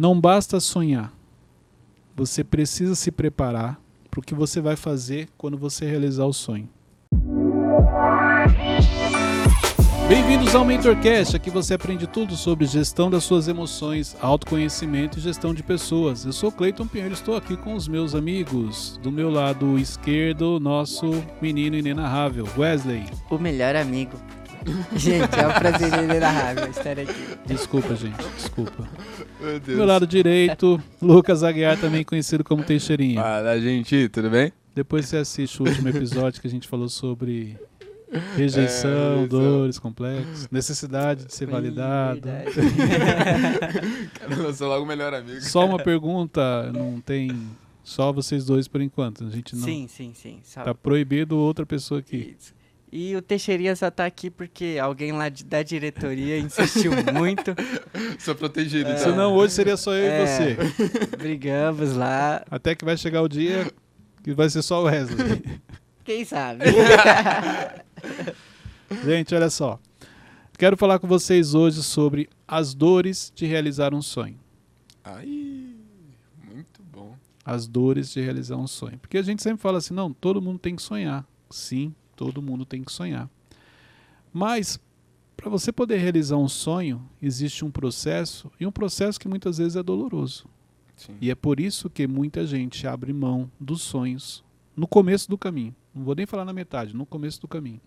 Não 0.00 0.18
basta 0.18 0.58
sonhar. 0.60 1.12
Você 2.16 2.42
precisa 2.42 2.94
se 2.94 3.10
preparar 3.10 3.78
para 4.10 4.18
o 4.18 4.22
que 4.22 4.34
você 4.34 4.58
vai 4.58 4.74
fazer 4.74 5.28
quando 5.36 5.58
você 5.58 5.84
realizar 5.84 6.24
o 6.24 6.32
sonho. 6.32 6.66
Bem-vindos 10.08 10.54
ao 10.54 10.64
MentorCast, 10.64 11.36
aqui 11.36 11.50
você 11.50 11.74
aprende 11.74 12.06
tudo 12.06 12.34
sobre 12.34 12.64
gestão 12.64 13.10
das 13.10 13.24
suas 13.24 13.46
emoções, 13.46 14.16
autoconhecimento 14.22 15.18
e 15.18 15.20
gestão 15.20 15.52
de 15.52 15.62
pessoas. 15.62 16.24
Eu 16.24 16.32
sou 16.32 16.50
Cleiton 16.50 16.86
Pinheiro, 16.86 17.12
estou 17.12 17.36
aqui 17.36 17.54
com 17.54 17.74
os 17.74 17.86
meus 17.86 18.14
amigos. 18.14 18.98
Do 19.02 19.12
meu 19.12 19.28
lado 19.28 19.78
esquerdo, 19.78 20.58
nosso 20.58 21.10
menino 21.42 21.76
inenarrável, 21.76 22.48
Wesley. 22.56 23.04
O 23.28 23.36
melhor 23.36 23.76
amigo. 23.76 24.16
Gente, 24.94 25.34
é 25.38 25.46
um 25.46 25.52
prazer 25.52 26.04
inenarrável 26.04 26.70
estar 26.70 26.98
aqui. 26.98 27.38
Desculpa, 27.46 27.94
gente, 27.94 28.16
desculpa. 28.36 28.88
Meu 29.40 29.60
Do 29.60 29.72
meu 29.72 29.86
lado 29.86 30.06
direito, 30.06 30.80
Lucas 31.00 31.42
Aguiar, 31.42 31.78
também 31.78 32.04
conhecido 32.04 32.44
como 32.44 32.62
Teixeirinha. 32.62 33.20
Fala, 33.22 33.60
gente, 33.60 34.08
tudo 34.08 34.30
bem? 34.30 34.52
Depois 34.74 35.06
você 35.06 35.16
assiste 35.16 35.62
o 35.62 35.66
último 35.66 35.88
episódio 35.88 36.40
que 36.40 36.46
a 36.46 36.50
gente 36.50 36.68
falou 36.68 36.88
sobre 36.88 37.56
Rejeição, 38.36 39.24
é, 39.24 39.26
dores, 39.26 39.78
complexos, 39.78 40.48
necessidade 40.50 41.26
de 41.26 41.34
ser 41.34 41.46
Sim, 41.46 41.52
validado. 41.52 42.20
Cara, 44.14 44.34
eu 44.34 44.52
sou 44.52 44.68
logo 44.68 44.84
o 44.84 44.86
melhor 44.88 45.14
amigo. 45.14 45.40
Só 45.42 45.64
uma 45.64 45.78
pergunta, 45.78 46.72
não 46.72 47.00
tem 47.00 47.30
só 47.84 48.12
vocês 48.12 48.44
dois 48.44 48.66
por 48.66 48.80
enquanto. 48.80 49.24
A 49.24 49.30
gente 49.30 49.54
não. 49.54 49.62
Sim, 49.62 49.86
sim, 49.88 50.12
sim. 50.12 50.40
Só... 50.42 50.64
Tá 50.64 50.74
proibido 50.74 51.36
outra 51.36 51.64
pessoa 51.64 52.00
aqui. 52.00 52.34
Isso. 52.36 52.59
E 52.92 53.14
o 53.14 53.22
Teixeirinha 53.22 53.76
só 53.76 53.88
tá 53.88 54.04
aqui 54.04 54.28
porque 54.28 54.76
alguém 54.82 55.12
lá 55.12 55.28
de, 55.28 55.44
da 55.44 55.62
diretoria 55.62 56.38
insistiu 56.38 56.90
muito. 57.14 57.54
Sou 58.18 58.34
protegido, 58.34 58.88
é, 58.88 58.92
então. 58.94 59.04
Senão 59.04 59.34
hoje 59.34 59.54
seria 59.54 59.76
só 59.76 59.94
eu 59.94 60.10
é, 60.10 60.22
e 60.22 60.26
você. 60.26 60.56
Brigamos 61.16 61.94
lá. 61.94 62.44
Até 62.50 62.74
que 62.74 62.84
vai 62.84 62.96
chegar 62.96 63.22
o 63.22 63.28
dia 63.28 63.70
que 64.24 64.34
vai 64.34 64.50
ser 64.50 64.62
só 64.62 64.82
o 64.82 64.84
Wesley. 64.84 65.42
Quem 66.04 66.24
sabe? 66.24 66.64
Gente, 69.04 69.34
olha 69.36 69.50
só. 69.50 69.78
Quero 70.58 70.76
falar 70.76 70.98
com 70.98 71.06
vocês 71.06 71.54
hoje 71.54 71.82
sobre 71.84 72.28
as 72.46 72.74
dores 72.74 73.32
de 73.34 73.46
realizar 73.46 73.94
um 73.94 74.02
sonho. 74.02 74.38
Ai, 75.04 75.76
muito 76.44 76.82
bom. 76.82 77.14
As 77.44 77.68
dores 77.68 78.12
de 78.12 78.20
realizar 78.20 78.56
um 78.56 78.66
sonho. 78.66 78.98
Porque 78.98 79.16
a 79.16 79.22
gente 79.22 79.42
sempre 79.42 79.62
fala 79.62 79.78
assim, 79.78 79.94
não, 79.94 80.12
todo 80.12 80.42
mundo 80.42 80.58
tem 80.58 80.74
que 80.74 80.82
sonhar. 80.82 81.24
Sim, 81.48 81.94
todo 82.20 82.42
mundo 82.42 82.66
tem 82.66 82.84
que 82.84 82.92
sonhar. 82.92 83.30
Mas 84.30 84.78
para 85.34 85.48
você 85.48 85.72
poder 85.72 85.96
realizar 85.96 86.36
um 86.36 86.48
sonho, 86.48 87.02
existe 87.22 87.64
um 87.64 87.70
processo, 87.70 88.52
e 88.60 88.66
um 88.66 88.70
processo 88.70 89.18
que 89.18 89.26
muitas 89.26 89.56
vezes 89.56 89.74
é 89.74 89.82
doloroso. 89.82 90.46
Sim. 90.94 91.16
E 91.18 91.30
é 91.30 91.34
por 91.34 91.58
isso 91.58 91.88
que 91.88 92.06
muita 92.06 92.44
gente 92.44 92.86
abre 92.86 93.10
mão 93.10 93.50
dos 93.58 93.80
sonhos 93.80 94.44
no 94.76 94.86
começo 94.86 95.30
do 95.30 95.38
caminho. 95.38 95.74
Não 95.94 96.04
vou 96.04 96.14
nem 96.14 96.26
falar 96.26 96.44
na 96.44 96.52
metade, 96.52 96.94
no 96.94 97.06
começo 97.06 97.40
do 97.40 97.48
caminho. 97.48 97.80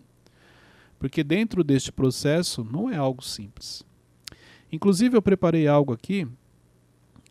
Porque 0.98 1.22
dentro 1.22 1.62
deste 1.62 1.92
processo 1.92 2.64
não 2.64 2.90
é 2.90 2.96
algo 2.96 3.22
simples. 3.22 3.84
Inclusive, 4.72 5.16
eu 5.16 5.22
preparei 5.22 5.68
algo 5.68 5.92
aqui, 5.92 6.26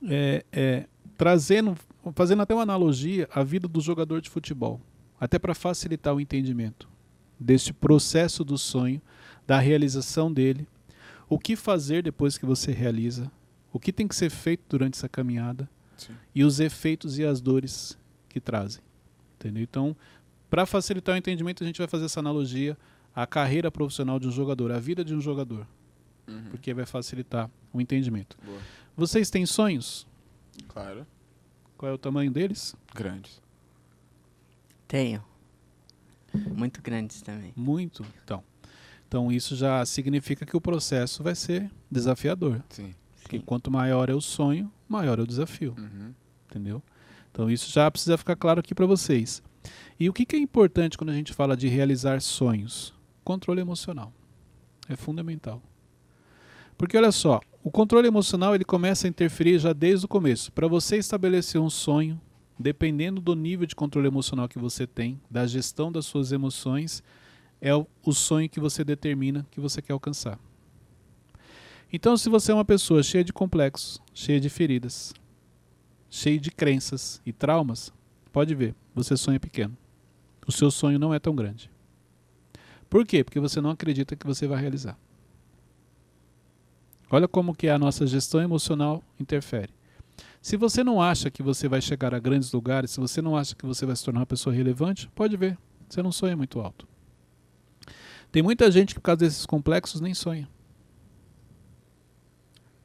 é, 0.08 0.46
é, 0.54 0.88
trazendo, 1.18 1.76
fazendo 2.16 2.44
até 2.44 2.54
uma 2.54 2.64
analogia 2.64 3.28
à 3.30 3.44
vida 3.44 3.68
do 3.68 3.82
jogador 3.82 4.22
de 4.22 4.30
futebol, 4.30 4.80
até 5.20 5.38
para 5.38 5.54
facilitar 5.54 6.16
o 6.16 6.22
entendimento 6.22 6.93
deste 7.44 7.74
processo 7.74 8.44
do 8.44 8.58
sonho, 8.58 9.02
da 9.46 9.60
realização 9.60 10.32
dele, 10.32 10.68
o 11.30 11.38
que 11.38 11.56
fazer 11.56 12.02
depois 12.02 12.38
que 12.38 12.46
você 12.46 12.72
realiza, 12.72 13.32
o 13.72 13.80
que 13.80 13.92
tem 13.92 14.08
que 14.08 14.16
ser 14.16 14.30
feito 14.30 14.64
durante 14.70 14.96
essa 14.96 15.10
caminhada 15.10 15.70
Sim. 15.98 16.14
e 16.34 16.44
os 16.44 16.60
efeitos 16.60 17.18
e 17.18 17.26
as 17.26 17.42
dores 17.42 17.98
que 18.30 18.40
trazem. 18.40 18.82
Entendeu? 19.36 19.64
Então, 19.64 19.96
para 20.50 20.66
facilitar 20.66 21.16
o 21.16 21.18
entendimento, 21.18 21.64
a 21.64 21.68
gente 21.68 21.78
vai 21.78 21.88
fazer 21.88 22.06
essa 22.06 22.20
analogia 22.20 22.78
à 23.14 23.28
carreira 23.28 23.70
profissional 23.70 24.20
de 24.20 24.28
um 24.28 24.32
jogador, 24.32 24.72
à 24.72 24.80
vida 24.80 25.04
de 25.04 25.14
um 25.14 25.20
jogador. 25.20 25.68
Uhum. 26.28 26.46
Porque 26.52 26.74
vai 26.74 26.86
facilitar 26.86 27.50
o 27.74 27.82
entendimento. 27.82 28.38
Boa. 28.44 28.60
Vocês 28.96 29.30
têm 29.30 29.46
sonhos? 29.46 30.08
Claro. 30.68 31.06
Qual 31.76 31.92
é 31.92 31.96
o 31.96 31.98
tamanho 31.98 32.32
deles? 32.32 32.76
Grandes. 32.94 33.42
Tenho. 34.88 35.24
Muito 36.34 36.82
grandes 36.82 37.22
também. 37.22 37.54
Muito? 37.56 38.06
Então. 38.24 38.44
Então 39.08 39.32
isso 39.32 39.56
já 39.56 39.86
significa 39.86 40.46
que 40.46 40.58
o 40.58 40.62
processo 40.62 41.22
vai 41.22 41.36
ser 41.36 41.70
desafiador. 41.90 42.64
Sim. 42.70 42.94
Porque 43.22 43.38
Sim. 43.38 43.44
quanto 43.46 43.70
maior 43.70 44.10
é 44.10 44.14
o 44.14 44.22
sonho, 44.22 44.72
maior 44.90 45.20
é 45.20 45.22
o 45.22 45.28
desafio. 45.28 45.76
Uhum. 45.78 46.14
Entendeu? 46.50 46.82
Então 47.32 47.50
isso 47.50 47.72
já 47.72 47.90
precisa 47.90 48.18
ficar 48.18 48.36
claro 48.36 48.60
aqui 48.60 48.74
para 48.74 48.86
vocês. 48.86 49.42
E 50.00 50.10
o 50.10 50.14
que, 50.14 50.26
que 50.26 50.36
é 50.36 50.40
importante 50.40 50.98
quando 50.98 51.12
a 51.12 51.14
gente 51.14 51.34
fala 51.34 51.56
de 51.56 51.68
realizar 51.68 52.22
sonhos? 52.22 52.94
Controle 53.24 53.62
emocional. 53.62 54.12
É 54.90 54.96
fundamental. 54.96 55.62
Porque 56.78 56.98
olha 56.98 57.12
só, 57.12 57.40
o 57.64 57.72
controle 57.72 58.08
emocional 58.08 58.54
ele 58.54 58.66
começa 58.66 59.08
a 59.08 59.10
interferir 59.10 59.60
já 59.60 59.72
desde 59.72 60.06
o 60.06 60.10
começo. 60.10 60.52
Para 60.52 60.68
você 60.68 60.98
estabelecer 60.98 61.62
um 61.62 61.70
sonho, 61.70 62.20
dependendo 62.58 63.20
do 63.20 63.36
nível 63.36 63.66
de 63.66 63.76
controle 63.76 64.08
emocional 64.08 64.48
que 64.48 64.60
você 64.60 64.86
tem, 64.86 65.20
da 65.30 65.46
gestão 65.46 65.92
das 65.92 66.06
suas 66.06 66.32
emoções, 66.32 67.04
é 67.60 67.74
o, 67.74 67.88
sonho 68.12 68.50
que 68.50 68.60
você 68.60 68.84
determina 68.84 69.46
que 69.50 69.60
você 69.60 69.82
quer 69.82 69.94
alcançar. 69.94 70.38
Então, 71.92 72.18
se 72.18 72.28
você 72.30 72.52
é 72.52 72.56
uma 72.56 72.66
pessoa 72.66 73.04
cheia 73.04 73.24
de 73.24 73.32
complexos, 73.32 74.02
cheia 74.14 74.40
de 74.40 74.50
feridas, 74.50 75.14
cheia 76.10 76.40
de 76.40 76.52
crenças 76.52 77.22
e 77.26 77.32
traumas, 77.32 77.94
pode 78.32 78.54
ver, 78.54 78.76
você 78.94 79.16
sonha 79.16 79.40
pequeno. 79.40 79.78
O 80.46 80.52
seu 80.52 80.70
sonho 80.70 81.00
não 81.00 81.14
é 81.14 81.20
tão 81.20 81.36
grande. 81.36 81.72
Por 82.90 83.06
quê? 83.06 83.24
Porque 83.24 83.40
você 83.40 83.62
não 83.62 83.70
acredita 83.70 84.16
que 84.16 84.26
você 84.26 84.46
vai 84.46 84.60
realizar. 84.60 84.98
Olha 87.10 87.28
como 87.28 87.56
que 87.56 87.70
a 87.70 87.80
nossa 87.80 88.06
gestão 88.06 88.42
emocional 88.42 89.04
interfere. 89.20 89.70
Se 90.44 90.58
você 90.58 90.84
não 90.84 91.02
acha 91.02 91.32
que 91.32 91.42
você 91.42 91.70
vai 91.70 91.82
chegar 91.82 92.14
a 92.14 92.20
grandes 92.20 92.52
lugares, 92.52 92.92
se 92.92 93.00
você 93.00 93.22
não 93.22 93.38
acha 93.38 93.56
que 93.56 93.66
você 93.66 93.86
vai 93.86 93.96
se 93.96 94.04
tornar 94.04 94.20
uma 94.20 94.26
pessoa 94.26 94.54
relevante, 94.54 95.08
pode 95.16 95.38
ver, 95.38 95.58
você 95.88 96.04
não 96.04 96.12
sonha 96.12 96.36
muito 96.36 96.60
alto. 96.60 96.86
Tem 98.30 98.44
muita 98.44 98.70
gente 98.70 98.94
que 98.94 99.00
por 99.00 99.06
causa 99.06 99.20
desses 99.20 99.46
complexos 99.46 100.02
nem 100.02 100.14
sonha. 100.14 100.50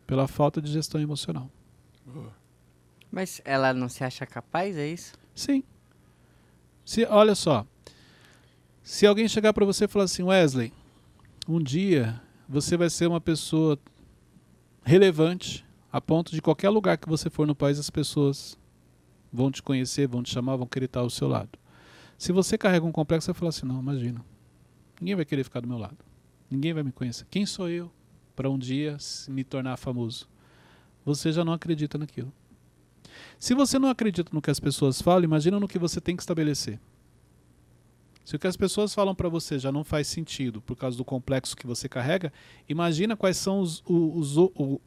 Pela 0.06 0.28
falta 0.28 0.62
de 0.62 0.70
gestão 0.70 1.00
emocional. 1.00 1.50
Mas 3.10 3.42
ela 3.44 3.74
não 3.74 3.88
se 3.88 4.04
acha 4.04 4.24
capaz, 4.24 4.76
é 4.76 4.86
isso? 4.86 5.14
Sim. 5.34 5.64
Se, 6.84 7.04
olha 7.06 7.34
só, 7.34 7.66
se 8.84 9.04
alguém 9.04 9.26
chegar 9.26 9.52
para 9.52 9.66
você 9.66 9.86
e 9.86 9.88
falar 9.88 10.04
assim, 10.04 10.22
Wesley, 10.22 10.72
um 11.48 11.60
dia 11.60 12.22
você 12.48 12.76
vai 12.76 12.88
ser 12.88 13.08
uma 13.08 13.20
pessoa 13.20 13.76
relevante 14.84 15.66
a 15.92 16.00
ponto 16.00 16.32
de 16.32 16.42
qualquer 16.42 16.70
lugar 16.70 16.98
que 16.98 17.08
você 17.08 17.30
for 17.30 17.46
no 17.46 17.54
país 17.54 17.78
as 17.78 17.90
pessoas 17.90 18.58
vão 19.32 19.50
te 19.50 19.62
conhecer, 19.62 20.06
vão 20.06 20.22
te 20.22 20.30
chamar, 20.30 20.56
vão 20.56 20.66
querer 20.66 20.86
estar 20.86 21.00
ao 21.00 21.10
seu 21.10 21.28
lado. 21.28 21.58
Se 22.16 22.32
você 22.32 22.58
carrega 22.58 22.84
um 22.84 22.92
complexo, 22.92 23.26
você 23.26 23.32
vai 23.32 23.38
falar 23.38 23.48
assim, 23.50 23.66
não, 23.66 23.80
imagina, 23.80 24.24
ninguém 25.00 25.14
vai 25.14 25.24
querer 25.24 25.44
ficar 25.44 25.60
do 25.60 25.68
meu 25.68 25.78
lado, 25.78 25.98
ninguém 26.50 26.72
vai 26.72 26.82
me 26.82 26.92
conhecer. 26.92 27.26
Quem 27.30 27.46
sou 27.46 27.68
eu 27.68 27.90
para 28.34 28.50
um 28.50 28.58
dia 28.58 28.96
me 29.28 29.44
tornar 29.44 29.76
famoso? 29.76 30.28
Você 31.04 31.32
já 31.32 31.44
não 31.44 31.52
acredita 31.52 31.96
naquilo. 31.96 32.32
Se 33.38 33.54
você 33.54 33.78
não 33.78 33.88
acredita 33.88 34.30
no 34.32 34.42
que 34.42 34.50
as 34.50 34.60
pessoas 34.60 35.00
falam, 35.00 35.24
imagina 35.24 35.58
no 35.58 35.68
que 35.68 35.78
você 35.78 36.00
tem 36.00 36.16
que 36.16 36.22
estabelecer. 36.22 36.78
Se 38.24 38.36
o 38.36 38.38
que 38.38 38.46
as 38.46 38.58
pessoas 38.58 38.92
falam 38.92 39.14
para 39.14 39.28
você 39.28 39.58
já 39.58 39.72
não 39.72 39.82
faz 39.82 40.06
sentido 40.06 40.60
por 40.60 40.76
causa 40.76 40.98
do 40.98 41.04
complexo 41.04 41.56
que 41.56 41.66
você 41.66 41.88
carrega, 41.88 42.30
imagina 42.68 43.16
quais 43.16 43.38
são 43.38 43.60
os, 43.60 43.82
os, 43.86 44.36
os 44.36 44.78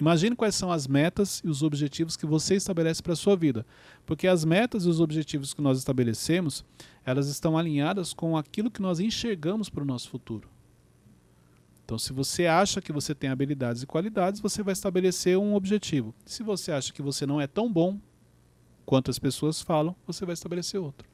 imagine 0.00 0.34
quais 0.34 0.54
são 0.54 0.70
as 0.70 0.86
metas 0.86 1.40
e 1.44 1.48
os 1.48 1.62
objetivos 1.62 2.16
que 2.16 2.26
você 2.26 2.54
estabelece 2.54 3.02
para 3.02 3.12
a 3.12 3.16
sua 3.16 3.36
vida. 3.36 3.66
Porque 4.06 4.26
as 4.26 4.44
metas 4.44 4.84
e 4.84 4.88
os 4.88 5.00
objetivos 5.00 5.54
que 5.54 5.62
nós 5.62 5.78
estabelecemos, 5.78 6.64
elas 7.04 7.28
estão 7.28 7.56
alinhadas 7.56 8.12
com 8.12 8.36
aquilo 8.36 8.70
que 8.70 8.82
nós 8.82 9.00
enxergamos 9.00 9.68
para 9.68 9.82
o 9.82 9.86
nosso 9.86 10.08
futuro. 10.08 10.48
Então, 11.84 11.98
se 11.98 12.12
você 12.12 12.46
acha 12.46 12.80
que 12.80 12.92
você 12.92 13.14
tem 13.14 13.28
habilidades 13.28 13.82
e 13.82 13.86
qualidades, 13.86 14.40
você 14.40 14.62
vai 14.62 14.72
estabelecer 14.72 15.36
um 15.36 15.54
objetivo. 15.54 16.14
Se 16.24 16.42
você 16.42 16.72
acha 16.72 16.92
que 16.92 17.02
você 17.02 17.26
não 17.26 17.40
é 17.40 17.46
tão 17.46 17.70
bom 17.70 18.00
quanto 18.86 19.10
as 19.10 19.18
pessoas 19.18 19.60
falam, 19.60 19.94
você 20.06 20.24
vai 20.24 20.32
estabelecer 20.32 20.80
outro. 20.80 21.06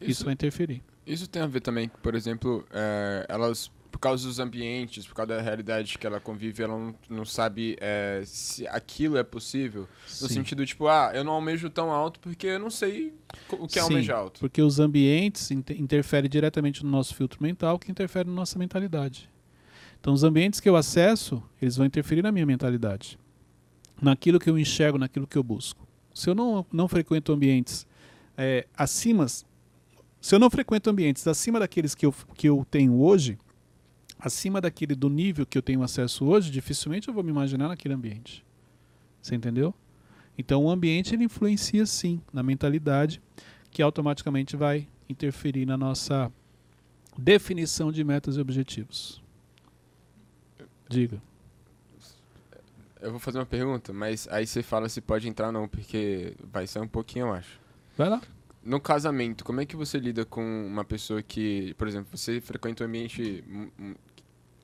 Isso, 0.00 0.10
isso 0.10 0.24
vai 0.24 0.34
interferir. 0.34 0.82
Isso 1.06 1.26
tem 1.26 1.40
a 1.42 1.46
ver 1.46 1.60
também, 1.60 1.88
por 2.02 2.14
exemplo, 2.14 2.66
é, 2.70 3.24
elas 3.28 3.70
por 3.90 3.98
causa 3.98 4.26
dos 4.26 4.38
ambientes, 4.38 5.06
por 5.06 5.14
causa 5.14 5.34
da 5.36 5.40
realidade 5.40 5.98
que 5.98 6.06
ela 6.06 6.20
convive, 6.20 6.62
ela 6.62 6.78
não, 6.78 6.94
não 7.08 7.24
sabe 7.24 7.76
é, 7.80 8.22
se 8.24 8.66
aquilo 8.68 9.16
é 9.16 9.22
possível. 9.22 9.88
Sim. 10.06 10.24
No 10.24 10.30
sentido, 10.30 10.64
tipo, 10.64 10.86
ah, 10.86 11.10
eu 11.14 11.24
não 11.24 11.32
almejo 11.32 11.68
tão 11.68 11.90
alto 11.90 12.20
porque 12.20 12.46
eu 12.46 12.58
não 12.58 12.70
sei 12.70 13.12
o 13.50 13.66
que 13.66 13.78
é 13.78 13.82
Sim, 13.82 13.88
almejar 13.88 14.18
alto. 14.18 14.40
Porque 14.40 14.62
os 14.62 14.78
ambientes 14.78 15.50
inter 15.50 15.80
interferem 15.80 16.30
diretamente 16.30 16.84
no 16.84 16.90
nosso 16.90 17.14
filtro 17.14 17.42
mental, 17.42 17.78
que 17.78 17.90
interfere 17.90 18.28
na 18.28 18.34
nossa 18.34 18.58
mentalidade. 18.58 19.28
Então, 20.00 20.14
os 20.14 20.24
ambientes 20.24 20.60
que 20.60 20.68
eu 20.68 20.76
acesso, 20.76 21.42
eles 21.60 21.76
vão 21.76 21.84
interferir 21.84 22.22
na 22.22 22.32
minha 22.32 22.46
mentalidade. 22.46 23.18
naquilo 24.00 24.38
que 24.38 24.48
eu 24.48 24.58
enxergo, 24.58 24.96
naquilo 24.96 25.26
que 25.26 25.36
eu 25.36 25.42
busco. 25.42 25.86
Se 26.14 26.30
eu 26.30 26.34
não, 26.34 26.64
não 26.72 26.88
frequento 26.88 27.32
ambientes 27.32 27.86
é, 28.36 28.66
acima, 28.74 29.26
se 29.28 29.44
eu 30.34 30.38
não 30.38 30.48
frequento 30.48 30.88
ambientes 30.88 31.26
acima 31.26 31.60
daqueles 31.60 31.94
que 31.94 32.06
eu, 32.06 32.14
que 32.34 32.48
eu 32.48 32.66
tenho 32.70 32.98
hoje, 33.00 33.38
acima 34.20 34.60
daquele 34.60 34.94
do 34.94 35.08
nível 35.08 35.46
que 35.46 35.56
eu 35.56 35.62
tenho 35.62 35.82
acesso 35.82 36.26
hoje, 36.26 36.50
dificilmente 36.50 37.08
eu 37.08 37.14
vou 37.14 37.22
me 37.22 37.30
imaginar 37.30 37.68
naquele 37.68 37.94
ambiente. 37.94 38.44
Você 39.20 39.34
entendeu? 39.34 39.74
Então 40.38 40.64
o 40.64 40.70
ambiente 40.70 41.14
ele 41.14 41.24
influencia 41.24 41.84
sim 41.86 42.20
na 42.32 42.42
mentalidade, 42.42 43.20
que 43.70 43.82
automaticamente 43.82 44.56
vai 44.56 44.86
interferir 45.08 45.66
na 45.66 45.76
nossa 45.76 46.32
definição 47.16 47.90
de 47.90 48.02
metas 48.04 48.36
e 48.36 48.40
objetivos. 48.40 49.22
Diga. 50.88 51.20
Eu 53.00 53.10
vou 53.10 53.20
fazer 53.20 53.38
uma 53.38 53.46
pergunta, 53.46 53.92
mas 53.92 54.28
aí 54.30 54.46
você 54.46 54.62
fala 54.62 54.88
se 54.88 55.00
pode 55.00 55.28
entrar 55.28 55.50
não, 55.50 55.66
porque 55.66 56.34
vai 56.52 56.66
ser 56.66 56.80
um 56.80 56.88
pouquinho, 56.88 57.26
eu 57.26 57.32
acho. 57.32 57.58
Vai 57.96 58.08
lá. 58.08 58.20
No 58.62 58.78
casamento, 58.78 59.42
como 59.42 59.60
é 59.60 59.66
que 59.66 59.74
você 59.74 59.98
lida 59.98 60.24
com 60.24 60.42
uma 60.66 60.84
pessoa 60.84 61.22
que, 61.22 61.72
por 61.74 61.88
exemplo, 61.88 62.16
você 62.16 62.42
frequenta 62.42 62.84
um 62.84 62.86
ambiente, 62.86 63.42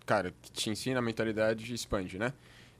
cara, 0.06 0.32
que 0.40 0.50
te 0.52 0.70
ensina 0.70 1.00
a 1.00 1.02
mentalidade 1.02 1.70
e 1.70 1.74
expande, 1.74 2.18
né? 2.18 2.32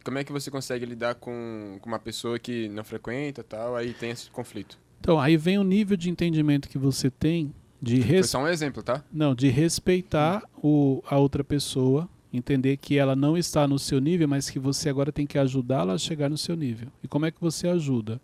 Como 0.05 0.19
é 0.19 0.25
que 0.25 0.33
você 0.33 0.51
consegue 0.51 0.87
lidar 0.87 1.17
com, 1.17 1.79
com 1.83 1.89
uma 1.89 1.99
pessoa 1.99 2.39
que 2.39 2.69
não 2.69 2.85
frequenta 2.85 3.43
tal, 3.43 3.75
aí 3.75 3.93
tem 3.93 4.11
esse 4.11 4.31
conflito? 4.31 4.79
Então, 5.01 5.21
aí 5.21 5.37
vem 5.37 5.59
o 5.59 5.65
nível 5.65 5.97
de 5.97 6.09
entendimento 6.09 6.69
que 6.69 6.79
você 6.79 7.11
tem 7.11 7.53
de 7.83 8.01
Foi 8.01 8.11
res... 8.11 8.31
só 8.31 8.39
um 8.39 8.49
exemplo, 8.49 8.83
tá? 8.83 9.05
não, 9.13 9.35
de 9.35 9.49
respeitar 9.49 10.43
o, 10.63 11.03
a 11.07 11.19
outra 11.19 11.43
pessoa, 11.45 12.09
entender 12.33 12.77
que 12.77 12.97
ela 12.97 13.17
não 13.17 13.37
está 13.37 13.67
no 13.67 13.79
seu 13.79 14.01
nível, 14.01 14.29
mas 14.29 14.49
que 14.49 14.59
você 14.59 14.89
agora 14.89 15.13
tem 15.13 15.27
que 15.27 15.39
ajudá-la 15.39 15.95
a 15.95 15.99
chegar 15.99 16.31
no 16.31 16.39
seu 16.39 16.57
nível. 16.57 16.89
E 17.03 17.09
como 17.09 17.27
é 17.27 17.31
que 17.31 17.41
você 17.41 17.69
ajuda? 17.69 18.21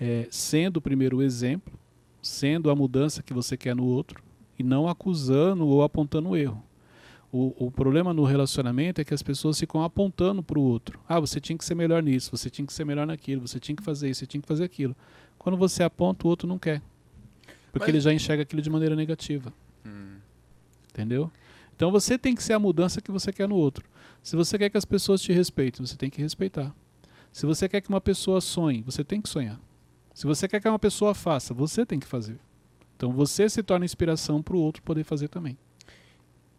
É, 0.00 0.26
sendo 0.30 0.80
primeiro 0.80 1.18
o 1.18 1.22
exemplo, 1.22 1.72
sendo 2.22 2.70
a 2.70 2.74
mudança 2.74 3.22
que 3.22 3.34
você 3.34 3.56
quer 3.56 3.76
no 3.76 3.84
outro 3.84 4.22
e 4.58 4.62
não 4.62 4.88
acusando 4.88 5.66
ou 5.66 5.82
apontando 5.82 6.30
o 6.30 6.36
erro. 6.36 6.62
O, 7.30 7.66
o 7.66 7.70
problema 7.70 8.14
no 8.14 8.24
relacionamento 8.24 9.00
é 9.00 9.04
que 9.04 9.12
as 9.12 9.22
pessoas 9.22 9.58
ficam 9.60 9.82
apontando 9.82 10.42
para 10.42 10.58
o 10.58 10.62
outro. 10.62 10.98
Ah, 11.06 11.20
você 11.20 11.38
tinha 11.40 11.58
que 11.58 11.64
ser 11.64 11.74
melhor 11.74 12.02
nisso, 12.02 12.30
você 12.34 12.48
tinha 12.48 12.66
que 12.66 12.72
ser 12.72 12.84
melhor 12.84 13.06
naquilo, 13.06 13.46
você 13.46 13.60
tinha 13.60 13.76
que 13.76 13.82
fazer 13.82 14.08
isso, 14.08 14.20
você 14.20 14.26
tinha 14.26 14.40
que 14.40 14.48
fazer 14.48 14.64
aquilo. 14.64 14.96
Quando 15.38 15.58
você 15.58 15.82
aponta, 15.82 16.26
o 16.26 16.30
outro 16.30 16.48
não 16.48 16.58
quer. 16.58 16.80
Porque 17.70 17.80
Mas- 17.80 17.88
ele 17.90 18.00
já 18.00 18.14
enxerga 18.14 18.42
aquilo 18.44 18.62
de 18.62 18.70
maneira 18.70 18.96
negativa. 18.96 19.52
Entendeu? 20.90 21.30
Então 21.76 21.90
você 21.92 22.18
tem 22.18 22.34
que 22.34 22.42
ser 22.42 22.54
a 22.54 22.58
mudança 22.58 23.00
que 23.00 23.10
você 23.10 23.32
quer 23.32 23.46
no 23.46 23.54
outro. 23.56 23.84
Se 24.22 24.34
você 24.34 24.58
quer 24.58 24.70
que 24.70 24.78
as 24.78 24.84
pessoas 24.84 25.20
te 25.20 25.32
respeitem, 25.32 25.86
você 25.86 25.96
tem 25.96 26.10
que 26.10 26.20
respeitar. 26.20 26.74
Se 27.30 27.46
você 27.46 27.68
quer 27.68 27.80
que 27.82 27.88
uma 27.88 28.00
pessoa 28.00 28.40
sonhe, 28.40 28.82
você 28.82 29.04
tem 29.04 29.20
que 29.20 29.28
sonhar. 29.28 29.60
Se 30.14 30.26
você 30.26 30.48
quer 30.48 30.60
que 30.60 30.68
uma 30.68 30.78
pessoa 30.78 31.14
faça, 31.14 31.54
você 31.54 31.86
tem 31.86 32.00
que 32.00 32.06
fazer. 32.06 32.38
Então 32.96 33.12
você 33.12 33.48
se 33.48 33.62
torna 33.62 33.84
inspiração 33.84 34.42
para 34.42 34.56
o 34.56 34.60
outro 34.60 34.82
poder 34.82 35.04
fazer 35.04 35.28
também. 35.28 35.56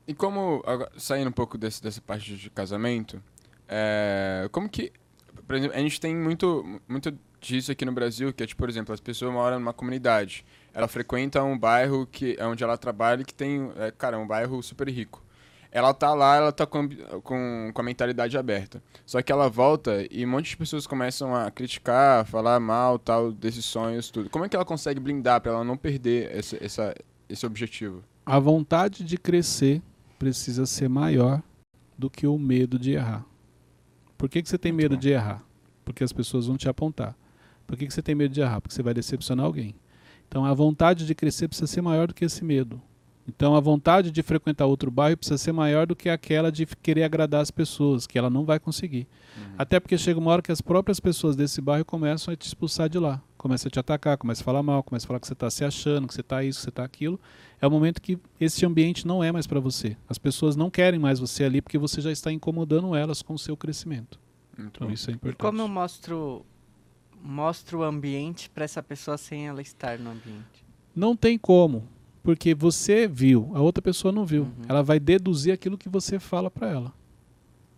E 0.09 0.13
como, 0.15 0.63
saindo 0.97 1.27
um 1.27 1.31
pouco 1.31 1.55
desse, 1.55 1.83
dessa 1.83 2.01
parte 2.01 2.35
de 2.35 2.49
casamento, 2.49 3.21
é, 3.67 4.49
como 4.51 4.67
que, 4.67 4.91
por 5.45 5.55
exemplo, 5.55 5.77
a 5.77 5.79
gente 5.79 6.01
tem 6.01 6.15
muito, 6.15 6.81
muito 6.87 7.15
disso 7.39 7.71
aqui 7.71 7.85
no 7.85 7.91
Brasil, 7.91 8.33
que 8.33 8.41
é, 8.41 8.47
tipo, 8.47 8.57
por 8.57 8.67
exemplo, 8.67 8.91
as 8.91 8.99
pessoas 8.99 9.31
moram 9.31 9.59
numa 9.59 9.71
comunidade, 9.71 10.43
ela 10.73 10.87
frequenta 10.87 11.43
um 11.43 11.55
bairro 11.55 12.07
que 12.07 12.35
é 12.39 12.47
onde 12.47 12.63
ela 12.63 12.75
trabalha 12.75 13.23
que 13.23 13.31
tem, 13.31 13.71
é, 13.77 13.91
cara, 13.91 14.17
um 14.17 14.25
bairro 14.25 14.63
super 14.63 14.89
rico. 14.89 15.23
Ela 15.71 15.93
tá 15.93 16.11
lá, 16.15 16.37
ela 16.37 16.51
tá 16.51 16.65
com, 16.65 16.89
com, 17.21 17.69
com 17.71 17.81
a 17.81 17.83
mentalidade 17.83 18.35
aberta. 18.35 18.81
Só 19.05 19.21
que 19.21 19.31
ela 19.31 19.47
volta 19.47 20.07
e 20.09 20.25
um 20.25 20.29
monte 20.29 20.49
de 20.49 20.57
pessoas 20.57 20.87
começam 20.87 21.35
a 21.35 21.51
criticar, 21.51 22.25
falar 22.25 22.59
mal, 22.59 22.97
tal, 22.97 23.31
desses 23.31 23.63
sonhos, 23.63 24.09
tudo. 24.09 24.27
Como 24.31 24.43
é 24.43 24.49
que 24.49 24.55
ela 24.55 24.65
consegue 24.65 24.99
blindar 24.99 25.39
pra 25.39 25.51
ela 25.51 25.63
não 25.63 25.77
perder 25.77 26.35
esse, 26.35 26.57
essa, 26.59 26.95
esse 27.29 27.45
objetivo? 27.45 28.03
A 28.25 28.39
vontade 28.39 29.03
de 29.03 29.15
crescer 29.15 29.83
precisa 30.19 30.65
ser 30.65 30.89
maior 30.89 31.41
do 31.97 32.09
que 32.09 32.27
o 32.27 32.37
medo 32.37 32.77
de 32.77 32.91
errar. 32.91 33.25
Por 34.17 34.29
que, 34.29 34.41
que 34.41 34.49
você 34.49 34.57
tem 34.57 34.71
medo 34.73 34.97
de 34.97 35.09
errar? 35.09 35.41
Porque 35.85 36.03
as 36.03 36.11
pessoas 36.11 36.45
vão 36.45 36.57
te 36.57 36.67
apontar. 36.67 37.15
Por 37.65 37.77
que, 37.77 37.87
que 37.87 37.93
você 37.93 38.01
tem 38.01 38.13
medo 38.13 38.33
de 38.33 38.41
errar? 38.41 38.59
Porque 38.59 38.75
você 38.75 38.83
vai 38.83 38.93
decepcionar 38.93 39.45
alguém. 39.45 39.73
Então 40.27 40.43
a 40.43 40.53
vontade 40.53 41.05
de 41.05 41.15
crescer 41.15 41.47
precisa 41.47 41.67
ser 41.67 41.81
maior 41.81 42.07
do 42.07 42.13
que 42.13 42.25
esse 42.25 42.43
medo. 42.43 42.81
Então 43.29 43.55
a 43.55 43.59
vontade 43.59 44.09
de 44.11 44.23
frequentar 44.23 44.65
outro 44.65 44.89
bairro 44.89 45.15
precisa 45.15 45.37
ser 45.37 45.51
maior 45.51 45.85
do 45.85 45.95
que 45.95 46.09
aquela 46.09 46.51
de 46.51 46.65
querer 46.65 47.03
agradar 47.03 47.41
as 47.41 47.51
pessoas, 47.51 48.07
que 48.07 48.17
ela 48.17 48.29
não 48.29 48.43
vai 48.43 48.59
conseguir. 48.59 49.07
Até 49.57 49.79
porque 49.79 49.97
chega 49.97 50.19
uma 50.19 50.31
hora 50.31 50.41
que 50.41 50.51
as 50.51 50.61
próprias 50.61 50.99
pessoas 50.99 51.35
desse 51.35 51.61
bairro 51.61 51.85
começam 51.85 52.33
a 52.33 52.35
te 52.37 52.47
expulsar 52.47 52.89
de 52.89 52.97
lá. 52.97 53.21
Começa 53.37 53.67
a 53.67 53.71
te 53.71 53.79
atacar, 53.79 54.17
começa 54.17 54.41
a 54.41 54.43
falar 54.43 54.63
mal, 54.63 54.81
começa 54.83 55.05
a 55.05 55.07
falar 55.07 55.19
que 55.19 55.27
você 55.27 55.33
está 55.33 55.49
se 55.49 55.63
achando, 55.63 56.07
que 56.07 56.13
você 56.13 56.21
está 56.21 56.43
isso, 56.43 56.59
que 56.59 56.63
você 56.63 56.69
está 56.69 56.83
aquilo. 56.83 57.19
É 57.61 57.67
o 57.67 57.71
momento 57.71 58.01
que 58.01 58.17
esse 58.41 58.65
ambiente 58.65 59.05
não 59.07 59.23
é 59.23 59.31
mais 59.31 59.45
para 59.47 59.59
você. 59.59 59.95
As 60.09 60.17
pessoas 60.17 60.55
não 60.55 60.69
querem 60.69 60.99
mais 60.99 61.19
você 61.19 61.43
ali 61.43 61.61
porque 61.61 61.77
você 61.77 62.01
já 62.01 62.11
está 62.11 62.31
incomodando 62.31 62.95
elas 62.95 63.21
com 63.21 63.33
o 63.35 63.39
seu 63.39 63.55
crescimento. 63.55 64.19
Muito 64.57 64.75
Então 64.75 64.87
bom. 64.87 64.93
isso 64.93 65.09
é 65.09 65.13
importante. 65.13 65.39
Como 65.41 65.61
eu 65.61 65.67
mostro, 65.67 66.45
mostro 67.23 67.79
o 67.79 67.83
ambiente 67.83 68.49
para 68.49 68.65
essa 68.65 68.81
pessoa 68.83 69.17
sem 69.17 69.47
ela 69.47 69.61
estar 69.61 69.99
no 69.99 70.09
ambiente? 70.11 70.65
Não 70.95 71.15
tem 71.15 71.37
como, 71.37 71.87
porque 72.23 72.53
você 72.53 73.07
viu, 73.07 73.51
a 73.53 73.61
outra 73.61 73.81
pessoa 73.81 74.11
não 74.11 74.25
viu. 74.25 74.43
Uhum. 74.43 74.65
Ela 74.67 74.81
vai 74.83 74.99
deduzir 74.99 75.53
aquilo 75.53 75.77
que 75.77 75.89
você 75.89 76.19
fala 76.19 76.49
para 76.51 76.69
ela. 76.69 76.93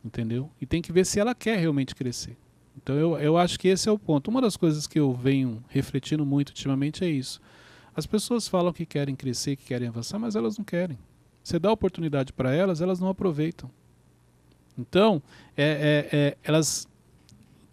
Entendeu? 0.04 0.50
E 0.60 0.66
tem 0.66 0.82
que 0.82 0.92
ver 0.92 1.06
se 1.06 1.20
ela 1.20 1.36
quer 1.36 1.60
realmente 1.60 1.94
crescer. 1.94 2.36
Então 2.76 2.96
eu, 2.96 3.18
eu 3.18 3.38
acho 3.38 3.60
que 3.60 3.68
esse 3.68 3.88
é 3.88 3.92
o 3.92 4.00
ponto. 4.00 4.30
Uma 4.30 4.42
das 4.42 4.58
coisas 4.58 4.88
que 4.88 5.00
eu 5.00 5.14
venho 5.14 5.64
refletindo 5.68 6.26
muito 6.26 6.50
ultimamente 6.50 7.04
é 7.04 7.10
isso. 7.10 7.40
As 7.96 8.06
pessoas 8.06 8.48
falam 8.48 8.74
que 8.74 8.86
querem 8.86 9.16
crescer, 9.16 9.56
que 9.56 9.66
querem 9.66 9.88
avançar, 9.88 10.18
mas 10.18 10.36
elas 10.36 10.58
não 10.58 10.66
querem. 10.66 10.98
Você 11.44 11.60
dá 11.60 11.72
oportunidade 11.72 12.32
para 12.34 12.54
elas, 12.54 12.82
elas 12.82 13.00
não 13.00 13.10
aproveitam. 13.10 13.70
Então, 14.78 15.22
é, 15.56 16.08
é, 16.12 16.18
é, 16.18 16.38
elas, 16.44 16.88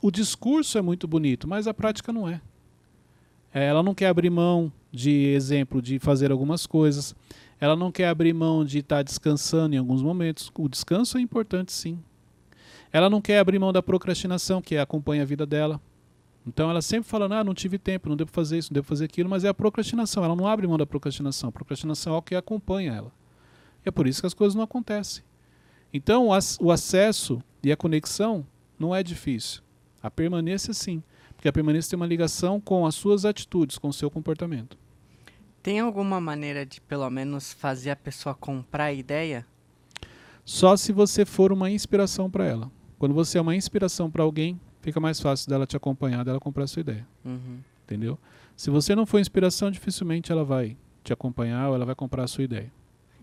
o 0.02 0.10
discurso 0.10 0.76
é 0.76 0.82
muito 0.82 1.06
bonito, 1.06 1.46
mas 1.46 1.66
a 1.66 1.74
prática 1.74 2.12
não 2.12 2.28
é. 2.28 2.40
É, 3.52 3.66
ela 3.66 3.82
não 3.82 3.94
quer 3.94 4.06
abrir 4.06 4.30
mão 4.30 4.72
de 4.92 5.10
exemplo 5.10 5.80
de 5.80 5.98
fazer 5.98 6.30
algumas 6.30 6.66
coisas. 6.66 7.14
Ela 7.60 7.74
não 7.74 7.90
quer 7.90 8.08
abrir 8.08 8.32
mão 8.32 8.64
de 8.64 8.78
estar 8.78 9.02
descansando 9.02 9.74
em 9.74 9.78
alguns 9.78 10.02
momentos. 10.02 10.50
O 10.56 10.68
descanso 10.68 11.18
é 11.18 11.20
importante, 11.20 11.72
sim. 11.72 11.98
Ela 12.92 13.10
não 13.10 13.20
quer 13.20 13.38
abrir 13.38 13.58
mão 13.58 13.72
da 13.72 13.82
procrastinação, 13.82 14.62
que 14.62 14.76
acompanha 14.76 15.22
a 15.22 15.26
vida 15.26 15.44
dela. 15.44 15.80
Então 16.46 16.70
ela 16.70 16.80
sempre 16.80 17.08
fala, 17.08 17.26
ah, 17.38 17.44
não 17.44 17.52
tive 17.52 17.78
tempo, 17.78 18.08
não 18.08 18.16
devo 18.16 18.30
fazer 18.30 18.56
isso, 18.56 18.72
não 18.72 18.76
devo 18.76 18.86
fazer 18.86 19.04
aquilo, 19.04 19.28
mas 19.28 19.44
é 19.44 19.48
a 19.48 19.54
procrastinação. 19.54 20.24
Ela 20.24 20.34
não 20.34 20.46
abre 20.46 20.66
mão 20.66 20.78
da 20.78 20.86
procrastinação. 20.86 21.50
A 21.50 21.52
procrastinação 21.52 22.12
é 22.12 22.14
algo 22.14 22.26
que 22.26 22.34
acompanha 22.34 22.92
ela. 22.92 23.12
E 23.84 23.88
é 23.88 23.90
por 23.90 24.06
isso 24.06 24.20
que 24.22 24.26
as 24.26 24.34
coisas 24.34 24.54
não 24.54 24.62
acontecem. 24.62 25.22
Então 25.92 26.28
o 26.28 26.38
o 26.60 26.72
acesso 26.72 27.42
e 27.62 27.72
a 27.72 27.76
conexão 27.76 28.46
não 28.78 28.94
é 28.94 29.02
difícil. 29.02 29.62
A 30.02 30.10
permanência, 30.10 30.72
sim. 30.72 31.02
Porque 31.38 31.48
a 31.48 31.52
permanência 31.52 31.90
tem 31.90 31.96
uma 31.96 32.04
ligação 32.04 32.60
com 32.60 32.84
as 32.84 32.96
suas 32.96 33.24
atitudes, 33.24 33.78
com 33.78 33.86
o 33.86 33.92
seu 33.92 34.10
comportamento. 34.10 34.76
Tem 35.62 35.78
alguma 35.78 36.20
maneira 36.20 36.66
de 36.66 36.80
pelo 36.80 37.08
menos 37.08 37.52
fazer 37.52 37.92
a 37.92 37.96
pessoa 37.96 38.34
comprar 38.34 38.86
a 38.86 38.92
ideia? 38.92 39.46
Só 40.44 40.76
se 40.76 40.90
você 40.90 41.24
for 41.24 41.52
uma 41.52 41.70
inspiração 41.70 42.28
para 42.28 42.44
ela. 42.44 42.68
Quando 42.98 43.14
você 43.14 43.38
é 43.38 43.40
uma 43.40 43.54
inspiração 43.54 44.10
para 44.10 44.24
alguém, 44.24 44.60
fica 44.80 44.98
mais 44.98 45.20
fácil 45.20 45.48
dela 45.48 45.64
te 45.64 45.76
acompanhar, 45.76 46.24
dela 46.24 46.40
comprar 46.40 46.64
a 46.64 46.66
sua 46.66 46.80
ideia. 46.80 47.06
Uhum. 47.24 47.60
Entendeu? 47.84 48.18
Se 48.56 48.68
você 48.68 48.96
não 48.96 49.06
for 49.06 49.20
inspiração, 49.20 49.70
dificilmente 49.70 50.32
ela 50.32 50.44
vai 50.44 50.76
te 51.04 51.12
acompanhar 51.12 51.68
ou 51.68 51.76
ela 51.76 51.86
vai 51.86 51.94
comprar 51.94 52.24
a 52.24 52.26
sua 52.26 52.42
ideia. 52.42 52.72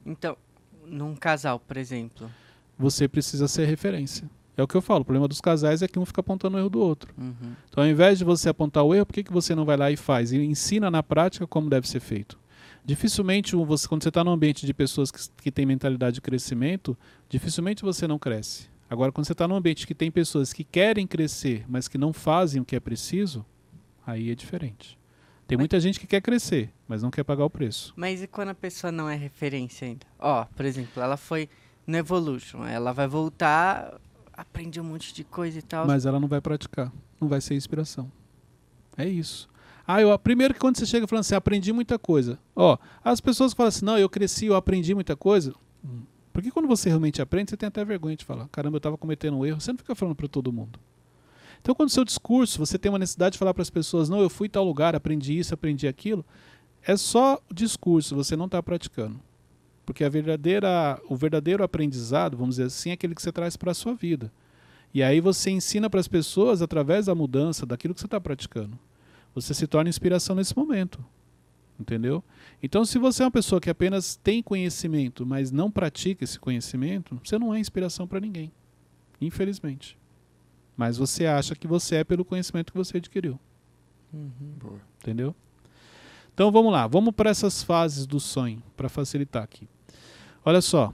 Então, 0.05 0.37
num 0.85 1.17
casal, 1.17 1.59
por 1.59 1.75
exemplo. 1.75 2.31
Você 2.79 3.09
precisa 3.09 3.45
ser 3.49 3.65
referência. 3.65 4.29
É 4.57 4.63
o 4.63 4.67
que 4.67 4.75
eu 4.75 4.81
falo. 4.81 5.01
O 5.01 5.05
problema 5.05 5.27
dos 5.27 5.41
casais 5.41 5.81
é 5.81 5.87
que 5.87 5.99
um 5.99 6.05
fica 6.05 6.21
apontando 6.21 6.55
o 6.55 6.59
erro 6.59 6.69
do 6.69 6.79
outro. 6.79 7.13
Uhum. 7.17 7.53
Então, 7.69 7.83
ao 7.83 7.89
invés 7.89 8.17
de 8.17 8.23
você 8.23 8.47
apontar 8.49 8.83
o 8.83 8.93
erro, 8.95 9.05
por 9.05 9.13
que, 9.13 9.23
que 9.23 9.33
você 9.33 9.53
não 9.53 9.65
vai 9.65 9.75
lá 9.75 9.91
e 9.91 9.97
faz? 9.97 10.31
E 10.31 10.37
ensina 10.37 10.89
na 10.89 11.03
prática 11.03 11.45
como 11.45 11.69
deve 11.69 11.87
ser 11.87 11.99
feito. 11.99 12.37
Dificilmente, 12.85 13.55
você, 13.55 13.87
quando 13.87 14.03
você 14.03 14.09
está 14.09 14.23
num 14.23 14.31
ambiente 14.31 14.65
de 14.65 14.73
pessoas 14.73 15.09
que, 15.11 15.19
que 15.41 15.51
têm 15.51 15.65
mentalidade 15.65 16.15
de 16.15 16.21
crescimento, 16.21 16.95
dificilmente 17.27 17.81
você 17.83 18.07
não 18.07 18.19
cresce. 18.19 18.69
Agora, 18.89 19.11
quando 19.11 19.25
você 19.25 19.31
está 19.31 19.47
num 19.47 19.55
ambiente 19.55 19.87
que 19.87 19.95
tem 19.95 20.11
pessoas 20.11 20.53
que 20.53 20.63
querem 20.63 21.07
crescer, 21.07 21.65
mas 21.67 21.87
que 21.87 21.97
não 21.97 22.13
fazem 22.13 22.61
o 22.61 22.65
que 22.65 22.75
é 22.75 22.79
preciso, 22.79 23.43
aí 24.05 24.29
é 24.29 24.35
diferente. 24.35 24.97
Tem 25.47 25.57
Mas- 25.57 25.61
muita 25.63 25.79
gente 25.79 25.99
que 25.99 26.05
quer 26.07 26.21
crescer, 26.21 26.71
mas 26.87 27.01
não 27.01 27.09
quer 27.11 27.23
pagar 27.23 27.45
o 27.45 27.49
preço. 27.49 27.91
Mas 27.95 28.21
e 28.21 28.27
quando 28.27 28.49
a 28.49 28.55
pessoa 28.55 28.91
não 28.91 29.09
é 29.09 29.15
referência 29.15 29.87
ainda? 29.87 30.05
Ó, 30.19 30.45
por 30.45 30.65
exemplo, 30.65 31.01
ela 31.01 31.17
foi 31.17 31.49
no 31.87 31.97
Evolution, 31.97 32.63
ela 32.65 32.91
vai 32.93 33.07
voltar, 33.07 33.99
aprende 34.35 34.79
um 34.79 34.83
monte 34.83 35.13
de 35.13 35.23
coisa 35.23 35.59
e 35.59 35.61
tal. 35.61 35.87
Mas 35.87 36.05
ela 36.05 36.19
não 36.19 36.27
vai 36.27 36.41
praticar, 36.41 36.91
não 37.19 37.27
vai 37.27 37.41
ser 37.41 37.55
inspiração. 37.55 38.11
É 38.97 39.07
isso. 39.07 39.47
Ah, 39.87 40.01
eu, 40.01 40.17
primeiro 40.17 40.53
que 40.53 40.59
quando 40.59 40.77
você 40.77 40.85
chega 40.85 41.07
falando 41.07 41.21
assim, 41.21 41.35
aprendi 41.35 41.71
muita 41.71 41.99
coisa. 41.99 42.39
Ó, 42.55 42.77
as 43.03 43.21
pessoas 43.21 43.53
falam 43.53 43.67
assim, 43.67 43.85
não, 43.85 43.97
eu 43.97 44.09
cresci, 44.09 44.47
eu 44.47 44.55
aprendi 44.55 44.95
muita 44.95 45.15
coisa. 45.15 45.53
Hum, 45.83 46.01
Porque 46.33 46.49
quando 46.49 46.67
você 46.67 46.89
realmente 46.89 47.21
aprende, 47.21 47.51
você 47.51 47.57
tem 47.57 47.67
até 47.67 47.85
vergonha 47.85 48.15
de 48.15 48.25
falar. 48.25 48.47
Caramba, 48.49 48.75
eu 48.75 48.79
estava 48.79 48.97
cometendo 48.97 49.37
um 49.37 49.45
erro. 49.45 49.61
Você 49.61 49.71
não 49.71 49.77
fica 49.77 49.93
falando 49.93 50.15
para 50.15 50.27
todo 50.27 50.51
mundo. 50.51 50.79
Então, 51.61 51.73
quando 51.73 51.89
o 51.89 51.91
seu 51.91 52.03
discurso, 52.03 52.59
você 52.59 52.77
tem 52.77 52.91
uma 52.91 52.99
necessidade 52.99 53.33
de 53.33 53.39
falar 53.39 53.53
para 53.53 53.61
as 53.61 53.69
pessoas, 53.69 54.07
não, 54.09 54.21
eu 54.21 54.29
fui 54.29 54.47
tal 54.47 54.63
lugar, 54.63 54.95
aprendi 54.95 55.37
isso, 55.37 55.53
aprendi 55.53 55.87
aquilo, 55.87 56.23
é 56.85 56.95
só 56.95 57.39
discurso, 57.51 58.15
você 58.15 58.35
não 58.35 58.45
está 58.45 58.61
praticando. 58.61 59.19
Porque 59.85 60.03
a 60.03 60.09
verdadeira, 60.09 60.99
o 61.07 61.15
verdadeiro 61.15 61.63
aprendizado, 61.63 62.35
vamos 62.35 62.55
dizer 62.55 62.67
assim, 62.67 62.89
é 62.89 62.93
aquele 62.93 63.13
que 63.13 63.21
você 63.21 63.31
traz 63.31 63.55
para 63.55 63.71
a 63.71 63.75
sua 63.75 63.93
vida. 63.93 64.31
E 64.93 65.03
aí 65.03 65.19
você 65.19 65.51
ensina 65.51 65.89
para 65.89 65.99
as 65.99 66.07
pessoas 66.07 66.61
através 66.61 67.05
da 67.05 67.13
mudança, 67.13 67.65
daquilo 67.65 67.93
que 67.93 67.99
você 67.99 68.07
está 68.07 68.19
praticando. 68.19 68.79
Você 69.35 69.53
se 69.53 69.67
torna 69.67 69.89
inspiração 69.89 70.35
nesse 70.35 70.57
momento. 70.57 71.03
Entendeu? 71.77 72.23
Então, 72.63 72.85
se 72.85 72.97
você 72.97 73.21
é 73.21 73.25
uma 73.25 73.31
pessoa 73.31 73.59
que 73.59 73.69
apenas 73.69 74.15
tem 74.15 74.41
conhecimento, 74.41 75.25
mas 75.25 75.51
não 75.51 75.69
pratica 75.69 76.23
esse 76.23 76.39
conhecimento, 76.39 77.19
você 77.21 77.37
não 77.37 77.53
é 77.53 77.59
inspiração 77.59 78.07
para 78.07 78.21
ninguém. 78.21 78.51
Infelizmente. 79.19 79.97
Mas 80.77 80.97
você 80.97 81.25
acha 81.25 81.53
que 81.53 81.67
você 81.67 81.97
é 81.97 82.03
pelo 82.03 82.23
conhecimento 82.23 82.71
que 82.71 82.77
você 82.77 82.97
adquiriu. 82.97 83.37
Boa. 84.11 84.79
Entendeu? 85.01 85.35
Então 86.33 86.51
vamos 86.51 86.71
lá, 86.71 86.85
vamos 86.85 87.13
para 87.13 87.29
essas 87.29 87.63
fases 87.63 88.05
do 88.05 88.19
sonho, 88.19 88.61
para 88.75 88.89
facilitar 88.89 89.43
aqui. 89.43 89.67
Olha 90.45 90.61
só. 90.61 90.93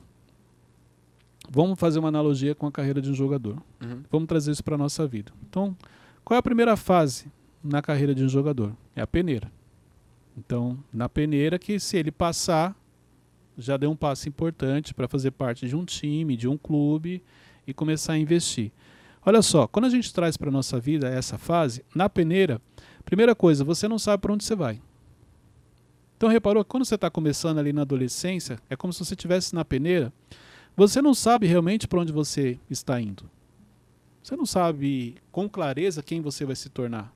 Vamos 1.49 1.77
fazer 1.77 1.99
uma 1.99 2.07
analogia 2.07 2.55
com 2.55 2.65
a 2.65 2.71
carreira 2.71 3.01
de 3.01 3.11
um 3.11 3.13
jogador. 3.13 3.61
Uhum. 3.83 4.03
Vamos 4.09 4.27
trazer 4.27 4.51
isso 4.51 4.63
para 4.63 4.75
a 4.75 4.77
nossa 4.77 5.05
vida. 5.05 5.33
Então, 5.49 5.75
qual 6.23 6.37
é 6.37 6.39
a 6.39 6.43
primeira 6.43 6.77
fase 6.77 7.29
na 7.61 7.81
carreira 7.81 8.15
de 8.15 8.23
um 8.23 8.29
jogador? 8.29 8.73
É 8.95 9.01
a 9.01 9.07
peneira. 9.07 9.51
Então, 10.37 10.81
na 10.93 11.09
peneira, 11.09 11.59
que 11.59 11.77
se 11.77 11.97
ele 11.97 12.11
passar, 12.11 12.73
já 13.57 13.75
deu 13.75 13.91
um 13.91 13.95
passo 13.95 14.29
importante 14.29 14.93
para 14.93 15.09
fazer 15.09 15.31
parte 15.31 15.67
de 15.67 15.75
um 15.75 15.83
time, 15.83 16.37
de 16.37 16.47
um 16.47 16.57
clube 16.57 17.21
e 17.67 17.73
começar 17.73 18.13
a 18.13 18.17
investir. 18.17 18.71
Olha 19.25 19.41
só, 19.41 19.67
quando 19.67 19.85
a 19.85 19.89
gente 19.89 20.13
traz 20.13 20.37
para 20.37 20.47
a 20.47 20.51
nossa 20.51 20.79
vida 20.79 21.09
essa 21.09 21.37
fase, 21.37 21.83
na 21.93 22.07
peneira, 22.07 22.61
primeira 23.03 23.35
coisa, 23.35 23.65
você 23.65 23.89
não 23.89 23.99
sabe 23.99 24.21
para 24.21 24.31
onde 24.33 24.45
você 24.45 24.55
vai. 24.55 24.81
Então, 26.21 26.29
reparou 26.29 26.63
que 26.63 26.69
quando 26.69 26.85
você 26.85 26.93
está 26.93 27.09
começando 27.09 27.57
ali 27.57 27.73
na 27.73 27.81
adolescência, 27.81 28.59
é 28.69 28.75
como 28.75 28.93
se 28.93 29.03
você 29.03 29.15
estivesse 29.15 29.55
na 29.55 29.65
peneira, 29.65 30.13
você 30.77 31.01
não 31.01 31.15
sabe 31.15 31.47
realmente 31.47 31.87
para 31.87 31.99
onde 31.99 32.13
você 32.13 32.59
está 32.69 33.01
indo. 33.01 33.27
Você 34.21 34.35
não 34.35 34.45
sabe 34.45 35.15
com 35.31 35.49
clareza 35.49 36.03
quem 36.03 36.21
você 36.21 36.45
vai 36.45 36.55
se 36.55 36.69
tornar. 36.69 37.11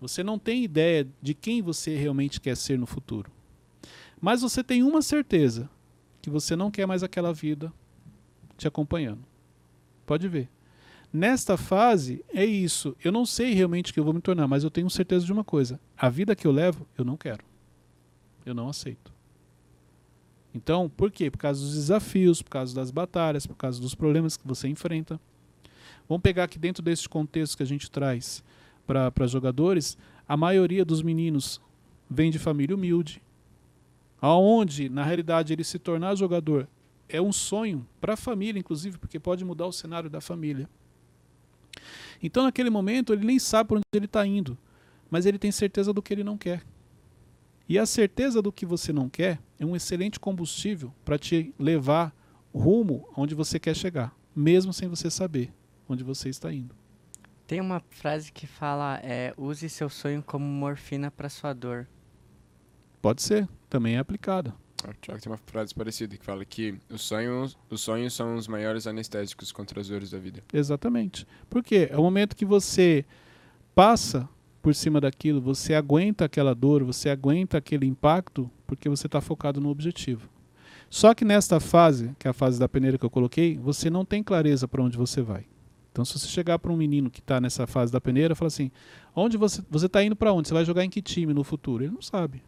Você 0.00 0.24
não 0.24 0.38
tem 0.38 0.64
ideia 0.64 1.06
de 1.20 1.34
quem 1.34 1.60
você 1.60 1.94
realmente 1.98 2.40
quer 2.40 2.56
ser 2.56 2.78
no 2.78 2.86
futuro. 2.86 3.30
Mas 4.18 4.40
você 4.40 4.64
tem 4.64 4.82
uma 4.82 5.02
certeza: 5.02 5.68
que 6.22 6.30
você 6.30 6.56
não 6.56 6.70
quer 6.70 6.86
mais 6.86 7.02
aquela 7.02 7.34
vida 7.34 7.70
te 8.56 8.66
acompanhando. 8.66 9.22
Pode 10.06 10.26
ver. 10.28 10.48
Nesta 11.12 11.58
fase, 11.58 12.24
é 12.32 12.46
isso. 12.46 12.96
Eu 13.04 13.12
não 13.12 13.26
sei 13.26 13.52
realmente 13.52 13.90
o 13.90 13.94
que 13.94 14.00
eu 14.00 14.04
vou 14.04 14.14
me 14.14 14.22
tornar, 14.22 14.48
mas 14.48 14.64
eu 14.64 14.70
tenho 14.70 14.88
certeza 14.88 15.26
de 15.26 15.32
uma 15.32 15.44
coisa: 15.44 15.78
a 15.94 16.08
vida 16.08 16.34
que 16.34 16.46
eu 16.46 16.52
levo, 16.52 16.86
eu 16.96 17.04
não 17.04 17.18
quero. 17.18 17.49
Eu 18.44 18.54
não 18.54 18.68
aceito. 18.68 19.12
Então, 20.54 20.88
por 20.88 21.10
quê? 21.10 21.30
Por 21.30 21.38
causa 21.38 21.60
dos 21.60 21.74
desafios, 21.74 22.42
por 22.42 22.50
causa 22.50 22.74
das 22.74 22.90
batalhas, 22.90 23.46
por 23.46 23.56
causa 23.56 23.80
dos 23.80 23.94
problemas 23.94 24.36
que 24.36 24.46
você 24.46 24.68
enfrenta. 24.68 25.20
Vamos 26.08 26.22
pegar 26.22 26.44
aqui 26.44 26.58
dentro 26.58 26.82
desse 26.82 27.08
contexto 27.08 27.56
que 27.56 27.62
a 27.62 27.66
gente 27.66 27.90
traz 27.90 28.42
para 28.86 29.26
jogadores, 29.28 29.96
a 30.26 30.36
maioria 30.36 30.84
dos 30.84 31.02
meninos 31.02 31.60
vem 32.10 32.30
de 32.30 32.40
família 32.40 32.74
humilde, 32.74 33.22
aonde 34.20 34.88
na 34.88 35.04
realidade 35.04 35.52
ele 35.52 35.62
se 35.62 35.78
tornar 35.78 36.16
jogador 36.16 36.66
é 37.08 37.20
um 37.20 37.32
sonho 37.32 37.86
para 38.00 38.14
a 38.14 38.16
família, 38.16 38.58
inclusive, 38.58 38.98
porque 38.98 39.18
pode 39.18 39.44
mudar 39.44 39.66
o 39.66 39.72
cenário 39.72 40.08
da 40.08 40.20
família. 40.20 40.68
Então, 42.22 42.44
naquele 42.44 42.70
momento, 42.70 43.12
ele 43.12 43.24
nem 43.24 43.38
sabe 43.38 43.68
para 43.68 43.76
onde 43.78 43.84
ele 43.94 44.06
está 44.06 44.26
indo, 44.26 44.56
mas 45.10 45.26
ele 45.26 45.38
tem 45.38 45.50
certeza 45.50 45.92
do 45.92 46.02
que 46.02 46.12
ele 46.12 46.24
não 46.24 46.36
quer. 46.36 46.62
E 47.70 47.78
a 47.78 47.86
certeza 47.86 48.42
do 48.42 48.50
que 48.50 48.66
você 48.66 48.92
não 48.92 49.08
quer 49.08 49.40
é 49.56 49.64
um 49.64 49.76
excelente 49.76 50.18
combustível 50.18 50.92
para 51.04 51.16
te 51.16 51.54
levar 51.56 52.12
rumo 52.52 53.08
onde 53.16 53.32
você 53.32 53.60
quer 53.60 53.76
chegar, 53.76 54.12
mesmo 54.34 54.72
sem 54.72 54.88
você 54.88 55.08
saber 55.08 55.54
onde 55.88 56.02
você 56.02 56.28
está 56.28 56.52
indo. 56.52 56.74
Tem 57.46 57.60
uma 57.60 57.80
frase 57.88 58.32
que 58.32 58.44
fala: 58.44 58.98
é, 59.04 59.32
use 59.36 59.68
seu 59.68 59.88
sonho 59.88 60.20
como 60.20 60.44
morfina 60.44 61.12
para 61.12 61.28
sua 61.28 61.52
dor. 61.52 61.86
Pode 63.00 63.22
ser, 63.22 63.48
também 63.68 63.94
é 63.94 63.98
aplicada. 64.00 64.52
O 64.82 64.92
Thiago 64.94 65.22
tem 65.22 65.30
uma 65.30 65.38
frase 65.38 65.72
parecida 65.72 66.16
que 66.16 66.24
fala 66.24 66.44
que 66.44 66.76
os 66.90 67.02
sonhos, 67.02 67.56
os 67.70 67.80
sonhos 67.82 68.14
são 68.14 68.34
os 68.34 68.48
maiores 68.48 68.88
anestésicos 68.88 69.52
contra 69.52 69.80
as 69.80 69.86
dores 69.86 70.10
da 70.10 70.18
vida. 70.18 70.42
Exatamente. 70.52 71.24
Porque 71.48 71.88
é 71.88 71.96
o 71.96 72.02
momento 72.02 72.34
que 72.34 72.44
você 72.44 73.04
passa 73.76 74.28
por 74.62 74.74
cima 74.74 75.00
daquilo, 75.00 75.40
você 75.40 75.74
aguenta 75.74 76.24
aquela 76.24 76.54
dor, 76.54 76.84
você 76.84 77.08
aguenta 77.08 77.58
aquele 77.58 77.86
impacto, 77.86 78.50
porque 78.66 78.88
você 78.88 79.06
está 79.06 79.20
focado 79.20 79.60
no 79.60 79.70
objetivo. 79.70 80.28
Só 80.88 81.14
que 81.14 81.24
nesta 81.24 81.60
fase, 81.60 82.14
que 82.18 82.26
é 82.26 82.30
a 82.30 82.34
fase 82.34 82.58
da 82.58 82.68
peneira 82.68 82.98
que 82.98 83.04
eu 83.04 83.10
coloquei, 83.10 83.56
você 83.56 83.88
não 83.88 84.04
tem 84.04 84.22
clareza 84.22 84.66
para 84.66 84.82
onde 84.82 84.98
você 84.98 85.22
vai. 85.22 85.46
Então, 85.92 86.04
se 86.04 86.18
você 86.18 86.26
chegar 86.26 86.58
para 86.58 86.72
um 86.72 86.76
menino 86.76 87.10
que 87.10 87.20
está 87.20 87.40
nessa 87.40 87.66
fase 87.66 87.92
da 87.92 88.00
peneira, 88.00 88.34
fala 88.34 88.48
assim: 88.48 88.70
onde 89.14 89.36
você 89.36 89.62
está 89.72 90.02
indo 90.02 90.16
para 90.16 90.32
onde? 90.32 90.48
Você 90.48 90.54
vai 90.54 90.64
jogar 90.64 90.84
em 90.84 90.90
que 90.90 91.02
time 91.02 91.32
no 91.32 91.44
futuro? 91.44 91.84
Ele 91.84 91.92
não 91.92 92.02
sabe. 92.02 92.42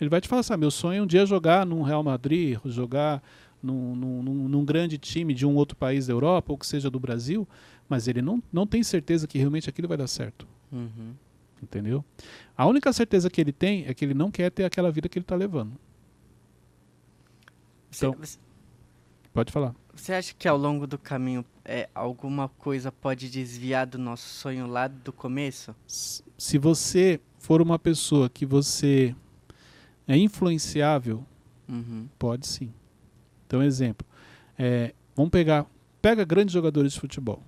Ele 0.00 0.10
vai 0.10 0.20
te 0.20 0.28
falar 0.28 0.40
assim: 0.40 0.52
ah, 0.52 0.56
meu 0.56 0.70
sonho 0.70 1.00
é 1.00 1.02
um 1.02 1.06
dia 1.06 1.26
jogar 1.26 1.66
num 1.66 1.82
Real 1.82 2.02
Madrid, 2.02 2.58
jogar 2.64 3.22
num, 3.62 3.94
num, 3.94 4.48
num 4.48 4.64
grande 4.64 4.98
time 4.98 5.34
de 5.34 5.46
um 5.46 5.54
outro 5.54 5.76
país 5.76 6.06
da 6.06 6.12
Europa, 6.12 6.52
ou 6.52 6.58
que 6.58 6.66
seja 6.66 6.90
do 6.90 6.98
Brasil, 6.98 7.46
mas 7.88 8.08
ele 8.08 8.22
não, 8.22 8.42
não 8.52 8.66
tem 8.66 8.82
certeza 8.82 9.26
que 9.26 9.38
realmente 9.38 9.68
aquilo 9.68 9.88
vai 9.88 9.96
dar 9.96 10.06
certo. 10.06 10.46
Uhum. 10.72 11.14
Entendeu? 11.62 12.04
A 12.56 12.66
única 12.66 12.92
certeza 12.92 13.28
que 13.28 13.40
ele 13.40 13.52
tem 13.52 13.84
é 13.86 13.94
que 13.94 14.04
ele 14.04 14.14
não 14.14 14.30
quer 14.30 14.50
ter 14.50 14.64
aquela 14.64 14.90
vida 14.90 15.08
que 15.08 15.18
ele 15.18 15.24
está 15.24 15.34
levando. 15.36 15.72
Então- 17.94 18.14
você- 18.18 18.38
Pode 19.32 19.52
falar. 19.52 19.74
você 19.94 20.12
acha 20.12 20.34
que 20.36 20.48
ao 20.48 20.56
longo 20.56 20.86
do 20.86 20.98
caminho 20.98 21.44
é, 21.64 21.88
alguma 21.94 22.48
coisa 22.48 22.90
pode 22.90 23.28
desviar 23.30 23.86
do 23.86 23.98
nosso 23.98 24.28
sonho 24.28 24.66
lá 24.66 24.88
do 24.88 25.12
começo? 25.12 25.74
Se 25.86 26.58
você 26.58 27.20
for 27.38 27.60
uma 27.62 27.78
pessoa 27.78 28.28
que 28.28 28.44
você 28.46 29.14
é 30.06 30.16
influenciável, 30.16 31.24
Uhum. 31.68 32.08
pode 32.18 32.46
sim. 32.46 32.72
Então, 33.46 33.62
exemplo, 33.62 34.06
é, 34.58 34.94
vamos 35.14 35.30
pegar, 35.30 35.66
pega 36.02 36.24
grandes 36.24 36.52
jogadores 36.52 36.92
de 36.94 37.00
futebol. 37.00 37.42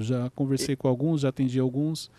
Já 0.00 0.30
conversei 0.30 0.74
com 0.76 0.88
alguns, 0.88 1.20
já 1.22 1.28
atendi 1.28 1.58
alguns. 1.58 2.10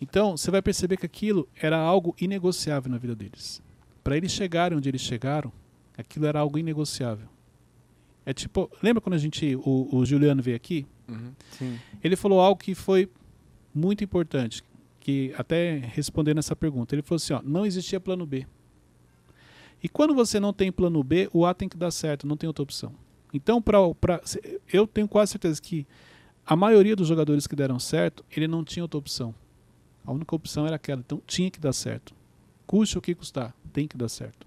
Então, 0.00 0.36
você 0.36 0.50
vai 0.50 0.60
perceber 0.60 0.96
que 0.96 1.06
aquilo 1.06 1.48
era 1.54 1.78
algo 1.78 2.14
inegociável 2.20 2.90
na 2.90 2.98
vida 2.98 3.14
deles. 3.14 3.62
Para 4.04 4.16
eles 4.16 4.30
chegarem 4.30 4.76
onde 4.76 4.88
eles 4.88 5.00
chegaram, 5.00 5.52
aquilo 5.96 6.26
era 6.26 6.38
algo 6.40 6.58
inegociável. 6.58 7.28
É 8.24 8.34
tipo, 8.34 8.70
lembra 8.82 9.00
quando 9.00 9.14
a 9.14 9.18
gente, 9.18 9.56
o, 9.56 9.88
o 9.96 10.04
Juliano 10.04 10.42
veio 10.42 10.56
aqui? 10.56 10.86
Uhum. 11.08 11.32
Sim. 11.50 11.78
Ele 12.02 12.16
falou 12.16 12.40
algo 12.40 12.60
que 12.60 12.74
foi 12.74 13.08
muito 13.74 14.02
importante, 14.02 14.62
que 15.00 15.32
até 15.38 15.78
respondendo 15.78 16.38
essa 16.38 16.56
pergunta, 16.56 16.94
ele 16.94 17.02
falou 17.02 17.16
assim, 17.16 17.32
ó, 17.32 17.40
não 17.42 17.64
existia 17.64 18.00
plano 18.00 18.26
B. 18.26 18.46
E 19.82 19.88
quando 19.88 20.14
você 20.14 20.40
não 20.40 20.52
tem 20.52 20.72
plano 20.72 21.02
B, 21.02 21.28
o 21.32 21.46
A 21.46 21.54
tem 21.54 21.68
que 21.68 21.76
dar 21.76 21.90
certo, 21.90 22.26
não 22.26 22.36
tem 22.36 22.48
outra 22.48 22.62
opção. 22.62 22.92
Então, 23.32 23.62
pra, 23.62 23.78
pra, 23.94 24.20
eu 24.72 24.86
tenho 24.86 25.06
quase 25.06 25.32
certeza 25.32 25.60
que 25.60 25.86
a 26.44 26.56
maioria 26.56 26.96
dos 26.96 27.06
jogadores 27.06 27.46
que 27.46 27.54
deram 27.54 27.78
certo, 27.78 28.24
ele 28.34 28.48
não 28.48 28.64
tinha 28.64 28.82
outra 28.82 28.98
opção. 28.98 29.34
A 30.06 30.12
única 30.12 30.34
opção 30.36 30.66
era 30.66 30.76
aquela, 30.76 31.00
então 31.00 31.20
tinha 31.26 31.50
que 31.50 31.58
dar 31.58 31.72
certo. 31.72 32.14
Custe 32.66 32.96
o 32.96 33.02
que 33.02 33.14
custar, 33.14 33.54
tem 33.72 33.88
que 33.88 33.96
dar 33.96 34.08
certo. 34.08 34.46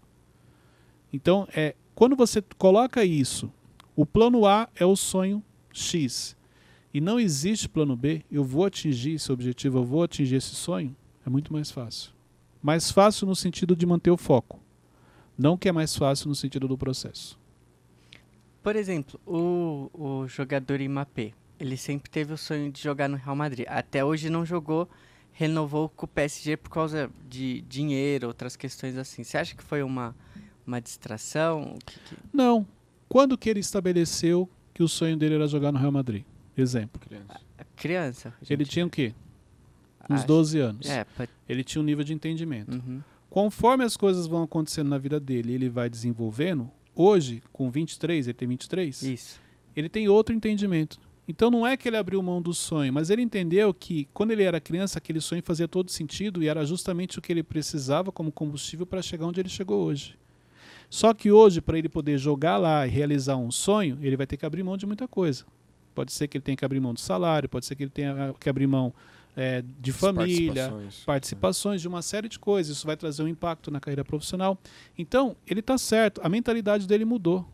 Então, 1.12 1.48
é, 1.54 1.76
quando 1.94 2.16
você 2.16 2.42
coloca 2.58 3.04
isso, 3.04 3.52
o 3.96 4.06
plano 4.06 4.46
A 4.46 4.70
é 4.76 4.86
o 4.86 4.96
sonho 4.96 5.44
X, 5.74 6.38
e 6.94 7.00
não 7.00 7.20
existe 7.20 7.70
plano 7.70 7.96
B, 7.96 8.24
eu 8.32 8.44
vou 8.44 8.66
atingir 8.66 9.14
esse 9.14 9.32
objetivo, 9.32 9.80
eu 9.80 9.84
vou 9.84 10.04
atingir 10.04 10.36
esse 10.38 10.56
sonho, 10.56 10.96
é 11.26 11.30
muito 11.30 11.54
mais 11.54 11.70
fácil. 11.70 12.12
Mais 12.62 12.90
fácil 12.90 13.28
no 13.28 13.36
sentido 13.36 13.76
de 13.76 13.86
manter 13.86 14.12
o 14.12 14.18
foco. 14.18 14.60
Não 15.38 15.58
que 15.58 15.70
é 15.70 15.72
mais 15.72 15.96
fácil 15.96 16.28
no 16.28 16.36
sentido 16.36 16.68
do 16.68 16.78
processo. 16.78 17.40
Por 18.62 18.76
exemplo, 18.76 19.20
o, 19.26 19.90
o 19.94 20.28
jogador 20.28 20.82
Imapé, 20.82 21.34
ele 21.60 21.78
sempre 21.78 22.10
teve 22.10 22.34
o 22.34 22.38
sonho 22.38 22.72
de 22.72 22.82
jogar 22.82 23.08
no 23.08 23.18
Real 23.18 23.36
Madrid. 23.36 23.66
Até 23.70 24.04
hoje 24.04 24.30
não 24.30 24.46
jogou, 24.46 24.90
renovou 25.40 25.88
com 25.88 26.06
o 26.06 26.08
PSG 26.10 26.58
por 26.58 26.70
causa 26.70 27.10
de 27.30 27.62
dinheiro, 27.62 28.28
outras 28.28 28.58
questões 28.58 28.98
assim. 28.98 29.24
Você 29.24 29.38
acha 29.38 29.56
que 29.56 29.64
foi 29.64 29.82
uma, 29.82 30.14
uma 30.68 30.82
distração? 30.82 31.78
Que 31.86 31.98
que- 31.98 32.16
Não. 32.34 32.68
Quando 33.08 33.38
que 33.38 33.50
ele 33.50 33.62
estabeleceu 33.62 34.50
que 34.74 34.84
o 34.84 34.88
sonho 34.90 35.16
dele 35.16 35.36
era 35.36 35.48
jogar 35.48 35.72
no 35.72 35.80
Real 35.80 35.94
Madrid? 35.94 36.26
Exemplo. 36.58 37.00
Criança. 37.00 37.42
A 37.58 37.64
criança? 37.64 38.34
Ele 38.50 38.66
gente? 38.66 38.70
tinha 38.74 38.86
o 38.86 38.90
quê? 38.90 39.14
Uns 40.10 40.18
Acho- 40.20 40.28
12 40.28 40.60
anos. 40.60 40.90
É, 40.90 41.06
pode- 41.06 41.32
Ele 41.48 41.64
tinha 41.64 41.82
um 41.82 41.86
nível 41.86 42.04
de 42.04 42.14
entendimento. 42.14 42.74
uhum. 42.74 43.02
Conforme 43.30 43.86
as 43.86 43.96
coisas 43.96 44.28
vão 44.28 44.44
acontecendo 44.44 44.90
na 44.90 44.98
vida 44.98 45.22
dele, 45.22 45.54
ele 45.54 45.70
vai 45.70 45.90
desenvolvendo. 45.90 46.70
Hoje, 46.94 47.42
com 47.54 47.70
23, 47.72 48.28
ele 48.28 48.34
tem 48.34 48.48
23, 48.48 49.02
Isso. 49.04 49.40
ele 49.74 49.88
tem 49.88 50.10
outro 50.10 50.36
entendimento. 50.36 51.00
Então 51.30 51.52
não 51.52 51.66
é 51.66 51.78
que 51.78 51.88
ele 51.88 51.96
abriu 51.96 52.20
mão 52.24 52.42
do 52.42 52.56
sonho, 52.56 52.92
mas 52.92 53.12
ele 53.12 53.22
entendeu 53.22 53.72
que 53.72 54.10
quando 54.16 54.32
ele 54.32 54.42
era 54.42 54.60
criança, 54.60 54.98
aquele 54.98 55.22
sonho 55.22 55.44
fazia 55.46 55.68
todo 55.68 55.92
sentido 55.92 56.42
e 56.42 56.48
era 56.48 56.66
justamente 56.66 57.20
o 57.20 57.22
que 57.22 57.32
ele 57.32 57.44
precisava 57.44 58.12
como 58.12 58.32
combustível 58.32 58.84
para 58.84 59.00
chegar 59.00 59.28
onde 59.28 59.40
ele 59.40 59.48
chegou 59.48 59.86
hoje. 59.86 60.18
Só 60.90 61.14
que 61.14 61.32
hoje, 61.32 61.62
para 61.62 61.78
ele 61.78 61.88
poder 61.88 62.18
jogar 62.18 62.58
lá 62.58 62.88
e 62.88 62.90
realizar 62.90 63.38
um 63.38 63.52
sonho, 63.52 64.00
ele 64.02 64.18
vai 64.18 64.26
ter 64.26 64.38
que 64.38 64.46
abrir 64.46 64.64
mão 64.64 64.76
de 64.76 64.88
muita 64.88 65.08
coisa. 65.08 65.46
Pode 65.94 66.12
ser 66.12 66.28
que 66.28 66.38
ele 66.38 66.44
tenha 66.44 66.58
que 66.58 66.66
abrir 66.66 66.80
mão 66.80 66.96
do 66.96 67.00
salário, 67.00 67.48
pode 67.48 67.68
ser 67.68 67.76
que 67.76 67.84
ele 67.84 67.92
tenha 67.92 68.34
que 68.40 68.50
abrir 68.50 68.66
mão 68.66 68.92
é, 69.38 69.64
de 69.80 69.92
família, 69.94 70.64
participações. 70.64 71.04
participações, 71.06 71.82
de 71.82 71.88
uma 71.88 72.02
série 72.02 72.28
de 72.28 72.40
coisas. 72.40 72.76
Isso 72.76 72.88
vai 72.88 72.98
trazer 72.98 73.22
um 73.22 73.28
impacto 73.28 73.70
na 73.70 73.80
carreira 73.80 74.04
profissional. 74.04 74.58
Então, 74.98 75.36
ele 75.46 75.60
está 75.60 75.78
certo, 75.78 76.22
a 76.24 76.28
mentalidade 76.28 76.88
dele 76.88 77.06
mudou. 77.06 77.48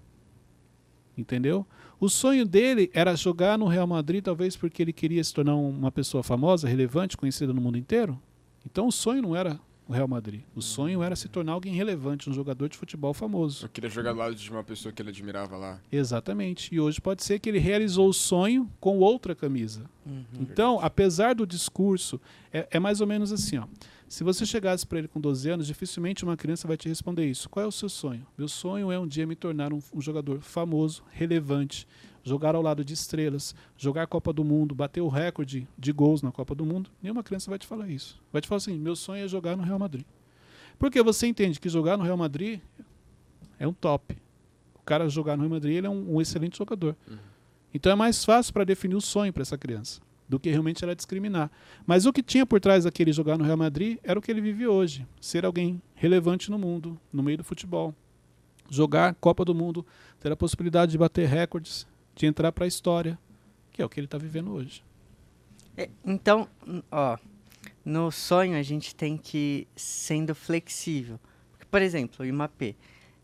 Entendeu? 1.17 1.67
O 1.99 2.09
sonho 2.09 2.45
dele 2.45 2.89
era 2.93 3.15
jogar 3.15 3.57
no 3.57 3.67
Real 3.67 3.87
Madrid, 3.87 4.23
talvez 4.23 4.55
porque 4.55 4.81
ele 4.81 4.93
queria 4.93 5.23
se 5.23 5.33
tornar 5.33 5.55
uma 5.55 5.91
pessoa 5.91 6.23
famosa, 6.23 6.67
relevante, 6.67 7.15
conhecida 7.15 7.53
no 7.53 7.61
mundo 7.61 7.77
inteiro. 7.77 8.19
Então 8.65 8.87
o 8.87 8.91
sonho 8.91 9.21
não 9.21 9.35
era 9.35 9.59
o 9.87 9.93
Real 9.93 10.07
Madrid. 10.07 10.41
O 10.55 10.61
sonho 10.61 11.03
era 11.03 11.15
se 11.15 11.29
tornar 11.29 11.53
alguém 11.53 11.73
relevante, 11.73 12.29
um 12.29 12.33
jogador 12.33 12.67
de 12.67 12.77
futebol 12.77 13.13
famoso. 13.13 13.65
Eu 13.65 13.69
queria 13.69 13.89
jogar 13.89 14.13
do 14.13 14.17
lado 14.17 14.35
de 14.35 14.49
uma 14.49 14.63
pessoa 14.63 14.91
que 14.91 15.01
ele 15.01 15.09
admirava 15.09 15.55
lá. 15.55 15.79
Exatamente. 15.91 16.73
E 16.73 16.79
hoje 16.79 16.99
pode 16.99 17.23
ser 17.23 17.39
que 17.39 17.49
ele 17.49 17.59
realizou 17.59 18.09
o 18.09 18.13
sonho 18.13 18.69
com 18.79 18.97
outra 18.97 19.35
camisa. 19.35 19.83
Uhum. 20.05 20.23
Então, 20.39 20.79
apesar 20.81 21.35
do 21.35 21.45
discurso, 21.45 22.19
é, 22.51 22.67
é, 22.71 22.79
mais 22.79 22.99
ou 22.99 23.07
menos 23.07 23.31
assim, 23.31 23.57
ó. 23.57 23.65
Se 24.07 24.23
você 24.23 24.45
chegasse 24.45 24.85
para 24.85 24.99
ele 24.99 25.07
com 25.07 25.19
12 25.19 25.49
anos, 25.49 25.67
dificilmente 25.67 26.23
uma 26.23 26.37
criança 26.37 26.67
vai 26.67 26.77
te 26.77 26.87
responder 26.87 27.25
isso. 27.25 27.49
Qual 27.49 27.63
é 27.63 27.67
o 27.67 27.71
seu 27.71 27.89
sonho? 27.89 28.25
Meu 28.37 28.47
sonho 28.47 28.91
é 28.91 28.99
um 28.99 29.07
dia 29.07 29.25
me 29.25 29.35
tornar 29.35 29.73
um, 29.73 29.79
um 29.93 29.99
jogador 29.99 30.41
famoso, 30.41 31.03
relevante, 31.11 31.87
jogar 32.23 32.55
ao 32.55 32.61
lado 32.61 32.85
de 32.85 32.93
estrelas, 32.93 33.55
jogar 33.75 34.03
a 34.03 34.07
Copa 34.07 34.31
do 34.31 34.43
Mundo, 34.43 34.75
bater 34.75 35.01
o 35.01 35.07
recorde 35.07 35.67
de 35.77 35.91
gols 35.91 36.21
na 36.21 36.31
Copa 36.31 36.53
do 36.53 36.65
Mundo, 36.65 36.89
nenhuma 37.01 37.23
criança 37.23 37.49
vai 37.49 37.57
te 37.57 37.65
falar 37.65 37.89
isso. 37.89 38.21
Vai 38.31 38.41
te 38.41 38.47
falar 38.47 38.57
assim: 38.57 38.77
meu 38.77 38.95
sonho 38.95 39.25
é 39.25 39.27
jogar 39.27 39.57
no 39.57 39.63
Real 39.63 39.79
Madrid. 39.79 40.05
Porque 40.77 41.01
você 41.01 41.25
entende 41.25 41.59
que 41.59 41.69
jogar 41.69 41.97
no 41.97 42.03
Real 42.03 42.17
Madrid 42.17 42.59
é 43.57 43.67
um 43.67 43.73
top. 43.73 44.17
O 44.75 44.83
cara 44.85 45.09
jogar 45.09 45.35
no 45.35 45.43
Real 45.43 45.51
Madrid 45.51 45.77
ele 45.77 45.87
é 45.87 45.89
um, 45.89 46.15
um 46.15 46.21
excelente 46.21 46.57
jogador. 46.57 46.95
Uhum. 47.09 47.17
Então 47.73 47.91
é 47.91 47.95
mais 47.95 48.23
fácil 48.23 48.53
para 48.53 48.63
definir 48.63 48.95
o 48.95 49.01
sonho 49.01 49.33
para 49.33 49.41
essa 49.41 49.57
criança 49.57 49.99
do 50.27 50.39
que 50.39 50.49
realmente 50.49 50.83
ela 50.83 50.95
discriminar. 50.95 51.51
Mas 51.85 52.05
o 52.05 52.13
que 52.13 52.23
tinha 52.23 52.45
por 52.45 52.59
trás 52.59 52.83
daquele 52.83 53.13
jogar 53.13 53.37
no 53.37 53.43
Real 53.43 53.57
Madrid 53.57 53.97
era 54.03 54.17
o 54.17 54.21
que 54.21 54.31
ele 54.31 54.41
vive 54.41 54.67
hoje: 54.67 55.05
ser 55.21 55.45
alguém 55.45 55.81
relevante 55.93 56.49
no 56.49 56.57
mundo, 56.57 56.99
no 57.11 57.23
meio 57.23 57.37
do 57.37 57.43
futebol. 57.43 57.93
Jogar 58.69 59.13
Copa 59.15 59.45
do 59.45 59.53
Mundo, 59.53 59.85
ter 60.19 60.31
a 60.31 60.35
possibilidade 60.35 60.91
de 60.91 60.97
bater 60.97 61.27
recordes, 61.27 61.85
de 62.15 62.25
entrar 62.25 62.51
para 62.51 62.65
a 62.65 62.67
história, 62.67 63.17
que 63.71 63.81
é 63.81 63.85
o 63.85 63.89
que 63.89 63.99
ele 63.99 64.07
está 64.07 64.17
vivendo 64.17 64.51
hoje. 64.51 64.83
É, 65.77 65.87
então, 66.03 66.47
ó, 66.91 67.17
no 67.83 68.09
sonho 68.11 68.57
a 68.57 68.63
gente 68.63 68.95
tem 68.95 69.17
que 69.17 69.37
ir 69.37 69.67
sendo 69.75 70.33
flexível. 70.33 71.19
Por 71.69 71.81
exemplo, 71.81 72.25
o 72.25 72.27
Imapê, 72.27 72.75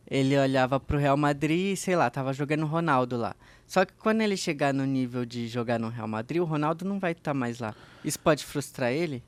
ele 0.06 0.38
olhava 0.38 0.80
para 0.80 0.98
o 0.98 1.00
Real 1.00 1.18
Madrid 1.18 1.76
sei 1.76 1.96
lá, 1.96 2.10
tava 2.10 2.34
jogando 2.34 2.66
Ronaldo 2.66 3.18
lá. 3.18 3.36
Só 3.72 3.86
que 3.86 3.94
quando 3.94 4.20
ele 4.20 4.36
chegar 4.36 4.74
no 4.74 4.84
nível 4.84 5.26
de 5.26 5.48
jogar 5.48 5.80
no 5.80 5.88
Real 5.88 6.06
Madrid, 6.06 6.42
o 6.42 6.44
Ronaldo 6.44 6.84
não 6.84 7.00
vai 7.00 7.14
estar 7.14 7.32
tá 7.32 7.34
mais 7.34 7.58
lá. 7.58 7.74
Isso 8.04 8.20
pode 8.20 8.44
frustrar 8.44 8.92
ele? 8.92 9.24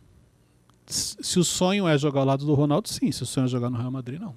Se 0.86 1.40
o 1.40 1.46
sonho 1.46 1.88
é 1.88 1.98
jogar 1.98 2.20
ao 2.20 2.26
lado 2.26 2.46
do 2.46 2.54
Ronaldo, 2.54 2.90
sim. 2.90 3.10
Se 3.10 3.24
o 3.24 3.26
sonho 3.26 3.46
é 3.46 3.48
jogar 3.48 3.70
no 3.70 3.78
Real 3.78 3.90
Madrid, 3.90 4.20
não. 4.20 4.36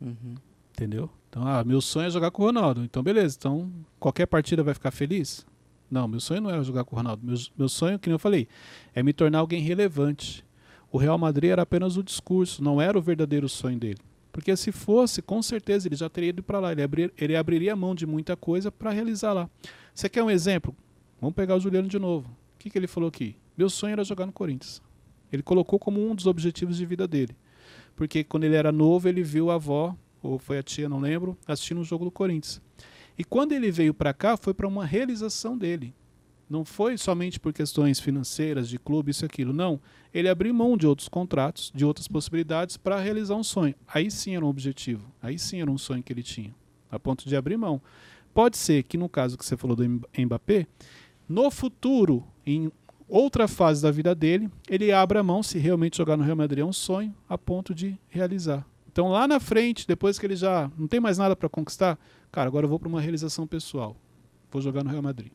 Uhum. 0.00 0.34
Entendeu? 0.72 1.08
Então, 1.28 1.46
ah, 1.46 1.62
meu 1.62 1.80
sonho 1.80 2.08
é 2.08 2.10
jogar 2.10 2.32
com 2.32 2.42
o 2.42 2.46
Ronaldo. 2.46 2.82
Então, 2.82 3.04
beleza. 3.04 3.36
Então, 3.38 3.70
qualquer 4.00 4.26
partida 4.26 4.64
vai 4.64 4.74
ficar 4.74 4.90
feliz? 4.90 5.46
Não, 5.88 6.08
meu 6.08 6.18
sonho 6.18 6.40
não 6.40 6.50
era 6.50 6.64
jogar 6.64 6.82
com 6.82 6.96
o 6.96 6.98
Ronaldo. 6.98 7.24
Meu, 7.24 7.36
meu 7.56 7.68
sonho, 7.68 8.00
que 8.00 8.10
eu 8.10 8.18
falei, 8.18 8.48
é 8.92 9.00
me 9.00 9.12
tornar 9.12 9.38
alguém 9.38 9.62
relevante. 9.62 10.44
O 10.90 10.98
Real 10.98 11.16
Madrid 11.16 11.52
era 11.52 11.62
apenas 11.62 11.96
o 11.96 12.02
discurso, 12.02 12.64
não 12.64 12.80
era 12.80 12.98
o 12.98 13.00
verdadeiro 13.00 13.48
sonho 13.48 13.78
dele. 13.78 14.00
Porque 14.32 14.56
se 14.56 14.70
fosse, 14.70 15.20
com 15.20 15.42
certeza 15.42 15.88
ele 15.88 15.96
já 15.96 16.08
teria 16.08 16.30
ido 16.30 16.42
para 16.42 16.60
lá. 16.60 16.72
Ele, 16.72 16.82
abrir, 16.82 17.12
ele 17.18 17.36
abriria 17.36 17.74
mão 17.74 17.94
de 17.94 18.06
muita 18.06 18.36
coisa 18.36 18.70
para 18.70 18.90
realizar 18.90 19.32
lá. 19.32 19.50
Você 19.94 20.08
quer 20.08 20.22
um 20.22 20.30
exemplo? 20.30 20.74
Vamos 21.20 21.34
pegar 21.34 21.56
o 21.56 21.60
Juliano 21.60 21.88
de 21.88 21.98
novo. 21.98 22.28
O 22.28 22.58
que, 22.58 22.70
que 22.70 22.78
ele 22.78 22.86
falou 22.86 23.08
aqui? 23.08 23.36
Meu 23.56 23.68
sonho 23.68 23.92
era 23.92 24.04
jogar 24.04 24.26
no 24.26 24.32
Corinthians. 24.32 24.80
Ele 25.32 25.42
colocou 25.42 25.78
como 25.78 26.00
um 26.00 26.14
dos 26.14 26.26
objetivos 26.26 26.76
de 26.76 26.86
vida 26.86 27.06
dele. 27.06 27.36
Porque 27.96 28.24
quando 28.24 28.44
ele 28.44 28.56
era 28.56 28.72
novo, 28.72 29.08
ele 29.08 29.22
viu 29.22 29.50
a 29.50 29.54
avó 29.54 29.96
ou 30.22 30.38
foi 30.38 30.58
a 30.58 30.62
tia, 30.62 30.88
não 30.88 31.00
lembro, 31.00 31.36
assistindo 31.46 31.80
um 31.80 31.84
jogo 31.84 32.04
do 32.04 32.10
Corinthians. 32.10 32.60
E 33.18 33.24
quando 33.24 33.52
ele 33.52 33.70
veio 33.70 33.92
para 33.92 34.14
cá, 34.14 34.36
foi 34.36 34.54
para 34.54 34.66
uma 34.66 34.84
realização 34.84 35.56
dele. 35.56 35.94
Não 36.48 36.64
foi 36.64 36.96
somente 36.98 37.38
por 37.38 37.52
questões 37.52 38.00
financeiras, 38.00 38.68
de 38.68 38.78
clube, 38.78 39.10
isso 39.10 39.24
e 39.24 39.26
aquilo. 39.26 39.52
Não. 39.52 39.80
Ele 40.12 40.28
abriu 40.28 40.52
mão 40.52 40.76
de 40.76 40.86
outros 40.86 41.08
contratos, 41.08 41.70
de 41.74 41.84
outras 41.84 42.08
possibilidades 42.08 42.76
para 42.76 42.98
realizar 42.98 43.36
um 43.36 43.44
sonho. 43.44 43.74
Aí 43.86 44.10
sim 44.10 44.34
era 44.34 44.44
um 44.44 44.48
objetivo. 44.48 45.04
Aí 45.22 45.38
sim 45.38 45.60
era 45.60 45.70
um 45.70 45.78
sonho 45.78 46.02
que 46.02 46.12
ele 46.12 46.22
tinha. 46.22 46.54
A 46.90 46.98
ponto 46.98 47.28
de 47.28 47.36
abrir 47.36 47.56
mão. 47.56 47.80
Pode 48.34 48.56
ser 48.56 48.82
que, 48.84 48.96
no 48.96 49.08
caso 49.08 49.36
que 49.38 49.44
você 49.44 49.56
falou 49.56 49.76
do 49.76 49.84
Mbappé, 50.18 50.66
no 51.28 51.50
futuro, 51.50 52.24
em 52.44 52.70
outra 53.08 53.48
fase 53.48 53.82
da 53.82 53.90
vida 53.90 54.14
dele, 54.14 54.48
ele 54.68 54.92
abra 54.92 55.22
mão, 55.22 55.42
se 55.42 55.58
realmente 55.58 55.96
jogar 55.96 56.16
no 56.16 56.24
Real 56.24 56.36
Madrid 56.36 56.62
é 56.62 56.64
um 56.64 56.72
sonho, 56.72 57.14
a 57.28 57.36
ponto 57.36 57.74
de 57.74 57.98
realizar. 58.08 58.66
Então 58.90 59.08
lá 59.08 59.26
na 59.26 59.38
frente, 59.38 59.86
depois 59.86 60.18
que 60.18 60.26
ele 60.26 60.36
já 60.36 60.70
não 60.76 60.86
tem 60.86 61.00
mais 61.00 61.18
nada 61.18 61.36
para 61.36 61.48
conquistar, 61.48 61.98
cara, 62.30 62.48
agora 62.48 62.64
eu 62.64 62.68
vou 62.68 62.78
para 62.78 62.88
uma 62.88 63.00
realização 63.00 63.46
pessoal. 63.46 63.96
Vou 64.50 64.60
jogar 64.60 64.82
no 64.82 64.90
Real 64.90 65.02
Madrid. 65.02 65.30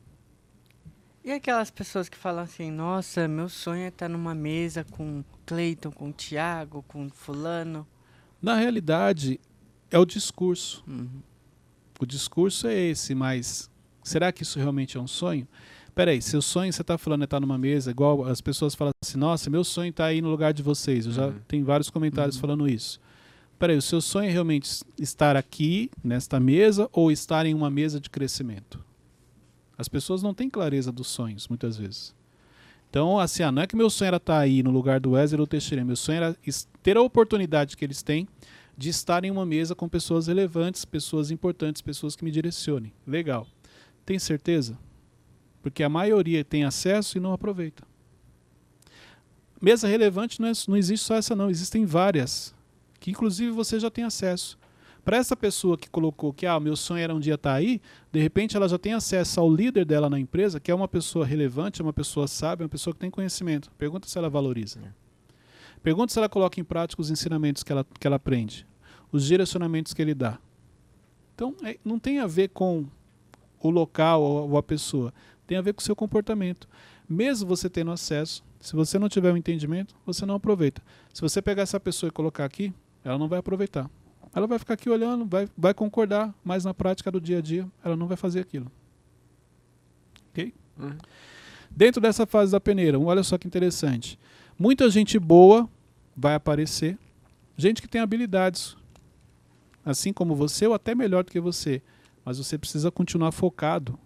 E 1.26 1.32
aquelas 1.32 1.72
pessoas 1.72 2.08
que 2.08 2.16
falam 2.16 2.44
assim, 2.44 2.70
nossa, 2.70 3.26
meu 3.26 3.48
sonho 3.48 3.82
é 3.82 3.88
estar 3.88 4.08
numa 4.08 4.32
mesa 4.32 4.84
com 4.84 5.24
Cleiton, 5.44 5.90
com 5.90 6.12
Thiago, 6.12 6.84
com 6.86 7.10
fulano. 7.10 7.84
Na 8.40 8.54
realidade, 8.54 9.40
é 9.90 9.98
o 9.98 10.04
discurso. 10.04 10.84
Uhum. 10.86 11.08
O 11.98 12.06
discurso 12.06 12.68
é 12.68 12.74
esse, 12.76 13.12
mas 13.12 13.68
será 14.04 14.30
que 14.30 14.44
isso 14.44 14.60
realmente 14.60 14.96
é 14.96 15.00
um 15.00 15.08
sonho? 15.08 15.48
Peraí, 15.96 16.22
seu 16.22 16.40
sonho, 16.40 16.72
você 16.72 16.82
está 16.82 16.96
falando 16.96 17.22
é 17.22 17.24
estar 17.24 17.40
numa 17.40 17.58
mesa, 17.58 17.90
igual 17.90 18.24
as 18.24 18.40
pessoas 18.40 18.76
falam 18.76 18.92
assim, 19.04 19.18
nossa, 19.18 19.50
meu 19.50 19.64
sonho 19.64 19.90
está 19.90 20.04
aí 20.04 20.22
no 20.22 20.30
lugar 20.30 20.52
de 20.52 20.62
vocês. 20.62 21.06
Eu 21.06 21.12
já 21.12 21.26
uhum. 21.26 21.40
tenho 21.48 21.64
vários 21.64 21.90
comentários 21.90 22.36
uhum. 22.36 22.40
falando 22.40 22.68
isso 22.68 23.00
peraí, 23.58 23.76
o 23.76 23.82
seu 23.82 24.00
sonho 24.00 24.28
é 24.28 24.32
realmente 24.32 24.84
estar 24.98 25.36
aqui, 25.36 25.90
nesta 26.04 26.38
mesa, 26.38 26.88
ou 26.92 27.10
estar 27.10 27.46
em 27.46 27.54
uma 27.54 27.70
mesa 27.70 27.98
de 27.98 28.10
crescimento? 28.10 28.84
As 29.76 29.88
pessoas 29.88 30.22
não 30.22 30.32
têm 30.32 30.48
clareza 30.48 30.90
dos 30.90 31.08
sonhos, 31.08 31.48
muitas 31.48 31.76
vezes. 31.76 32.14
Então, 32.88 33.18
assim, 33.18 33.42
ah, 33.42 33.52
não 33.52 33.62
é 33.62 33.66
que 33.66 33.76
meu 33.76 33.90
sonho 33.90 34.08
era 34.08 34.16
estar 34.16 34.38
aí 34.38 34.62
no 34.62 34.70
lugar 34.70 35.00
do 35.00 35.10
Wesley 35.10 35.40
ou 35.40 35.46
Teixeira, 35.46 35.84
meu 35.84 35.96
sonho 35.96 36.16
era 36.16 36.36
ter 36.82 36.96
a 36.96 37.02
oportunidade 37.02 37.76
que 37.76 37.84
eles 37.84 38.02
têm 38.02 38.26
de 38.76 38.90
estar 38.90 39.24
em 39.24 39.30
uma 39.30 39.44
mesa 39.44 39.74
com 39.74 39.88
pessoas 39.88 40.26
relevantes, 40.26 40.84
pessoas 40.84 41.30
importantes, 41.30 41.82
pessoas 41.82 42.14
que 42.14 42.24
me 42.24 42.30
direcionem. 42.30 42.92
Legal. 43.06 43.46
Tem 44.04 44.18
certeza? 44.18 44.78
Porque 45.62 45.82
a 45.82 45.88
maioria 45.88 46.44
tem 46.44 46.64
acesso 46.64 47.18
e 47.18 47.20
não 47.20 47.32
aproveita. 47.32 47.82
Mesa 49.60 49.88
relevante 49.88 50.40
não, 50.40 50.48
é, 50.48 50.52
não 50.68 50.76
existe 50.76 51.04
só 51.04 51.14
essa 51.16 51.34
não, 51.34 51.50
existem 51.50 51.86
várias 51.86 52.54
que 53.00 53.10
inclusive 53.10 53.50
você 53.50 53.80
já 53.80 53.90
tem 53.90 54.04
acesso. 54.04 54.58
Para 55.06 55.18
essa 55.18 55.36
pessoa 55.36 55.78
que 55.78 55.88
colocou 55.88 56.32
que 56.32 56.46
ah, 56.46 56.58
meu 56.58 56.74
sonho 56.74 57.00
era 57.00 57.14
um 57.14 57.20
dia 57.20 57.36
estar 57.36 57.50
tá 57.50 57.56
aí, 57.56 57.80
de 58.10 58.18
repente 58.18 58.56
ela 58.56 58.68
já 58.68 58.76
tem 58.76 58.92
acesso 58.92 59.38
ao 59.38 59.48
líder 59.48 59.84
dela 59.84 60.10
na 60.10 60.18
empresa, 60.18 60.58
que 60.58 60.68
é 60.68 60.74
uma 60.74 60.88
pessoa 60.88 61.24
relevante, 61.24 61.80
uma 61.80 61.92
pessoa 61.92 62.26
sábia, 62.26 62.64
uma 62.64 62.68
pessoa 62.68 62.92
que 62.92 62.98
tem 62.98 63.08
conhecimento. 63.08 63.70
Pergunta 63.78 64.08
se 64.08 64.18
ela 64.18 64.28
valoriza. 64.28 64.80
É. 64.80 64.90
Pergunta 65.80 66.12
se 66.12 66.18
ela 66.18 66.28
coloca 66.28 66.58
em 66.58 66.64
prática 66.64 67.00
os 67.00 67.08
ensinamentos 67.08 67.62
que 67.62 67.70
ela, 67.70 67.86
que 68.00 68.04
ela 68.04 68.16
aprende, 68.16 68.66
os 69.12 69.24
direcionamentos 69.24 69.94
que 69.94 70.02
ele 70.02 70.12
dá. 70.12 70.40
Então, 71.36 71.54
é, 71.62 71.78
não 71.84 72.00
tem 72.00 72.18
a 72.18 72.26
ver 72.26 72.48
com 72.48 72.84
o 73.60 73.70
local 73.70 74.20
ou, 74.20 74.50
ou 74.50 74.58
a 74.58 74.62
pessoa, 74.62 75.14
tem 75.46 75.56
a 75.56 75.62
ver 75.62 75.72
com 75.72 75.82
o 75.82 75.84
seu 75.84 75.94
comportamento. 75.94 76.68
Mesmo 77.08 77.46
você 77.46 77.70
tendo 77.70 77.92
acesso, 77.92 78.42
se 78.58 78.74
você 78.74 78.98
não 78.98 79.08
tiver 79.08 79.30
o 79.30 79.34
um 79.34 79.36
entendimento, 79.36 79.94
você 80.04 80.26
não 80.26 80.34
aproveita. 80.34 80.82
Se 81.14 81.22
você 81.22 81.40
pegar 81.40 81.62
essa 81.62 81.78
pessoa 81.78 82.08
e 82.08 82.10
colocar 82.10 82.44
aqui, 82.44 82.74
ela 83.04 83.16
não 83.16 83.28
vai 83.28 83.38
aproveitar. 83.38 83.88
Ela 84.36 84.46
vai 84.46 84.58
ficar 84.58 84.74
aqui 84.74 84.90
olhando, 84.90 85.24
vai, 85.24 85.48
vai 85.56 85.72
concordar, 85.72 86.34
mas 86.44 86.62
na 86.62 86.74
prática 86.74 87.10
do 87.10 87.18
dia 87.18 87.38
a 87.38 87.40
dia, 87.40 87.66
ela 87.82 87.96
não 87.96 88.06
vai 88.06 88.18
fazer 88.18 88.40
aquilo. 88.40 88.70
Ok? 90.28 90.52
Uhum. 90.78 90.90
Dentro 91.70 92.02
dessa 92.02 92.26
fase 92.26 92.52
da 92.52 92.60
peneira, 92.60 93.00
olha 93.00 93.22
só 93.22 93.38
que 93.38 93.46
interessante. 93.46 94.18
Muita 94.58 94.90
gente 94.90 95.18
boa 95.18 95.66
vai 96.14 96.34
aparecer, 96.34 96.98
gente 97.56 97.80
que 97.80 97.88
tem 97.88 97.98
habilidades, 97.98 98.76
assim 99.82 100.12
como 100.12 100.34
você 100.34 100.66
ou 100.66 100.74
até 100.74 100.94
melhor 100.94 101.24
do 101.24 101.30
que 101.30 101.40
você, 101.40 101.80
mas 102.22 102.36
você 102.36 102.58
precisa 102.58 102.90
continuar 102.90 103.32
focado 103.32 103.98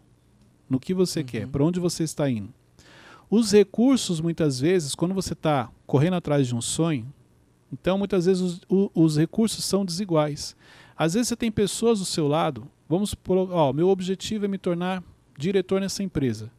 no 0.68 0.78
que 0.78 0.94
você 0.94 1.20
uhum. 1.20 1.26
quer, 1.26 1.48
para 1.48 1.64
onde 1.64 1.80
você 1.80 2.04
está 2.04 2.30
indo. 2.30 2.54
Os 3.28 3.50
recursos, 3.50 4.20
muitas 4.20 4.60
vezes, 4.60 4.94
quando 4.94 5.12
você 5.12 5.32
está 5.32 5.72
correndo 5.88 6.14
atrás 6.14 6.46
de 6.46 6.54
um 6.54 6.60
sonho, 6.60 7.12
então, 7.72 7.96
muitas 7.96 8.26
vezes, 8.26 8.42
os, 8.68 8.90
os, 8.94 9.16
recursos 9.16 9.64
são 9.64 9.84
desiguais. 9.84 10.56
Às 10.96 11.14
vezes, 11.14 11.28
você 11.28 11.36
tem 11.36 11.50
pessoas 11.50 11.98
do 11.98 12.04
seu 12.04 12.26
lado. 12.26 12.68
Vamos 12.88 13.14
por, 13.14 13.36
ó, 13.52 13.72
meu 13.72 13.88
objetivo 13.88 14.44
é 14.44 14.48
me 14.48 14.58
tornar 14.58 15.02
diretor 15.38 15.80
nessa 15.80 16.02
empresa. 16.02 16.50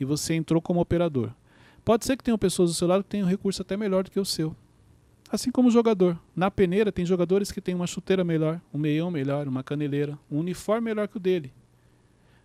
e 0.00 0.04
você 0.04 0.34
entrou 0.34 0.62
como 0.62 0.80
operador. 0.80 1.32
Pode 1.84 2.04
ser 2.04 2.16
que 2.16 2.22
tenham 2.22 2.38
pessoas 2.38 2.70
do 2.70 2.74
seu 2.74 2.86
lado 2.86 3.02
que 3.02 3.10
tenham 3.10 3.26
um 3.26 3.30
recurso 3.30 3.62
até 3.62 3.76
melhor 3.76 4.04
do 4.04 4.10
que 4.10 4.20
o 4.20 4.24
seu. 4.24 4.54
Assim 5.30 5.50
como 5.50 5.68
o 5.68 5.70
jogador. 5.70 6.18
Na 6.34 6.50
peneira 6.50 6.92
tem 6.92 7.04
jogadores 7.04 7.50
que 7.50 7.60
têm 7.60 7.74
uma 7.74 7.86
chuteira 7.86 8.22
melhor, 8.22 8.60
um 8.72 8.78
meião 8.78 9.10
melhor, 9.10 9.48
uma 9.48 9.62
caneleira, 9.62 10.18
um 10.30 10.38
uniforme 10.38 10.84
melhor 10.84 11.08
que 11.08 11.16
o 11.16 11.20
dele. 11.20 11.52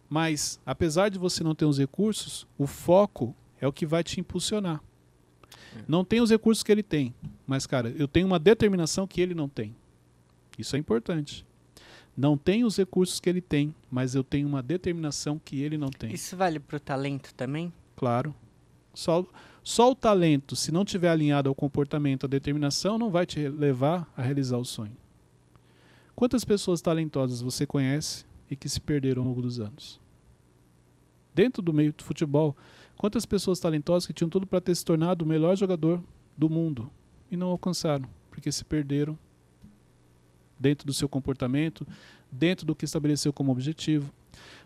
Mas, 0.09 0.59
apesar 0.65 1.09
de 1.09 1.19
você 1.19 1.43
não 1.43 1.55
ter 1.55 1.65
os 1.65 1.77
recursos, 1.77 2.47
o 2.57 2.67
foco 2.67 3.35
é 3.61 3.67
o 3.67 3.73
que 3.73 3.85
vai 3.85 4.03
te 4.03 4.19
impulsionar. 4.19 4.81
Não 5.87 6.03
tem 6.03 6.21
os 6.21 6.29
recursos 6.29 6.63
que 6.63 6.71
ele 6.71 6.83
tem, 6.83 7.13
mas, 7.45 7.65
cara, 7.65 7.93
eu 7.97 8.07
tenho 8.07 8.27
uma 8.27 8.39
determinação 8.39 9.07
que 9.07 9.21
ele 9.21 9.33
não 9.33 9.49
tem. 9.49 9.75
Isso 10.57 10.75
é 10.75 10.79
importante. 10.79 11.45
Não 12.15 12.37
tenho 12.37 12.67
os 12.67 12.77
recursos 12.77 13.19
que 13.19 13.27
ele 13.27 13.41
tem, 13.41 13.73
mas 13.89 14.13
eu 14.13 14.23
tenho 14.23 14.47
uma 14.47 14.61
determinação 14.61 15.39
que 15.43 15.61
ele 15.61 15.77
não 15.77 15.89
tem. 15.89 16.13
Isso 16.13 16.37
vale 16.37 16.59
pro 16.59 16.79
talento 16.79 17.33
também? 17.33 17.73
Claro. 17.95 18.35
Só, 18.93 19.25
só 19.63 19.91
o 19.91 19.95
talento, 19.95 20.55
se 20.55 20.71
não 20.71 20.85
tiver 20.85 21.09
alinhado 21.09 21.49
ao 21.49 21.55
comportamento, 21.55 22.25
à 22.25 22.29
determinação, 22.29 22.99
não 22.99 23.09
vai 23.09 23.25
te 23.25 23.49
levar 23.49 24.11
a 24.15 24.21
realizar 24.21 24.57
o 24.57 24.65
sonho. 24.65 24.95
Quantas 26.15 26.45
pessoas 26.45 26.81
talentosas 26.81 27.41
você 27.41 27.65
conhece 27.65 28.25
e 28.49 28.55
que 28.55 28.69
se 28.69 28.79
perderam 28.79 29.23
ao 29.23 29.29
longo 29.29 29.41
dos 29.41 29.59
anos? 29.59 29.99
Dentro 31.33 31.63
do 31.63 31.73
meio 31.73 31.91
do 31.91 32.03
futebol, 32.03 32.55
quantas 33.03 33.25
pessoas 33.25 33.59
talentosas 33.59 34.07
que 34.07 34.13
tinham 34.13 34.29
tudo 34.29 34.47
para 34.47 34.61
ter 34.61 34.73
se 34.73 34.85
tornado 34.85 35.25
o 35.25 35.27
melhor 35.27 35.57
jogador 35.57 36.01
do 36.37 36.49
mundo 36.49 36.89
e 37.29 37.35
não 37.35 37.49
alcançaram, 37.49 38.07
porque 38.31 38.49
se 38.49 38.63
perderam 38.63 39.19
dentro 40.57 40.87
do 40.87 40.93
seu 40.93 41.09
comportamento, 41.09 41.85
dentro 42.31 42.65
do 42.65 42.73
que 42.73 42.85
estabeleceu 42.85 43.33
como 43.33 43.51
objetivo. 43.51 44.09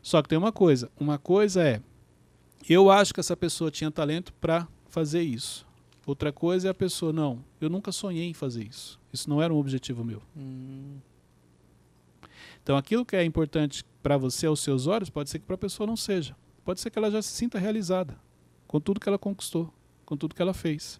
Só 0.03 0.21
que 0.21 0.29
tem 0.29 0.37
uma 0.37 0.51
coisa, 0.51 0.87
uma 0.99 1.17
coisa 1.17 1.63
é 1.63 1.81
eu 2.69 2.91
acho 2.91 3.11
que 3.11 3.19
essa 3.19 3.35
pessoa 3.35 3.71
tinha 3.71 3.89
talento 3.89 4.31
para 4.33 4.67
fazer 4.87 5.23
isso. 5.23 5.65
Outra 6.05 6.31
coisa 6.31 6.67
é 6.67 6.69
a 6.69 6.75
pessoa, 6.75 7.11
não, 7.11 7.43
eu 7.59 7.71
nunca 7.71 7.91
sonhei 7.91 8.29
em 8.29 8.35
fazer 8.35 8.65
isso. 8.65 8.99
Isso 9.11 9.27
não 9.27 9.41
era 9.41 9.51
um 9.51 9.57
objetivo 9.57 10.03
meu. 10.03 10.21
Hum, 10.37 10.97
Então 12.61 12.77
aquilo 12.77 13.03
que 13.03 13.15
é 13.15 13.23
importante 13.23 13.83
para 14.03 14.15
você 14.15 14.45
aos 14.45 14.59
seus 14.59 14.85
olhos, 14.85 15.09
pode 15.09 15.27
ser 15.27 15.39
que 15.39 15.45
para 15.45 15.55
a 15.55 15.57
pessoa 15.57 15.87
não 15.87 15.97
seja. 15.97 16.35
Pode 16.63 16.79
ser 16.79 16.91
que 16.91 16.99
ela 16.99 17.09
já 17.09 17.19
se 17.19 17.29
sinta 17.29 17.57
realizada 17.57 18.26
com 18.67 18.79
tudo 18.79 18.99
que 18.99 19.07
ela 19.07 19.17
conquistou, 19.17 19.73
com 20.05 20.17
tudo 20.17 20.35
que 20.35 20.41
ela 20.41 20.53
fez. 20.53 20.99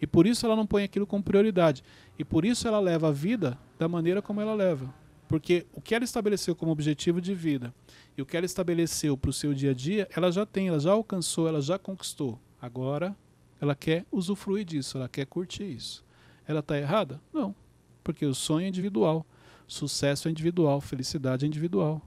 E 0.00 0.06
por 0.06 0.26
isso 0.26 0.46
ela 0.46 0.56
não 0.56 0.66
põe 0.66 0.84
aquilo 0.84 1.06
como 1.06 1.22
prioridade. 1.22 1.82
E 2.18 2.24
por 2.24 2.44
isso 2.44 2.66
ela 2.66 2.80
leva 2.80 3.08
a 3.08 3.12
vida 3.12 3.58
da 3.78 3.88
maneira 3.88 4.22
como 4.22 4.40
ela 4.40 4.54
leva. 4.54 4.92
Porque 5.28 5.66
o 5.72 5.80
que 5.80 5.94
ela 5.94 6.04
estabeleceu 6.04 6.56
como 6.56 6.72
objetivo 6.72 7.20
de 7.20 7.34
vida 7.34 7.72
e 8.16 8.22
o 8.22 8.26
que 8.26 8.36
ela 8.36 8.46
estabeleceu 8.46 9.16
para 9.16 9.30
o 9.30 9.32
seu 9.32 9.54
dia 9.54 9.70
a 9.70 9.74
dia, 9.74 10.08
ela 10.16 10.32
já 10.32 10.44
tem, 10.44 10.68
ela 10.68 10.80
já 10.80 10.92
alcançou, 10.92 11.46
ela 11.46 11.60
já 11.60 11.78
conquistou. 11.78 12.38
Agora 12.60 13.14
ela 13.60 13.74
quer 13.74 14.06
usufruir 14.10 14.64
disso, 14.64 14.96
ela 14.96 15.08
quer 15.08 15.26
curtir 15.26 15.64
isso. 15.64 16.04
Ela 16.48 16.60
está 16.60 16.76
errada? 16.78 17.20
Não. 17.32 17.54
Porque 18.02 18.24
o 18.24 18.34
sonho 18.34 18.64
é 18.64 18.68
individual, 18.68 19.24
sucesso 19.68 20.26
é 20.26 20.30
individual, 20.30 20.80
felicidade 20.80 21.44
é 21.44 21.46
individual. 21.46 22.02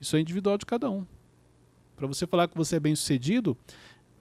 Isso 0.00 0.16
é 0.16 0.20
individual 0.20 0.58
de 0.58 0.66
cada 0.66 0.90
um. 0.90 1.06
Para 1.96 2.06
você 2.06 2.26
falar 2.26 2.48
que 2.48 2.56
você 2.56 2.76
é 2.76 2.80
bem 2.80 2.94
sucedido, 2.94 3.56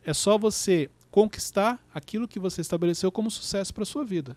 é 0.06 0.14
só 0.14 0.38
você 0.38 0.90
conquistar 1.10 1.80
aquilo 1.94 2.28
que 2.28 2.40
você 2.40 2.62
estabeleceu 2.62 3.12
como 3.12 3.30
sucesso 3.30 3.74
para 3.74 3.86
sua 3.86 4.04
vida. 4.04 4.36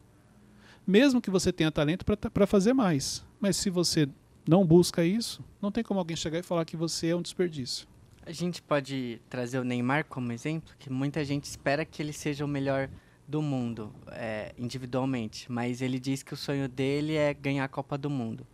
Mesmo 0.86 1.20
que 1.20 1.30
você 1.30 1.52
tenha 1.52 1.70
talento 1.70 2.04
para 2.04 2.46
fazer 2.46 2.72
mais. 2.72 3.24
Mas 3.40 3.56
se 3.56 3.70
você 3.70 4.08
não 4.46 4.66
busca 4.66 5.04
isso, 5.04 5.42
não 5.62 5.72
tem 5.72 5.82
como 5.82 5.98
alguém 5.98 6.16
chegar 6.16 6.38
e 6.38 6.42
falar 6.42 6.64
que 6.64 6.76
você 6.76 7.08
é 7.08 7.16
um 7.16 7.22
desperdício. 7.22 7.86
a 8.26 8.32
gente 8.32 8.62
pode 8.62 9.20
trazer 9.28 9.58
o 9.58 9.64
Neymar 9.64 10.06
como 10.06 10.32
exemplo, 10.32 10.74
que 10.78 10.90
muita 10.90 11.24
gente 11.24 11.44
espera 11.44 11.84
que 11.84 12.02
ele 12.02 12.12
seja 12.12 12.44
o 12.44 12.48
melhor 12.48 12.88
do 13.28 13.40
mundo, 13.42 13.94
é, 14.08 14.54
individualmente. 14.58 15.50
Mas 15.50 15.80
ele 15.80 15.98
diz 15.98 16.22
que 16.22 16.34
o 16.34 16.36
sonho 16.36 16.68
dele 16.68 17.14
é 17.14 17.34
ganhar 17.34 17.64
a 17.64 17.68
Copa 17.68 17.96
do 17.98 18.08
Mundo. 18.10 18.46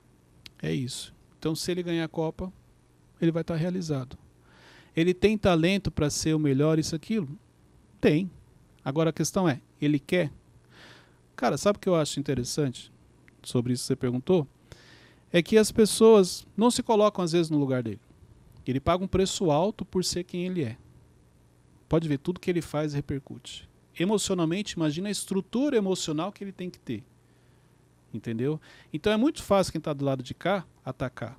É 0.63 0.73
isso. 0.73 1.15
Então, 1.39 1.55
se 1.55 1.71
ele 1.71 1.83
ganhar 1.83 2.05
a 2.05 2.09
Copa, 2.09 2.53
ele 3.21 3.31
vai 3.31 3.43
estar 3.43 3.57
realizado. 3.57 4.19
Ele 4.97 5.15
tem 5.15 5.39
talento 5.39 5.91
para 5.91 6.11
ser 6.11 6.35
o 6.35 6.39
melhor, 6.39 6.79
isso, 6.79 6.95
aquilo? 6.95 7.29
Tem. 8.01 8.31
Agora 8.85 9.11
a 9.11 9.13
questão 9.13 9.49
é, 9.49 9.61
ele 9.81 9.99
quer? 9.99 10.33
Cara, 11.37 11.57
sabe 11.57 11.77
o 11.77 11.81
que 11.81 11.89
eu 11.89 11.95
acho 11.95 12.19
interessante 12.19 12.93
sobre 13.43 13.73
isso 13.73 13.85
que 13.85 13.89
você 13.89 13.97
perguntou? 13.97 14.47
É 15.33 15.43
que 15.43 15.57
as 15.57 15.71
pessoas 15.71 16.47
não 16.57 16.71
se 16.71 16.83
colocam 16.83 17.25
às 17.25 17.33
vezes 17.33 17.51
no 17.51 17.59
lugar 17.59 17.83
dele. 17.83 18.01
Ele 18.67 18.81
paga 18.81 19.03
um 19.03 19.09
preço 19.09 19.51
alto 19.51 19.85
por 19.85 20.05
ser 20.05 20.25
quem 20.25 20.47
ele 20.47 20.65
é. 20.65 20.77
Pode 21.89 22.09
ver, 22.09 22.19
tudo 22.19 22.39
que 22.39 22.51
ele 22.51 22.63
faz 22.63 22.95
repercute. 22.95 23.69
Emocionalmente, 23.99 24.75
imagina 24.75 25.09
a 25.09 25.11
estrutura 25.11 25.77
emocional 25.77 26.31
que 26.31 26.45
ele 26.45 26.53
tem 26.53 26.71
que 26.71 26.79
ter. 26.79 27.03
Entendeu? 28.15 28.61
Então 28.93 29.13
é 29.13 29.17
muito 29.17 29.43
fácil 29.43 29.73
quem 29.73 29.79
está 29.79 29.93
do 29.93 30.05
lado 30.05 30.23
de 30.23 30.35
cá 30.35 30.65
atacar. 30.85 31.39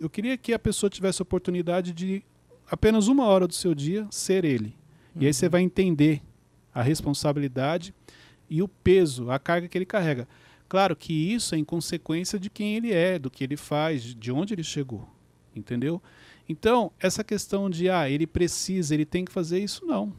Eu 0.00 0.08
queria 0.08 0.36
que 0.38 0.54
a 0.54 0.58
pessoa 0.58 0.88
tivesse 0.88 1.20
a 1.20 1.24
oportunidade 1.24 1.92
de 1.92 2.24
apenas 2.70 3.06
uma 3.06 3.26
hora 3.26 3.46
do 3.46 3.52
seu 3.52 3.74
dia 3.74 4.08
ser 4.10 4.46
ele. 4.46 4.74
E 5.14 5.26
aí 5.26 5.34
você 5.34 5.46
vai 5.46 5.60
entender 5.60 6.22
a 6.72 6.82
responsabilidade 6.82 7.94
e 8.48 8.62
o 8.62 8.68
peso, 8.68 9.30
a 9.30 9.38
carga 9.38 9.68
que 9.68 9.76
ele 9.76 9.84
carrega. 9.84 10.26
Claro 10.68 10.96
que 10.96 11.12
isso 11.12 11.54
é 11.54 11.58
em 11.58 11.64
consequência 11.64 12.38
de 12.38 12.48
quem 12.48 12.76
ele 12.76 12.92
é, 12.92 13.18
do 13.18 13.30
que 13.30 13.44
ele 13.44 13.58
faz, 13.58 14.02
de 14.14 14.32
onde 14.32 14.54
ele 14.54 14.62
chegou. 14.62 15.06
Entendeu? 15.54 16.00
Então, 16.48 16.90
essa 16.98 17.22
questão 17.22 17.68
de, 17.68 17.90
ah, 17.90 18.08
ele 18.08 18.26
precisa, 18.26 18.94
ele 18.94 19.04
tem 19.04 19.24
que 19.24 19.32
fazer 19.32 19.58
isso, 19.58 19.84
não. 19.84 20.14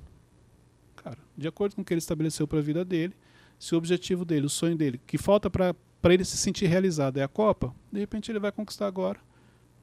Cara, 0.96 1.18
de 1.36 1.48
acordo 1.48 1.76
com 1.76 1.82
o 1.82 1.86
que 1.86 1.94
ele 1.94 2.00
estabeleceu 2.00 2.48
para 2.48 2.60
a 2.60 2.62
vida 2.62 2.86
dele, 2.86 3.16
se 3.58 3.74
o 3.74 3.78
objetivo 3.78 4.24
dele, 4.26 4.46
o 4.46 4.50
sonho 4.50 4.76
dele, 4.76 5.02
que 5.08 5.18
falta 5.18 5.50
para 5.50 5.76
ele 6.06 6.24
se 6.24 6.38
sentir 6.38 6.68
realizado 6.68 7.18
é 7.18 7.24
a 7.24 7.28
Copa, 7.28 7.74
de 7.92 8.00
repente 8.00 8.32
ele 8.32 8.40
vai 8.40 8.52
conquistar 8.52 8.88
agora, 8.88 9.20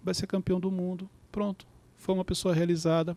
vai 0.02 0.14
ser 0.14 0.26
campeão 0.26 0.60
do 0.60 0.70
mundo, 0.70 1.08
pronto. 1.30 1.66
Foi 1.96 2.14
uma 2.14 2.24
pessoa 2.24 2.54
realizada, 2.54 3.16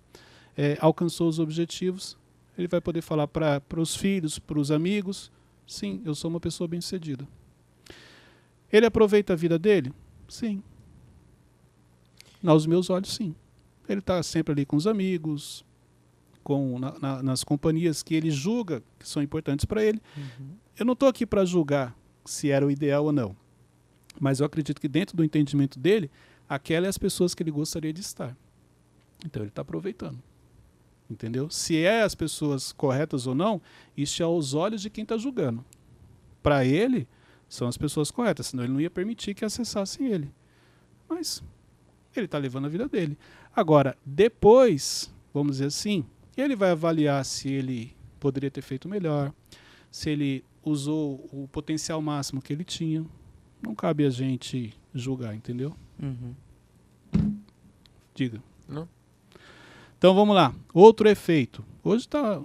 é, 0.58 0.78
alcançou 0.82 1.28
os 1.28 1.40
objetivos, 1.40 2.18
ele 2.58 2.68
vai 2.68 2.82
poder 2.82 3.02
falar 3.02 3.28
para 3.28 3.62
os 3.78 3.96
filhos, 3.96 4.38
para 4.40 4.60
os 4.60 4.72
amigos, 4.72 5.32
sim, 5.66 6.02
eu 6.06 6.14
sou 6.14 6.30
uma 6.30 6.40
pessoa 6.40 6.68
bem-sucedida. 6.68 7.28
Ele 8.72 8.86
aproveita 8.86 9.34
a 9.34 9.36
vida 9.36 9.60
dele? 9.60 9.92
Sim. 10.28 10.64
Aos 12.46 12.66
meus 12.66 12.90
olhos, 12.90 13.14
sim. 13.14 13.36
Ele 13.88 14.00
está 14.00 14.22
sempre 14.24 14.54
ali 14.54 14.66
com 14.66 14.76
os 14.76 14.88
amigos, 14.88 15.66
com 16.44 16.80
na, 16.80 17.00
na, 17.00 17.24
nas 17.24 17.44
companhias 17.44 18.02
que 18.02 18.16
ele 18.16 18.32
julga 18.32 18.82
que 18.98 19.08
são 19.08 19.22
importantes 19.22 19.66
para 19.66 19.84
ele. 19.84 20.02
Uhum. 20.16 20.50
Eu 20.78 20.86
não 20.86 20.94
estou 20.94 21.10
aqui 21.10 21.26
para 21.26 21.46
julgar 21.46 21.96
se 22.26 22.50
era 22.50 22.66
o 22.66 22.72
ideal 22.72 23.06
ou 23.06 23.12
não, 23.12 23.36
mas 24.20 24.40
eu 24.40 24.46
acredito 24.46 24.80
que 24.80 24.88
dentro 24.88 25.16
do 25.16 25.24
entendimento 25.24 25.80
dele, 25.80 26.10
aquelas 26.52 26.88
é 26.88 26.90
as 26.90 26.98
pessoas 26.98 27.34
que 27.34 27.42
ele 27.42 27.50
gostaria 27.50 27.94
de 27.94 28.02
estar. 28.02 28.36
Então 29.26 29.42
ele 29.42 29.48
está 29.50 29.62
aproveitando. 29.62 30.22
Entendeu? 31.10 31.50
Se 31.50 31.78
é 31.78 32.02
as 32.02 32.14
pessoas 32.14 32.74
corretas 32.74 33.26
ou 33.26 33.34
não, 33.34 33.62
isso 33.96 34.22
é 34.22 34.26
aos 34.26 34.54
olhos 34.54 34.82
de 34.82 34.90
quem 34.90 35.04
está 35.04 35.18
julgando. 35.18 35.64
Para 36.44 36.66
ele, 36.66 37.08
são 37.48 37.70
as 37.70 37.78
pessoas 37.78 38.12
corretas, 38.12 38.48
senão 38.48 38.66
ele 38.66 38.74
não 38.74 38.82
ia 38.82 38.90
permitir 38.90 39.34
que 39.34 39.46
acessassem 39.46 40.08
ele. 40.08 40.30
Mas 41.08 41.42
ele 42.14 42.26
está 42.26 42.38
levando 42.38 42.66
a 42.66 42.70
vida 42.70 42.88
dele. 42.88 43.18
Agora, 43.56 43.98
depois, 44.06 45.10
vamos 45.34 45.54
dizer 45.54 45.68
assim, 45.68 46.06
ele 46.36 46.56
vai 46.56 46.72
avaliar 46.72 47.24
se 47.24 47.50
ele 47.50 47.96
poderia 48.20 48.52
ter 48.52 48.62
feito 48.62 48.90
melhor, 48.90 49.34
se 49.90 50.10
ele 50.10 50.44
usou 50.64 51.30
o 51.32 51.48
potencial 51.50 52.02
máximo 52.02 52.42
que 52.42 52.52
ele 52.52 52.66
tinha. 52.66 53.06
Não 53.62 53.74
cabe 53.74 54.06
a 54.06 54.10
gente 54.10 54.74
julgar, 54.94 55.34
entendeu? 55.34 55.74
Uhum. 56.02 56.34
Diga. 58.16 58.42
Não. 58.68 58.88
Então 59.98 60.14
vamos 60.14 60.36
lá. 60.36 60.54
Outro 60.74 61.08
efeito. 61.08 61.64
Hoje 61.84 62.08
tá. 62.08 62.42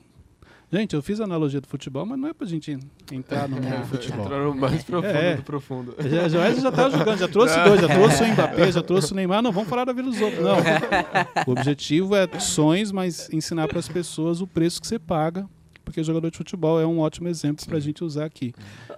Gente, 0.73 0.95
eu 0.97 1.03
fiz 1.03 1.21
a 1.21 1.25
analogia 1.25 1.61
do 1.61 1.69
futebol, 1.69 2.05
mas 2.05 2.19
não 2.19 2.29
é 2.29 2.35
pra 2.35 2.47
gente 2.47 2.77
entrar 3.13 3.49
no 3.49 3.57
mundo 3.57 3.81
do 3.81 3.87
futebol. 3.87 4.25
Entraram 4.27 4.55
mais 4.55 4.83
profundo 4.83 5.07
É. 5.17 5.37
do 5.37 5.43
profundo. 5.43 5.95
Já, 6.11 6.29
já, 6.29 6.51
já 6.55 6.73
tá 6.73 6.91
jogando, 6.91 7.19
já 7.19 7.29
trouxe 7.29 7.65
dois, 7.65 7.81
já 7.81 7.89
trouxe 7.89 8.23
o 8.25 8.33
Mbappé, 8.33 8.73
já 8.73 8.83
trouxe 8.83 9.13
o 9.13 9.15
Neymar. 9.15 9.43
Não, 9.43 9.53
vamos 9.53 9.69
falar 9.69 9.85
da 9.85 9.93
vida 9.93 10.11
dos 10.11 10.21
outros. 10.21 10.43
Não. 10.43 10.57
O 11.47 11.53
objetivo 11.53 12.17
é 12.17 12.27
sonhos, 12.41 12.91
mas 12.91 13.33
ensinar 13.33 13.69
para 13.69 13.79
as 13.79 13.89
pessoas 13.89 14.41
o 14.41 14.47
preço 14.47 14.81
que 14.81 14.87
você 14.87 14.99
paga. 14.99 15.49
Porque 15.85 16.03
jogador 16.03 16.31
de 16.33 16.37
futebol 16.37 16.81
é 16.81 16.87
um 16.87 16.99
ótimo 16.99 17.29
exemplo 17.29 17.65
para 17.65 17.77
a 17.77 17.81
gente 17.81 18.03
usar 18.03 18.25
aqui. 18.25 18.53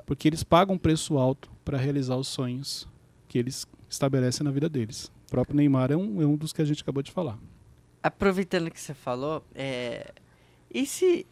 Porque 0.07 0.27
eles 0.27 0.43
pagam 0.43 0.75
um 0.77 0.79
preço 0.79 1.19
alto 1.19 1.51
para 1.65 1.77
realizar 1.77 2.17
os 2.17 2.29
sonhos 2.29 2.89
que 3.29 3.39
eles 3.39 3.67
estabelecem 3.89 4.45
na 4.45 4.51
vida 4.51 4.69
deles. 4.69 5.07
O 5.27 5.31
próprio 5.31 5.57
Neymar 5.57 5.91
é 5.93 5.97
um, 5.97 6.23
é 6.23 6.27
um 6.27 6.37
dos 6.37 6.53
que 6.53 6.63
a 6.63 6.65
gente 6.65 6.83
acabou 6.83 7.03
de 7.03 7.11
falar. 7.11 7.39
Aproveitando 8.03 8.71
que 8.71 8.81
você 8.81 8.95
falou, 8.95 9.45
é, 9.55 10.13
e 10.73 10.87
se 10.87 11.27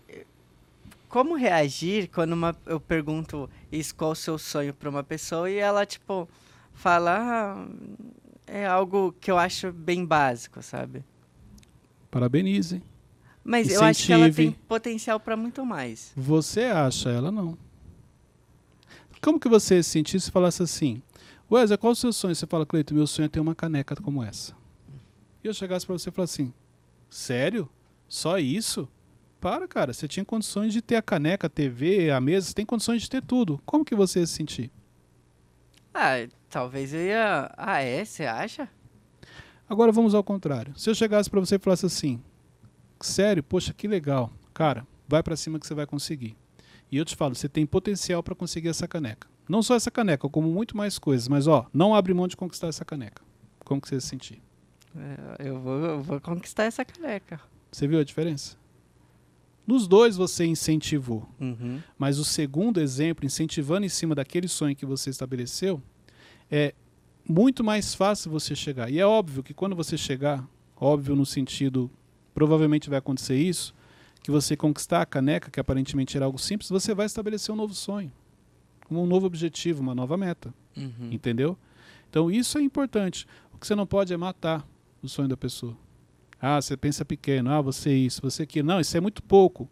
como 1.09 1.35
reagir 1.35 2.09
quando 2.11 2.33
uma, 2.33 2.57
eu 2.67 2.81
pergunto 2.81 3.49
isso 3.71 3.95
qual 3.95 4.11
o 4.11 4.17
seu 4.17 4.39
sonho 4.39 4.75
para 4.75 4.91
uma 4.91 5.05
pessoa 5.05 5.51
e 5.51 5.57
ela 5.57 5.87
tipo 5.87 6.29
fala 6.75 7.17
ah, 7.19 7.67
é 8.47 8.67
algo 8.67 9.15
que 9.21 9.31
eu 9.31 9.39
acho 9.39 9.73
bem 9.73 10.05
básico, 10.05 10.63
sabe? 10.63 11.05
Parabenize. 12.11 12.83
Mas 13.43 13.71
eu 13.71 13.83
acho 13.83 14.07
que 14.07 14.13
ela 14.13 14.25
tem 14.25 14.47
Incentive. 14.47 14.65
potencial 14.67 15.21
para 15.21 15.37
muito 15.37 15.65
mais. 15.65 16.13
Você 16.17 16.65
acha, 16.65 17.11
ela 17.11 17.31
não. 17.31 17.57
Como 19.21 19.39
que 19.39 19.49
você 19.49 19.83
se 19.83 19.91
sentisse 19.91 20.27
se 20.27 20.31
falasse 20.31 20.63
assim, 20.63 21.01
Wesley, 21.51 21.79
qual 21.79 21.93
o 21.93 21.97
seu 21.97 22.13
sonho? 22.13 22.35
Você 22.35 22.47
fala, 22.47 22.67
Cleito, 22.67 22.93
meu 22.93 23.07
sonho 23.07 23.27
é 23.27 23.29
ter 23.29 23.41
uma 23.41 23.55
caneca 23.55 23.95
como 23.97 24.23
essa. 24.23 24.55
E 25.45 25.47
eu 25.47 25.55
chegasse 25.55 25.87
para 25.87 25.97
você 25.97 26.09
e 26.09 26.13
falasse 26.13 26.43
assim, 26.43 26.53
sério? 27.09 27.69
Só 28.09 28.39
isso? 28.39 28.89
Para, 29.41 29.69
cara, 29.69 29.93
você 29.93 30.09
tinha 30.09 30.25
condições 30.25 30.73
de 30.73 30.83
ter 30.83 30.97
a 30.97 31.03
caneca, 31.03 31.47
a 31.47 31.51
TV, 31.51 32.11
a 32.11 32.21
mesa, 32.21 32.49
você 32.49 32.55
tem 32.55 32.67
condições 32.67 33.03
de 33.03 33.11
ter 33.11 33.23
tudo. 33.23 33.61
Como 33.65 33.85
que 33.85 33.95
você 33.95 34.21
ia 34.21 34.27
se 34.27 34.33
sentir? 34.33 34.73
Ah, 35.95 36.27
talvez 36.51 36.93
eu 36.93 37.01
ia. 37.01 37.53
Ah, 37.57 37.81
é? 37.81 38.05
Você 38.05 38.25
acha? 38.25 38.69
Agora 39.69 39.93
vamos 39.93 40.15
ao 40.15 40.25
contrário. 40.25 40.77
Se 40.77 40.91
eu 40.91 40.95
chegasse 40.95 41.31
para 41.31 41.41
você 41.41 41.57
e 41.57 41.59
falasse 41.61 41.87
assim, 41.87 42.21
sério, 43.01 43.43
poxa, 43.43 43.73
que 43.73 43.87
legal. 43.87 44.33
Cara, 44.53 44.85
vai 45.07 45.23
para 45.23 45.37
cima 45.37 45.61
que 45.61 45.67
você 45.67 45.75
vai 45.75 45.87
conseguir. 45.87 46.37
E 46.91 46.97
eu 46.97 47.05
te 47.05 47.15
falo, 47.15 47.35
você 47.35 47.49
tem 47.49 47.65
potencial 47.65 48.23
para 48.23 48.35
conseguir 48.35 48.69
essa 48.69 48.89
caneca. 48.89 49.29
Não 49.49 49.63
só 49.63 49.75
essa 49.75 49.91
caneca, 49.91 50.29
como 50.29 50.49
muito 50.49 50.77
mais 50.77 50.99
coisas. 50.99 51.29
Mas, 51.29 51.47
ó, 51.47 51.67
não 51.73 51.95
abre 51.95 52.13
mão 52.15 52.27
de 52.27 52.37
conquistar 52.37 52.69
essa 52.69 52.85
caneca. 52.85 53.23
Como 53.65 53.81
que 53.81 53.89
você 53.89 54.01
se 54.01 54.09
sentir? 54.09 54.43
É, 55.39 55.49
Eu 55.49 55.61
vou, 55.61 55.77
eu 55.77 56.03
vou 56.03 56.21
conquistar 56.21 56.65
essa 56.65 56.85
caneca. 56.85 57.41
Você 57.71 57.87
viu 57.87 57.99
a 58.01 58.05
diferença? 58.05 58.57
Nos 59.67 59.89
dois 59.89 60.17
você 60.17 60.47
incentivou. 60.47 61.29
Uhum. 61.41 61.81
Mas 61.99 62.19
o 62.19 62.25
segundo 62.25 62.81
exemplo, 62.81 63.27
incentivando 63.27 63.85
em 63.85 63.89
cima 63.89 64.15
daquele 64.15 64.47
sonho 64.47 64.77
que 64.77 64.87
você 64.87 65.11
estabeleceu, 65.11 65.83
é 66.51 66.73
muito 67.29 67.65
mais 67.65 67.95
fácil 67.95 68.31
você 68.31 68.55
chegar. 68.55 68.91
E 68.91 68.99
é 69.01 69.07
óbvio 69.07 69.43
que 69.43 69.53
quando 69.53 69.75
você 69.75 69.99
chegar, 69.99 70.47
óbvio 70.77 71.17
no 71.17 71.27
sentido, 71.27 71.91
provavelmente 72.33 72.89
vai 72.89 72.99
acontecer 73.01 73.37
isso, 73.37 73.75
que 74.23 74.31
você 74.31 74.57
conquistar 74.57 75.03
a 75.03 75.07
caneca, 75.07 75.51
que 75.51 75.59
aparentemente 75.59 76.17
era 76.17 76.27
algo 76.27 76.39
simples, 76.39 76.69
você 76.71 76.95
vai 76.95 77.07
estabelecer 77.07 77.53
um 77.53 77.57
novo 77.57 77.75
sonho, 77.75 78.13
um 78.91 79.07
novo 79.07 79.27
objetivo, 79.27 79.83
uma 79.83 79.95
nova 79.95 80.17
meta. 80.17 80.53
Uhum. 80.77 81.11
Entendeu? 81.11 81.57
Então 82.09 82.31
isso 82.31 82.59
é 82.59 82.63
importante. 82.63 83.27
O 83.53 83.59
que 83.59 83.67
você 83.67 83.75
não 83.75 83.87
pode 83.87 84.13
é 84.13 84.17
matar 84.17 84.67
o 85.03 85.09
sonho 85.09 85.29
da 85.29 85.37
pessoa. 85.37 85.77
Ah, 86.41 86.61
você 86.61 86.77
pensa 86.77 87.05
pequeno, 87.05 87.51
ah, 87.51 87.61
você 87.61 87.95
isso, 87.95 88.21
você 88.21 88.43
aquilo. 88.43 88.69
Não, 88.69 88.81
isso 88.81 88.97
é 88.97 89.01
muito 89.01 89.23
pouco 89.23 89.69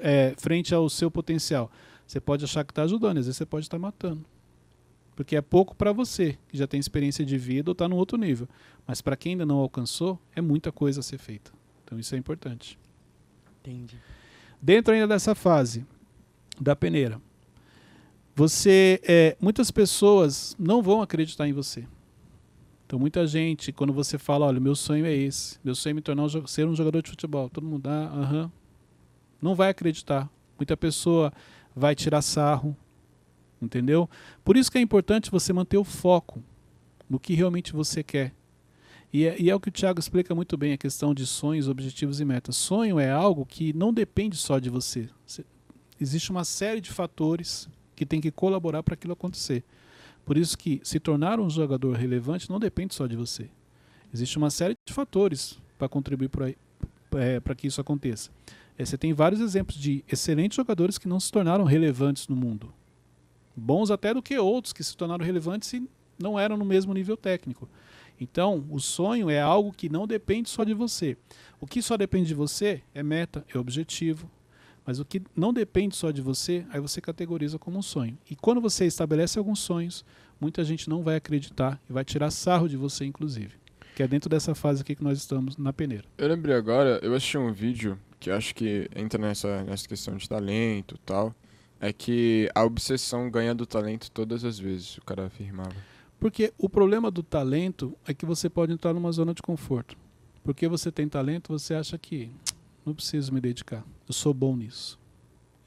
é, 0.00 0.34
frente 0.38 0.74
ao 0.74 0.88
seu 0.88 1.10
potencial. 1.10 1.70
Você 2.06 2.20
pode 2.20 2.44
achar 2.44 2.64
que 2.64 2.72
está 2.72 2.82
ajudando, 2.84 3.18
às 3.18 3.26
vezes 3.26 3.36
você 3.36 3.46
pode 3.46 3.66
estar 3.66 3.78
matando. 3.78 4.24
Porque 5.14 5.34
é 5.34 5.40
pouco 5.42 5.74
para 5.74 5.92
você, 5.92 6.38
que 6.48 6.56
já 6.56 6.66
tem 6.66 6.78
experiência 6.78 7.24
de 7.24 7.36
vida 7.36 7.70
ou 7.70 7.72
está 7.72 7.88
num 7.88 7.96
outro 7.96 8.16
nível. 8.16 8.48
Mas 8.86 9.00
para 9.00 9.16
quem 9.16 9.32
ainda 9.32 9.44
não 9.44 9.56
alcançou, 9.56 10.18
é 10.34 10.40
muita 10.40 10.70
coisa 10.70 11.00
a 11.00 11.02
ser 11.02 11.18
feita. 11.18 11.50
Então 11.84 11.98
isso 11.98 12.14
é 12.14 12.18
importante. 12.18 12.78
Entendi. 13.60 13.98
Dentro 14.62 14.94
ainda 14.94 15.08
dessa 15.08 15.34
fase 15.34 15.84
da 16.60 16.76
peneira, 16.76 17.20
você, 18.38 19.00
é, 19.02 19.36
muitas 19.40 19.68
pessoas 19.68 20.54
não 20.56 20.80
vão 20.80 21.02
acreditar 21.02 21.48
em 21.48 21.52
você. 21.52 21.84
Então 22.86 22.96
muita 22.96 23.26
gente, 23.26 23.72
quando 23.72 23.92
você 23.92 24.16
fala, 24.16 24.46
olha, 24.46 24.60
meu 24.60 24.76
sonho 24.76 25.04
é 25.04 25.12
esse, 25.12 25.58
meu 25.64 25.74
sonho 25.74 25.90
é 25.90 25.94
me 25.94 26.00
tornar 26.00 26.22
um, 26.22 26.46
ser 26.46 26.64
um 26.64 26.76
jogador 26.76 27.02
de 27.02 27.10
futebol, 27.10 27.50
todo 27.50 27.66
mundo, 27.66 27.88
ah, 27.88 28.12
aham, 28.14 28.52
não 29.42 29.56
vai 29.56 29.70
acreditar. 29.70 30.30
Muita 30.56 30.76
pessoa 30.76 31.32
vai 31.74 31.96
tirar 31.96 32.22
sarro, 32.22 32.76
entendeu? 33.60 34.08
Por 34.44 34.56
isso 34.56 34.70
que 34.70 34.78
é 34.78 34.80
importante 34.80 35.32
você 35.32 35.52
manter 35.52 35.76
o 35.76 35.82
foco 35.82 36.40
no 37.10 37.18
que 37.18 37.34
realmente 37.34 37.72
você 37.72 38.04
quer. 38.04 38.32
E 39.12 39.26
é, 39.26 39.36
e 39.36 39.50
é 39.50 39.54
o 39.54 39.58
que 39.58 39.68
o 39.68 39.72
Thiago 39.72 39.98
explica 39.98 40.32
muito 40.32 40.56
bem, 40.56 40.74
a 40.74 40.78
questão 40.78 41.12
de 41.12 41.26
sonhos, 41.26 41.66
objetivos 41.68 42.20
e 42.20 42.24
metas. 42.24 42.54
Sonho 42.54 43.00
é 43.00 43.10
algo 43.10 43.44
que 43.44 43.72
não 43.72 43.92
depende 43.92 44.36
só 44.36 44.60
de. 44.60 44.70
Você- 44.70 45.08
existe 46.00 46.30
uma 46.30 46.44
série 46.44 46.80
de 46.80 46.92
fatores 46.92 47.68
que 47.98 48.06
tem 48.06 48.20
que 48.20 48.30
colaborar 48.30 48.80
para 48.84 48.94
aquilo 48.94 49.12
acontecer. 49.12 49.64
Por 50.24 50.38
isso 50.38 50.56
que 50.56 50.80
se 50.84 51.00
tornar 51.00 51.40
um 51.40 51.50
jogador 51.50 51.96
relevante 51.96 52.48
não 52.48 52.60
depende 52.60 52.94
só 52.94 53.08
de 53.08 53.16
você. 53.16 53.50
Existe 54.14 54.38
uma 54.38 54.50
série 54.50 54.76
de 54.86 54.92
fatores 54.92 55.58
para 55.76 55.88
contribuir 55.88 56.30
para 56.30 57.54
que 57.56 57.66
isso 57.66 57.80
aconteça. 57.80 58.30
Eh, 58.78 58.84
você 58.84 58.96
tem 58.96 59.12
vários 59.12 59.40
exemplos 59.40 59.76
de 59.76 60.04
excelentes 60.06 60.54
jogadores 60.54 60.96
que 60.96 61.08
não 61.08 61.18
se 61.18 61.32
tornaram 61.32 61.64
relevantes 61.64 62.28
no 62.28 62.36
mundo. 62.36 62.72
Bons 63.56 63.90
até 63.90 64.14
do 64.14 64.22
que 64.22 64.38
outros 64.38 64.72
que 64.72 64.84
se 64.84 64.96
tornaram 64.96 65.24
relevantes 65.24 65.72
e 65.72 65.88
não 66.16 66.38
eram 66.38 66.56
no 66.56 66.64
mesmo 66.64 66.94
nível 66.94 67.16
técnico. 67.16 67.68
Então, 68.20 68.64
o 68.70 68.78
sonho 68.78 69.28
é 69.28 69.40
algo 69.40 69.72
que 69.72 69.88
não 69.88 70.06
depende 70.06 70.48
só 70.48 70.62
de 70.62 70.72
você. 70.72 71.16
O 71.60 71.66
que 71.66 71.82
só 71.82 71.96
depende 71.96 72.28
de 72.28 72.34
você 72.34 72.80
é 72.94 73.02
meta, 73.02 73.44
é 73.52 73.58
objetivo. 73.58 74.30
Mas 74.88 74.98
o 74.98 75.04
que 75.04 75.20
não 75.36 75.52
depende 75.52 75.94
só 75.94 76.10
de 76.10 76.22
você, 76.22 76.64
aí 76.70 76.80
você 76.80 76.98
categoriza 76.98 77.58
como 77.58 77.76
um 77.76 77.82
sonho. 77.82 78.16
E 78.30 78.34
quando 78.34 78.58
você 78.58 78.86
estabelece 78.86 79.38
alguns 79.38 79.58
sonhos, 79.58 80.02
muita 80.40 80.64
gente 80.64 80.88
não 80.88 81.02
vai 81.02 81.16
acreditar 81.16 81.78
e 81.90 81.92
vai 81.92 82.02
tirar 82.06 82.30
sarro 82.30 82.66
de 82.66 82.74
você, 82.74 83.04
inclusive. 83.04 83.52
Que 83.94 84.02
é 84.02 84.08
dentro 84.08 84.30
dessa 84.30 84.54
fase 84.54 84.80
aqui 84.80 84.94
que 84.94 85.04
nós 85.04 85.18
estamos 85.18 85.58
na 85.58 85.74
peneira. 85.74 86.06
Eu 86.16 86.26
lembrei 86.26 86.54
agora, 86.54 86.98
eu 87.02 87.12
assisti 87.14 87.36
um 87.36 87.52
vídeo 87.52 87.98
que 88.18 88.30
acho 88.30 88.54
que 88.54 88.88
entra 88.96 89.20
nessa, 89.20 89.62
nessa 89.62 89.86
questão 89.86 90.16
de 90.16 90.26
talento 90.26 90.94
e 90.94 90.98
tal. 91.04 91.34
É 91.78 91.92
que 91.92 92.48
a 92.54 92.64
obsessão 92.64 93.30
ganha 93.30 93.54
do 93.54 93.66
talento 93.66 94.10
todas 94.10 94.42
as 94.42 94.58
vezes, 94.58 94.96
o 94.96 95.02
cara 95.02 95.26
afirmava. 95.26 95.76
Porque 96.18 96.50
o 96.56 96.66
problema 96.66 97.10
do 97.10 97.22
talento 97.22 97.94
é 98.06 98.14
que 98.14 98.24
você 98.24 98.48
pode 98.48 98.72
entrar 98.72 98.94
numa 98.94 99.12
zona 99.12 99.34
de 99.34 99.42
conforto. 99.42 99.98
Porque 100.42 100.66
você 100.66 100.90
tem 100.90 101.06
talento, 101.06 101.52
você 101.52 101.74
acha 101.74 101.98
que 101.98 102.30
não 102.88 102.94
preciso 102.94 103.32
me 103.32 103.40
dedicar, 103.40 103.84
eu 104.06 104.12
sou 104.12 104.34
bom 104.34 104.56
nisso. 104.56 104.98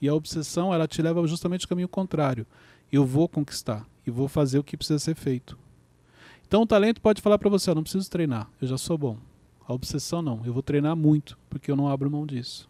E 0.02 0.08
a 0.08 0.14
obsessão, 0.14 0.74
ela 0.74 0.88
te 0.88 1.02
leva 1.02 1.26
justamente 1.28 1.66
ao 1.66 1.70
caminho 1.70 1.88
contrário. 1.88 2.46
Eu 2.92 3.06
vou 3.06 3.30
conquistar 3.30 3.88
e 4.06 4.12
vou 4.12 4.28
fazer 4.28 4.60
o 4.60 4.64
que 4.64 4.76
precisa 4.76 5.00
ser 5.00 5.16
feito. 5.16 5.58
Então 6.46 6.64
o 6.64 6.68
talento 6.68 7.00
pode 7.00 7.22
falar 7.22 7.38
para 7.38 7.50
você, 7.50 7.70
eu 7.70 7.76
não 7.76 7.84
preciso 7.84 8.10
treinar, 8.10 8.50
eu 8.62 8.68
já 8.68 8.78
sou 8.78 8.98
bom. 8.98 9.18
A 9.66 9.74
obsessão 9.74 10.22
não, 10.22 10.46
eu 10.46 10.52
vou 10.52 10.62
treinar 10.62 10.96
muito, 10.96 11.38
porque 11.50 11.72
eu 11.72 11.76
não 11.76 11.88
abro 11.88 12.12
mão 12.12 12.26
disso. 12.26 12.70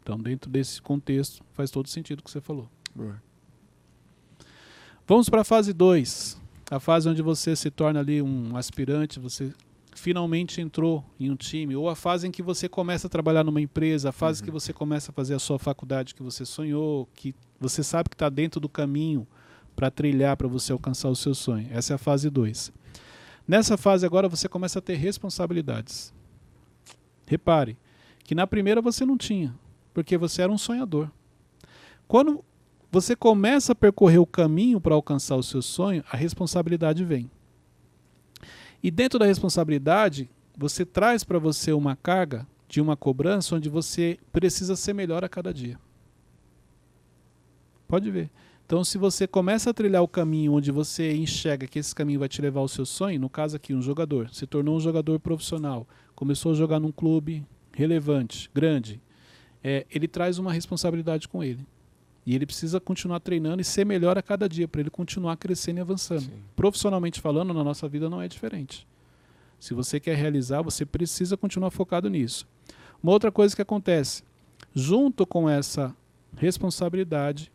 Então, 0.00 0.18
dentro 0.18 0.50
desse 0.50 0.80
contexto, 0.80 1.44
faz 1.52 1.70
todo 1.70 1.86
sentido 1.86 2.20
o 2.20 2.22
que 2.22 2.30
você 2.30 2.40
falou. 2.40 2.66
Boa. 2.94 3.20
Vamos 5.06 5.28
para 5.28 5.42
a 5.42 5.44
fase 5.44 5.74
2. 5.74 6.40
A 6.70 6.80
fase 6.80 7.08
onde 7.10 7.20
você 7.20 7.54
se 7.54 7.70
torna 7.70 8.00
ali 8.00 8.22
um 8.22 8.56
aspirante, 8.56 9.20
você 9.20 9.52
finalmente 9.98 10.60
entrou 10.60 11.04
em 11.18 11.30
um 11.30 11.36
time, 11.36 11.74
ou 11.76 11.88
a 11.88 11.96
fase 11.96 12.26
em 12.26 12.30
que 12.30 12.42
você 12.42 12.68
começa 12.68 13.06
a 13.06 13.10
trabalhar 13.10 13.44
numa 13.44 13.60
empresa, 13.60 14.08
a 14.10 14.12
fase 14.12 14.40
Uhum. 14.40 14.46
que 14.46 14.50
você 14.50 14.72
começa 14.72 15.10
a 15.10 15.14
fazer 15.14 15.34
a 15.34 15.38
sua 15.38 15.58
faculdade 15.58 16.14
que 16.14 16.22
você 16.22 16.44
sonhou, 16.44 17.08
que 17.14 17.34
você 17.60 17.82
sabe 17.82 18.08
que 18.08 18.14
está 18.14 18.28
dentro 18.28 18.60
do 18.60 18.68
caminho 18.68 19.26
para 19.74 19.90
trilhar, 19.90 20.36
para 20.36 20.48
você 20.48 20.72
alcançar 20.72 21.08
o 21.08 21.16
seu 21.16 21.34
sonho. 21.34 21.68
Essa 21.70 21.94
é 21.94 21.96
a 21.96 21.98
fase 21.98 22.30
2. 22.30 22.72
Nessa 23.46 23.76
fase 23.76 24.04
agora 24.04 24.28
você 24.28 24.48
começa 24.48 24.78
a 24.78 24.82
ter 24.82 24.94
responsabilidades. 24.96 26.12
Repare 27.26 27.76
que 28.24 28.34
na 28.34 28.46
primeira 28.46 28.82
você 28.82 29.04
não 29.06 29.16
tinha, 29.16 29.54
porque 29.94 30.18
você 30.18 30.42
era 30.42 30.52
um 30.52 30.58
sonhador. 30.58 31.10
Quando 32.06 32.44
você 32.90 33.14
começa 33.14 33.72
a 33.72 33.74
percorrer 33.74 34.18
o 34.18 34.26
caminho 34.26 34.80
para 34.80 34.94
alcançar 34.94 35.36
o 35.36 35.42
seu 35.42 35.60
sonho, 35.62 36.02
a 36.10 36.16
responsabilidade 36.16 37.04
vem. 37.04 37.30
E 38.82 38.90
dentro 38.90 39.18
da 39.18 39.26
responsabilidade, 39.26 40.30
você 40.56 40.84
traz 40.84 41.24
para 41.24 41.38
você 41.38 41.72
uma 41.72 41.96
carga 41.96 42.46
de 42.68 42.80
uma 42.80 42.96
cobrança 42.96 43.56
onde 43.56 43.68
você 43.68 44.18
precisa 44.32 44.76
ser 44.76 44.92
melhor 44.92 45.24
a 45.24 45.28
cada 45.28 45.52
dia. 45.52 45.78
Pode 47.86 48.10
ver. 48.10 48.30
Então, 48.66 48.84
se 48.84 48.98
você 48.98 49.26
começa 49.26 49.70
a 49.70 49.74
trilhar 49.74 50.02
o 50.02 50.08
caminho 50.08 50.52
onde 50.52 50.70
você 50.70 51.16
enxerga 51.16 51.66
que 51.66 51.78
esse 51.78 51.94
caminho 51.94 52.20
vai 52.20 52.28
te 52.28 52.42
levar 52.42 52.60
ao 52.60 52.68
seu 52.68 52.84
sonho, 52.84 53.18
no 53.18 53.30
caso 53.30 53.56
aqui, 53.56 53.72
um 53.72 53.80
jogador, 53.80 54.28
se 54.30 54.46
tornou 54.46 54.76
um 54.76 54.80
jogador 54.80 55.18
profissional, 55.18 55.88
começou 56.14 56.52
a 56.52 56.54
jogar 56.54 56.78
num 56.78 56.92
clube 56.92 57.46
relevante, 57.72 58.50
grande, 58.54 59.00
é, 59.64 59.86
ele 59.90 60.06
traz 60.06 60.38
uma 60.38 60.52
responsabilidade 60.52 61.26
com 61.26 61.42
ele. 61.42 61.66
E 62.28 62.34
ele 62.34 62.44
precisa 62.44 62.78
continuar 62.78 63.20
treinando 63.20 63.62
e 63.62 63.64
ser 63.64 63.86
melhor 63.86 64.18
a 64.18 64.22
cada 64.22 64.46
dia 64.46 64.68
para 64.68 64.82
ele 64.82 64.90
continuar 64.90 65.34
crescendo 65.38 65.78
e 65.78 65.80
avançando. 65.80 66.24
Sim. 66.24 66.42
Profissionalmente 66.54 67.22
falando, 67.22 67.54
na 67.54 67.64
nossa 67.64 67.88
vida 67.88 68.10
não 68.10 68.20
é 68.20 68.28
diferente. 68.28 68.86
Se 69.58 69.72
você 69.72 69.98
quer 69.98 70.14
realizar, 70.14 70.60
você 70.60 70.84
precisa 70.84 71.38
continuar 71.38 71.70
focado 71.70 72.10
nisso. 72.10 72.46
Uma 73.02 73.12
outra 73.12 73.32
coisa 73.32 73.56
que 73.56 73.62
acontece, 73.62 74.22
junto 74.74 75.24
com 75.24 75.48
essa 75.48 75.96
responsabilidade, 76.36 77.50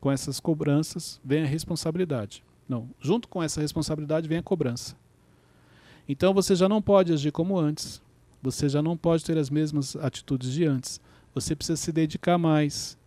com 0.00 0.10
essas 0.10 0.40
cobranças, 0.40 1.20
vem 1.24 1.44
a 1.44 1.46
responsabilidade. 1.46 2.42
Não, 2.68 2.90
junto 2.98 3.28
com 3.28 3.40
essa 3.40 3.60
responsabilidade 3.60 4.26
vem 4.26 4.38
a 4.38 4.42
cobrança. 4.42 4.96
Então 6.08 6.34
você 6.34 6.56
já 6.56 6.68
não 6.68 6.82
pode 6.82 7.12
agir 7.12 7.30
como 7.30 7.56
antes. 7.56 8.02
Você 8.42 8.68
já 8.68 8.82
não 8.82 8.96
pode 8.96 9.24
ter 9.24 9.38
as 9.38 9.50
mesmas 9.50 9.94
atitudes 9.94 10.52
de 10.52 10.64
antes. 10.64 11.00
Você 11.32 11.54
precisa 11.54 11.76
se 11.76 11.92
dedicar 11.92 12.38
mais. 12.38 12.98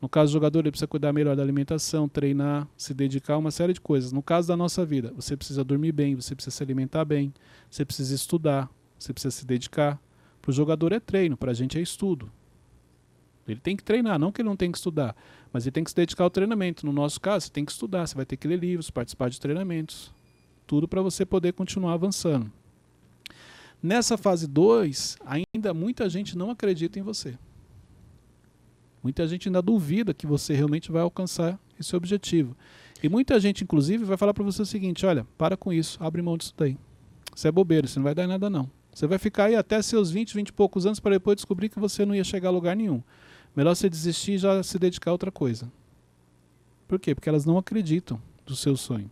No 0.00 0.08
caso 0.08 0.30
do 0.30 0.34
jogador, 0.34 0.60
ele 0.60 0.70
precisa 0.70 0.86
cuidar 0.86 1.12
melhor 1.12 1.34
da 1.34 1.42
alimentação, 1.42 2.08
treinar, 2.08 2.68
se 2.76 2.94
dedicar 2.94 3.34
a 3.34 3.38
uma 3.38 3.50
série 3.50 3.72
de 3.72 3.80
coisas. 3.80 4.12
No 4.12 4.22
caso 4.22 4.46
da 4.46 4.56
nossa 4.56 4.84
vida, 4.86 5.12
você 5.14 5.36
precisa 5.36 5.64
dormir 5.64 5.92
bem, 5.92 6.14
você 6.14 6.34
precisa 6.34 6.54
se 6.56 6.62
alimentar 6.62 7.04
bem, 7.04 7.32
você 7.68 7.84
precisa 7.84 8.14
estudar, 8.14 8.70
você 8.98 9.12
precisa 9.12 9.32
se 9.32 9.44
dedicar, 9.44 10.00
Para 10.40 10.50
o 10.50 10.54
jogador 10.54 10.92
é 10.92 11.00
treino, 11.00 11.36
para 11.36 11.50
a 11.50 11.54
gente 11.54 11.78
é 11.78 11.82
estudo. 11.82 12.30
Ele 13.46 13.60
tem 13.60 13.76
que 13.76 13.82
treinar, 13.82 14.18
não 14.18 14.30
que 14.30 14.40
ele 14.40 14.48
não 14.48 14.56
tem 14.56 14.70
que 14.70 14.78
estudar, 14.78 15.16
mas 15.52 15.64
ele 15.64 15.72
tem 15.72 15.82
que 15.82 15.90
se 15.90 15.96
dedicar 15.96 16.24
ao 16.24 16.30
treinamento. 16.30 16.86
No 16.86 16.92
nosso 16.92 17.20
caso, 17.20 17.46
você 17.46 17.52
tem 17.52 17.64
que 17.64 17.72
estudar, 17.72 18.06
você 18.06 18.14
vai 18.14 18.24
ter 18.26 18.36
que 18.36 18.46
ler 18.46 18.58
livros, 18.58 18.90
participar 18.90 19.30
de 19.30 19.40
treinamentos. 19.40 20.12
Tudo 20.66 20.86
para 20.86 21.02
você 21.02 21.24
poder 21.24 21.54
continuar 21.54 21.94
avançando. 21.94 22.52
Nessa 23.82 24.18
fase 24.18 24.46
2, 24.46 25.18
ainda 25.24 25.72
muita 25.72 26.08
gente 26.08 26.36
não 26.36 26.50
acredita 26.50 26.98
em 26.98 27.02
você. 27.02 27.38
Muita 29.02 29.26
gente 29.26 29.48
ainda 29.48 29.62
duvida 29.62 30.12
que 30.12 30.26
você 30.26 30.54
realmente 30.54 30.90
vai 30.90 31.02
alcançar 31.02 31.58
esse 31.78 31.94
objetivo. 31.94 32.56
E 33.02 33.08
muita 33.08 33.38
gente, 33.38 33.62
inclusive, 33.62 34.04
vai 34.04 34.16
falar 34.16 34.34
para 34.34 34.44
você 34.44 34.62
o 34.62 34.66
seguinte: 34.66 35.06
olha, 35.06 35.26
para 35.36 35.56
com 35.56 35.72
isso, 35.72 35.98
abre 36.02 36.20
mão 36.20 36.36
disso 36.36 36.54
daí. 36.56 36.76
Isso 37.34 37.46
é 37.46 37.52
bobeira, 37.52 37.86
isso 37.86 37.98
não 37.98 38.04
vai 38.04 38.14
dar 38.14 38.26
nada 38.26 38.50
não. 38.50 38.68
Você 38.92 39.06
vai 39.06 39.18
ficar 39.18 39.44
aí 39.44 39.54
até 39.54 39.80
seus 39.80 40.10
20, 40.10 40.34
20 40.34 40.48
e 40.48 40.52
poucos 40.52 40.84
anos 40.84 40.98
para 40.98 41.12
depois 41.12 41.36
descobrir 41.36 41.68
que 41.68 41.78
você 41.78 42.04
não 42.04 42.14
ia 42.14 42.24
chegar 42.24 42.48
a 42.48 42.52
lugar 42.52 42.74
nenhum. 42.74 43.00
Melhor 43.54 43.74
você 43.74 43.88
desistir 43.88 44.32
e 44.32 44.38
já 44.38 44.62
se 44.62 44.78
dedicar 44.78 45.10
a 45.10 45.12
outra 45.12 45.30
coisa. 45.30 45.70
Por 46.88 46.98
quê? 46.98 47.14
Porque 47.14 47.28
elas 47.28 47.44
não 47.44 47.56
acreditam 47.56 48.20
do 48.44 48.56
seu 48.56 48.76
sonho. 48.76 49.08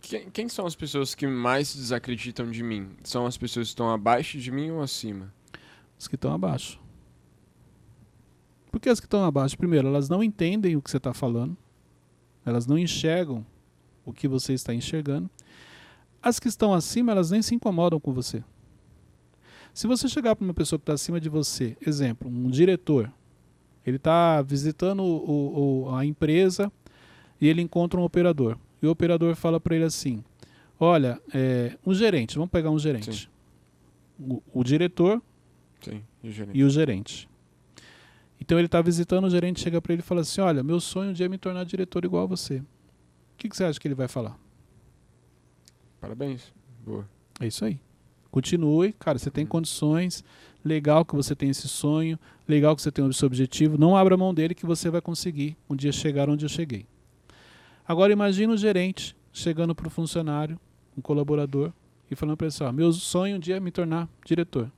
Quem, 0.00 0.28
quem 0.30 0.48
são 0.48 0.66
as 0.66 0.74
pessoas 0.74 1.14
que 1.14 1.26
mais 1.26 1.72
desacreditam 1.74 2.50
de 2.50 2.62
mim? 2.62 2.90
São 3.04 3.26
as 3.26 3.36
pessoas 3.36 3.68
que 3.68 3.72
estão 3.72 3.90
abaixo 3.90 4.38
de 4.38 4.50
mim 4.50 4.70
ou 4.70 4.82
acima? 4.82 5.32
As 5.96 6.08
que 6.08 6.16
estão 6.16 6.32
abaixo. 6.32 6.80
Por 8.72 8.80
que 8.80 8.88
as 8.88 8.98
que 8.98 9.06
estão 9.06 9.22
abaixo? 9.22 9.56
Primeiro, 9.58 9.86
elas 9.86 10.08
não 10.08 10.24
entendem 10.24 10.76
o 10.76 10.82
que 10.82 10.90
você 10.90 10.96
está 10.96 11.12
falando. 11.12 11.54
Elas 12.44 12.66
não 12.66 12.78
enxergam 12.78 13.44
o 14.02 14.14
que 14.14 14.26
você 14.26 14.54
está 14.54 14.74
enxergando. 14.74 15.28
As 16.22 16.40
que 16.40 16.48
estão 16.48 16.72
acima, 16.72 17.12
elas 17.12 17.30
nem 17.30 17.42
se 17.42 17.54
incomodam 17.54 18.00
com 18.00 18.14
você. 18.14 18.42
Se 19.74 19.86
você 19.86 20.08
chegar 20.08 20.34
para 20.34 20.44
uma 20.44 20.54
pessoa 20.54 20.78
que 20.78 20.84
está 20.84 20.94
acima 20.94 21.20
de 21.20 21.28
você, 21.28 21.76
exemplo, 21.86 22.30
um 22.30 22.48
diretor, 22.48 23.12
ele 23.84 23.96
está 23.96 24.40
visitando 24.40 25.02
o, 25.02 25.84
o, 25.88 25.94
a 25.94 26.06
empresa 26.06 26.72
e 27.38 27.48
ele 27.48 27.60
encontra 27.60 28.00
um 28.00 28.04
operador. 28.04 28.56
E 28.80 28.86
o 28.86 28.90
operador 28.90 29.34
fala 29.36 29.60
para 29.60 29.76
ele 29.76 29.84
assim: 29.84 30.24
Olha, 30.80 31.20
é, 31.34 31.76
um 31.86 31.92
gerente, 31.92 32.36
vamos 32.36 32.50
pegar 32.50 32.70
um 32.70 32.78
gerente. 32.78 33.30
O, 34.18 34.42
o, 34.52 34.64
diretor 34.64 35.20
Sim, 35.80 36.02
e, 36.22 36.28
o 36.28 36.48
e 36.54 36.64
o 36.64 36.70
gerente. 36.70 37.28
Então 38.42 38.58
ele 38.58 38.66
está 38.66 38.82
visitando, 38.82 39.24
o 39.26 39.30
gerente 39.30 39.60
chega 39.60 39.80
para 39.80 39.92
ele 39.92 40.02
e 40.02 40.04
fala 40.04 40.22
assim: 40.22 40.40
Olha, 40.40 40.64
meu 40.64 40.80
sonho 40.80 41.10
um 41.10 41.12
dia 41.12 41.26
é 41.26 41.28
me 41.28 41.38
tornar 41.38 41.62
diretor 41.62 42.04
igual 42.04 42.24
a 42.24 42.26
você. 42.26 42.56
O 42.56 42.64
que, 43.38 43.48
que 43.48 43.56
você 43.56 43.62
acha 43.62 43.78
que 43.78 43.86
ele 43.86 43.94
vai 43.94 44.08
falar? 44.08 44.36
Parabéns. 46.00 46.52
Boa. 46.84 47.08
É 47.38 47.46
isso 47.46 47.64
aí. 47.64 47.78
Continue, 48.32 48.94
cara, 48.94 49.16
você 49.16 49.30
tem 49.30 49.46
condições, 49.46 50.24
legal 50.64 51.04
que 51.04 51.14
você 51.14 51.36
tem 51.36 51.50
esse 51.50 51.68
sonho, 51.68 52.18
legal 52.48 52.74
que 52.74 52.82
você 52.82 52.90
tem 52.90 53.08
esse 53.08 53.24
objetivo, 53.24 53.78
não 53.78 53.96
abra 53.96 54.16
mão 54.16 54.34
dele 54.34 54.56
que 54.56 54.66
você 54.66 54.90
vai 54.90 55.00
conseguir 55.00 55.56
um 55.70 55.76
dia 55.76 55.92
chegar 55.92 56.28
onde 56.28 56.44
eu 56.44 56.48
cheguei. 56.48 56.84
Agora 57.86 58.12
imagine 58.12 58.52
o 58.52 58.56
gerente 58.56 59.14
chegando 59.32 59.72
para 59.72 59.86
o 59.86 59.90
funcionário, 59.90 60.58
um 60.98 61.00
colaborador, 61.00 61.72
e 62.10 62.16
falando 62.16 62.36
para 62.36 62.46
ele 62.46 62.54
assim, 62.54 62.64
ó, 62.64 62.72
meu 62.72 62.92
sonho 62.92 63.36
um 63.36 63.38
dia 63.38 63.58
é 63.58 63.60
me 63.60 63.70
tornar 63.70 64.08
diretor. 64.26 64.68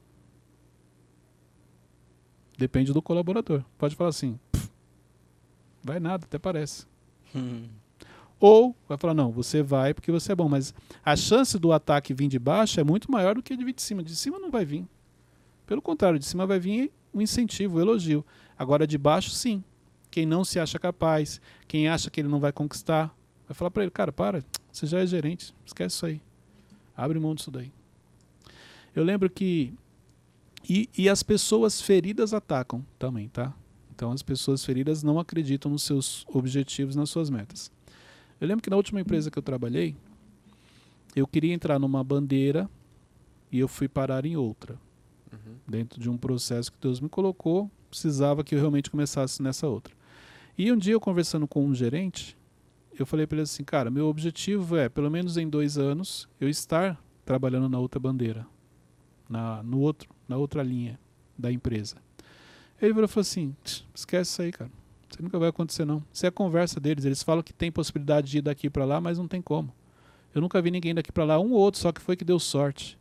Depende 2.57 2.93
do 2.93 3.03
colaborador. 3.03 3.65
Pode 3.77 3.97
falar 3.97 4.11
assim, 4.11 4.39
vai 5.83 5.99
nada, 5.99 6.25
até 6.25 6.39
parece. 6.39 6.87
Hum. 7.35 7.69
Ou 8.41 8.77
vai 8.89 8.99
falar, 8.99 9.15
não, 9.15 9.31
você 9.31 9.63
vai 9.63 9.95
porque 9.95 10.13
você 10.13 10.33
é 10.33 10.35
bom. 10.35 10.49
Mas 10.49 10.75
a 11.05 11.17
chance 11.17 11.59
do 11.59 11.73
ataque 11.73 12.15
vir 12.15 12.29
de 12.29 12.39
baixo 12.39 12.79
é 12.81 12.85
muito 12.85 13.11
maior 13.11 13.35
do 13.35 13.43
que 13.43 13.57
de 13.57 13.65
vir 13.65 13.75
de 13.75 13.83
cima. 13.83 14.03
De 14.03 14.15
cima 14.15 14.39
não 14.39 14.51
vai 14.51 14.65
vir. 14.65 14.87
Pelo 15.67 15.81
contrário, 15.81 16.19
de 16.19 16.25
cima 16.27 16.47
vai 16.47 16.59
vir 16.59 16.93
um 17.13 17.21
incentivo, 17.21 17.79
um 17.79 17.81
elogio. 17.81 18.25
Agora 18.59 18.87
de 18.87 18.99
baixo, 18.99 19.31
sim. 19.31 19.63
Quem 20.11 20.27
não 20.27 20.45
se 20.45 20.61
acha 20.61 20.79
capaz, 20.79 21.41
quem 21.67 21.89
acha 21.89 22.11
que 22.11 22.21
ele 22.21 22.29
não 22.29 22.39
vai 22.39 22.53
conquistar, 22.53 23.15
vai 23.49 23.55
falar 23.55 23.71
para 23.71 23.83
ele, 23.83 23.91
cara, 23.91 24.13
para, 24.13 24.45
você 24.71 24.87
já 24.87 25.01
é 25.01 25.07
gerente, 25.07 25.55
esquece 25.67 25.97
isso 25.97 26.07
aí. 26.07 26.21
Abre 26.97 27.19
mão 27.19 27.35
disso 27.35 27.51
daí. 27.51 27.73
Eu 28.95 29.03
lembro 29.03 29.29
que. 29.29 29.75
E, 30.69 30.89
e 30.97 31.09
as 31.09 31.23
pessoas 31.23 31.81
feridas 31.81 32.33
atacam 32.33 32.85
também, 32.99 33.29
tá? 33.29 33.55
Então 33.95 34.11
as 34.11 34.23
pessoas 34.23 34.65
feridas 34.65 35.03
não 35.03 35.19
acreditam 35.19 35.71
nos 35.71 35.83
seus 35.83 36.25
objetivos, 36.29 36.97
nas 36.97 37.11
suas 37.11 37.31
metas. 37.31 37.71
Eu 38.41 38.49
lembro 38.49 38.63
que 38.63 38.71
na 38.71 38.77
última 38.77 39.01
empresa 39.01 39.31
que 39.31 39.39
eu 39.39 39.43
trabalhei, 39.43 39.95
eu 41.15 41.27
queria 41.27 41.55
entrar 41.55 41.79
numa 41.79 42.03
bandeira 42.03 42.69
e 43.53 43.59
eu 43.59 43.69
fui 43.69 43.89
parar 43.89 44.27
em 44.27 44.37
outra. 44.37 44.79
Uhum. 45.33 45.55
Dentro 45.67 46.01
de 46.01 46.11
um 46.11 46.17
processo 46.17 46.73
que 46.73 46.79
Deus 46.81 47.01
me 47.01 47.09
colocou, 47.09 47.71
precisava 47.89 48.43
que 48.43 48.55
eu 48.55 48.59
realmente 48.59 48.91
começasse 48.91 49.41
nessa 49.41 49.69
outra. 49.69 49.95
E 50.59 50.73
um 50.73 50.77
dia 50.77 50.95
eu 50.95 51.01
conversando 51.01 51.47
com 51.47 51.65
um 51.65 51.75
gerente, 51.75 52.37
eu 52.99 53.07
falei 53.07 53.27
para 53.27 53.37
ele 53.37 53.43
assim, 53.43 53.65
cara, 53.65 53.91
meu 53.91 54.07
objetivo 54.07 54.77
é, 54.77 54.89
pelo 54.89 55.11
menos 55.11 55.37
em 55.37 55.49
dois 55.49 55.79
anos, 55.79 56.29
eu 56.41 56.49
estar 56.49 57.01
trabalhando 57.25 57.69
na 57.69 57.79
outra 57.79 57.99
bandeira, 57.99 58.47
na, 59.29 59.63
no 59.63 59.81
outro, 59.81 60.09
na 60.29 60.37
outra 60.37 60.63
linha 60.63 60.99
da 61.37 61.51
empresa. 61.51 61.97
Ele 62.81 62.93
falou 62.93 63.21
assim, 63.21 63.55
esquece 63.95 64.31
isso 64.31 64.43
aí, 64.43 64.53
cara. 64.53 64.71
Isso 65.11 65.23
nunca 65.23 65.39
vai 65.39 65.49
acontecer, 65.49 65.85
não. 65.85 66.03
Isso 66.13 66.27
é 66.27 66.29
a 66.29 66.33
conversa 66.33 66.81
deles. 66.81 67.05
Eles 67.05 67.23
falam 67.23 67.43
que 67.43 67.53
tem 67.53 67.71
possibilidade 67.71 68.31
de 68.31 68.39
ir 68.39 68.43
daqui 68.43 68.69
para 68.69 68.85
lá, 68.85 69.01
mas 69.01 69.19
não 69.19 69.29
tem 69.29 69.41
como. 69.41 69.73
Eu 70.35 70.41
nunca 70.41 70.61
vi 70.61 70.71
ninguém 70.71 70.95
daqui 70.95 71.13
para 71.13 71.25
lá, 71.25 71.39
um 71.39 71.53
ou 71.53 71.61
outro, 71.61 71.81
só 71.81 71.93
que 71.93 72.01
foi 72.01 72.17
que 72.17 72.25
deu 72.25 72.39
sorte. 72.39 72.99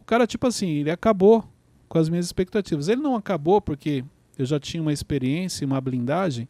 O 0.00 0.04
cara, 0.04 0.26
tipo 0.26 0.46
assim, 0.46 0.68
ele 0.68 0.90
acabou 0.90 1.44
com 1.88 1.98
as 1.98 2.08
minhas 2.08 2.26
expectativas. 2.26 2.88
Ele 2.88 3.00
não 3.00 3.16
acabou 3.16 3.60
porque 3.60 4.04
eu 4.38 4.46
já 4.46 4.60
tinha 4.60 4.80
uma 4.80 4.92
experiência, 4.92 5.66
uma 5.66 5.80
blindagem, 5.80 6.48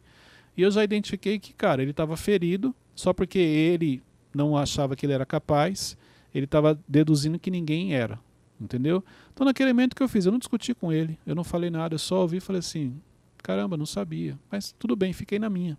e 0.55 0.61
eu 0.61 0.69
já 0.69 0.83
identifiquei 0.83 1.39
que, 1.39 1.53
cara, 1.53 1.81
ele 1.81 1.91
estava 1.91 2.15
ferido 2.15 2.75
só 2.95 3.13
porque 3.13 3.39
ele 3.39 4.03
não 4.33 4.55
achava 4.55 4.95
que 4.95 5.05
ele 5.05 5.13
era 5.13 5.25
capaz, 5.25 5.97
ele 6.35 6.45
estava 6.45 6.79
deduzindo 6.87 7.39
que 7.39 7.49
ninguém 7.49 7.95
era, 7.95 8.19
entendeu? 8.59 9.03
Então, 9.33 9.45
naquele 9.45 9.71
momento 9.73 9.95
que 9.95 10.03
eu 10.03 10.09
fiz, 10.09 10.25
eu 10.25 10.31
não 10.31 10.39
discuti 10.39 10.73
com 10.73 10.91
ele, 10.91 11.17
eu 11.25 11.35
não 11.35 11.43
falei 11.43 11.69
nada, 11.69 11.95
eu 11.95 11.99
só 11.99 12.21
ouvi 12.21 12.37
e 12.37 12.41
falei 12.41 12.59
assim: 12.59 12.99
Caramba, 13.37 13.77
não 13.77 13.85
sabia. 13.85 14.37
Mas 14.51 14.73
tudo 14.77 14.95
bem, 14.95 15.13
fiquei 15.13 15.39
na 15.39 15.49
minha. 15.49 15.77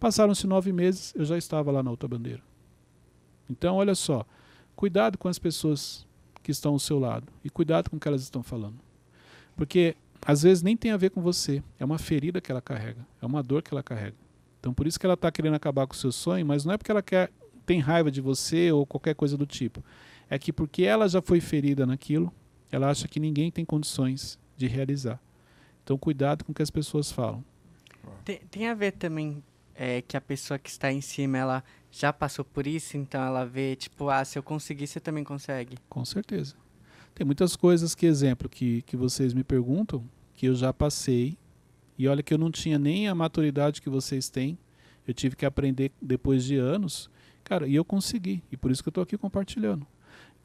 Passaram-se 0.00 0.46
nove 0.46 0.72
meses, 0.72 1.12
eu 1.14 1.24
já 1.24 1.38
estava 1.38 1.70
lá 1.70 1.82
na 1.82 1.90
outra 1.90 2.08
bandeira. 2.08 2.42
Então, 3.48 3.76
olha 3.76 3.94
só, 3.94 4.26
cuidado 4.74 5.18
com 5.18 5.28
as 5.28 5.38
pessoas 5.38 6.06
que 6.42 6.50
estão 6.50 6.72
ao 6.72 6.78
seu 6.78 6.98
lado 6.98 7.32
e 7.42 7.50
cuidado 7.50 7.90
com 7.90 7.96
o 7.96 8.00
que 8.00 8.08
elas 8.08 8.22
estão 8.22 8.42
falando. 8.42 8.76
Porque 9.56 9.96
às 10.26 10.42
vezes 10.42 10.62
nem 10.62 10.76
tem 10.76 10.90
a 10.90 10.96
ver 10.96 11.10
com 11.10 11.20
você, 11.20 11.62
é 11.78 11.84
uma 11.84 11.98
ferida 11.98 12.40
que 12.40 12.50
ela 12.50 12.60
carrega, 12.60 13.06
é 13.20 13.26
uma 13.26 13.42
dor 13.42 13.62
que 13.62 13.72
ela 13.72 13.82
carrega. 13.82 14.16
Então 14.60 14.72
por 14.72 14.86
isso 14.86 14.98
que 14.98 15.06
ela 15.06 15.14
está 15.14 15.30
querendo 15.30 15.54
acabar 15.54 15.86
com 15.86 15.94
o 15.94 15.96
seu 15.96 16.12
sonho, 16.12 16.44
mas 16.44 16.64
não 16.64 16.74
é 16.74 16.78
porque 16.78 16.90
ela 16.90 17.02
quer, 17.02 17.30
tem 17.64 17.80
raiva 17.80 18.10
de 18.10 18.20
você 18.20 18.72
ou 18.72 18.86
qualquer 18.86 19.14
coisa 19.14 19.36
do 19.36 19.46
tipo. 19.46 19.82
É 20.28 20.38
que 20.38 20.52
porque 20.52 20.84
ela 20.84 21.08
já 21.08 21.20
foi 21.20 21.40
ferida 21.40 21.86
naquilo, 21.86 22.32
ela 22.70 22.90
acha 22.90 23.06
que 23.06 23.20
ninguém 23.20 23.50
tem 23.50 23.64
condições 23.64 24.38
de 24.56 24.66
realizar. 24.66 25.20
Então, 25.82 25.98
cuidado 25.98 26.44
com 26.44 26.52
o 26.52 26.54
que 26.54 26.62
as 26.62 26.70
pessoas 26.70 27.12
falam. 27.12 27.44
Tem, 28.24 28.40
tem 28.50 28.68
a 28.68 28.74
ver 28.74 28.92
também 28.92 29.42
é, 29.74 30.02
que 30.02 30.16
a 30.16 30.20
pessoa 30.20 30.58
que 30.58 30.70
está 30.70 30.90
em 30.90 31.00
cima, 31.00 31.36
ela 31.36 31.64
já 31.90 32.12
passou 32.12 32.44
por 32.44 32.66
isso, 32.66 32.96
então 32.96 33.22
ela 33.22 33.44
vê, 33.44 33.76
tipo, 33.76 34.08
ah, 34.08 34.24
se 34.24 34.38
eu 34.38 34.42
conseguir, 34.42 34.86
você 34.86 34.98
também 34.98 35.24
consegue. 35.24 35.76
Com 35.88 36.04
certeza. 36.04 36.56
Tem 37.14 37.24
muitas 37.24 37.54
coisas 37.54 37.94
que, 37.94 38.06
exemplo, 38.06 38.48
que, 38.48 38.82
que 38.82 38.96
vocês 38.96 39.32
me 39.32 39.44
perguntam, 39.44 40.04
que 40.34 40.46
eu 40.46 40.54
já 40.54 40.72
passei, 40.72 41.38
e 41.96 42.08
olha 42.08 42.22
que 42.22 42.34
eu 42.34 42.38
não 42.38 42.50
tinha 42.50 42.78
nem 42.78 43.08
a 43.08 43.14
maturidade 43.14 43.80
que 43.80 43.88
vocês 43.88 44.28
têm, 44.28 44.58
eu 45.06 45.14
tive 45.14 45.36
que 45.36 45.46
aprender 45.46 45.92
depois 46.00 46.44
de 46.44 46.56
anos, 46.56 47.08
cara, 47.44 47.68
e 47.68 47.74
eu 47.74 47.84
consegui, 47.84 48.42
e 48.50 48.56
por 48.56 48.70
isso 48.70 48.82
que 48.82 48.88
eu 48.88 48.90
estou 48.90 49.02
aqui 49.02 49.16
compartilhando. 49.16 49.86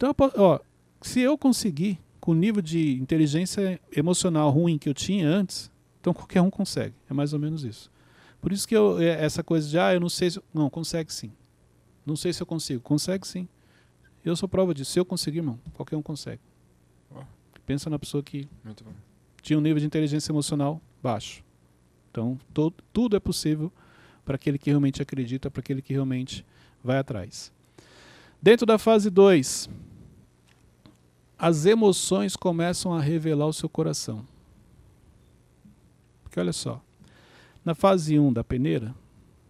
Então, 0.00 0.14
ó, 0.38 0.58
se 1.02 1.20
eu 1.20 1.36
conseguir, 1.36 2.00
com 2.18 2.30
o 2.30 2.34
nível 2.34 2.62
de 2.62 2.94
inteligência 2.94 3.78
emocional 3.94 4.48
ruim 4.48 4.78
que 4.78 4.88
eu 4.88 4.94
tinha 4.94 5.28
antes, 5.28 5.70
então 6.00 6.14
qualquer 6.14 6.40
um 6.40 6.48
consegue. 6.48 6.94
É 7.10 7.12
mais 7.12 7.34
ou 7.34 7.38
menos 7.38 7.64
isso. 7.64 7.92
Por 8.40 8.50
isso 8.50 8.66
que 8.66 8.74
eu, 8.74 8.98
é, 8.98 9.22
essa 9.22 9.44
coisa 9.44 9.68
de, 9.68 9.78
ah, 9.78 9.92
eu 9.92 10.00
não 10.00 10.08
sei 10.08 10.30
se. 10.30 10.42
Não, 10.54 10.70
consegue 10.70 11.12
sim. 11.12 11.30
Não 12.06 12.16
sei 12.16 12.32
se 12.32 12.42
eu 12.42 12.46
consigo. 12.46 12.80
Consegue 12.80 13.26
sim. 13.26 13.46
Eu 14.24 14.34
sou 14.36 14.48
prova 14.48 14.72
disso. 14.72 14.90
Se 14.90 14.98
eu 14.98 15.04
conseguir, 15.04 15.40
irmão, 15.40 15.60
qualquer 15.74 15.96
um 15.96 16.02
consegue. 16.02 16.40
Oh. 17.14 17.20
Pensa 17.66 17.90
na 17.90 17.98
pessoa 17.98 18.22
que 18.22 18.48
tinha 19.42 19.58
um 19.58 19.62
nível 19.62 19.80
de 19.80 19.86
inteligência 19.86 20.32
emocional 20.32 20.80
baixo. 21.02 21.44
Então, 22.10 22.38
todo, 22.54 22.74
tudo 22.90 23.16
é 23.16 23.20
possível 23.20 23.70
para 24.24 24.36
aquele 24.36 24.56
que 24.56 24.70
realmente 24.70 25.02
acredita, 25.02 25.50
para 25.50 25.60
aquele 25.60 25.82
que 25.82 25.92
realmente 25.92 26.42
vai 26.82 26.96
atrás. 26.96 27.52
Dentro 28.42 28.64
da 28.64 28.78
fase 28.78 29.10
2, 29.10 29.68
as 31.40 31.64
emoções 31.64 32.36
começam 32.36 32.92
a 32.92 33.00
revelar 33.00 33.46
o 33.46 33.52
seu 33.52 33.66
coração. 33.68 34.26
Porque 36.22 36.38
olha 36.38 36.52
só, 36.52 36.82
na 37.64 37.74
fase 37.74 38.18
1 38.18 38.26
um 38.26 38.30
da 38.30 38.44
peneira, 38.44 38.94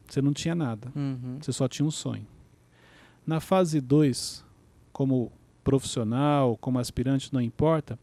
você 0.08 0.22
não 0.22 0.32
tinha 0.32 0.54
nada, 0.54 0.92
uhum. 0.94 1.38
você 1.40 1.52
só 1.52 1.66
tinha 1.66 1.84
um 1.84 1.90
sonho. 1.90 2.26
Na 3.26 3.40
fase 3.40 3.80
2, 3.80 4.44
como 4.92 5.32
profissional, 5.64 6.56
como 6.58 6.78
aspirante, 6.78 7.34
não 7.34 7.40
importa, 7.40 7.98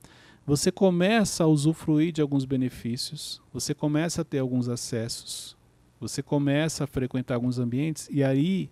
você 0.45 0.69
começa 0.69 1.45
a 1.45 1.47
usufruir 1.47 2.11
de 2.11 2.21
alguns 2.21 2.43
benefícios, 2.43 3.41
você 3.53 3.73
começa 3.73 4.21
a 4.21 4.25
ter 4.25 4.39
alguns 4.39 4.67
acessos, 4.67 5.55
você 5.97 6.21
começa 6.21 6.83
a 6.83 6.87
frequentar 6.87 7.35
alguns 7.35 7.57
ambientes 7.57 8.09
e 8.11 8.21
aí 8.21 8.69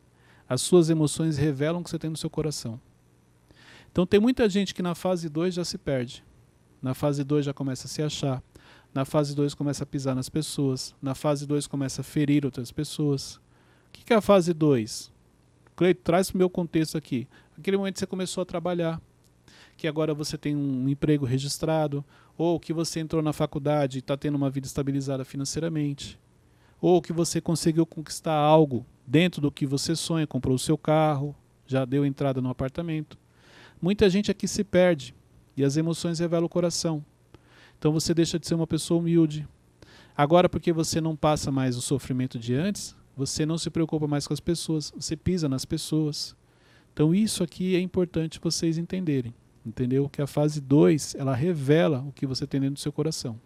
as 0.47 0.61
suas 0.61 0.89
emoções 0.89 1.37
revelam 1.37 1.79
o 1.79 1.83
que 1.83 1.89
você 1.89 1.97
tem 1.97 2.09
no 2.09 2.17
seu 2.17 2.29
coração. 2.29 2.79
Então 3.95 4.05
tem 4.05 4.19
muita 4.19 4.49
gente 4.49 4.75
que 4.75 4.81
na 4.81 4.93
fase 4.93 5.29
2 5.29 5.53
já 5.53 5.63
se 5.63 5.77
perde. 5.77 6.21
Na 6.81 6.93
fase 6.93 7.23
2 7.23 7.45
já 7.45 7.53
começa 7.53 7.87
a 7.87 7.89
se 7.89 8.01
achar. 8.01 8.43
Na 8.93 9.05
fase 9.05 9.33
2 9.33 9.53
começa 9.53 9.85
a 9.85 9.87
pisar 9.87 10.13
nas 10.13 10.27
pessoas. 10.27 10.93
Na 11.01 11.15
fase 11.15 11.47
2 11.47 11.65
começa 11.65 12.01
a 12.01 12.03
ferir 12.03 12.43
outras 12.43 12.73
pessoas. 12.73 13.37
O 13.37 13.41
que 13.91 14.11
é 14.11 14.17
a 14.17 14.21
fase 14.21 14.53
2? 14.53 15.13
Cleito, 15.77 16.01
traz 16.03 16.29
para 16.29 16.35
o 16.35 16.39
meu 16.39 16.49
contexto 16.49 16.97
aqui. 16.97 17.25
Aquele 17.57 17.77
momento 17.77 17.93
que 17.93 18.01
você 18.01 18.05
começou 18.05 18.41
a 18.41 18.45
trabalhar, 18.45 19.01
que 19.77 19.87
agora 19.87 20.13
você 20.13 20.37
tem 20.37 20.57
um 20.57 20.89
emprego 20.89 21.25
registrado, 21.25 22.03
ou 22.37 22.59
que 22.59 22.73
você 22.73 22.99
entrou 22.99 23.21
na 23.21 23.31
faculdade 23.31 23.99
e 23.99 23.99
está 23.99 24.17
tendo 24.17 24.35
uma 24.35 24.49
vida 24.49 24.67
estabilizada 24.67 25.23
financeiramente, 25.23 26.19
ou 26.81 27.01
que 27.01 27.13
você 27.13 27.39
conseguiu 27.39 27.85
conquistar 27.85 28.35
algo 28.35 28.85
dentro 29.07 29.39
do 29.39 29.49
que 29.49 29.65
você 29.65 29.95
sonha, 29.95 30.27
comprou 30.27 30.57
o 30.57 30.59
seu 30.59 30.77
carro, 30.77 31.33
já 31.65 31.85
deu 31.85 32.05
entrada 32.05 32.41
no 32.41 32.49
apartamento. 32.49 33.17
Muita 33.85 34.09
gente 34.09 34.31
aqui 34.31 34.47
se 34.47 34.63
perde 34.63 35.13
e 35.55 35.63
as 35.63 35.77
emoções 35.77 36.17
revelam 36.17 36.47
o 36.47 36.49
coração. 36.49 37.05
Então 37.77 37.91
você 37.93 38.15
deixa 38.15 38.39
de 38.39 38.47
ser 38.47 38.55
uma 38.55 38.65
pessoa 38.65 38.99
humilde. 38.99 39.47
Agora, 40.17 40.49
porque 40.49 40.73
você 40.73 40.99
não 40.99 41.15
passa 41.15 41.51
mais 41.51 41.77
o 41.77 41.81
sofrimento 41.83 42.39
de 42.39 42.55
antes, 42.55 42.95
você 43.15 43.45
não 43.45 43.59
se 43.59 43.69
preocupa 43.69 44.07
mais 44.07 44.25
com 44.25 44.33
as 44.33 44.39
pessoas, 44.39 44.91
você 44.95 45.15
pisa 45.15 45.47
nas 45.47 45.65
pessoas. 45.65 46.35
Então 46.95 47.13
isso 47.13 47.43
aqui 47.43 47.75
é 47.75 47.79
importante 47.79 48.39
vocês 48.41 48.79
entenderem. 48.79 49.35
Entendeu? 49.63 50.09
Que 50.09 50.19
a 50.19 50.25
fase 50.25 50.59
2, 50.59 51.13
ela 51.13 51.35
revela 51.35 52.03
o 52.07 52.11
que 52.11 52.25
você 52.25 52.47
tem 52.47 52.61
dentro 52.61 52.73
do 52.73 52.79
seu 52.79 52.91
coração. 52.91 53.39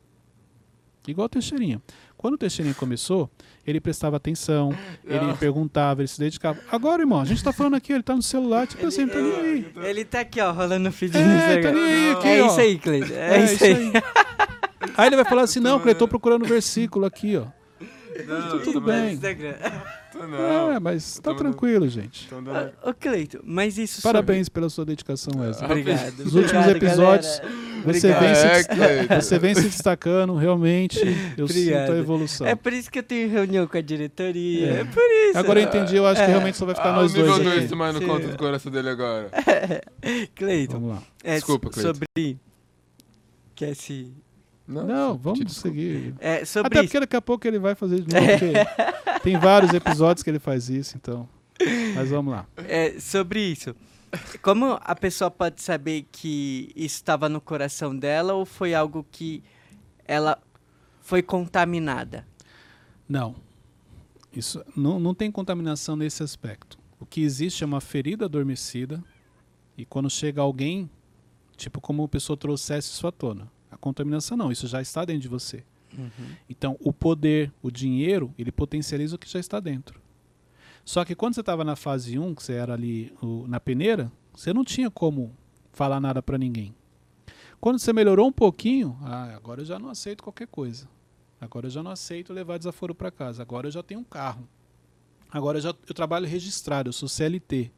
Igual 1.11 1.25
o 1.25 1.29
Teixeirinha. 1.29 1.81
Quando 2.17 2.33
o 2.33 2.37
Teixeirinha 2.37 2.75
começou, 2.75 3.29
ele 3.65 3.79
prestava 3.79 4.17
atenção, 4.17 4.73
ele 5.05 5.33
perguntava, 5.39 6.01
ele 6.01 6.07
se 6.07 6.19
dedicava. 6.19 6.59
Agora, 6.71 7.01
irmão, 7.01 7.21
a 7.21 7.25
gente 7.25 7.43
tá 7.43 7.53
falando 7.53 7.75
aqui, 7.75 7.93
ele 7.93 8.03
tá 8.03 8.15
no 8.15 8.21
celular, 8.21 8.67
tipo 8.67 8.85
assim, 8.85 9.07
tá 9.07 9.19
nem 9.19 9.35
aí. 9.35 9.71
Ele 9.83 10.03
tá 10.05 10.19
aqui, 10.21 10.41
ó, 10.41 10.51
rolando 10.51 10.89
o 10.89 10.91
feed 10.91 11.15
É, 11.17 11.21
no 11.21 11.61
tá 11.61 11.69
aí 11.69 12.11
aqui, 12.11 12.27
é 12.27 12.43
ó. 12.43 12.47
isso 12.47 12.59
aí, 12.59 12.77
Cleiton. 12.77 13.13
É, 13.13 13.43
isso 13.45 13.63
aí. 13.63 13.91
Aí 14.97 15.07
ele 15.07 15.15
vai 15.15 15.25
falar 15.25 15.43
assim, 15.43 15.59
não, 15.59 15.81
eu 15.85 15.95
tô 15.95 16.07
procurando 16.07 16.43
o 16.43 16.47
versículo 16.47 17.05
aqui, 17.05 17.37
ó. 17.37 17.45
Não, 18.27 18.59
tudo 18.59 18.81
bem. 18.81 19.13
Instagram. 19.13 19.55
Tô 20.11 20.27
Não. 20.27 20.71
É, 20.73 20.79
mas 20.79 21.19
tá 21.19 21.33
tranquilo, 21.33 21.87
gente. 21.87 22.27
Tão 22.27 22.43
dando- 22.43 22.71
Ô, 22.83 22.93
Cleiton, 22.93 23.39
mas 23.43 23.77
isso 23.77 24.01
Parabéns 24.01 24.49
pela 24.49 24.69
sua 24.69 24.85
dedicação, 24.85 25.33
Wesley. 25.39 25.63
Ah, 25.63 25.71
Obrigado. 25.71 26.17
Nos 26.23 26.35
últimos 26.35 26.65
Obrigado, 26.65 26.75
episódios. 26.77 27.41
Você 27.85 28.13
vem, 28.13 28.29
É, 28.29 29.21
se, 29.21 29.21
você 29.21 29.39
vem 29.39 29.55
se 29.55 29.61
destacando, 29.63 30.35
realmente. 30.35 30.99
Eu 31.37 31.45
Obrigado. 31.45 31.81
sinto 31.87 31.91
a 31.93 31.97
evolução. 31.97 32.47
É 32.47 32.53
por 32.55 32.73
isso 32.73 32.91
que 32.91 32.99
eu 32.99 33.03
tenho 33.03 33.29
reunião 33.29 33.65
com 33.67 33.77
a 33.77 33.81
diretoria. 33.81 34.67
É. 34.67 34.79
É, 34.81 34.83
por 34.85 35.01
isso. 35.29 35.37
Agora 35.37 35.59
eu 35.61 35.65
entendi, 35.65 35.95
eu 35.95 36.05
acho 36.05 36.19
que 36.21 36.27
É. 36.27 36.29
realmente 36.29 36.57
só 36.57 36.65
vai 36.65 36.75
ficar 36.75 36.89
Ah, 36.89 36.95
nós 36.95 37.13
o 37.13 37.17
nível 37.17 37.31
dois 37.33 37.43
2 37.45 37.57
aqui. 37.59 37.67
tomando 37.69 37.99
Sim. 37.99 38.07
conta 38.07 38.27
do 38.27 38.37
coração 38.37 38.71
dele 38.71 38.89
agora. 38.89 39.29
Cleiton, 40.35 40.73
Vamos 40.73 40.89
lá. 40.89 41.03
é, 41.23 41.35
Desculpa, 41.35 41.69
Cleiton. 41.69 41.93
sobre... 41.93 42.37
Quer 43.55 43.75
se... 43.75 44.11
Não, 44.69 45.17
te 45.17 45.21
vamos 45.23 45.55
seguir. 45.55 46.13
É, 46.19 46.45
sobre 46.45 46.67
Até 46.67 46.79
isso. 46.79 46.87
porque 46.89 46.99
daqui 46.99 47.15
a 47.15 47.21
pouco 47.21 47.47
ele 47.47 47.57
vai 47.57 47.73
fazer 47.73 48.01
de 48.01 48.13
novo, 48.13 48.27
porque 48.27 49.19
tem 49.23 49.37
vários 49.39 49.73
episódios 49.73 50.21
que 50.21 50.29
ele 50.29 50.37
faz 50.39 50.69
isso, 50.69 50.95
então. 50.95 51.27
Mas 51.95 52.09
vamos 52.11 52.31
lá. 52.33 52.45
É, 52.57 52.99
sobre 52.99 53.41
isso. 53.41 53.75
Como 54.41 54.79
a 54.81 54.95
pessoa 54.95 55.31
pode 55.31 55.61
saber 55.61 56.05
que 56.11 56.71
isso 56.75 56.95
estava 56.95 57.27
no 57.27 57.41
coração 57.41 57.95
dela 57.95 58.33
ou 58.33 58.45
foi 58.45 58.73
algo 58.75 59.05
que 59.11 59.43
ela 60.05 60.39
foi 61.01 61.21
contaminada? 61.23 62.25
Não. 63.07 63.35
Isso 64.31 64.63
não, 64.75 64.99
não 64.99 65.15
tem 65.15 65.31
contaminação 65.31 65.95
nesse 65.95 66.21
aspecto. 66.21 66.77
O 66.99 67.05
que 67.05 67.21
existe 67.21 67.63
é 67.63 67.67
uma 67.67 67.81
ferida 67.81 68.25
adormecida 68.25 69.03
e 69.75 69.83
quando 69.85 70.09
chega 70.09 70.41
alguém, 70.41 70.89
tipo 71.57 71.81
como 71.81 72.03
a 72.03 72.07
pessoa 72.07 72.37
trouxesse 72.37 72.91
isso 72.91 73.07
à 73.07 73.11
tona. 73.11 73.47
Contaminação 73.79 74.35
não, 74.37 74.51
isso 74.51 74.67
já 74.67 74.81
está 74.81 75.05
dentro 75.05 75.21
de 75.21 75.27
você. 75.27 75.63
Então, 76.49 76.77
o 76.79 76.93
poder, 76.93 77.51
o 77.61 77.71
dinheiro, 77.71 78.33
ele 78.37 78.51
potencializa 78.51 79.15
o 79.15 79.19
que 79.19 79.27
já 79.29 79.39
está 79.39 79.59
dentro. 79.59 79.99
Só 80.85 81.03
que 81.05 81.15
quando 81.15 81.33
você 81.35 81.39
estava 81.41 81.63
na 81.63 81.75
fase 81.75 82.17
1, 82.17 82.35
que 82.35 82.43
você 82.43 82.53
era 82.53 82.73
ali 82.73 83.11
o- 83.21 83.45
na 83.47 83.59
peneira, 83.59 84.11
você 84.33 84.53
não 84.53 84.63
tinha 84.63 84.89
como 84.89 85.35
falar 85.71 85.99
nada 85.99 86.21
para 86.21 86.37
ninguém. 86.37 86.75
Quando 87.59 87.77
você 87.79 87.91
melhorou 87.91 88.27
um 88.27 88.31
pouquinho, 88.31 88.97
ah, 89.01 89.33
agora 89.35 89.61
eu 89.61 89.65
já 89.65 89.77
não 89.79 89.89
aceito 89.89 90.23
qualquer 90.23 90.47
coisa. 90.47 90.87
Agora 91.41 91.67
eu 91.67 91.71
já 91.71 91.81
não 91.83 91.91
aceito 91.91 92.33
levar 92.33 92.57
desaforo 92.57 92.93
para 92.95 93.11
casa. 93.11 93.41
Agora 93.41 93.67
eu 93.67 93.71
já 93.71 93.81
tenho 93.83 93.99
um 93.99 94.03
carro. 94.03 94.47
Agora 95.31 95.57
eu, 95.57 95.61
já, 95.61 95.69
eu 95.87 95.93
trabalho 95.93 96.25
registrado, 96.27 96.89
eu 96.89 96.93
sou 96.93 97.07
CLT. 97.09 97.71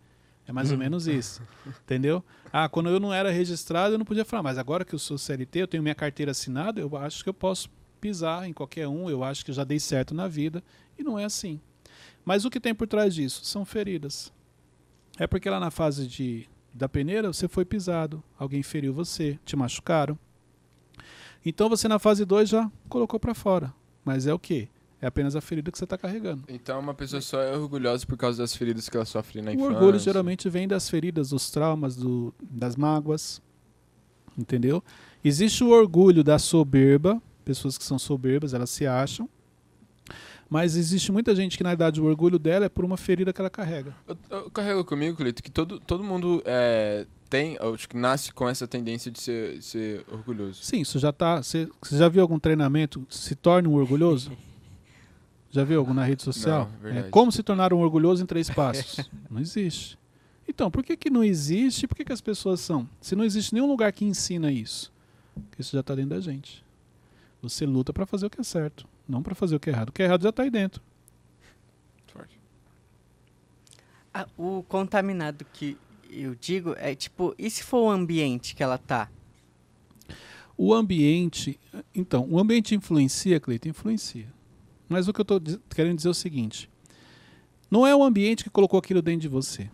É 0.48 0.52
mais 0.52 0.72
ou 0.72 0.78
menos 0.78 1.08
isso. 1.08 1.42
Entendeu? 1.84 2.24
Ah, 2.52 2.68
quando 2.68 2.89
eu 2.89 3.00
não 3.00 3.14
era 3.14 3.32
registrado, 3.32 3.94
eu 3.94 3.98
não 3.98 4.06
podia 4.06 4.26
falar, 4.26 4.44
mas 4.44 4.58
agora 4.58 4.84
que 4.84 4.94
eu 4.94 5.00
sou 5.00 5.18
CLT, 5.18 5.60
eu 5.60 5.68
tenho 5.68 5.84
minha 5.84 5.96
carteira 5.96 6.32
assinada, 6.32 6.82
eu 6.82 6.96
acho 6.98 7.24
que 7.24 7.30
eu 7.30 7.34
posso 7.34 7.70
pisar 8.00 8.48
em 8.48 8.54
qualquer 8.54 8.88
um, 8.88 9.10
eu 9.10 9.24
acho 9.24 9.46
que 9.46 9.52
eu 9.52 9.56
já 9.56 9.64
dei 9.64 9.80
certo 9.80 10.14
na 10.14 10.28
vida. 10.28 10.64
E 10.98 11.04
não 11.04 11.18
é 11.18 11.24
assim. 11.24 11.60
Mas 12.26 12.46
o 12.46 12.50
que 12.50 12.60
tem 12.60 12.74
por 12.74 12.88
trás 12.88 13.14
disso? 13.14 13.46
São 13.46 13.64
feridas. 13.64 14.32
É 15.18 15.28
porque 15.28 15.50
lá 15.50 15.60
na 15.60 15.72
fase 15.72 16.08
de, 16.08 16.50
da 16.74 16.89
peneira, 16.89 17.32
você 17.32 17.48
foi 17.48 17.66
pisado, 17.66 18.24
alguém 18.38 18.64
feriu 18.64 18.94
você, 18.94 19.39
te 19.46 19.56
machucaram. 19.56 20.18
Então 21.46 21.70
você 21.70 21.88
na 21.88 22.00
fase 22.00 22.26
2 22.26 22.50
já 22.50 22.72
colocou 22.88 23.20
para 23.20 23.34
fora. 23.34 23.74
Mas 24.04 24.28
é 24.28 24.34
o 24.34 24.39
quê? 24.39 24.68
É 25.02 25.08
apenas 25.08 25.36
a 25.36 25.41
ferida 25.41 25.72
que 25.72 25.78
você 25.78 25.84
está 25.84 25.97
carregando. 25.97 26.43
Então 26.47 26.80
uma 26.80 26.93
pessoa 26.93 27.22
só 27.22 27.41
é 27.41 27.58
orgulhosa 27.58 28.06
por 28.06 28.16
causa 28.18 28.38
das 28.43 28.56
feridas 28.56 28.88
que 28.88 28.95
ela 28.95 29.06
sofre 29.06 29.41
na 29.41 29.49
O 29.52 29.54
infância. 29.56 29.74
orgulho 29.76 29.99
geralmente 29.99 30.47
vem 30.49 30.68
das 30.68 30.88
feridas, 30.89 31.30
dos 31.30 31.49
traumas, 31.49 31.95
do, 31.95 32.32
das 32.39 32.76
mágoas. 32.76 33.41
Entendeu? 34.38 34.84
Existe 35.26 35.64
o 35.64 35.70
orgulho 35.70 36.24
da 36.24 36.38
soberba, 36.38 37.22
pessoas 37.43 37.78
que 37.78 37.84
são 37.84 37.97
soberbas, 37.97 38.54
elas 38.54 38.70
se 38.70 38.86
acham. 38.86 39.28
Mas 40.49 40.76
existe 40.76 41.12
muita 41.12 41.34
gente 41.34 41.58
que, 41.58 41.64
na 41.64 41.70
verdade, 41.70 42.02
o 42.02 42.06
orgulho 42.06 42.38
dela 42.38 42.66
é 42.66 42.70
por 42.70 42.84
uma 42.84 42.97
ferida 42.97 43.32
que 43.32 43.39
ela 43.39 43.49
carrega. 43.49 43.95
Eu, 44.08 44.18
eu 44.30 44.52
carrego 44.52 44.84
comigo, 44.84 45.16
Cleito, 45.16 45.41
que 45.41 45.49
todo, 45.49 45.80
todo 45.80 46.04
mundo 46.04 46.41
é, 46.45 47.08
tem, 47.30 47.58
acho 47.74 47.88
que 47.88 47.95
nasce 47.95 48.34
com 48.34 48.49
essa 48.49 48.68
tendência 48.68 49.10
de 49.10 49.20
ser, 49.22 49.64
ser 49.64 50.06
orgulhoso. 50.12 50.62
Sim, 50.62 50.82
isso 50.82 50.99
já 50.99 51.14
tá. 51.14 51.41
Você 51.41 51.70
você 51.82 51.97
já 51.97 52.10
viu 52.10 52.22
algum 52.22 52.38
treinamento? 52.38 53.06
Se 53.10 53.34
torne 53.34 53.68
um 53.68 53.76
orgulhoso? 53.76 54.32
Já 55.52 55.66
viu 55.66 55.80
algum 55.80 55.93
na 55.93 56.06
rede 56.06 56.24
social? 56.24 56.70
Não. 56.82 56.89
É, 56.89 57.04
como 57.04 57.32
se 57.32 57.43
tornar 57.43 57.74
um 57.74 57.80
orgulhoso 57.80 58.24
em 58.24 58.26
três 58.26 58.49
passos? 58.49 59.10
não 59.30 59.39
existe. 59.39 59.99
Então, 60.47 60.72
por 60.72 60.84
que, 60.84 60.95
que 60.95 61.10
não 61.10 61.24
existe? 61.24 61.88
Por 61.88 61.95
que, 61.95 62.06
que 62.06 62.14
as 62.14 62.22
pessoas 62.22 62.62
são? 62.62 62.89
Se 63.02 63.16
não 63.16 63.24
existe 63.24 63.54
nenhum 63.54 63.68
lugar 63.68 63.91
que 63.91 64.06
ensina 64.06 64.52
isso, 64.52 64.91
porque 65.34 65.62
isso 65.62 65.74
já 65.74 65.82
está 65.82 65.93
dentro 65.93 66.12
da 66.12 66.22
gente. 66.22 66.64
Você 67.41 67.66
luta 67.66 67.91
para 67.91 68.06
fazer 68.06 68.28
o 68.28 68.30
que 68.30 68.39
é 68.39 68.43
certo, 68.43 68.88
não 69.08 69.22
para 69.22 69.36
fazer 69.36 69.56
o 69.56 69.60
que 69.60 69.70
é 69.70 69.74
errado. 69.74 69.89
O 69.89 69.91
que 69.91 70.02
é 70.02 70.06
errado 70.06 70.24
já 70.24 70.30
está 70.30 70.43
aí 70.43 70.49
dentro. 70.49 70.82
Forte. 72.08 72.39
Ah, 74.14 74.28
o 74.38 74.64
contaminado 74.64 75.45
que 75.54 75.78
eu 76.10 76.36
digo 76.36 76.76
é 76.78 76.95
tipo, 76.95 77.36
e 77.38 77.49
se 77.49 77.64
for 77.64 77.84
o 77.84 77.89
ambiente 77.89 78.56
que 78.56 78.64
ela 78.64 78.78
tá? 78.78 79.10
O 80.58 80.74
ambiente. 80.74 81.60
Então, 81.95 82.28
o 82.30 82.38
ambiente 82.38 82.76
influencia, 82.76 83.39
Cleiton? 83.39 83.70
Influencia. 83.70 84.28
Mas 84.92 85.08
o 85.08 85.14
que 85.14 85.22
eu 85.22 85.24
estou 85.24 85.42
querendo 85.74 85.96
dizer 85.96 86.10
é 86.10 86.12
o 86.12 86.14
seguinte: 86.14 86.70
não 87.70 87.88
é 87.88 87.96
o 87.96 88.04
ambiente 88.04 88.44
que 88.44 88.50
colocou 88.50 88.78
aquilo 88.78 89.02
dentro 89.02 89.22
de 89.22 89.28
você. 89.30 89.70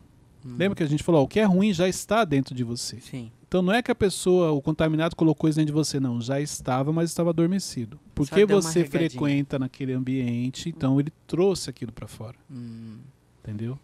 Lembra 0.46 0.76
que 0.76 0.84
a 0.84 0.88
gente 0.88 1.04
falou, 1.04 1.22
ó, 1.22 1.24
o 1.26 1.28
que 1.28 1.42
é 1.42 1.44
ruim 1.44 1.74
já 1.74 1.90
está 1.90 2.24
dentro 2.24 2.56
de 2.56 2.64
você. 2.64 3.02
Sim. 3.02 3.32
Então 3.46 3.62
não 3.62 3.74
é 3.74 3.82
que 3.82 3.92
a 3.92 3.96
pessoa, 3.96 4.52
o 4.52 4.62
contaminado, 4.62 5.14
colocou 5.14 5.50
isso 5.50 5.58
dentro 5.58 5.74
de 5.74 5.78
você, 5.78 6.00
não. 6.00 6.22
Já 6.22 6.40
estava, 6.40 6.94
mas 6.94 7.10
estava 7.10 7.32
adormecido. 7.32 8.00
Porque 8.16 8.46
você 8.46 8.86
frequenta 8.86 9.60
naquele 9.60 9.92
ambiente, 9.92 10.70
então 10.70 11.00
ele 11.00 11.12
trouxe 11.26 11.70
aquilo 11.70 11.92
para 11.92 12.08
fora. 12.08 12.36
Hum. 12.50 13.00
Entendeu? 13.44 13.78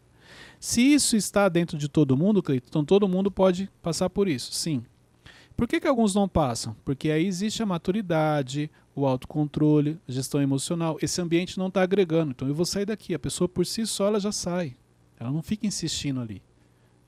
Se 0.59 0.81
isso 0.81 1.17
está 1.17 1.49
dentro 1.49 1.77
de 1.77 1.89
todo 1.89 2.15
mundo, 2.15 2.41
Cleiton, 2.41 2.67
então 2.69 2.85
todo 2.85 3.07
mundo 3.07 3.29
pode 3.29 3.69
passar 3.81 4.09
por 4.09 4.29
isso, 4.29 4.53
sim. 4.53 4.83
Por 5.55 5.67
que, 5.67 5.79
que 5.79 5.87
alguns 5.87 6.15
não 6.15 6.27
passam? 6.27 6.75
Porque 6.85 7.09
aí 7.09 7.25
existe 7.25 7.61
a 7.61 7.65
maturidade, 7.65 8.71
o 8.95 9.05
autocontrole, 9.05 9.99
a 10.07 10.11
gestão 10.11 10.41
emocional. 10.41 10.97
Esse 11.01 11.21
ambiente 11.21 11.57
não 11.57 11.67
está 11.67 11.81
agregando. 11.81 12.31
Então 12.31 12.47
eu 12.47 12.55
vou 12.55 12.65
sair 12.65 12.85
daqui. 12.85 13.13
A 13.13 13.19
pessoa 13.19 13.47
por 13.47 13.65
si 13.65 13.85
só 13.85 14.07
ela 14.07 14.19
já 14.19 14.31
sai. 14.31 14.75
Ela 15.19 15.31
não 15.31 15.41
fica 15.41 15.65
insistindo 15.65 16.19
ali. 16.19 16.41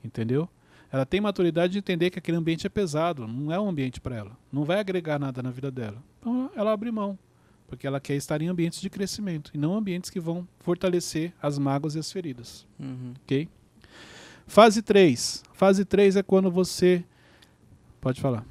Entendeu? 0.02 0.48
Ela 0.90 1.04
tem 1.04 1.20
maturidade 1.20 1.72
de 1.72 1.78
entender 1.78 2.10
que 2.10 2.18
aquele 2.18 2.36
ambiente 2.36 2.66
é 2.66 2.70
pesado, 2.70 3.26
não 3.26 3.52
é 3.52 3.58
um 3.58 3.68
ambiente 3.68 4.00
para 4.00 4.16
ela. 4.16 4.38
Não 4.52 4.64
vai 4.64 4.78
agregar 4.78 5.18
nada 5.18 5.42
na 5.42 5.50
vida 5.50 5.70
dela. 5.70 6.02
Então 6.20 6.50
ela 6.54 6.72
abre 6.72 6.90
mão. 6.90 7.18
Porque 7.66 7.86
ela 7.86 7.98
quer 7.98 8.14
estar 8.14 8.40
em 8.40 8.46
ambientes 8.46 8.80
de 8.80 8.88
crescimento 8.88 9.50
e 9.52 9.58
não 9.58 9.76
ambientes 9.76 10.08
que 10.08 10.20
vão 10.20 10.46
fortalecer 10.60 11.32
as 11.42 11.58
mágoas 11.58 11.96
e 11.96 11.98
as 11.98 12.12
feridas. 12.12 12.64
Uhum. 12.78 13.12
Ok? 13.22 13.48
Fase 14.46 14.80
3. 14.80 15.42
Fase 15.52 15.84
3 15.84 16.16
é 16.16 16.22
quando 16.22 16.50
você. 16.50 17.04
Pode 18.00 18.20
falar. 18.20 18.46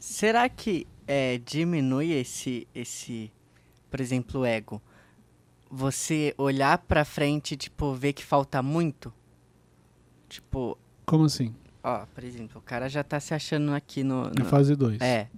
Será 0.00 0.48
que 0.48 0.86
é, 1.12 1.38
diminui 1.38 2.12
esse, 2.12 2.68
esse, 2.72 3.32
por 3.90 4.00
exemplo, 4.00 4.44
ego? 4.44 4.80
Você 5.68 6.32
olhar 6.38 6.78
pra 6.78 7.04
frente, 7.04 7.56
tipo, 7.56 7.92
ver 7.94 8.12
que 8.12 8.24
falta 8.24 8.62
muito? 8.62 9.12
Tipo, 10.28 10.78
Como 11.04 11.24
assim? 11.24 11.52
ó, 11.82 12.06
por 12.14 12.22
exemplo, 12.22 12.58
o 12.58 12.62
cara 12.62 12.88
já 12.88 13.02
tá 13.02 13.18
se 13.18 13.34
achando 13.34 13.72
aqui 13.74 14.04
no. 14.04 14.24
Na 14.26 14.30
no- 14.38 14.44
fase 14.44 14.76
2. 14.76 15.00
É. 15.00 15.28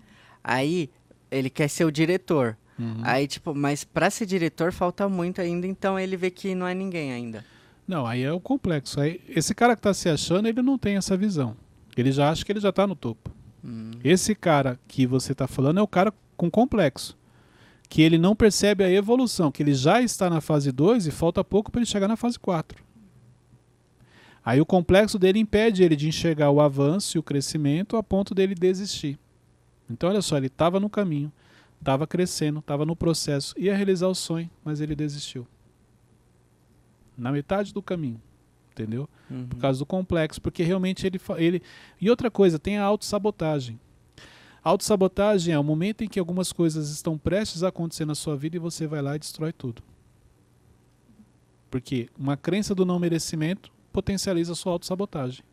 Aí, 0.45 0.91
ele 1.31 1.49
quer 1.49 1.69
ser 1.69 1.87
o 1.87 1.91
diretor. 1.93 2.57
Uhum. 2.79 3.01
Aí, 3.03 3.27
tipo, 3.27 3.55
mas 3.55 3.83
pra 3.85 4.11
ser 4.11 4.27
diretor 4.27 4.73
falta 4.73 5.09
muito 5.09 5.41
ainda, 5.41 5.67
então 5.67 5.99
ele 5.99 6.17
vê 6.17 6.31
que 6.31 6.55
não 6.55 6.67
é 6.67 6.75
ninguém 6.75 7.13
ainda. 7.13 7.45
Não, 7.89 8.07
aí 8.07 8.23
é 8.23 8.33
o 8.33 8.41
complexo. 8.41 9.01
Aí, 9.01 9.21
esse 9.29 9.55
cara 9.55 9.75
que 9.75 9.83
tá 9.83 9.93
se 9.95 10.09
achando, 10.09 10.49
ele 10.49 10.61
não 10.63 10.77
tem 10.79 10.97
essa 10.97 11.17
visão. 11.17 11.57
Ele 11.97 12.13
já 12.13 12.31
acha 12.31 12.45
que 12.45 12.53
ele 12.53 12.61
já 12.61 12.73
tá 12.73 12.87
no 12.87 12.95
topo. 12.95 13.31
Esse 14.03 14.35
cara 14.35 14.79
que 14.89 15.07
você 15.07 15.35
tá 15.35 15.47
falando 15.47 15.79
é 15.79 15.83
o 15.83 15.89
cara 15.89 16.13
com 16.37 16.51
complexo. 16.51 17.17
Que 17.89 18.03
ele 18.03 18.19
não 18.19 18.35
percebe 18.35 18.83
a 18.83 18.91
evolução, 18.91 19.53
que 19.53 19.63
ele 19.63 19.75
já 19.75 20.01
está 20.01 20.29
na 20.29 20.41
fase 20.41 20.73
2 20.73 21.07
e 21.07 21.11
falta 21.11 21.45
pouco 21.45 21.71
para 21.71 21.81
ele 21.81 21.87
chegar 21.87 22.09
na 22.09 22.17
fase 22.17 22.39
4. 22.39 22.83
Aí 24.45 24.61
o 24.61 24.67
complexo 24.67 25.19
dele 25.19 25.39
impede 25.39 25.85
ele 25.85 25.95
de 25.95 26.09
enxergar 26.09 26.51
o 26.51 26.61
avanço 26.61 27.17
e 27.17 27.21
o 27.21 27.23
crescimento 27.23 27.97
a 27.97 28.03
ponto 28.03 28.35
dele 28.35 28.55
desistir. 28.55 29.19
Então 29.89 30.09
olha 30.09 30.23
só, 30.23 30.37
ele 30.37 30.47
estava 30.49 30.81
no 30.81 30.91
caminho, 30.91 31.31
estava 31.79 32.07
crescendo, 32.07 32.59
estava 32.59 32.85
no 32.85 32.97
processo, 32.97 33.55
ia 33.57 33.77
realizar 33.77 34.09
o 34.09 34.15
sonho, 34.15 34.51
mas 34.65 34.81
ele 34.81 34.97
desistiu. 34.97 35.47
Na 37.17 37.31
metade 37.31 37.73
do 37.73 37.83
caminho, 37.83 38.21
entendeu? 38.73 39.09
Uhum. 39.31 39.47
por 39.47 39.59
causa 39.59 39.79
do 39.79 39.87
complexo, 39.87 40.41
porque 40.41 40.63
realmente 40.63 41.07
ele, 41.07 41.21
ele. 41.37 41.63
E 42.01 42.11
outra 42.11 42.31
coisa, 42.31 42.59
tem 42.59 42.79
a 42.79 42.85
autossabotagem. 42.85 43.79
Autossabotagem 44.63 45.55
é 45.55 45.59
o 45.59 45.65
momento 45.65 46.05
em 46.05 46.09
que 46.09 46.19
algumas 46.19 46.53
coisas 46.53 46.91
estão 46.91 47.19
prestes 47.19 47.63
a 47.63 47.69
acontecer 47.69 48.05
na 48.05 48.15
sua 48.15 48.37
vida 48.37 48.57
e 48.57 48.61
você 48.61 48.87
vai 48.87 49.03
lá 49.03 49.17
e 49.17 49.19
destrói 49.19 49.53
tudo. 49.53 49.83
Porque 51.71 52.09
uma 52.19 52.37
crença 52.37 52.75
do 52.75 52.85
não 52.85 52.99
merecimento 52.99 53.73
potencializa 53.93 54.53
a 54.53 54.55
sua 54.55 54.73
autossabotagem. 54.73 55.45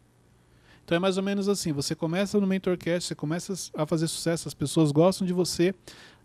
Então 0.84 0.96
é 0.96 1.00
mais 1.00 1.18
ou 1.18 1.24
menos 1.24 1.48
assim, 1.48 1.72
você 1.72 1.94
começa 1.94 2.40
no 2.40 2.48
Mentorcast, 2.48 3.08
você 3.08 3.16
começa 3.16 3.54
a 3.76 3.86
fazer 3.86 4.08
sucesso, 4.08 4.48
as 4.48 4.56
pessoas 4.56 4.92
gostam 4.92 5.26
de 5.26 5.34
você, 5.34 5.74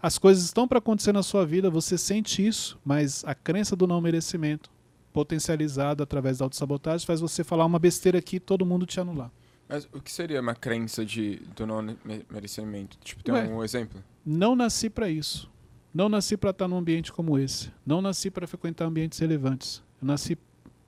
as 0.03 0.16
coisas 0.16 0.45
estão 0.45 0.66
para 0.66 0.78
acontecer 0.78 1.12
na 1.12 1.22
sua 1.22 1.45
vida, 1.45 1.68
você 1.68 1.99
sente 1.99 2.47
isso, 2.47 2.78
mas 2.84 3.22
a 3.26 3.34
crença 3.34 3.76
do 3.76 3.86
não 3.86 4.01
merecimento 4.01 4.74
potencializada 5.14 6.02
através 6.02 6.38
da 6.38 6.44
autossabotagem 6.44 7.06
faz 7.06 7.20
você 7.20 7.44
falar 7.44 7.64
uma 7.64 7.78
besteira 7.78 8.18
aqui 8.18 8.36
e 8.36 8.40
todo 8.40 8.66
mundo 8.66 8.84
te 8.84 8.98
anular. 9.00 9.30
Mas 9.68 9.88
o 9.94 10.00
que 10.00 10.12
seria 10.12 10.40
uma 10.40 10.54
crença 10.54 11.06
de, 11.06 11.36
do 11.56 11.64
não 11.66 11.80
me- 11.80 12.26
merecimento? 12.28 12.98
Tipo, 13.02 13.22
tem 13.22 13.32
Ué. 13.32 13.46
um 13.48 13.62
exemplo? 13.64 14.02
Não 14.26 14.54
nasci 14.56 14.90
para 14.90 15.08
isso. 15.08 15.48
Não 15.94 16.08
nasci 16.08 16.36
para 16.36 16.50
estar 16.50 16.66
num 16.66 16.76
ambiente 16.76 17.12
como 17.12 17.38
esse. 17.38 17.70
Não 17.86 18.02
nasci 18.02 18.28
para 18.30 18.46
frequentar 18.46 18.84
ambientes 18.86 19.18
relevantes. 19.20 19.80
Eu 20.02 20.06
nasci 20.08 20.36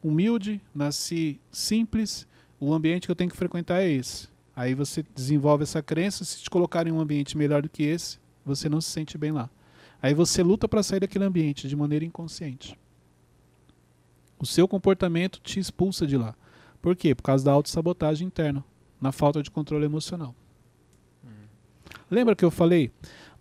humilde, 0.02 0.60
nasci 0.74 1.40
simples. 1.50 2.26
O 2.58 2.74
ambiente 2.74 3.06
que 3.06 3.10
eu 3.12 3.16
tenho 3.16 3.30
que 3.30 3.36
frequentar 3.36 3.80
é 3.80 3.88
esse. 3.90 4.28
Aí 4.54 4.74
você 4.74 5.04
desenvolve 5.14 5.62
essa 5.62 5.80
crença. 5.80 6.24
Se 6.24 6.42
te 6.42 6.50
colocar 6.50 6.86
em 6.86 6.92
um 6.92 7.00
ambiente 7.00 7.38
melhor 7.38 7.62
do 7.62 7.68
que 7.68 7.84
esse, 7.84 8.18
você 8.44 8.68
não 8.68 8.80
se 8.80 8.90
sente 8.90 9.16
bem 9.16 9.30
lá. 9.30 9.48
Aí 10.02 10.12
você 10.12 10.42
luta 10.42 10.68
para 10.68 10.82
sair 10.82 11.00
daquele 11.00 11.24
ambiente 11.24 11.68
de 11.68 11.76
maneira 11.76 12.04
inconsciente. 12.04 12.76
O 14.38 14.46
seu 14.46 14.68
comportamento 14.68 15.40
te 15.40 15.58
expulsa 15.58 16.06
de 16.06 16.16
lá. 16.16 16.34
Por 16.80 16.94
quê? 16.94 17.14
Por 17.14 17.22
causa 17.22 17.44
da 17.44 17.52
autossabotagem 17.52 18.26
interna, 18.26 18.64
na 19.00 19.12
falta 19.12 19.42
de 19.42 19.50
controle 19.50 19.84
emocional. 19.84 20.34
Lembra 22.10 22.36
que 22.36 22.44
eu 22.44 22.50
falei 22.50 22.90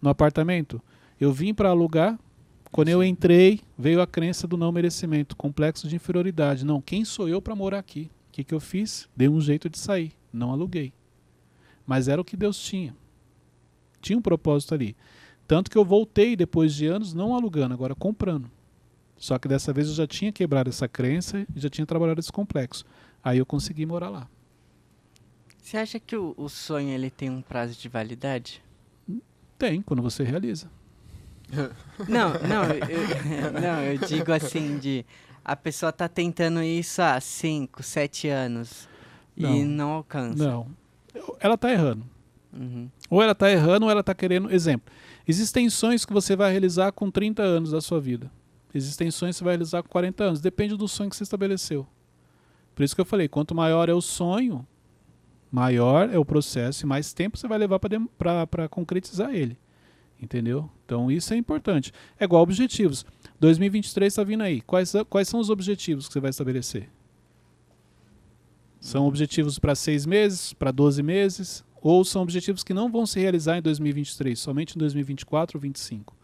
no 0.02 0.10
apartamento? 0.10 0.82
Eu 1.20 1.32
vim 1.32 1.54
para 1.54 1.70
alugar. 1.70 2.20
Quando 2.72 2.89
eu 2.89 3.04
entrei, 3.04 3.62
veio 3.78 4.02
a 4.02 4.08
crença 4.08 4.48
do 4.48 4.58
não 4.58 4.72
merecimento, 4.72 5.36
complexo 5.36 5.88
de 5.88 5.96
inferioridade. 5.96 6.66
Não, 6.66 6.82
quem 6.82 7.06
sou 7.06 7.30
eu 7.30 7.41
para 7.41 7.56
morar 7.56 7.80
aqui? 7.80 8.12
O 8.28 8.32
que, 8.32 8.43
que 8.43 8.54
eu 8.54 8.60
fiz? 8.60 9.08
Dei 9.16 9.30
um 9.30 9.39
jeito 9.39 9.70
de 9.70 9.78
sair. 9.78 10.12
Não 10.34 10.52
aluguei. 10.52 10.91
Mas 11.86 12.08
era 12.08 12.20
o 12.20 12.26
que 12.26 12.36
Deus 12.36 12.60
tinha. 12.60 12.96
Tinha 14.02 14.18
um 14.18 14.22
propósito 14.22 14.74
ali. 14.74 14.96
Tanto 15.48 15.70
que 15.70 15.78
eu 15.78 15.86
voltei 15.86 16.36
depois 16.36 16.74
de 16.74 16.88
anos 16.88 17.14
não 17.14 17.34
alugando, 17.34 17.74
agora 17.74 17.96
comprando. 17.96 18.50
Só 19.18 19.39
que 19.39 19.47
dessa 19.47 19.72
vez 19.72 19.88
eu 19.88 19.93
já 19.93 20.07
tinha 20.07 20.32
quebrado 20.32 20.70
essa 20.70 20.88
crença 20.88 21.45
e 21.55 21.59
já 21.59 21.70
tinha 21.70 21.86
trabalhado 21.86 22.20
esse 22.20 22.32
complexo. 22.32 22.84
Aí 23.24 23.38
eu 23.38 23.45
consegui 23.45 23.86
morar 23.86 24.09
lá. 24.09 24.28
Você 25.61 25.78
acha 25.78 25.99
que 25.99 26.16
o, 26.16 26.34
o 26.38 26.47
sonho 26.47 26.89
ele 26.89 27.09
tem 27.09 27.30
um 27.30 27.41
prazo 27.41 27.80
de 27.80 27.89
validade? 27.89 28.61
Tem, 29.57 29.82
quando 29.82 30.01
você 30.01 30.24
realiza. 30.24 30.70
Não, 32.09 32.34
não, 32.41 32.63
eu, 32.66 33.53
não, 33.61 33.82
eu 33.84 33.99
digo 33.99 34.32
assim 34.34 34.80
de 34.80 35.05
a 35.43 35.55
pessoa 35.55 35.93
tá 35.93 36.09
tentando 36.09 36.61
isso 36.63 37.03
há 37.03 37.22
5, 37.22 37.84
7 37.84 38.28
anos 38.30 38.89
e 39.38 39.43
Não. 39.43 39.66
não 39.66 39.89
alcança. 39.91 40.43
Não. 40.43 40.68
Ela 41.39 41.53
está 41.53 41.72
errando. 41.72 42.03
Uhum. 42.51 42.89
Ou 43.09 43.22
ela 43.22 43.34
está 43.34 43.51
errando 43.51 43.86
ou 43.86 43.91
ela 43.91 43.99
está 43.99 44.16
querendo. 44.16 44.51
Exemplo: 44.51 44.91
existem 45.28 45.70
sonhos 45.70 46.03
que 46.03 46.13
você 46.13 46.36
vai 46.36 46.51
realizar 46.51 46.91
com 46.91 47.11
30 47.11 47.43
anos 47.43 47.72
da 47.72 47.80
sua 47.80 48.01
vida. 48.01 48.32
Existem 48.76 49.09
sonhos 49.09 49.36
que 49.36 49.39
você 49.39 49.43
vai 49.45 49.53
realizar 49.53 49.82
com 49.82 49.88
40 49.88 50.23
anos. 50.23 50.41
Depende 50.41 50.76
do 50.76 50.86
sonho 50.88 51.09
que 51.09 51.15
você 51.15 51.23
estabeleceu. 51.23 51.88
Por 52.76 52.84
isso 52.84 52.93
que 52.93 52.99
eu 52.99 53.05
falei: 53.05 53.30
quanto 53.30 53.55
maior 53.55 53.88
é 53.88 53.93
o 53.93 54.01
sonho, 54.01 54.67
maior 55.49 56.09
é 56.09 56.19
o 56.19 56.26
processo 56.26 56.86
e 56.86 56.88
mais 56.88 57.13
tempo 57.13 57.38
você 57.38 57.47
vai 57.47 57.57
levar 57.57 57.80
para 57.80 58.67
concretizar 58.67 59.34
ele. 59.34 59.57
Entendeu? 60.21 60.69
Então 60.86 61.09
isso 61.09 61.34
é 61.34 61.38
importante. 61.38 61.93
É 62.19 62.26
igual 62.26 62.43
objetivos. 62.43 63.05
2023 63.39 64.11
está 64.11 64.23
vindo 64.23 64.43
aí. 64.43 64.59
Quais, 64.61 64.93
quais 65.09 65.30
são 65.30 65.39
os 65.39 65.49
objetivos 65.49 66.07
que 66.07 66.13
você 66.13 66.19
vai 66.19 66.30
estabelecer? 66.30 66.89
São 68.82 69.07
objetivos 69.07 69.57
para 69.57 69.73
seis 69.73 70.05
meses, 70.05 70.53
para 70.53 70.71
12 70.71 71.01
meses, 71.01 71.63
ou 71.82 72.03
são 72.03 72.21
objetivos 72.21 72.63
que 72.63 72.73
não 72.73 72.91
vão 72.91 73.05
se 73.05 73.19
realizar 73.19 73.57
em 73.57 73.61
2023, 73.61 74.38
somente 74.38 74.76
em 74.76 74.80
2024 74.80 75.57
ou 75.57 75.61
2025. 75.61 76.15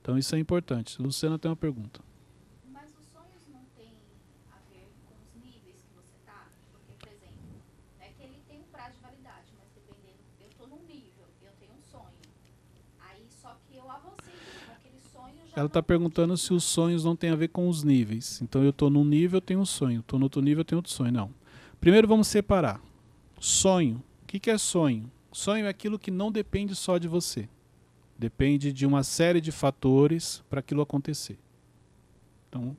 Então 0.00 0.16
isso 0.18 0.34
é 0.34 0.38
importante. 0.38 1.00
Luciana 1.00 1.38
tem 1.38 1.50
uma 1.50 1.56
pergunta. 1.56 2.00
Mas 2.72 2.90
os 2.98 3.06
sonhos 3.06 3.46
não 3.52 3.64
têm 3.76 3.92
a 4.50 4.58
ver 4.70 4.88
com 5.06 5.14
os 5.20 5.44
níveis 5.44 5.76
que 5.82 5.94
você 5.94 6.16
tá? 6.24 6.48
Porque, 6.72 6.94
por 6.94 7.08
exemplo, 7.08 7.34
é 8.00 8.08
que 8.08 8.22
ele 8.22 8.40
tem 8.48 8.60
um 8.60 8.70
prazo 8.72 8.94
de 8.96 9.02
validade, 9.02 9.52
mas 9.58 9.68
dependendo, 9.74 10.18
eu 10.40 10.48
tô 10.56 10.66
num 10.66 10.82
nível, 10.86 11.26
eu 11.42 11.52
tenho 11.58 11.72
um 11.72 11.82
sonho. 11.82 12.14
Aí 13.00 13.26
só 13.28 13.56
que 13.66 13.76
eu 13.76 13.90
avancei 13.90 14.34
naquele 14.66 15.00
sonho 15.00 15.36
já. 15.48 15.56
Ela 15.56 15.66
está 15.66 15.82
perguntando 15.82 16.36
se 16.36 16.54
os 16.54 16.64
sonhos 16.64 17.04
não 17.04 17.14
têm 17.16 17.30
a 17.30 17.36
ver 17.36 17.48
com 17.48 17.68
os 17.68 17.82
níveis. 17.82 18.40
Então 18.40 18.62
eu 18.62 18.70
estou 18.70 18.88
num 18.88 19.04
nível, 19.04 19.38
eu 19.38 19.42
tenho 19.42 19.60
um 19.60 19.66
sonho. 19.66 20.00
Estou 20.00 20.18
no 20.18 20.26
outro 20.26 20.40
nível, 20.40 20.60
eu 20.60 20.64
tenho 20.64 20.78
outro 20.78 20.92
sonho. 20.92 21.12
Não. 21.12 21.34
Primeiro 21.80 22.08
vamos 22.08 22.28
separar. 22.28 22.80
Sonho. 23.40 24.02
O 24.22 24.26
que, 24.26 24.38
que 24.38 24.50
é 24.50 24.58
sonho? 24.58 25.10
Sonho 25.32 25.66
é 25.66 25.68
aquilo 25.68 25.98
que 25.98 26.10
não 26.10 26.32
depende 26.32 26.74
só 26.74 26.98
de 26.98 27.08
você. 27.08 27.48
Depende 28.18 28.72
de 28.72 28.84
uma 28.84 29.04
série 29.04 29.40
de 29.40 29.52
fatores 29.52 30.42
para 30.50 30.58
aquilo 30.58 30.82
acontecer. 30.82 31.38
Então, 32.48 32.76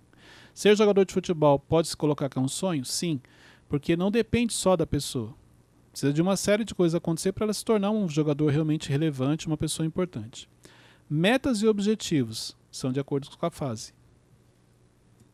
ser 0.53 0.75
jogador 0.75 1.05
de 1.05 1.13
futebol 1.13 1.57
pode 1.57 1.87
se 1.87 1.95
colocar 1.95 2.27
que 2.27 2.37
é 2.37 2.41
um 2.41 2.47
sonho? 2.47 2.83
Sim, 2.83 3.21
porque 3.69 3.95
não 3.95 4.11
depende 4.11 4.53
só 4.53 4.75
da 4.75 4.85
pessoa. 4.85 5.33
Precisa 5.91 6.11
de 6.11 6.21
uma 6.21 6.35
série 6.35 6.65
de 6.65 6.75
coisas 6.75 6.95
acontecer 6.95 7.31
para 7.31 7.45
ela 7.45 7.53
se 7.53 7.63
tornar 7.63 7.91
um 7.91 8.07
jogador 8.09 8.51
realmente 8.51 8.89
relevante, 8.89 9.47
uma 9.47 9.57
pessoa 9.57 9.85
importante. 9.85 10.49
Metas 11.09 11.61
e 11.61 11.67
objetivos 11.67 12.55
são 12.69 12.91
de 12.91 12.99
acordo 12.99 13.29
com 13.35 13.45
a 13.45 13.49
fase. 13.51 13.93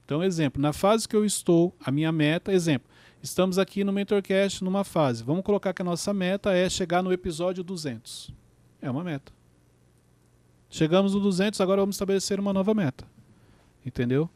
Então, 0.06 0.24
exemplo, 0.24 0.62
na 0.62 0.72
fase 0.72 1.08
que 1.08 1.16
eu 1.16 1.26
estou, 1.26 1.76
a 1.84 1.91
minha 1.91 2.12
meta, 2.12 2.53
exemplo, 2.53 2.88
estamos 3.24 3.58
aqui 3.58 3.84
no 3.84 3.91
Mentorcast 3.91 4.64
numa 4.64 4.84
fase. 4.84 5.24
Vamos 5.24 5.43
colocar 5.43 5.74
que 5.74 5.82
a 5.82 5.86
nossa 5.86 6.14
meta 6.14 6.53
é 6.53 6.70
chegar 6.70 7.01
no 7.01 7.12
episódio 7.12 7.64
200. 7.64 8.32
É 8.82 8.89
uma 8.89 9.03
meta. 9.03 9.34
Chegamos 10.76 11.13
no 11.13 11.21
200, 11.21 11.61
agora 11.61 11.82
vamos 11.82 11.95
estabelecer 11.95 12.38
uma 12.38 12.51
nova 12.51 12.73
meta. 12.73 13.07
Entendeu? 13.86 14.30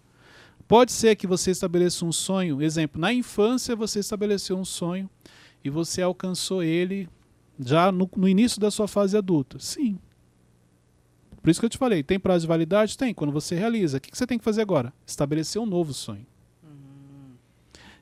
Pode 0.70 0.94
ser 0.94 1.18
que 1.18 1.28
você 1.28 1.52
estabeleça 1.52 2.06
um 2.06 2.14
sonho, 2.14 2.62
exemplo, 2.62 3.02
na 3.02 3.12
infância 3.12 3.76
você 3.76 4.00
estabeleceu 4.00 4.58
um 4.58 4.64
sonho 4.64 5.10
e 5.62 5.70
você 5.70 6.02
alcançou 6.02 6.64
ele 6.64 7.10
já 7.60 7.92
no, 7.92 8.10
no 8.16 8.26
início 8.26 8.58
da 8.58 8.72
sua 8.72 8.88
fase 8.88 9.18
adulta. 9.18 9.60
Sim. 9.60 10.00
Por 11.42 11.50
isso 11.50 11.60
que 11.60 11.66
eu 11.66 11.70
te 11.70 11.78
falei, 11.78 12.04
tem 12.04 12.18
prazo 12.18 12.44
de 12.44 12.48
validade? 12.48 12.98
Tem, 12.98 13.14
quando 13.14 13.34
você 13.34 13.56
realiza. 13.56 13.98
O 13.98 14.00
que 14.00 14.10
que 14.10 14.18
você 14.18 14.26
tem 14.26 14.38
que 14.38 14.46
fazer 14.46 14.62
agora? 14.62 14.94
Estabelecer 15.06 15.62
um 15.62 15.66
novo 15.66 15.94
sonho. 15.94 16.26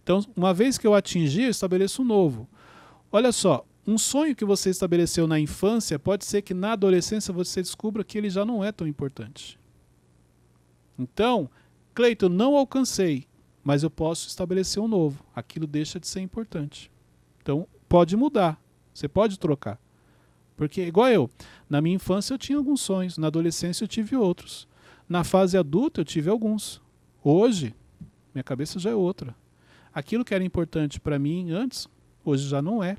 Então, 0.03 0.23
uma 0.35 0.53
vez 0.53 0.77
que 0.77 0.85
eu 0.85 0.93
atingir, 0.93 1.45
eu 1.45 1.49
estabeleço 1.49 2.03
um 2.03 2.05
novo. 2.05 2.47
Olha 3.11 3.31
só, 3.31 3.65
um 3.88 3.97
sonho 3.97 4.35
que 4.35 4.43
você 4.43 4.69
estabeleceu 4.69 5.25
na 5.25 5.39
infância, 5.39 5.97
pode 5.97 6.25
ser 6.25 6.41
que 6.41 6.53
na 6.53 6.73
adolescência 6.73 7.33
você 7.33 7.61
descubra 7.61 8.03
que 8.03 8.17
ele 8.17 8.29
já 8.29 8.43
não 8.43 8.61
é 8.61 8.69
tão 8.69 8.85
importante. 8.85 9.57
Então, 10.99 11.49
Cleiton, 11.95 12.27
não 12.27 12.57
alcancei, 12.57 13.25
mas 13.63 13.83
eu 13.83 13.89
posso 13.89 14.27
estabelecer 14.27 14.83
um 14.83 14.89
novo. 14.89 15.23
Aquilo 15.33 15.65
deixa 15.65 16.01
de 16.01 16.07
ser 16.07 16.19
importante. 16.19 16.91
Então, 17.41 17.65
pode 17.88 18.17
mudar. 18.17 18.61
Você 18.93 19.07
pode 19.07 19.39
trocar. 19.39 19.79
Porque, 20.57 20.81
igual 20.81 21.07
eu, 21.07 21.29
na 21.69 21.79
minha 21.79 21.95
infância 21.95 22.33
eu 22.33 22.38
tinha 22.38 22.57
alguns 22.57 22.81
sonhos, 22.81 23.17
na 23.17 23.27
adolescência 23.27 23.85
eu 23.85 23.88
tive 23.88 24.17
outros. 24.17 24.67
Na 25.07 25.23
fase 25.23 25.57
adulta 25.57 26.01
eu 26.01 26.05
tive 26.05 26.29
alguns. 26.29 26.81
Hoje, 27.23 27.73
minha 28.33 28.43
cabeça 28.43 28.79
já 28.79 28.89
é 28.89 28.95
outra. 28.95 29.33
Aquilo 29.93 30.25
que 30.25 30.33
era 30.33 30.43
importante 30.43 30.99
para 30.99 31.17
mim 31.17 31.51
antes, 31.51 31.88
hoje 32.25 32.49
já 32.49 32.61
não 32.61 32.83
é. 32.83 32.97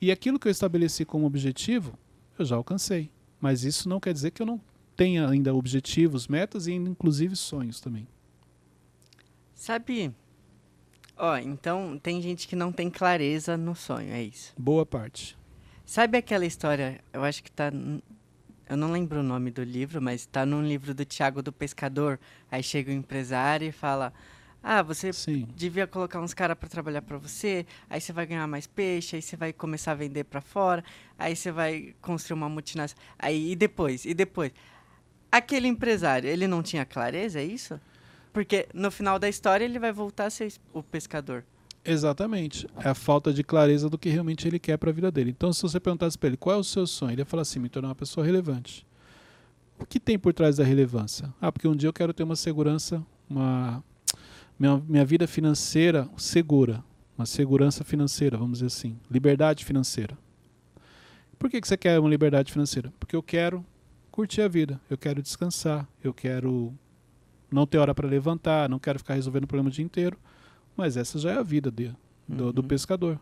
E 0.00 0.12
aquilo 0.12 0.38
que 0.38 0.46
eu 0.46 0.52
estabeleci 0.52 1.04
como 1.04 1.26
objetivo, 1.26 1.98
eu 2.38 2.44
já 2.44 2.56
alcancei. 2.56 3.10
Mas 3.40 3.64
isso 3.64 3.88
não 3.88 4.00
quer 4.00 4.12
dizer 4.12 4.30
que 4.30 4.42
eu 4.42 4.46
não 4.46 4.60
tenha 4.96 5.28
ainda 5.28 5.54
objetivos, 5.54 6.26
metas 6.26 6.66
e 6.66 6.72
inclusive 6.72 7.36
sonhos 7.36 7.80
também. 7.80 8.06
Sabe? 9.54 10.12
Ó, 11.16 11.36
então 11.36 11.98
tem 11.98 12.22
gente 12.22 12.46
que 12.46 12.54
não 12.54 12.70
tem 12.70 12.88
clareza 12.88 13.56
no 13.56 13.74
sonho, 13.74 14.12
é 14.12 14.22
isso. 14.22 14.52
Boa 14.56 14.86
parte. 14.86 15.36
Sabe 15.84 16.18
aquela 16.18 16.46
história? 16.46 17.00
Eu 17.12 17.24
acho 17.24 17.42
que 17.42 17.50
tá. 17.50 17.72
Eu 18.68 18.76
não 18.76 18.92
lembro 18.92 19.20
o 19.20 19.22
nome 19.22 19.50
do 19.50 19.64
livro, 19.64 20.00
mas 20.02 20.26
tá 20.26 20.44
num 20.44 20.62
livro 20.62 20.94
do 20.94 21.04
Tiago 21.04 21.42
do 21.42 21.52
Pescador. 21.52 22.20
Aí 22.50 22.62
chega 22.62 22.90
o 22.92 22.94
empresário 22.94 23.66
e 23.66 23.72
fala: 23.72 24.12
Ah, 24.62 24.82
você 24.82 25.12
Sim. 25.12 25.46
devia 25.54 25.86
colocar 25.86 26.20
uns 26.20 26.34
caras 26.34 26.56
para 26.58 26.68
trabalhar 26.68 27.02
para 27.02 27.16
você, 27.16 27.64
aí 27.88 28.00
você 28.00 28.12
vai 28.12 28.26
ganhar 28.26 28.46
mais 28.46 28.66
peixe, 28.66 29.16
aí 29.16 29.22
você 29.22 29.36
vai 29.36 29.52
começar 29.52 29.92
a 29.92 29.94
vender 29.94 30.24
para 30.24 30.40
fora, 30.40 30.84
aí 31.18 31.34
você 31.34 31.50
vai 31.52 31.94
construir 32.00 32.34
uma 32.34 32.48
multinacional. 32.48 33.02
Aí 33.18 33.52
e 33.52 33.56
depois, 33.56 34.04
e 34.04 34.14
depois. 34.14 34.52
Aquele 35.30 35.68
empresário, 35.68 36.28
ele 36.28 36.46
não 36.46 36.62
tinha 36.62 36.84
clareza, 36.84 37.38
é 37.38 37.44
isso? 37.44 37.80
Porque 38.32 38.68
no 38.74 38.90
final 38.90 39.18
da 39.18 39.28
história 39.28 39.64
ele 39.64 39.78
vai 39.78 39.92
voltar 39.92 40.26
a 40.26 40.30
ser 40.30 40.52
o 40.72 40.82
pescador. 40.82 41.44
Exatamente. 41.84 42.66
É 42.76 42.88
a 42.88 42.94
falta 42.94 43.32
de 43.32 43.42
clareza 43.42 43.88
do 43.88 43.96
que 43.96 44.08
realmente 44.08 44.46
ele 44.46 44.58
quer 44.58 44.76
para 44.76 44.90
a 44.90 44.92
vida 44.92 45.10
dele. 45.10 45.30
Então, 45.30 45.52
se 45.52 45.62
você 45.62 45.80
perguntasse 45.80 46.18
para 46.18 46.28
ele 46.28 46.36
qual 46.36 46.56
é 46.56 46.58
o 46.58 46.64
seu 46.64 46.86
sonho, 46.86 47.12
ele 47.12 47.22
ia 47.22 47.26
falar 47.26 47.42
assim: 47.42 47.58
me 47.58 47.68
tornar 47.68 47.88
uma 47.88 47.94
pessoa 47.94 48.26
relevante. 48.26 48.86
O 49.78 49.86
que 49.86 50.00
tem 50.00 50.18
por 50.18 50.34
trás 50.34 50.56
da 50.56 50.64
relevância? 50.64 51.32
Ah, 51.40 51.52
porque 51.52 51.68
um 51.68 51.74
dia 51.74 51.88
eu 51.88 51.92
quero 51.92 52.12
ter 52.12 52.24
uma 52.24 52.36
segurança, 52.36 53.02
uma 53.30 53.82
minha, 54.58 54.82
minha 54.88 55.04
vida 55.04 55.26
financeira 55.26 56.08
segura, 56.16 56.82
uma 57.16 57.26
segurança 57.26 57.84
financeira, 57.84 58.36
vamos 58.36 58.58
dizer 58.58 58.66
assim, 58.66 58.98
liberdade 59.10 59.64
financeira. 59.64 60.16
Por 61.38 61.48
que, 61.50 61.60
que 61.60 61.68
você 61.68 61.76
quer 61.76 61.98
uma 62.00 62.08
liberdade 62.08 62.52
financeira? 62.52 62.92
Porque 62.98 63.14
eu 63.14 63.22
quero 63.22 63.64
curtir 64.10 64.42
a 64.42 64.48
vida, 64.48 64.80
eu 64.90 64.98
quero 64.98 65.22
descansar, 65.22 65.88
eu 66.02 66.12
quero 66.12 66.74
não 67.50 67.66
ter 67.66 67.78
hora 67.78 67.94
para 67.94 68.08
levantar, 68.08 68.68
não 68.68 68.78
quero 68.78 68.98
ficar 68.98 69.14
resolvendo 69.14 69.44
o 69.44 69.46
problema 69.46 69.68
o 69.68 69.72
dia 69.72 69.84
inteiro. 69.84 70.18
Mas 70.76 70.96
essa 70.96 71.18
já 71.18 71.32
é 71.32 71.38
a 71.38 71.42
vida 71.42 71.70
de, 71.70 71.92
do, 72.26 72.52
do 72.52 72.62
Uhum. 72.62 72.68
pescador. 72.68 73.18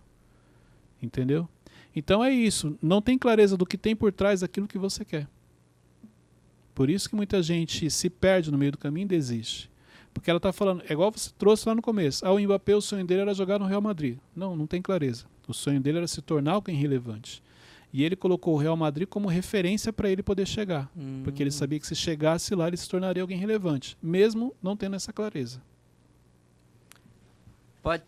Entendeu? 1.02 1.48
Então 1.94 2.24
é 2.24 2.32
isso. 2.32 2.78
Não 2.82 3.00
tem 3.02 3.18
clareza 3.18 3.56
do 3.56 3.66
que 3.66 3.76
tem 3.78 3.94
por 3.94 4.12
trás 4.12 4.40
daquilo 4.40 4.66
que 4.66 4.78
você 4.78 5.04
quer. 5.04 5.28
Por 6.74 6.90
isso 6.90 7.08
que 7.08 7.16
muita 7.16 7.42
gente 7.42 7.90
se 7.90 8.10
perde 8.10 8.50
no 8.50 8.58
meio 8.58 8.72
do 8.72 8.78
caminho 8.78 9.04
e 9.04 9.08
desiste. 9.08 9.70
Porque 10.16 10.30
ela 10.30 10.38
está 10.38 10.50
falando, 10.50 10.82
é 10.88 10.92
igual 10.94 11.12
você 11.12 11.30
trouxe 11.36 11.68
lá 11.68 11.74
no 11.74 11.82
começo. 11.82 12.24
Ah, 12.26 12.32
o 12.32 12.40
Mbappé, 12.40 12.74
o 12.74 12.80
sonho 12.80 13.04
dele 13.04 13.20
era 13.20 13.34
jogar 13.34 13.58
no 13.58 13.66
Real 13.66 13.82
Madrid. 13.82 14.16
Não, 14.34 14.56
não 14.56 14.66
tem 14.66 14.80
clareza. 14.80 15.26
O 15.46 15.52
sonho 15.52 15.78
dele 15.78 15.98
era 15.98 16.08
se 16.08 16.22
tornar 16.22 16.52
alguém 16.52 16.74
relevante. 16.74 17.42
E 17.92 18.02
ele 18.02 18.16
colocou 18.16 18.54
o 18.54 18.56
Real 18.56 18.76
Madrid 18.78 19.06
como 19.06 19.28
referência 19.28 19.92
para 19.92 20.08
ele 20.10 20.22
poder 20.22 20.46
chegar. 20.46 20.90
Porque 21.22 21.42
ele 21.42 21.48
Hum. 21.48 21.52
sabia 21.52 21.78
que 21.78 21.86
se 21.86 21.94
chegasse 21.94 22.54
lá, 22.54 22.66
ele 22.66 22.78
se 22.78 22.88
tornaria 22.88 23.22
alguém 23.22 23.36
relevante. 23.38 23.94
Mesmo 24.02 24.54
não 24.62 24.74
tendo 24.74 24.96
essa 24.96 25.12
clareza. 25.12 25.60
Pode. 27.82 28.04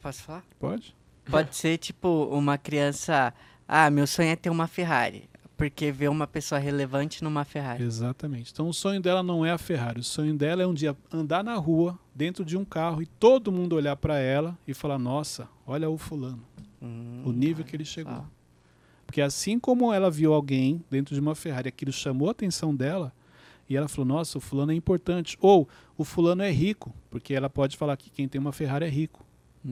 Posso 0.00 0.22
falar? 0.22 0.44
Pode? 0.60 0.94
Pode 1.30 1.56
ser 1.56 1.78
tipo 1.78 2.24
uma 2.30 2.58
criança. 2.58 3.32
Ah, 3.66 3.90
meu 3.90 4.06
sonho 4.06 4.28
é 4.28 4.36
ter 4.36 4.50
uma 4.50 4.66
Ferrari. 4.66 5.28
Porque 5.62 5.92
vê 5.92 6.08
uma 6.08 6.26
pessoa 6.26 6.58
relevante 6.58 7.22
numa 7.22 7.44
Ferrari. 7.44 7.84
Exatamente. 7.84 8.50
Então 8.52 8.68
o 8.68 8.74
sonho 8.74 9.00
dela 9.00 9.22
não 9.22 9.46
é 9.46 9.52
a 9.52 9.58
Ferrari. 9.58 10.00
O 10.00 10.02
sonho 10.02 10.34
dela 10.36 10.60
é 10.62 10.66
um 10.66 10.74
dia 10.74 10.96
andar 11.12 11.44
na 11.44 11.54
rua, 11.54 11.96
dentro 12.12 12.44
de 12.44 12.56
um 12.56 12.64
carro, 12.64 13.00
e 13.00 13.06
todo 13.06 13.52
mundo 13.52 13.76
olhar 13.76 13.94
para 13.96 14.18
ela 14.18 14.58
e 14.66 14.74
falar: 14.74 14.98
Nossa, 14.98 15.48
olha 15.64 15.88
o 15.88 15.96
fulano, 15.96 16.42
Hum, 16.82 17.22
o 17.24 17.30
nível 17.30 17.64
que 17.64 17.76
ele 17.76 17.84
chegou. 17.84 18.12
só. 18.12 18.26
Porque 19.06 19.20
assim 19.20 19.56
como 19.58 19.92
ela 19.92 20.10
viu 20.10 20.32
alguém 20.34 20.82
dentro 20.90 21.14
de 21.14 21.20
uma 21.20 21.34
Ferrari, 21.36 21.68
aquilo 21.68 21.92
chamou 21.92 22.26
a 22.26 22.32
atenção 22.32 22.74
dela, 22.74 23.12
e 23.68 23.76
ela 23.76 23.86
falou: 23.86 24.04
Nossa, 24.06 24.38
o 24.38 24.40
fulano 24.40 24.72
é 24.72 24.74
importante. 24.74 25.38
Ou 25.40 25.68
o 25.96 26.02
fulano 26.04 26.42
é 26.42 26.50
rico, 26.50 26.92
porque 27.08 27.34
ela 27.34 27.48
pode 27.48 27.76
falar 27.76 27.96
que 27.96 28.10
quem 28.10 28.26
tem 28.26 28.40
uma 28.40 28.50
Ferrari 28.52 28.86
é 28.86 28.88
rico. 28.88 29.24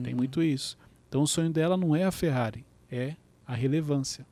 Tem 0.03 0.13
Hum. 0.13 0.17
muito 0.17 0.41
isso. 0.41 0.77
Então 1.09 1.21
o 1.21 1.27
sonho 1.27 1.49
dela 1.49 1.75
não 1.75 1.93
é 1.93 2.05
a 2.05 2.11
Ferrari, 2.11 2.63
é 2.89 3.17
a 3.45 3.53
relevância. 3.53 4.25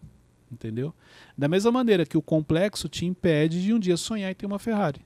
Entendeu? 0.52 0.93
Da 1.38 1.47
mesma 1.47 1.72
maneira 1.72 2.06
que 2.06 2.18
o 2.18 2.22
complexo 2.22 2.89
te 2.89 3.06
impede 3.06 3.62
de 3.62 3.74
um 3.74 3.80
dia 3.80 3.95
sonhar 3.97 4.32
em 4.32 4.34
ter 4.36 4.45
uma 4.45 4.60
Ferrari. 4.60 5.02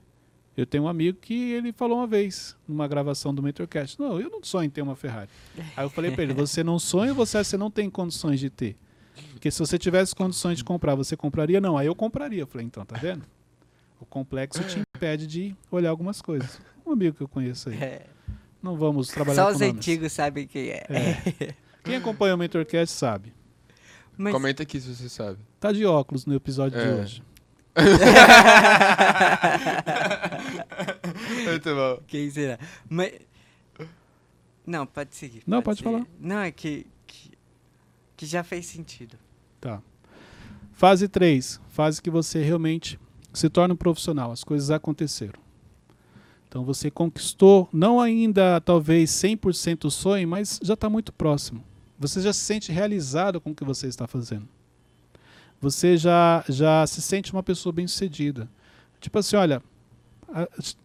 Eu 0.56 0.64
tenho 0.64 0.84
um 0.84 0.88
amigo 0.88 1.18
que 1.20 1.50
ele 1.52 1.72
falou 1.72 1.98
uma 1.98 2.06
vez, 2.06 2.56
numa 2.66 2.86
gravação 2.86 3.34
do 3.34 3.42
Mentorcast, 3.42 3.98
não, 3.98 4.20
eu 4.20 4.30
não 4.30 4.42
sonho 4.42 4.66
em 4.66 4.70
ter 4.70 4.82
uma 4.82 4.94
Ferrari. 4.94 5.28
Aí 5.76 5.84
eu 5.84 5.90
falei 5.90 6.12
para 6.12 6.22
ele, 6.22 6.32
você 6.32 6.62
não 6.62 6.78
sonha 6.78 7.10
ou 7.10 7.16
você, 7.16 7.42
você 7.42 7.56
não 7.56 7.70
tem 7.70 7.90
condições 7.90 8.38
de 8.38 8.48
ter? 8.48 8.76
Porque 9.32 9.50
se 9.50 9.58
você 9.58 9.76
tivesse 9.78 10.14
condições 10.14 10.58
de 10.58 10.64
comprar, 10.64 10.94
você 10.94 11.16
compraria? 11.16 11.60
Não, 11.60 11.76
aí 11.76 11.86
eu 11.86 11.94
compraria. 11.94 12.40
Eu 12.42 12.46
falei, 12.46 12.66
então, 12.66 12.84
tá 12.84 12.96
vendo? 12.96 13.24
O 14.00 14.06
complexo 14.06 14.62
te 14.64 14.80
impede 14.96 15.26
de 15.26 15.56
olhar 15.70 15.90
algumas 15.90 16.22
coisas. 16.22 16.60
Um 16.86 16.92
amigo 16.92 17.16
que 17.16 17.22
eu 17.22 17.28
conheço 17.28 17.70
aí. 17.70 17.76
É. 17.76 18.06
Não 18.62 18.76
vamos 18.76 19.08
trabalhar 19.08 19.42
Só 19.42 19.48
com 19.48 19.54
os 19.54 19.60
nomes. 19.60 19.76
antigos 19.76 20.12
sabem 20.12 20.46
quem 20.46 20.70
é. 20.70 20.86
É. 20.88 21.54
Quem 21.82 21.96
acompanha 21.96 22.34
o 22.34 22.38
Mentorcast 22.38 22.94
sabe. 22.94 23.32
Mas 24.16 24.32
Comenta 24.32 24.62
aqui 24.62 24.80
se 24.80 24.94
você 24.94 25.08
sabe. 25.08 25.38
Tá 25.58 25.72
de 25.72 25.84
óculos 25.84 26.24
no 26.26 26.34
episódio 26.34 26.78
de 26.80 26.86
É. 26.86 26.94
hoje. 26.94 27.22
Muito 31.44 31.74
bom. 31.74 31.98
quem 32.06 32.30
será? 32.30 32.58
Mas. 32.88 33.12
Não, 34.66 34.86
pode 34.86 35.14
seguir. 35.14 35.42
Não, 35.46 35.62
pode 35.62 35.78
seguir. 35.78 35.90
falar. 35.90 36.06
Não, 36.20 36.38
é 36.38 36.50
que, 36.50 36.86
que. 37.06 37.30
que 38.16 38.26
já 38.26 38.42
fez 38.42 38.66
sentido. 38.66 39.16
Tá. 39.60 39.80
Fase 40.72 41.08
3. 41.08 41.60
Fase 41.68 42.00
que 42.00 42.10
você 42.10 42.42
realmente 42.42 42.98
se 43.32 43.48
torna 43.48 43.74
um 43.74 43.76
profissional. 43.76 44.32
As 44.32 44.44
coisas 44.44 44.70
aconteceram. 44.70 45.42
Então 46.48 46.64
você 46.64 46.90
conquistou, 46.90 47.68
não 47.72 48.00
ainda 48.00 48.60
talvez 48.60 49.10
100% 49.10 49.86
o 49.86 49.90
sonho, 49.90 50.28
mas 50.28 50.60
já 50.62 50.74
está 50.74 50.88
muito 50.88 51.12
próximo. 51.12 51.64
Você 51.98 52.20
já 52.20 52.32
se 52.32 52.40
sente 52.40 52.72
realizado 52.72 53.40
com 53.40 53.50
o 53.50 53.54
que 53.54 53.64
você 53.64 53.86
está 53.86 54.06
fazendo. 54.06 54.48
Você 55.60 55.96
já, 55.96 56.44
já 56.48 56.86
se 56.86 57.00
sente 57.00 57.32
uma 57.32 57.42
pessoa 57.42 57.72
bem-sucedida. 57.72 58.48
Tipo 59.00 59.18
assim, 59.18 59.36
olha, 59.36 59.62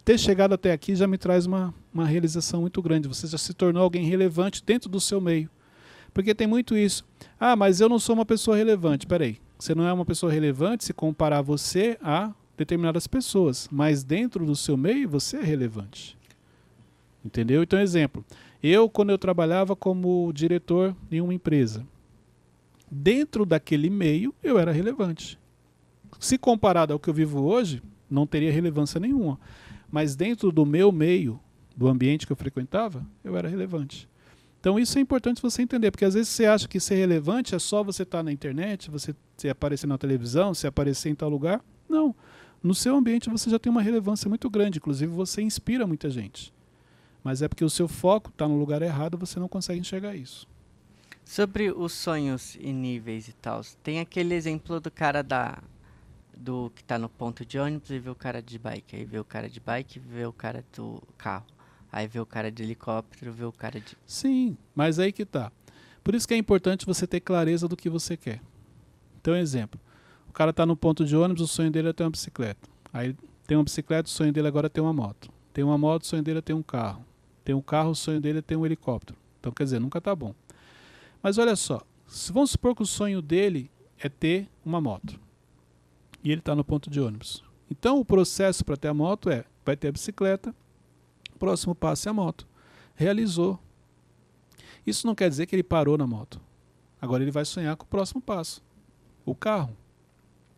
ter 0.06 0.18
chegado 0.18 0.54
até 0.54 0.72
aqui 0.72 0.96
já 0.96 1.08
me 1.08 1.18
traz 1.18 1.46
uma, 1.46 1.74
uma 1.94 2.06
realização 2.06 2.62
muito 2.62 2.82
grande. 2.82 3.08
Você 3.08 3.28
já 3.28 3.38
se 3.38 3.54
tornou 3.54 3.84
alguém 3.84 4.06
relevante 4.06 4.64
dentro 4.64 4.90
do 4.90 5.00
seu 5.00 5.20
meio. 5.20 5.50
Porque 6.14 6.36
tem 6.36 6.48
muito 6.48 6.78
isso. 6.78 7.04
Ah, 7.40 7.56
mas 7.56 7.82
eu 7.82 7.90
não 7.90 8.00
sou 8.00 8.16
uma 8.16 8.26
pessoa 8.26 8.56
relevante. 8.56 9.08
Peraí. 9.08 9.38
Você 9.58 9.76
não 9.76 9.86
é 9.86 9.92
uma 9.92 10.06
pessoa 10.06 10.32
relevante 10.32 10.86
se 10.86 10.94
comparar 10.94 11.42
você 11.42 11.98
a 12.02 12.32
determinadas 12.58 13.08
pessoas. 13.08 13.68
Mas 13.72 14.04
dentro 14.04 14.46
do 14.46 14.56
seu 14.56 14.78
meio, 14.78 15.10
você 15.10 15.38
é 15.38 15.44
relevante. 15.44 16.18
Entendeu? 17.24 17.64
Então, 17.64 17.80
exemplo. 17.80 18.24
Eu, 18.62 18.90
quando 18.90 19.10
eu 19.10 19.18
trabalhava 19.18 19.76
como 19.76 20.32
diretor 20.34 20.96
em 21.10 21.22
uma 21.22 21.34
empresa, 21.34 21.86
dentro 22.92 23.46
daquele 23.46 23.90
meio, 23.90 24.34
eu 24.44 24.60
era 24.60 24.72
relevante. 24.72 25.40
Se 26.20 26.38
comparado 26.38 26.92
ao 26.92 27.00
que 27.00 27.10
eu 27.10 27.14
vivo 27.14 27.42
hoje, 27.42 27.82
não 28.10 28.28
teria 28.28 28.52
relevância 28.52 29.00
nenhuma. 29.00 29.40
Mas 29.90 30.16
dentro 30.16 30.52
do 30.52 30.66
meu 30.66 30.92
meio, 30.92 31.40
do 31.76 31.88
ambiente 31.88 32.26
que 32.26 32.34
eu 32.34 32.38
frequentava, 32.38 33.06
eu 33.24 33.38
era 33.38 33.48
relevante. 33.48 34.10
Então 34.60 34.78
isso 34.78 34.98
é 34.98 35.02
importante 35.02 35.42
você 35.42 35.62
entender, 35.62 35.90
porque 35.90 36.04
às 36.04 36.14
vezes 36.14 36.30
você 36.30 36.46
acha 36.46 36.68
que 36.68 36.82
ser 36.82 36.96
relevante 36.96 37.56
é 37.56 37.60
só 37.60 37.82
você 37.82 38.04
estar 38.04 38.22
na 38.22 38.32
internet, 38.32 38.92
você, 38.92 39.16
você 39.38 39.48
aparecer 39.48 39.88
na 39.88 39.98
televisão, 39.98 40.54
você 40.54 40.68
aparecer 40.68 41.10
em 41.10 41.16
tal 41.16 41.30
lugar. 41.30 41.64
Não. 41.88 42.14
No 42.62 42.76
seu 42.76 42.94
ambiente 42.94 43.30
você 43.30 43.50
já 43.50 43.58
tem 43.58 43.72
uma 43.72 43.82
relevância 43.82 44.28
muito 44.28 44.50
grande, 44.50 44.80
inclusive 44.80 45.12
você 45.14 45.42
inspira 45.42 45.88
muita 45.88 46.10
gente. 46.10 46.54
Mas 47.24 47.42
é 47.42 47.48
porque 47.48 47.66
o 47.66 47.70
seu 47.70 47.88
foco 47.88 48.30
está 48.30 48.48
no 48.48 48.58
lugar 48.58 48.82
errado, 48.82 49.18
você 49.18 49.40
não 49.40 49.48
consegue 49.48 49.80
enxergar 49.80 50.16
isso. 50.16 50.48
Sobre 51.26 51.72
os 51.72 51.94
sonhos 51.94 52.56
e 52.60 52.74
níveis 52.74 53.28
e 53.28 53.34
tal, 53.34 53.62
tem 53.84 54.00
aquele 54.00 54.34
exemplo 54.34 54.80
do 54.80 54.90
cara 54.90 55.22
da. 55.22 55.62
Do 56.36 56.72
que 56.74 56.82
tá 56.84 56.98
no 56.98 57.10
ponto 57.10 57.46
de 57.46 57.60
ônibus 57.60 57.90
e 57.90 58.00
vê 58.00 58.10
o 58.10 58.16
cara 58.16 58.42
de 58.42 58.58
bike. 58.58 58.96
Aí 58.96 59.04
vê 59.04 59.20
o 59.20 59.26
cara 59.26 59.50
de 59.50 59.60
bike, 59.60 60.00
vê 60.00 60.26
o 60.26 60.32
cara 60.32 60.64
do 60.74 61.04
carro. 61.18 61.46
Aí 61.92 62.08
vê 62.08 62.20
o 62.20 62.26
cara 62.26 62.50
de 62.50 62.64
helicóptero, 62.64 63.34
vê 63.34 63.44
o 63.44 63.52
cara 63.52 63.80
de. 63.80 63.98
Sim, 64.06 64.58
mas 64.74 65.00
aí 65.00 65.12
que 65.12 65.26
tá. 65.26 65.52
Por 66.04 66.16
isso 66.16 66.28
que 66.28 66.34
é 66.34 66.38
importante 66.38 66.86
você 66.86 67.06
ter 67.06 67.20
clareza 67.20 67.68
do 67.68 67.76
que 67.76 67.90
você 67.90 68.16
quer. 68.16 68.42
Então, 69.20 69.36
exemplo. 69.36 69.80
O 70.30 70.32
cara 70.32 70.52
está 70.52 70.66
no 70.66 70.76
ponto 70.76 71.04
de 71.04 71.16
ônibus, 71.16 71.42
o 71.42 71.48
sonho 71.48 71.70
dele 71.70 71.90
é 71.90 71.94
ter 71.94 72.04
uma 72.04 72.12
bicicleta. 72.12 72.70
Aí 72.94 73.16
tem 73.46 73.58
uma 73.58 73.64
bicicleta, 73.64 74.08
o 74.08 74.12
sonho 74.12 74.32
dele 74.32 74.48
agora 74.48 74.68
é 74.68 74.70
ter 74.70 74.80
uma 74.80 74.94
moto. 74.94 75.30
Tem 75.52 75.64
uma 75.64 75.78
moto, 75.78 76.04
o 76.04 76.08
sonho 76.08 76.24
dele 76.24 76.40
é 76.40 76.42
ter 76.42 76.54
um 76.54 76.64
carro. 76.64 77.06
Tem 77.44 77.56
um 77.56 77.62
carro, 77.62 77.92
o 77.92 77.96
sonho 77.96 78.20
dele 78.20 78.40
é 78.40 78.42
ter 78.42 78.56
um 78.56 78.66
helicóptero. 78.66 79.18
Então, 79.40 79.52
quer 79.52 79.64
dizer, 79.64 79.80
nunca 79.80 80.00
tá 80.02 80.16
bom. 80.16 80.34
Mas 81.22 81.38
olha 81.38 81.56
só, 81.56 81.82
se 82.08 82.32
vamos 82.32 82.52
supor 82.52 82.76
que 82.76 82.82
o 82.82 82.86
sonho 82.86 83.22
dele 83.22 83.70
é 83.98 84.10
ter 84.10 84.48
uma 84.66 84.80
moto. 84.80 85.20
E 86.24 86.32
ele 86.32 86.42
está 86.42 86.56
no 86.56 86.64
ponto 86.64 86.90
de 86.90 87.00
ônibus. 87.00 87.44
Então 87.70 88.00
o 88.00 88.06
processo 88.06 88.66
para 88.66 88.78
ter 88.78 88.88
a 88.88 88.94
moto 88.94 89.30
é: 89.30 89.46
vai 89.66 89.78
ter 89.78 89.90
a 89.90 89.92
bicicleta, 89.92 90.54
próximo 91.38 91.74
passo 91.74 92.08
é 92.08 92.12
a 92.12 92.14
moto. 92.14 92.48
Realizou. 92.96 93.60
Isso 94.86 95.08
não 95.08 95.16
quer 95.16 95.30
dizer 95.30 95.46
que 95.46 95.56
ele 95.56 95.64
parou 95.64 95.98
na 95.98 96.06
moto. 96.06 96.42
Agora 97.02 97.24
ele 97.24 97.32
vai 97.32 97.46
sonhar 97.46 97.76
com 97.78 97.86
o 97.86 97.88
próximo 97.88 98.22
passo. 98.22 98.62
O 99.26 99.34
carro. 99.34 99.76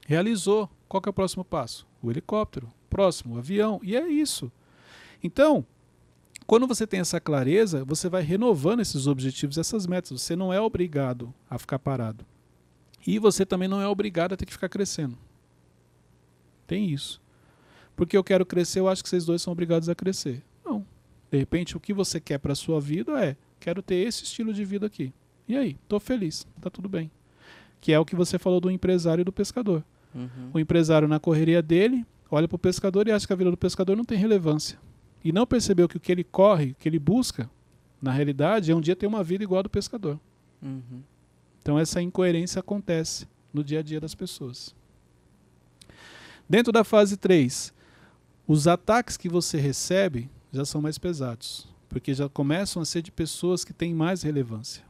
Realizou. 0.08 0.70
Qual 0.88 1.02
é 1.06 1.10
o 1.10 1.14
próximo 1.14 1.46
passo? 1.46 1.88
O 2.02 2.10
helicóptero. 2.10 2.68
Próximo, 2.90 3.36
o 3.36 3.38
avião. 3.38 3.80
E 3.84 3.96
é 3.96 4.08
isso. 4.08 4.52
Então, 5.24 5.66
quando 6.46 6.68
você 6.68 6.86
tem 6.86 7.00
essa 7.00 7.20
clareza, 7.20 7.86
você 7.86 8.10
vai 8.10 8.22
renovando 8.22 8.82
esses 8.82 9.08
objetivos, 9.08 9.58
essas 9.58 9.88
metas. 9.88 10.22
Você 10.22 10.36
não 10.36 10.52
é 10.52 10.60
obrigado 10.60 11.34
a 11.50 11.58
ficar 11.58 11.80
parado. 11.80 12.26
E 13.06 13.18
você 13.18 13.46
também 13.46 13.68
não 13.68 13.82
é 13.82 13.88
obrigado 13.88 14.34
a 14.34 14.38
ter 14.38 14.46
que 14.46 14.54
ficar 14.54 14.70
crescendo. 14.70 15.18
Tem 16.68 16.90
isso. 16.90 17.22
Porque 17.96 18.16
eu 18.16 18.24
quero 18.24 18.46
crescer, 18.46 18.80
eu 18.80 18.88
acho 18.88 19.04
que 19.04 19.10
vocês 19.10 19.26
dois 19.26 19.42
são 19.42 19.52
obrigados 19.52 19.90
a 19.90 19.96
crescer. 19.96 20.44
Não. 20.66 20.86
De 21.32 21.38
repente, 21.38 21.76
o 21.76 21.80
que 21.80 21.94
você 21.94 22.20
quer 22.20 22.38
para 22.38 22.54
a 22.54 22.56
sua 22.56 22.80
vida 22.80 23.24
é: 23.24 23.36
quero 23.60 23.82
ter 23.82 23.96
esse 23.96 24.24
estilo 24.24 24.54
de 24.54 24.64
vida 24.64 24.86
aqui. 24.86 25.14
E 25.48 25.56
aí? 25.56 25.78
Estou 25.84 26.00
feliz, 26.00 26.48
tá 26.60 26.70
tudo 26.70 26.88
bem. 26.88 27.12
Que 27.80 27.92
é 27.92 28.00
o 28.00 28.06
que 28.06 28.16
você 28.16 28.38
falou 28.38 28.60
do 28.60 28.70
empresário 28.70 29.22
e 29.22 29.26
do 29.26 29.32
pescador. 29.32 29.84
Uhum. 30.14 30.52
O 30.54 30.60
empresário, 30.60 31.08
na 31.08 31.20
correria 31.20 31.62
dele, 31.62 32.06
olha 32.30 32.48
para 32.48 32.56
o 32.56 32.60
pescador 32.60 33.08
e 33.08 33.12
acha 33.12 33.26
que 33.26 33.34
a 33.34 33.36
vida 33.36 33.52
do 33.52 33.58
pescador 33.58 33.96
não 33.98 34.06
tem 34.06 34.18
relevância. 34.18 34.78
E 35.24 35.32
não 35.32 35.46
percebeu 35.46 35.88
que 35.88 35.98
o 35.98 36.00
que 36.00 36.12
ele 36.12 36.24
corre, 36.24 36.72
o 36.72 36.76
que 36.76 36.90
ele 36.90 37.00
busca, 37.00 37.50
na 38.02 38.12
realidade, 38.12 38.72
é 38.72 38.76
um 38.76 38.82
dia 38.82 38.96
ter 38.96 39.08
uma 39.08 39.24
vida 39.24 39.44
igual 39.44 39.60
a 39.60 39.64
do 39.64 39.70
pescador. 39.70 40.20
Uhum. 40.62 41.04
Então 41.62 41.78
essa 41.78 42.02
incoerência 42.02 42.60
acontece 42.60 43.28
no 43.54 43.64
dia 43.64 43.80
a 43.80 43.84
dia 43.84 44.00
das 44.00 44.16
pessoas. 44.16 44.76
Dentro 46.50 46.72
da 46.72 46.84
fase 46.84 47.16
3, 47.16 47.74
os 48.48 48.68
ataques 48.68 49.16
que 49.16 49.30
você 49.30 49.60
recebe 49.60 50.30
já 50.52 50.66
são 50.66 50.82
mais 50.82 50.98
pesados, 50.98 51.68
porque 51.88 52.14
já 52.14 52.28
começam 52.28 52.82
a 52.82 52.86
ser 52.86 53.02
de 53.02 53.12
pessoas 53.12 53.64
que 53.64 53.74
têm 53.74 53.94
mais 53.94 54.24
relevância. 54.24 54.84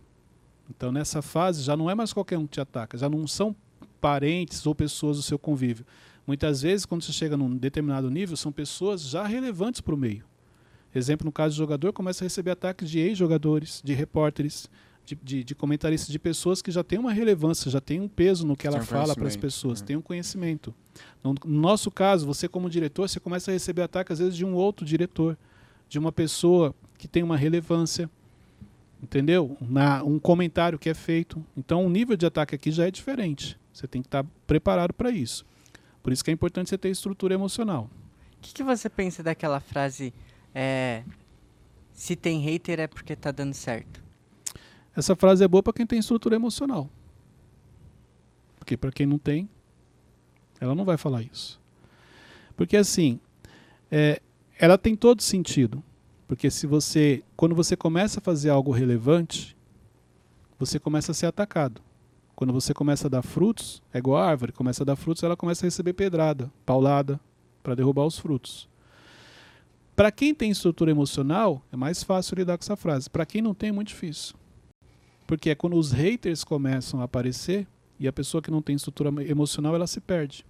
Então 0.69 0.91
nessa 0.91 1.21
fase 1.21 1.61
já 1.61 1.75
não 1.75 1.89
é 1.89 1.93
mais 1.93 2.13
qualquer 2.13 2.37
um 2.37 2.47
que 2.47 2.53
te 2.53 2.61
ataca, 2.61 2.97
já 2.97 3.09
não 3.09 3.27
são 3.27 3.55
parentes 3.99 4.65
ou 4.65 4.73
pessoas 4.73 5.17
do 5.17 5.23
seu 5.23 5.37
convívio. 5.37 5.85
Muitas 6.25 6.61
vezes, 6.61 6.85
quando 6.85 7.03
você 7.03 7.11
chega 7.11 7.35
num 7.35 7.55
determinado 7.55 8.09
nível, 8.09 8.37
são 8.37 8.51
pessoas 8.51 9.01
já 9.01 9.25
relevantes 9.25 9.81
para 9.81 9.95
o 9.95 9.97
meio. 9.97 10.23
Exemplo, 10.93 11.25
no 11.25 11.31
caso 11.31 11.55
do 11.55 11.57
jogador, 11.57 11.93
começa 11.93 12.23
a 12.23 12.25
receber 12.25 12.51
ataques 12.51 12.89
de 12.89 12.99
ex-jogadores, 12.99 13.81
de 13.83 13.93
repórteres, 13.93 14.69
de, 15.05 15.15
de, 15.15 15.43
de, 15.43 15.55
comentaristas, 15.55 16.11
de 16.11 16.19
pessoas 16.19 16.61
que 16.61 16.69
já 16.69 16.83
têm 16.83 16.99
uma 16.99 17.11
relevância, 17.11 17.71
já 17.71 17.81
têm 17.81 17.99
um 17.99 18.07
peso 18.07 18.45
no 18.45 18.55
que 18.55 18.67
ela 18.67 18.81
fala 18.81 19.15
para 19.15 19.27
as 19.27 19.35
pessoas, 19.35 19.81
né? 19.81 19.87
tem 19.87 19.95
um 19.95 20.01
conhecimento. 20.01 20.73
No, 21.23 21.33
no 21.45 21.61
nosso 21.61 21.89
caso, 21.89 22.25
você 22.25 22.47
como 22.47 22.69
diretor, 22.69 23.09
você 23.09 23.19
começa 23.19 23.51
a 23.51 23.53
receber 23.53 23.81
ataques 23.81 24.13
às 24.13 24.19
vezes 24.19 24.35
de 24.35 24.45
um 24.45 24.53
outro 24.53 24.85
diretor, 24.85 25.37
de 25.89 25.97
uma 25.97 26.11
pessoa 26.11 26.75
que 26.97 27.07
tem 27.07 27.23
uma 27.23 27.35
relevância, 27.35 28.09
entendeu? 29.01 29.57
Na, 29.61 30.03
um 30.03 30.19
comentário 30.19 30.77
que 30.77 30.89
é 30.89 30.93
feito. 30.93 31.43
Então, 31.57 31.85
o 31.85 31.89
nível 31.89 32.15
de 32.15 32.25
ataque 32.25 32.53
aqui 32.53 32.71
já 32.71 32.85
é 32.85 32.91
diferente. 32.91 33.57
Você 33.73 33.87
tem 33.87 34.01
que 34.01 34.07
estar 34.07 34.25
preparado 34.45 34.93
para 34.93 35.09
isso. 35.09 35.45
Por 36.01 36.11
isso 36.11 36.23
que 36.23 36.31
é 36.31 36.33
importante 36.33 36.69
você 36.69 36.77
ter 36.77 36.89
estrutura 36.89 37.33
emocional. 37.33 37.89
O 38.37 38.41
que, 38.41 38.53
que 38.53 38.63
você 38.63 38.89
pensa 38.89 39.21
daquela 39.21 39.59
frase? 39.59 40.13
É, 40.53 41.03
se 41.93 42.15
tem 42.15 42.39
hater 42.39 42.79
é 42.79 42.87
porque 42.87 43.15
tá 43.15 43.31
dando 43.31 43.53
certo. 43.53 44.03
Essa 44.95 45.15
frase 45.15 45.43
é 45.43 45.47
boa 45.47 45.63
para 45.63 45.73
quem 45.73 45.85
tem 45.85 45.99
estrutura 45.99 46.35
emocional. 46.35 46.89
Porque 48.57 48.75
para 48.75 48.91
quem 48.91 49.05
não 49.05 49.17
tem, 49.17 49.49
ela 50.59 50.75
não 50.75 50.83
vai 50.83 50.97
falar 50.97 51.21
isso. 51.21 51.59
Porque 52.55 52.75
assim, 52.75 53.19
é, 53.89 54.21
ela 54.57 54.77
tem 54.77 54.95
todo 54.95 55.21
sentido. 55.21 55.83
Porque 56.27 56.49
se 56.49 56.65
você, 56.65 57.23
quando 57.35 57.53
você 57.53 57.75
começa 57.75 58.19
a 58.19 58.23
fazer 58.23 58.49
algo 58.49 58.71
relevante, 58.71 59.55
você 60.57 60.79
começa 60.79 61.11
a 61.11 61.15
ser 61.15 61.25
atacado. 61.25 61.81
Quando 62.41 62.53
você 62.53 62.73
começa 62.73 63.05
a 63.05 63.07
dar 63.07 63.21
frutos, 63.21 63.83
é 63.93 63.99
igual 63.99 64.17
a 64.19 64.25
árvore, 64.27 64.51
começa 64.51 64.81
a 64.81 64.83
dar 64.83 64.95
frutos, 64.95 65.21
ela 65.21 65.37
começa 65.37 65.63
a 65.63 65.67
receber 65.67 65.93
pedrada, 65.93 66.51
paulada, 66.65 67.19
para 67.61 67.75
derrubar 67.75 68.03
os 68.03 68.17
frutos. 68.17 68.67
Para 69.95 70.11
quem 70.11 70.33
tem 70.33 70.49
estrutura 70.49 70.89
emocional, 70.89 71.63
é 71.71 71.75
mais 71.77 72.01
fácil 72.01 72.33
lidar 72.35 72.57
com 72.57 72.63
essa 72.63 72.75
frase. 72.75 73.07
Para 73.07 73.27
quem 73.27 73.43
não 73.43 73.53
tem, 73.53 73.69
é 73.69 73.71
muito 73.71 73.89
difícil. 73.89 74.33
Porque 75.27 75.51
é 75.51 75.55
quando 75.55 75.75
os 75.75 75.91
haters 75.91 76.43
começam 76.43 76.99
a 76.99 77.03
aparecer 77.03 77.67
e 77.99 78.07
a 78.07 78.11
pessoa 78.11 78.41
que 78.41 78.49
não 78.49 78.59
tem 78.59 78.75
estrutura 78.75 79.11
emocional, 79.23 79.75
ela 79.75 79.85
se 79.85 80.01
perde. 80.01 80.43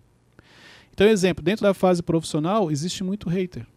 Então, 0.94 1.06
exemplo, 1.06 1.44
dentro 1.44 1.64
da 1.64 1.74
fase 1.74 2.02
profissional, 2.02 2.72
existe 2.72 3.04
muito 3.04 3.28
hater. 3.28 3.68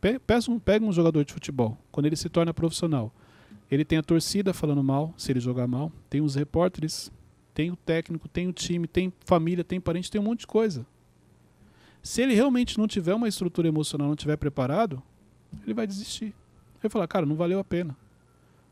Pe- 0.00 0.18
Pega 0.18 0.50
um, 0.50 0.58
pega 0.58 0.86
um 0.86 0.90
jogador 0.90 1.22
de 1.22 1.34
futebol, 1.34 1.76
quando 1.90 2.06
ele 2.06 2.16
se 2.16 2.30
torna 2.30 2.54
profissional, 2.54 3.12
ele 3.70 3.84
tem 3.84 3.98
a 3.98 4.02
torcida 4.02 4.54
falando 4.54 4.82
mal, 4.82 5.12
se 5.18 5.30
ele 5.30 5.38
jogar 5.38 5.66
mal, 5.66 5.92
tem 6.08 6.22
os 6.22 6.34
repórteres, 6.34 7.12
tem 7.54 7.70
o 7.70 7.76
técnico, 7.76 8.28
tem 8.28 8.48
o 8.48 8.52
time, 8.52 8.86
tem 8.86 9.12
família, 9.24 9.62
tem 9.62 9.80
parente, 9.80 10.10
tem 10.10 10.20
um 10.20 10.24
monte 10.24 10.40
de 10.40 10.46
coisa. 10.46 10.86
Se 12.02 12.22
ele 12.22 12.34
realmente 12.34 12.78
não 12.78 12.88
tiver 12.88 13.14
uma 13.14 13.28
estrutura 13.28 13.68
emocional, 13.68 14.08
não 14.08 14.16
tiver 14.16 14.36
preparado, 14.36 15.02
ele 15.62 15.74
vai 15.74 15.86
desistir. 15.86 16.26
Ele 16.26 16.82
vai 16.82 16.90
falar, 16.90 17.06
cara, 17.06 17.26
não 17.26 17.36
valeu 17.36 17.58
a 17.58 17.64
pena. 17.64 17.96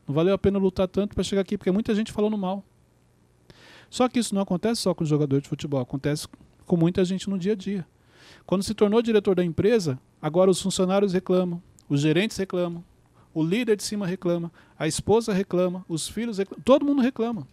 Não 0.07 0.13
valeu 0.13 0.33
a 0.33 0.37
pena 0.37 0.59
lutar 0.59 0.87
tanto 0.87 1.15
para 1.15 1.23
chegar 1.23 1.41
aqui, 1.41 1.57
porque 1.57 1.71
muita 1.71 1.95
gente 1.95 2.11
falando 2.11 2.37
mal. 2.37 2.63
Só 3.89 4.09
que 4.09 4.19
isso 4.19 4.33
não 4.33 4.41
acontece 4.41 4.81
só 4.81 4.93
com 4.93 5.03
o 5.03 5.07
jogador 5.07 5.41
de 5.41 5.47
futebol, 5.47 5.81
acontece 5.81 6.27
com 6.65 6.77
muita 6.77 7.05
gente 7.05 7.29
no 7.29 7.37
dia 7.37 7.53
a 7.53 7.55
dia. 7.55 7.85
Quando 8.45 8.63
se 8.63 8.73
tornou 8.73 9.01
diretor 9.01 9.35
da 9.35 9.43
empresa, 9.43 9.99
agora 10.21 10.49
os 10.49 10.61
funcionários 10.61 11.13
reclamam, 11.13 11.61
os 11.87 12.01
gerentes 12.01 12.37
reclamam, 12.37 12.83
o 13.33 13.43
líder 13.43 13.75
de 13.75 13.83
cima 13.83 14.07
reclama, 14.07 14.51
a 14.77 14.87
esposa 14.87 15.33
reclama, 15.33 15.85
os 15.87 16.07
filhos 16.07 16.37
reclamam, 16.37 16.63
todo 16.63 16.85
mundo 16.85 17.01
reclama. 17.01 17.47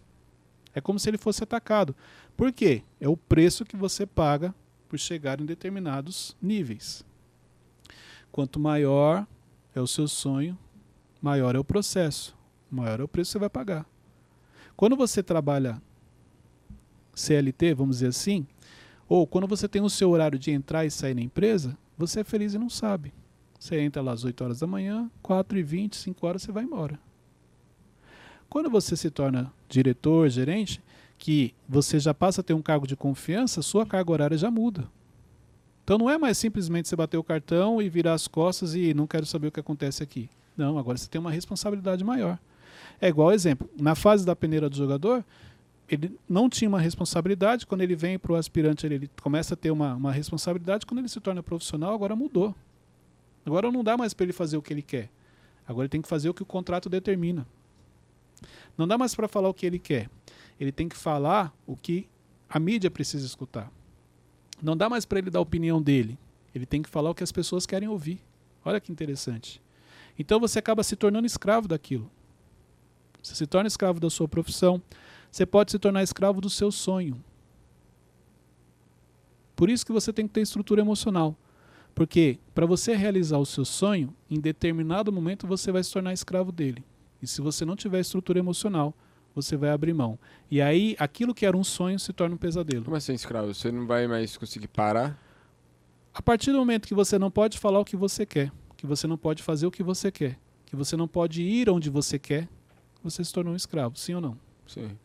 É 0.79 0.81
como 0.81 0.97
se 0.97 1.09
ele 1.09 1.17
fosse 1.17 1.43
atacado. 1.43 1.95
Por 2.35 2.51
quê? 2.51 2.83
É 2.99 3.07
o 3.07 3.17
preço 3.17 3.65
que 3.65 3.75
você 3.75 4.05
paga 4.05 4.55
por 4.87 4.97
chegar 4.97 5.39
em 5.39 5.45
determinados 5.45 6.35
níveis. 6.41 7.05
Quanto 8.31 8.59
maior 8.59 9.27
é 9.75 9.81
o 9.81 9.87
seu 9.87 10.07
sonho, 10.07 10.57
maior 11.21 11.53
é 11.53 11.59
o 11.59 11.63
processo, 11.63 12.35
maior 12.71 13.01
é 13.01 13.03
o 13.03 13.07
preço 13.07 13.29
que 13.29 13.33
você 13.33 13.39
vai 13.39 13.49
pagar. 13.49 13.85
Quando 14.75 14.95
você 14.95 15.21
trabalha 15.21 15.81
CLT, 17.13 17.73
vamos 17.73 17.97
dizer 17.97 18.07
assim, 18.07 18.47
ou 19.07 19.27
quando 19.27 19.47
você 19.47 19.67
tem 19.67 19.81
o 19.81 19.89
seu 19.89 20.09
horário 20.09 20.39
de 20.39 20.51
entrar 20.51 20.85
e 20.85 20.91
sair 20.91 21.13
na 21.13 21.21
empresa, 21.21 21.77
você 21.97 22.21
é 22.21 22.23
feliz 22.23 22.53
e 22.53 22.57
não 22.57 22.69
sabe. 22.69 23.13
Você 23.59 23.77
entra 23.81 24.01
lá 24.01 24.13
às 24.13 24.23
8 24.23 24.41
horas 24.41 24.59
da 24.59 24.67
manhã, 24.67 25.11
4 25.21 25.59
e 25.59 25.63
20, 25.63 25.97
5 25.97 26.25
horas 26.25 26.41
você 26.41 26.53
vai 26.53 26.63
embora. 26.63 26.97
Quando 28.49 28.69
você 28.69 28.95
se 28.95 29.11
torna 29.11 29.53
diretor, 29.67 30.27
gerente, 30.29 30.81
que 31.17 31.53
você 31.67 31.99
já 31.99 32.13
passa 32.13 32.41
a 32.41 32.43
ter 32.43 32.53
um 32.53 32.61
cargo 32.61 32.87
de 32.87 32.95
confiança, 32.95 33.61
sua 33.61 33.85
carga 33.85 34.11
horária 34.11 34.37
já 34.37 34.49
muda. 34.49 34.87
Então 35.83 35.97
não 35.97 36.09
é 36.09 36.17
mais 36.17 36.37
simplesmente 36.37 36.87
você 36.87 36.95
bater 36.95 37.17
o 37.17 37.23
cartão 37.23 37.81
e 37.81 37.89
virar 37.89 38.13
as 38.13 38.27
costas 38.27 38.73
e 38.73 38.93
não 38.93 39.05
quero 39.05 39.25
saber 39.25 39.47
o 39.47 39.51
que 39.51 39.59
acontece 39.59 40.01
aqui. 40.01 40.29
Não, 40.57 40.77
agora 40.77 40.97
você 40.97 41.07
tem 41.07 41.19
uma 41.19 41.31
responsabilidade 41.31 42.03
maior. 42.03 42.39
É 43.01 43.07
igual 43.07 43.31
exemplo, 43.31 43.69
na 43.79 43.95
fase 43.95 44.25
da 44.25 44.35
peneira 44.35 44.69
do 44.69 44.75
jogador, 44.75 45.23
ele 45.87 46.17
não 46.27 46.49
tinha 46.49 46.69
uma 46.69 46.79
responsabilidade, 46.79 47.65
quando 47.65 47.81
ele 47.81 47.95
vem 47.95 48.19
para 48.19 48.31
o 48.31 48.35
aspirante, 48.35 48.85
ele, 48.85 48.95
ele 48.95 49.11
começa 49.21 49.53
a 49.53 49.57
ter 49.57 49.71
uma, 49.71 49.95
uma 49.95 50.11
responsabilidade, 50.11 50.85
quando 50.85 50.99
ele 50.99 51.09
se 51.09 51.19
torna 51.19 51.41
profissional, 51.41 51.93
agora 51.93 52.15
mudou. 52.15 52.55
Agora 53.45 53.71
não 53.71 53.83
dá 53.83 53.97
mais 53.97 54.13
para 54.13 54.25
ele 54.25 54.33
fazer 54.33 54.57
o 54.57 54.61
que 54.61 54.73
ele 54.73 54.81
quer. 54.81 55.09
Agora 55.67 55.85
ele 55.85 55.89
tem 55.89 56.01
que 56.01 56.07
fazer 56.07 56.29
o 56.29 56.33
que 56.33 56.43
o 56.43 56.45
contrato 56.45 56.89
determina. 56.89 57.47
Não 58.79 58.87
dá 58.87 58.97
mais 58.97 59.13
para 59.13 59.27
falar 59.27 59.49
o 59.49 59.53
que 59.53 59.65
ele 59.65 59.77
quer. 59.77 60.09
Ele 60.57 60.71
tem 60.71 60.87
que 60.87 60.95
falar 60.95 61.53
o 61.67 61.75
que 61.75 62.07
a 62.47 62.57
mídia 62.57 62.89
precisa 62.89 63.25
escutar. 63.25 63.69
Não 64.63 64.75
dá 64.75 64.87
mais 64.87 65.03
para 65.03 65.19
ele 65.19 65.29
dar 65.29 65.39
a 65.39 65.41
opinião 65.41 65.81
dele. 65.81 66.17
Ele 66.55 66.65
tem 66.65 66.81
que 66.81 66.87
falar 66.87 67.09
o 67.09 67.13
que 67.13 67.21
as 67.21 67.29
pessoas 67.33 67.65
querem 67.65 67.89
ouvir. 67.89 68.21
Olha 68.63 68.79
que 68.79 68.89
interessante. 68.89 69.61
Então 70.17 70.39
você 70.39 70.59
acaba 70.59 70.81
se 70.81 70.95
tornando 70.95 71.27
escravo 71.27 71.67
daquilo. 71.67 72.09
Você 73.21 73.35
se 73.35 73.45
torna 73.45 73.67
escravo 73.67 73.99
da 73.99 74.09
sua 74.09 74.29
profissão. 74.29 74.81
Você 75.29 75.45
pode 75.45 75.71
se 75.71 75.77
tornar 75.77 76.01
escravo 76.01 76.39
do 76.39 76.49
seu 76.49 76.71
sonho. 76.71 77.21
Por 79.57 79.69
isso 79.69 79.85
que 79.85 79.91
você 79.91 80.13
tem 80.13 80.25
que 80.25 80.33
ter 80.33 80.39
estrutura 80.39 80.79
emocional. 80.79 81.35
Porque 81.93 82.39
para 82.55 82.65
você 82.65 82.95
realizar 82.95 83.39
o 83.39 83.45
seu 83.45 83.65
sonho, 83.65 84.15
em 84.29 84.39
determinado 84.39 85.11
momento 85.11 85.45
você 85.45 85.69
vai 85.69 85.83
se 85.83 85.91
tornar 85.91 86.13
escravo 86.13 86.49
dele. 86.49 86.81
E 87.21 87.27
se 87.27 87.41
você 87.41 87.65
não 87.65 87.75
tiver 87.75 87.99
estrutura 87.99 88.39
emocional, 88.39 88.93
você 89.35 89.55
vai 89.57 89.69
abrir 89.69 89.93
mão. 89.93 90.17
E 90.49 90.61
aí, 90.61 90.95
aquilo 90.99 91.33
que 91.33 91.45
era 91.45 91.55
um 91.55 91.63
sonho 91.63 91.99
se 91.99 92.11
torna 92.13 92.35
um 92.35 92.37
pesadelo. 92.37 92.83
Como 92.85 92.95
assim, 92.97 93.13
escravo? 93.13 93.53
Você 93.53 93.71
não 93.71 93.85
vai 93.85 94.07
mais 94.07 94.35
conseguir 94.37 94.67
parar? 94.67 95.17
A 96.13 96.21
partir 96.21 96.51
do 96.51 96.57
momento 96.57 96.87
que 96.87 96.95
você 96.95 97.19
não 97.19 97.29
pode 97.29 97.57
falar 97.59 97.79
o 97.79 97.85
que 97.85 97.95
você 97.95 98.25
quer, 98.25 98.51
que 98.75 98.85
você 98.87 99.05
não 99.07 99.17
pode 99.17 99.43
fazer 99.43 99.65
o 99.67 99.71
que 99.71 99.83
você 99.83 100.11
quer, 100.11 100.39
que 100.65 100.75
você 100.75 100.95
não 100.97 101.07
pode 101.07 101.41
ir 101.43 101.69
onde 101.69 101.89
você 101.89 102.17
quer, 102.17 102.47
você 103.03 103.23
se 103.23 103.31
tornou 103.31 103.53
um 103.53 103.55
escravo, 103.55 103.97
sim 103.97 104.13
ou 104.15 104.21
não? 104.21 104.37
Sim. 104.67 104.97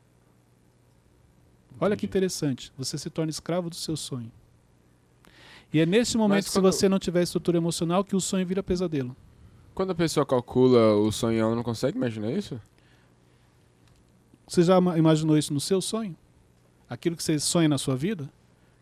Olha 1.80 1.96
que 1.96 2.06
Entendi. 2.06 2.18
interessante. 2.18 2.72
Você 2.78 2.96
se 2.96 3.10
torna 3.10 3.30
escravo 3.30 3.68
do 3.68 3.76
seu 3.76 3.96
sonho. 3.96 4.30
E 5.72 5.80
é 5.80 5.86
nesse 5.86 6.16
momento, 6.16 6.36
Mas 6.36 6.44
se 6.46 6.52
quando- 6.52 6.72
você 6.72 6.88
não 6.88 6.98
tiver 6.98 7.22
estrutura 7.22 7.58
emocional, 7.58 8.04
que 8.04 8.14
o 8.14 8.20
sonho 8.20 8.46
vira 8.46 8.62
pesadelo. 8.62 9.14
Quando 9.74 9.90
a 9.90 9.94
pessoa 9.94 10.24
calcula 10.24 10.94
o 10.96 11.10
sonho, 11.10 11.40
ela 11.40 11.54
não 11.54 11.62
consegue 11.62 11.96
imaginar 11.96 12.30
isso? 12.30 12.60
Você 14.46 14.62
já 14.62 14.78
ima- 14.78 14.96
imaginou 14.98 15.36
isso 15.36 15.52
no 15.52 15.60
seu 15.60 15.80
sonho? 15.80 16.16
Aquilo 16.88 17.16
que 17.16 17.22
você 17.22 17.38
sonha 17.38 17.68
na 17.68 17.78
sua 17.78 17.96
vida? 17.96 18.30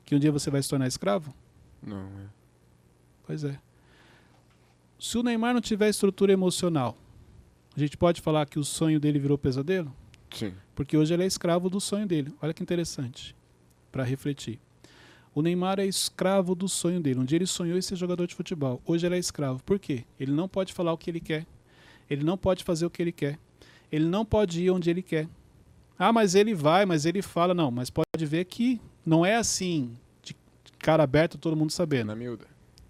Que 0.05 0.15
um 0.15 0.19
dia 0.19 0.31
você 0.33 0.51
vai 0.51 0.63
se 0.63 0.69
tornar 0.69 0.87
escravo? 0.87 1.33
Não, 1.83 1.97
é. 2.07 2.27
Pois 3.27 3.45
é. 3.45 3.59
Se 4.99 5.17
o 5.17 5.23
Neymar 5.23 5.55
não 5.55 5.61
tiver 5.61 5.89
estrutura 5.89 6.33
emocional, 6.33 6.97
a 7.75 7.81
gente 7.81 7.97
pode 7.97 8.21
falar 8.21 8.47
que 8.47 8.59
o 8.59 8.65
sonho 8.65 9.01
dele 9.01 9.19
virou 9.19 9.39
pesadelo? 9.39 9.93
Sim. 10.35 10.53
Porque 10.75 10.97
hoje 10.97 11.15
ele 11.15 11.23
é 11.23 11.27
escravo 11.27 11.71
do 11.71 11.81
sonho 11.81 12.07
dele. 12.07 12.35
Olha 12.43 12.53
que 12.53 12.63
interessante. 12.63 13.35
Para 13.91 14.03
refletir. 14.05 14.59
O 15.35 15.41
Neymar 15.41 15.81
é 15.81 15.87
escravo 15.87 16.55
do 16.55 16.69
sonho 16.69 17.01
dele. 17.01 17.21
Um 17.21 17.25
dia 17.25 17.39
ele 17.39 17.47
sonhou 17.47 17.79
em 17.79 17.83
ser 17.83 17.97
jogador 17.97 18.27
de 18.27 18.35
futebol. 18.35 18.83
Hoje 18.85 19.07
ele 19.07 19.17
é 19.17 19.19
escravo. 19.19 19.63
Por 19.63 19.79
quê? 19.79 20.05
Ele 20.21 20.31
não 20.31 20.47
pode 20.47 20.75
falar 20.75 20.93
o 20.93 20.99
que 20.99 21.11
ele 21.11 21.21
quer. 21.21 21.47
Ele 22.09 22.23
não 22.23 22.37
pode 22.37 22.63
fazer 22.63 22.85
o 22.85 22.91
que 22.91 23.01
ele 23.01 23.13
quer. 23.13 23.39
Ele 23.91 24.05
não 24.05 24.27
pode 24.27 24.63
ir 24.63 24.71
onde 24.71 24.91
ele 24.91 25.03
quer. 25.03 25.27
Ah, 25.99 26.13
mas 26.13 26.35
ele 26.35 26.55
vai, 26.55 26.85
mas 26.85 27.07
ele 27.07 27.23
fala. 27.23 27.55
Não, 27.55 27.71
mas 27.71 27.89
pode 27.89 28.27
ver 28.27 28.45
que 28.45 28.79
não 29.07 29.25
é 29.25 29.37
assim, 29.37 29.97
de 30.23 30.37
cara 30.79 31.03
aberta, 31.03 31.39
todo 31.39 31.57
mundo 31.57 31.71
sabendo. 31.71 32.09
Na 32.09 32.17
miúda. 32.17 32.45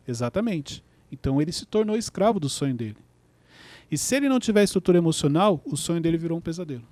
Exatamente. 0.06 0.82
Então 1.12 1.40
ele 1.40 1.52
se 1.52 1.64
tornou 1.64 1.96
escravo 1.96 2.40
do 2.40 2.48
sonho 2.48 2.74
dele. 2.74 2.96
E 3.88 3.96
se 3.96 4.16
ele 4.16 4.28
não 4.28 4.40
tiver 4.40 4.64
estrutura 4.64 4.98
emocional, 4.98 5.62
o 5.64 5.76
sonho 5.76 6.00
dele 6.00 6.18
virou 6.18 6.38
um 6.38 6.40
pesadelo. 6.40 6.84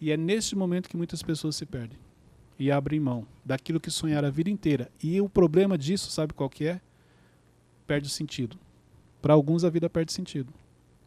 E 0.00 0.12
é 0.12 0.16
neste 0.16 0.54
momento 0.54 0.88
que 0.88 0.96
muitas 0.96 1.22
pessoas 1.22 1.56
se 1.56 1.66
perdem 1.66 1.98
e 2.58 2.70
abrem 2.70 3.00
mão 3.00 3.26
daquilo 3.44 3.80
que 3.80 3.90
sonharam 3.90 4.28
a 4.28 4.30
vida 4.30 4.50
inteira. 4.50 4.90
E 5.02 5.20
o 5.20 5.28
problema 5.28 5.76
disso, 5.76 6.10
sabe 6.10 6.32
qual 6.32 6.48
que 6.48 6.66
é? 6.66 6.80
Perde 7.86 8.08
sentido. 8.08 8.58
Para 9.20 9.34
alguns 9.34 9.64
a 9.64 9.70
vida 9.70 9.88
perde 9.88 10.12
sentido. 10.12 10.52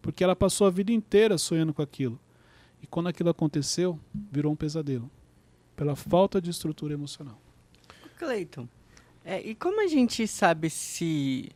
Porque 0.01 0.23
ela 0.23 0.35
passou 0.35 0.67
a 0.67 0.69
vida 0.69 0.91
inteira 0.91 1.37
sonhando 1.37 1.73
com 1.73 1.81
aquilo. 1.81 2.19
E 2.81 2.87
quando 2.87 3.07
aquilo 3.07 3.29
aconteceu, 3.29 3.99
virou 4.31 4.53
um 4.53 4.55
pesadelo. 4.55 5.09
Pela 5.75 5.95
falta 5.95 6.41
de 6.41 6.49
estrutura 6.49 6.93
emocional. 6.93 7.39
Cleiton, 8.17 8.67
é, 9.23 9.41
e 9.41 9.55
como 9.55 9.81
a 9.81 9.87
gente 9.87 10.27
sabe 10.27 10.69
se 10.69 11.49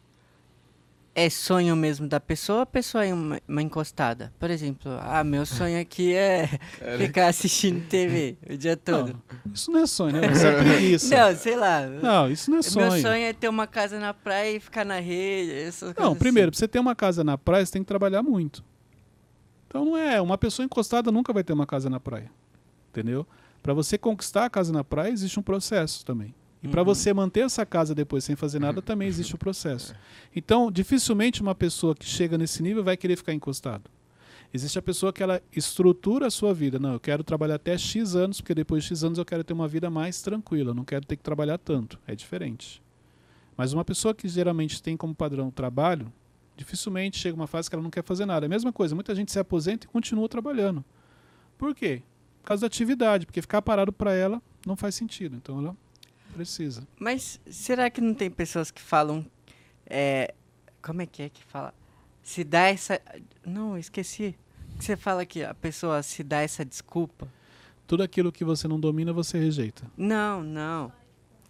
é 1.20 1.30
sonho 1.30 1.76
mesmo 1.76 2.08
da 2.08 2.20
pessoa 2.20 2.58
ou 2.58 2.62
a 2.62 2.66
pessoa 2.66 3.06
é 3.06 3.14
uma, 3.14 3.42
uma 3.48 3.62
encostada? 3.62 4.34
Por 4.40 4.50
exemplo, 4.50 4.92
ah, 5.02 5.22
meu 5.24 5.46
sonho 5.46 5.80
aqui 5.80 6.14
é 6.14 6.48
ficar 6.98 7.28
assistindo 7.28 7.86
TV 7.88 8.38
o 8.50 8.56
dia 8.56 8.78
todo. 8.78 9.14
Não, 9.14 9.54
isso 9.54 9.72
não 9.72 9.80
é 9.82 9.88
sonho, 9.88 10.14
né? 10.14 10.32
Isso 10.32 10.48
é 10.48 10.56
preguiça. 10.64 11.18
Não, 11.18 11.36
sei 11.36 11.56
lá. 11.58 11.88
Não, 11.88 12.32
isso 12.32 12.50
não 12.50 12.60
é 12.60 12.62
sonho. 12.62 12.92
Meu 12.92 13.02
sonho 13.02 13.24
é 13.24 13.34
ter 13.34 13.50
uma 13.50 13.68
casa 13.68 14.00
na 14.00 14.14
praia 14.14 14.56
e 14.56 14.60
ficar 14.62 14.86
na 14.86 15.00
rede. 15.00 15.70
Não, 15.98 16.16
primeiro, 16.16 16.52
pra 16.52 16.58
você 16.58 16.68
ter 16.68 16.80
uma 16.80 16.96
casa 16.96 17.22
na 17.22 17.38
praia, 17.38 17.66
você 17.66 17.74
tem 17.74 17.84
que 17.84 17.88
trabalhar 17.88 18.24
muito. 18.24 18.64
Então 19.68 19.84
não 19.84 19.98
é, 19.98 20.22
uma 20.22 20.38
pessoa 20.38 20.66
encostada 20.66 21.12
nunca 21.12 21.34
vai 21.34 21.44
ter 21.44 21.52
uma 21.52 21.68
casa 21.68 21.90
na 21.90 22.00
praia. 22.00 22.32
Entendeu? 22.90 23.28
Para 23.62 23.74
você 23.74 23.98
conquistar 23.98 24.46
a 24.46 24.50
casa 24.50 24.72
na 24.72 24.86
praia, 24.86 25.12
existe 25.12 25.38
um 25.38 25.44
processo 25.44 26.06
também. 26.06 26.34
E 26.62 26.68
para 26.68 26.82
Uhum. 26.82 26.86
você 26.86 27.14
manter 27.14 27.42
essa 27.42 27.66
casa 27.66 27.96
depois 27.96 28.24
sem 28.24 28.36
fazer 28.36 28.60
nada, 28.60 28.82
também 28.82 29.08
existe 29.08 29.34
o 29.34 29.38
processo. 29.38 29.96
Então, 30.36 30.70
dificilmente 30.70 31.42
uma 31.42 31.56
pessoa 31.56 31.96
que 31.96 32.06
chega 32.06 32.38
nesse 32.38 32.62
nível 32.62 32.84
vai 32.84 32.98
querer 32.98 33.16
ficar 33.16 33.34
encostado. 33.34 33.90
Existe 34.54 34.78
a 34.78 34.82
pessoa 34.82 35.14
que 35.14 35.22
ela 35.24 35.42
estrutura 35.56 36.28
a 36.28 36.32
sua 36.32 36.54
vida. 36.54 36.80
Não, 36.80 36.94
eu 36.94 37.00
quero 37.00 37.24
trabalhar 37.24 37.56
até 37.56 37.78
X 37.78 38.16
anos, 38.16 38.42
porque 38.42 38.56
depois 38.56 38.84
de 38.84 38.90
X 38.90 39.04
anos 39.04 39.18
eu 39.20 39.26
quero 39.26 39.44
ter 39.44 39.54
uma 39.54 39.68
vida 39.68 39.90
mais 39.90 40.22
tranquila, 40.22 40.72
eu 40.72 40.76
não 40.76 40.84
quero 40.84 41.06
ter 41.06 41.16
que 41.16 41.24
trabalhar 41.24 41.58
tanto. 41.60 42.00
É 42.08 42.16
diferente. 42.16 42.82
Mas 43.56 43.72
uma 43.74 43.86
pessoa 43.86 44.14
que 44.14 44.28
geralmente 44.28 44.82
tem 44.82 44.98
como 44.98 45.14
padrão 45.14 45.50
o 45.50 45.52
trabalho, 45.52 46.12
dificilmente 46.58 47.18
chega 47.20 47.36
uma 47.36 47.48
fase 47.48 47.70
que 47.70 47.76
ela 47.76 47.84
não 47.84 47.92
quer 47.92 48.04
fazer 48.04 48.26
nada. 48.26 48.46
É 48.46 48.48
a 48.48 48.50
mesma 48.50 48.74
coisa, 48.74 48.96
muita 48.96 49.14
gente 49.16 49.32
se 49.32 49.40
aposenta 49.40 49.86
e 49.86 49.90
continua 49.90 50.28
trabalhando. 50.28 50.84
Por 51.58 51.74
quê? 51.76 52.02
Por 52.42 52.48
causa 52.48 52.62
da 52.62 52.68
atividade, 52.68 53.26
porque 53.26 53.42
ficar 53.42 53.62
parado 53.62 53.94
para 53.94 54.14
ela 54.14 54.42
não 54.66 54.76
faz 54.76 54.96
sentido. 54.96 55.36
Então 55.36 55.60
ela 55.60 55.78
precisa. 56.40 56.88
Mas 56.98 57.40
será 57.50 57.90
que 57.90 58.00
não 58.00 58.14
tem 58.14 58.32
pessoas 58.32 58.72
que 58.72 58.82
falam. 58.82 59.26
É, 59.86 60.34
como 60.82 61.02
é 61.02 61.06
que 61.06 61.22
é 61.22 61.30
que 61.30 61.44
fala? 61.44 61.74
Se 62.24 62.44
dá 62.44 62.68
essa. 62.68 63.02
Não, 63.46 63.78
esqueci. 63.78 64.36
Que 64.78 64.86
você 64.86 64.96
fala 64.96 65.26
que 65.26 65.44
a 65.44 65.54
pessoa 65.54 66.02
se 66.02 66.24
dá 66.24 66.42
essa 66.42 66.64
desculpa. 66.64 67.28
Tudo 67.86 68.04
aquilo 68.04 68.32
que 68.32 68.46
você 68.46 68.68
não 68.68 68.80
domina, 68.80 69.12
você 69.12 69.38
rejeita. 69.38 69.84
Não, 69.98 70.42
não. 70.42 70.92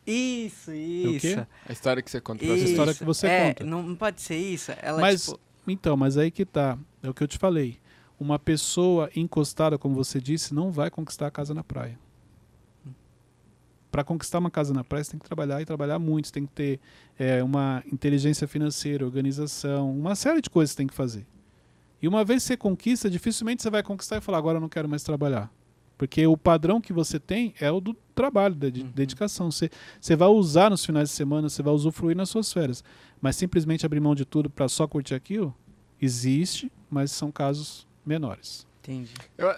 Isso, 0.08 0.72
o 0.72 0.74
isso. 0.74 1.20
quê? 1.20 1.46
A 1.68 1.72
história 1.72 2.02
que 2.02 2.10
você 2.10 2.20
conta 2.20 2.44
Isso. 2.44 2.58
você. 2.58 2.72
história 2.72 2.94
que 2.96 3.04
você 3.04 3.28
é, 3.28 3.48
conta. 3.48 3.64
Não 3.64 3.96
pode 3.96 4.22
ser 4.22 4.38
isso. 4.38 4.72
Ela, 4.82 5.00
Mas, 5.00 5.26
tipo, 5.26 5.40
então, 5.68 5.96
mas 5.96 6.18
aí 6.18 6.32
que 6.32 6.46
tá. 6.46 6.80
É 7.04 7.10
o 7.10 7.14
que 7.14 7.22
eu 7.22 7.28
te 7.28 7.38
falei. 7.38 7.78
Uma 8.20 8.40
pessoa 8.40 9.12
encostada, 9.16 9.78
como 9.78 9.94
você 9.94 10.20
disse, 10.20 10.54
não 10.54 10.72
vai 10.72 10.90
conquistar 10.90 11.28
a 11.28 11.32
casa 11.32 11.54
na 11.54 11.64
praia. 11.64 12.00
Para 13.92 14.04
conquistar 14.04 14.38
uma 14.40 14.52
casa 14.52 14.74
na 14.74 14.84
praia, 14.84 15.04
você 15.04 15.12
tem 15.12 15.20
que 15.20 15.26
trabalhar 15.26 15.62
e 15.62 15.66
trabalhar 15.66 15.98
muito. 15.98 16.28
Você 16.28 16.34
tem 16.34 16.46
que 16.46 16.52
ter 16.54 16.80
é, 17.18 17.42
uma 17.44 17.84
inteligência 17.92 18.48
financeira, 18.48 19.04
organização, 19.06 19.92
uma 19.92 20.16
série 20.16 20.42
de 20.42 20.50
coisas 20.50 20.72
que 20.72 20.76
você 20.76 20.78
tem 20.78 20.88
que 20.88 20.94
fazer. 20.94 21.26
E 22.02 22.08
uma 22.08 22.24
vez 22.24 22.44
que 22.44 22.48
você 22.50 22.58
conquista, 22.58 23.10
dificilmente 23.10 23.62
você 23.64 23.70
vai 23.70 23.82
conquistar 23.84 24.18
e 24.18 24.22
falar, 24.22 24.38
agora 24.38 24.58
eu 24.58 24.62
não 24.62 24.70
quero 24.70 24.88
mais 24.88 25.02
trabalhar. 25.04 25.52
Porque 25.98 26.26
o 26.26 26.38
padrão 26.38 26.80
que 26.80 26.94
você 26.94 27.20
tem 27.20 27.54
é 27.60 27.70
o 27.70 27.82
do 27.82 27.94
trabalho, 28.16 28.56
da 28.56 28.70
de- 28.70 28.84
Uhum. 28.84 28.92
dedicação. 28.92 29.52
Você, 29.52 29.70
você 30.00 30.16
vai 30.16 30.30
usar 30.30 30.70
nos 30.70 30.86
finais 30.86 31.10
de 31.10 31.16
semana, 31.16 31.50
você 31.50 31.62
vai 31.62 31.74
usufruir 31.74 32.16
nas 32.16 32.30
suas 32.30 32.54
férias. 32.54 32.84
Mas 33.20 33.36
simplesmente 33.36 33.86
abrir 33.86 34.00
mão 34.00 34.16
de 34.16 34.24
tudo 34.24 34.50
para 34.50 34.70
só 34.70 34.88
curtir 34.88 35.14
aquilo, 35.16 35.54
existe, 36.02 36.72
mas 36.90 37.12
são 37.12 37.32
casos 37.32 37.88
menores. 38.06 38.66
entendi. 38.82 39.14
Eu, 39.38 39.54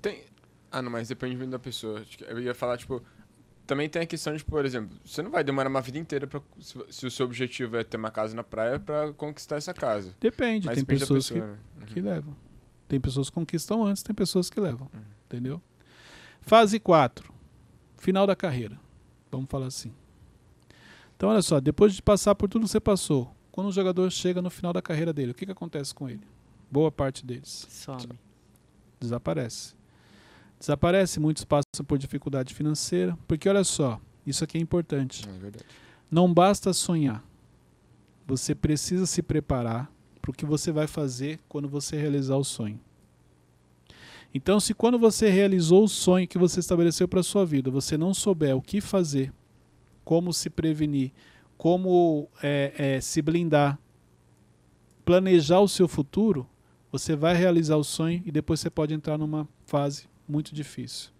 tem... 0.00 0.22
Ah, 0.70 0.80
não, 0.82 0.90
mas 0.90 1.08
depende 1.08 1.36
muito 1.36 1.50
da 1.50 1.58
pessoa. 1.58 2.02
Eu 2.28 2.40
ia 2.40 2.54
falar, 2.54 2.76
tipo... 2.78 3.02
Também 3.68 3.86
tem 3.86 4.00
a 4.00 4.06
questão 4.06 4.34
de, 4.34 4.42
por 4.42 4.64
exemplo, 4.64 4.96
você 5.04 5.20
não 5.20 5.30
vai 5.30 5.44
demorar 5.44 5.68
uma 5.68 5.82
vida 5.82 5.98
inteira 5.98 6.26
pra, 6.26 6.40
se, 6.58 6.78
se 6.88 7.06
o 7.06 7.10
seu 7.10 7.26
objetivo 7.26 7.76
é 7.76 7.84
ter 7.84 7.98
uma 7.98 8.10
casa 8.10 8.34
na 8.34 8.42
praia 8.42 8.80
pra 8.80 9.12
conquistar 9.12 9.56
essa 9.56 9.74
casa. 9.74 10.14
Depende, 10.18 10.64
Mas 10.64 10.76
tem 10.76 10.84
depende 10.84 11.00
pessoas 11.00 11.28
pessoa, 11.28 11.46
né? 11.46 11.58
que, 11.86 11.92
que 11.92 12.00
levam. 12.00 12.34
Tem 12.88 12.98
pessoas 12.98 13.28
que 13.28 13.34
conquistam 13.34 13.84
antes, 13.84 14.02
tem 14.02 14.14
pessoas 14.14 14.48
que 14.48 14.58
levam. 14.58 14.88
Uhum. 14.94 15.02
Entendeu? 15.26 15.60
Fase 16.40 16.80
4. 16.80 17.30
Final 17.98 18.26
da 18.26 18.34
carreira. 18.34 18.80
Vamos 19.30 19.50
falar 19.50 19.66
assim. 19.66 19.92
Então, 21.14 21.28
olha 21.28 21.42
só, 21.42 21.60
depois 21.60 21.92
de 21.92 22.00
passar 22.00 22.34
por 22.34 22.48
tudo 22.48 22.64
que 22.64 22.70
você 22.70 22.80
passou, 22.80 23.36
quando 23.52 23.66
o 23.66 23.72
jogador 23.72 24.10
chega 24.10 24.40
no 24.40 24.48
final 24.48 24.72
da 24.72 24.80
carreira 24.80 25.12
dele, 25.12 25.32
o 25.32 25.34
que, 25.34 25.44
que 25.44 25.52
acontece 25.52 25.94
com 25.94 26.08
ele? 26.08 26.26
Boa 26.70 26.90
parte 26.90 27.26
deles 27.26 27.66
Some. 27.68 28.18
desaparece. 28.98 29.74
Desaparece, 30.58 31.20
muitos 31.20 31.44
passam 31.44 31.84
por 31.86 31.98
dificuldade 31.98 32.52
financeira, 32.52 33.16
porque 33.28 33.48
olha 33.48 33.62
só, 33.62 34.00
isso 34.26 34.42
aqui 34.42 34.58
é 34.58 34.60
importante. 34.60 35.24
É. 35.28 35.50
Não 36.10 36.32
basta 36.32 36.72
sonhar. 36.72 37.24
Você 38.26 38.54
precisa 38.54 39.06
se 39.06 39.22
preparar 39.22 39.90
para 40.20 40.30
o 40.30 40.34
que 40.34 40.44
você 40.44 40.72
vai 40.72 40.86
fazer 40.86 41.38
quando 41.48 41.68
você 41.68 41.96
realizar 41.96 42.36
o 42.36 42.44
sonho. 42.44 42.78
Então, 44.34 44.60
se 44.60 44.74
quando 44.74 44.98
você 44.98 45.30
realizou 45.30 45.84
o 45.84 45.88
sonho 45.88 46.28
que 46.28 46.36
você 46.36 46.60
estabeleceu 46.60 47.08
para 47.08 47.20
a 47.20 47.22
sua 47.22 47.46
vida, 47.46 47.70
você 47.70 47.96
não 47.96 48.12
souber 48.12 48.54
o 48.54 48.60
que 48.60 48.80
fazer, 48.80 49.32
como 50.04 50.32
se 50.32 50.50
prevenir, 50.50 51.12
como 51.56 52.28
é, 52.42 52.72
é, 52.76 53.00
se 53.00 53.22
blindar, 53.22 53.78
planejar 55.04 55.60
o 55.60 55.68
seu 55.68 55.88
futuro, 55.88 56.46
você 56.92 57.16
vai 57.16 57.34
realizar 57.34 57.76
o 57.76 57.84
sonho 57.84 58.22
e 58.26 58.30
depois 58.30 58.60
você 58.60 58.68
pode 58.68 58.92
entrar 58.92 59.16
numa 59.16 59.48
fase 59.66 60.06
muito 60.28 60.54
difícil. 60.54 61.10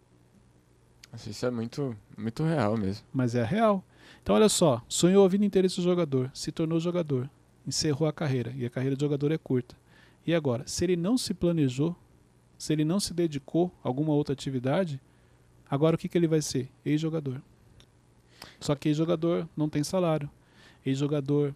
Isso 1.26 1.46
é 1.46 1.50
muito, 1.50 1.96
muito 2.16 2.44
real 2.44 2.76
mesmo. 2.76 3.06
mas 3.12 3.34
é 3.34 3.42
real. 3.42 3.82
Então, 4.22 4.34
olha 4.34 4.48
só, 4.48 4.82
sonhou 4.88 5.24
a 5.24 5.28
vida 5.28 5.44
inteira 5.44 5.66
esse 5.66 5.80
jogador, 5.80 6.30
se 6.34 6.52
tornou 6.52 6.78
jogador, 6.78 7.30
encerrou 7.66 8.06
a 8.06 8.12
carreira, 8.12 8.52
e 8.56 8.66
a 8.66 8.70
carreira 8.70 8.94
de 8.94 9.00
jogador 9.02 9.32
é 9.32 9.38
curta. 9.38 9.74
E 10.26 10.34
agora, 10.34 10.66
se 10.66 10.84
ele 10.84 10.96
não 10.96 11.16
se 11.16 11.32
planejou, 11.32 11.96
se 12.58 12.72
ele 12.72 12.84
não 12.84 13.00
se 13.00 13.14
dedicou 13.14 13.72
a 13.82 13.88
alguma 13.88 14.12
outra 14.12 14.34
atividade, 14.34 15.00
agora 15.70 15.96
o 15.96 15.98
que, 15.98 16.08
que 16.08 16.18
ele 16.18 16.28
vai 16.28 16.42
ser? 16.42 16.68
Ex-jogador. 16.84 17.40
Só 18.60 18.74
que 18.74 18.88
ex-jogador 18.88 19.48
não 19.56 19.68
tem 19.68 19.82
salário, 19.82 20.30
ex-jogador 20.84 21.54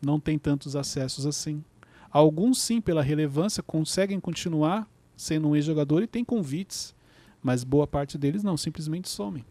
não 0.00 0.20
tem 0.20 0.38
tantos 0.38 0.76
acessos 0.76 1.26
assim. 1.26 1.64
Alguns, 2.10 2.60
sim, 2.60 2.80
pela 2.80 3.02
relevância, 3.02 3.62
conseguem 3.62 4.20
continuar 4.20 4.88
sendo 5.16 5.48
um 5.48 5.56
ex-jogador 5.56 6.02
e 6.02 6.06
tem 6.06 6.24
convites, 6.24 6.94
mas 7.42 7.64
boa 7.64 7.86
parte 7.86 8.18
deles 8.18 8.42
não, 8.42 8.56
simplesmente 8.56 9.08
somem. 9.08 9.44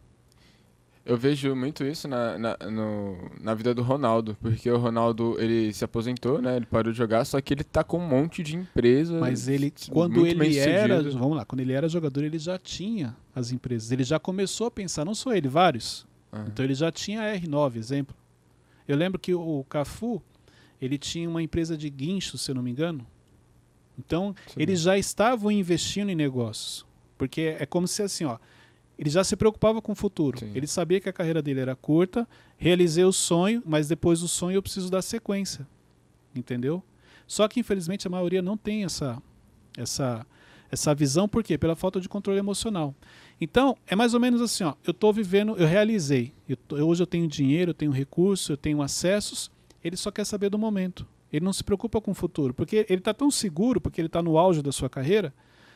Eu 1.06 1.16
vejo 1.16 1.56
muito 1.56 1.84
isso 1.84 2.08
na, 2.08 2.36
na, 2.38 2.58
no- 2.72 3.30
na 3.40 3.54
vida 3.54 3.76
do 3.76 3.84
Ronaldo, 3.84 4.36
porque 4.42 4.70
o 4.72 4.78
Ronaldo, 4.78 5.36
ele 5.40 5.72
se 5.72 5.86
aposentou, 5.86 6.42
né? 6.42 6.56
Ele 6.58 6.66
parou 6.66 6.92
de 6.92 6.98
jogar, 6.98 7.24
só 7.26 7.40
que 7.40 7.54
ele 7.54 7.64
tá 7.64 7.84
com 7.84 8.00
um 8.00 8.08
monte 8.08 8.42
de 8.42 8.56
empresa. 8.56 9.20
Mas 9.20 9.48
ele, 9.48 9.72
quando 9.92 10.26
ele 10.26 10.58
era, 10.58 10.98
sucedido. 10.98 11.20
vamos 11.20 11.38
lá, 11.38 11.46
quando 11.46 11.60
ele 11.60 11.74
era 11.74 11.88
jogador, 11.88 12.24
ele 12.24 12.40
já 12.40 12.58
tinha 12.58 13.16
as 13.36 13.52
empresas. 13.52 13.92
Ele 13.92 14.04
já 14.04 14.18
começou 14.20 14.66
a 14.66 14.72
pensar, 14.72 15.06
não 15.06 15.14
só 15.14 15.32
ele, 15.36 15.48
vários. 15.48 16.08
Ah. 16.32 16.44
Então 16.48 16.66
ele 16.66 16.74
já 16.74 16.92
tinha 16.92 17.22
a 17.22 17.36
R9, 17.40 17.76
exemplo. 17.76 18.16
Eu 18.88 18.98
lembro 18.98 19.20
que 19.20 19.32
o 19.36 19.64
Cafu, 19.70 20.20
ele 20.82 20.98
tinha 20.98 21.30
uma 21.30 21.42
empresa 21.42 21.78
de 21.78 21.88
guincho, 21.88 22.36
se 22.36 22.50
eu 22.50 22.56
não 22.56 22.64
me 22.64 22.72
engano. 22.72 23.06
Então, 23.98 24.36
Sim. 24.48 24.54
eles 24.58 24.82
já 24.82 24.98
estavam 24.98 25.52
investindo 25.52 26.10
em 26.10 26.16
negócios. 26.16 26.86
Porque 27.18 27.56
é 27.60 27.66
como 27.66 27.88
se 27.88 28.02
assim, 28.04 28.26
ó, 28.26 28.38
ele 29.00 29.10
já 29.10 29.24
se 29.24 29.36
preocupava 29.36 29.82
com 29.82 29.92
o 29.94 29.96
futuro. 29.96 30.40
Sim. 30.40 30.52
Ele 30.54 30.68
sabia 30.68 31.00
que 31.00 31.08
a 31.10 31.14
carreira 31.14 31.42
dele 31.42 31.60
era 31.62 31.76
curta, 31.76 32.28
realizei 32.58 33.04
o 33.06 33.12
sonho, 33.14 33.62
mas 33.66 33.88
depois 33.88 34.20
do 34.22 34.28
sonho 34.28 34.56
eu 34.58 34.62
preciso 34.62 34.90
dar 34.92 35.02
sequência. 35.02 35.66
Entendeu? 36.36 36.84
Só 37.28 37.48
que 37.48 37.60
infelizmente 37.60 38.06
a 38.06 38.10
maioria 38.10 38.42
não 38.42 38.58
tem 38.58 38.84
essa 38.84 39.22
essa 39.78 40.26
essa 40.72 40.94
visão, 40.96 41.28
por 41.28 41.44
quê? 41.44 41.58
Pela 41.58 41.76
falta 41.76 42.02
de 42.02 42.10
controle 42.10 42.40
emocional. 42.40 42.94
Então, 43.40 43.78
é 43.88 43.96
mais 43.96 44.14
ou 44.14 44.20
menos 44.20 44.42
assim, 44.42 44.64
ó, 44.64 44.74
eu 44.86 44.92
estou 44.92 45.14
vivendo, 45.14 45.56
eu 45.58 45.66
realizei. 45.68 46.34
Eu 46.50 46.58
tô- 46.58 46.76
hoje 46.76 47.02
eu 47.04 47.08
tenho 47.08 47.28
dinheiro, 47.28 47.70
eu 47.70 47.74
tenho 47.74 47.92
recurso, 47.92 48.52
eu 48.52 48.58
tenho 48.58 48.82
acessos, 48.82 49.50
ele 49.84 49.96
só 49.96 50.12
quer 50.12 50.26
saber 50.26 50.50
do 50.50 50.58
momento. 50.58 51.08
Ele 51.36 51.44
não 51.44 51.52
se 51.52 51.66
preocupa 51.66 52.00
com 52.00 52.12
o 52.12 52.16
futuro, 52.16 52.54
porque 52.54 52.86
ele 52.88 53.02
está 53.02 53.14
tão 53.14 53.30
seguro, 53.30 53.82
porque 53.82 54.00
ele 54.00 54.08
está 54.08 54.22
no 54.22 54.38
auge 54.38 54.62
da 54.62 54.72
sua 54.72 54.90
carreira, 54.90 55.34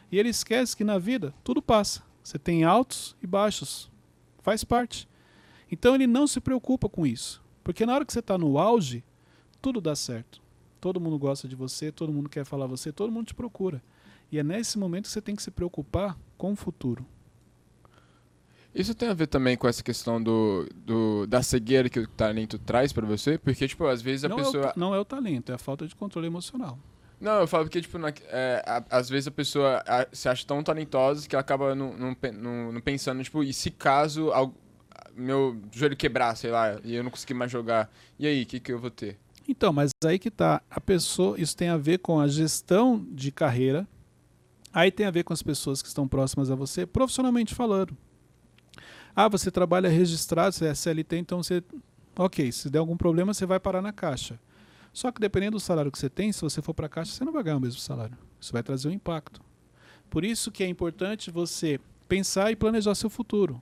e 0.09 0.17
ele 0.17 0.29
esquece 0.29 0.75
que 0.75 0.85
na 0.85 0.97
vida 0.97 1.33
tudo 1.43 1.61
passa. 1.61 2.01
Você 2.23 2.39
tem 2.39 2.63
altos 2.63 3.13
e 3.21 3.27
baixos. 3.27 3.91
Faz 4.41 4.63
parte. 4.63 5.05
Então 5.69 5.93
ele 5.95 6.07
não 6.07 6.27
se 6.27 6.39
preocupa 6.39 6.87
com 6.87 7.05
isso. 7.05 7.43
Porque 7.61 7.85
na 7.85 7.93
hora 7.93 8.05
que 8.05 8.13
você 8.13 8.19
está 8.19 8.37
no 8.37 8.57
auge, 8.57 9.03
tudo 9.61 9.81
dá 9.81 9.97
certo. 9.97 10.41
Todo 10.79 10.99
mundo 10.99 11.19
gosta 11.19 11.45
de 11.45 11.57
você, 11.57 11.91
todo 11.91 12.13
mundo 12.13 12.29
quer 12.29 12.45
falar 12.45 12.65
você, 12.65 12.89
todo 12.89 13.11
mundo 13.11 13.27
te 13.27 13.35
procura. 13.35 13.83
E 14.31 14.39
é 14.39 14.43
nesse 14.43 14.79
momento 14.79 15.07
que 15.07 15.11
você 15.11 15.21
tem 15.21 15.35
que 15.35 15.43
se 15.43 15.51
preocupar 15.51 16.17
com 16.37 16.53
o 16.53 16.55
futuro. 16.55 17.05
Isso 18.73 18.93
tem 18.93 19.09
a 19.09 19.13
ver 19.13 19.27
também 19.27 19.57
com 19.57 19.67
essa 19.67 19.81
questão 19.83 20.21
do, 20.21 20.67
do- 20.85 21.25
da 21.27 21.41
cegueira 21.41 21.89
que 21.89 21.99
o 21.99 22.07
talento 22.07 22.57
traz 22.59 22.93
pra 22.93 23.05
você? 23.05 23.37
Porque, 23.37 23.67
tipo, 23.67 23.85
às 23.87 24.01
vezes 24.01 24.25
a 24.25 24.29
não, 24.29 24.37
é 24.37 24.41
o, 24.41 24.45
pessoa. 24.45 24.73
não 24.75 24.95
é 24.95 24.99
o 24.99 25.05
talento, 25.05 25.51
é 25.51 25.55
a 25.55 25.57
falta 25.57 25.87
de 25.87 25.95
controle 25.95 26.27
emocional. 26.27 26.77
Não, 27.19 27.39
eu 27.41 27.47
falo 27.47 27.65
porque, 27.65 27.81
tipo, 27.81 27.97
na- 27.97 28.13
é, 28.27 28.63
a- 28.65 28.83
às 28.97 29.09
vezes 29.09 29.27
a 29.27 29.31
pessoa 29.31 29.83
a- 29.87 30.07
se 30.13 30.29
acha 30.29 30.45
tão 30.45 30.61
talentosa 30.63 31.27
que 31.27 31.35
ela 31.35 31.41
acaba 31.41 31.73
não, 31.75 31.97
não, 31.97 32.13
pe- 32.13 32.31
não- 32.31 32.71
não 32.71 32.79
pensando, 32.79 33.23
tipo, 33.23 33.43
e 33.43 33.51
se 33.51 33.71
caso 33.71 34.31
al- 34.31 34.53
meu 35.15 35.59
joelho 35.73 35.97
quebrar, 35.97 36.35
sei 36.37 36.51
lá, 36.51 36.79
e 36.83 36.95
eu 36.95 37.03
não 37.03 37.11
conseguir 37.11 37.33
mais 37.33 37.51
jogar, 37.51 37.91
e 38.17 38.25
aí, 38.27 38.43
o 38.43 38.45
que, 38.45 38.59
que 38.59 38.71
eu 38.71 38.79
vou 38.79 38.91
ter? 38.91 39.17
Então, 39.47 39.73
mas 39.73 39.89
aí 40.05 40.19
que 40.19 40.29
tá. 40.29 40.61
A 40.69 40.79
pessoa, 40.79 41.37
isso 41.41 41.57
tem 41.57 41.69
a 41.69 41.75
ver 41.77 41.97
com 41.97 42.19
a 42.19 42.27
gestão 42.27 43.03
de 43.11 43.31
carreira. 43.31 43.87
Aí 44.71 44.91
tem 44.91 45.07
a 45.07 45.11
ver 45.11 45.23
com 45.23 45.33
as 45.33 45.41
pessoas 45.41 45.81
que 45.81 45.87
estão 45.87 46.07
próximas 46.07 46.51
a 46.51 46.55
você, 46.55 46.85
profissionalmente 46.85 47.55
falando. 47.55 47.97
Ah, 49.21 49.27
você 49.27 49.51
trabalha 49.51 49.89
registrado, 49.89 50.55
você 50.55 50.67
é 50.67 50.73
CLT, 50.73 51.17
então 51.17 51.43
você. 51.43 51.61
Ok, 52.17 52.53
se 52.53 52.69
der 52.69 52.79
algum 52.79 52.95
problema, 52.95 53.33
você 53.33 53.45
vai 53.45 53.59
parar 53.59 53.81
na 53.81 53.91
caixa. 53.91 54.39
Só 54.93 55.11
que 55.11 55.19
dependendo 55.19 55.57
do 55.57 55.59
salário 55.59 55.91
que 55.91 55.99
você 55.99 56.09
tem, 56.09 56.31
se 56.31 56.39
você 56.39 56.61
for 56.61 56.73
para 56.73 56.85
a 56.85 56.89
caixa, 56.89 57.11
você 57.11 57.25
não 57.25 57.33
vai 57.33 57.43
ganhar 57.43 57.57
o 57.57 57.59
mesmo 57.59 57.81
salário. 57.81 58.17
Isso 58.39 58.53
vai 58.53 58.63
trazer 58.63 58.87
um 58.87 58.91
impacto. 58.91 59.41
Por 60.09 60.23
isso 60.23 60.49
que 60.53 60.63
é 60.63 60.69
importante 60.69 61.31
você 61.31 61.81
pensar 62.07 62.49
e 62.49 62.55
planejar 62.55 62.95
seu 62.95 63.09
futuro. 63.09 63.61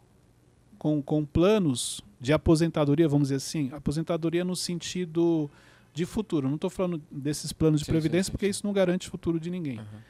Com, 0.78 1.02
com 1.02 1.26
planos 1.26 2.02
de 2.22 2.34
aposentadoria, 2.34 3.08
vamos 3.10 3.30
dizer 3.30 3.38
assim, 3.38 3.72
aposentadoria 3.74 4.46
no 4.46 4.56
sentido 4.56 5.50
de 5.92 6.06
futuro. 6.06 6.48
Não 6.48 6.54
estou 6.54 6.70
falando 6.70 7.02
desses 7.10 7.52
planos 7.52 7.80
de 7.80 7.88
Sim, 7.88 7.94
previdência, 7.94 8.26
sim, 8.26 8.28
sim, 8.28 8.32
porque 8.34 8.48
isso 8.48 8.64
não 8.64 8.74
garante 8.74 9.10
futuro 9.10 9.40
de 9.40 9.50
ninguém. 9.50 9.80
Aham. 9.80 10.04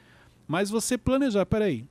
Mas 0.46 0.68
você 0.68 0.98
planejar, 0.98 1.46
peraí, 1.46 1.86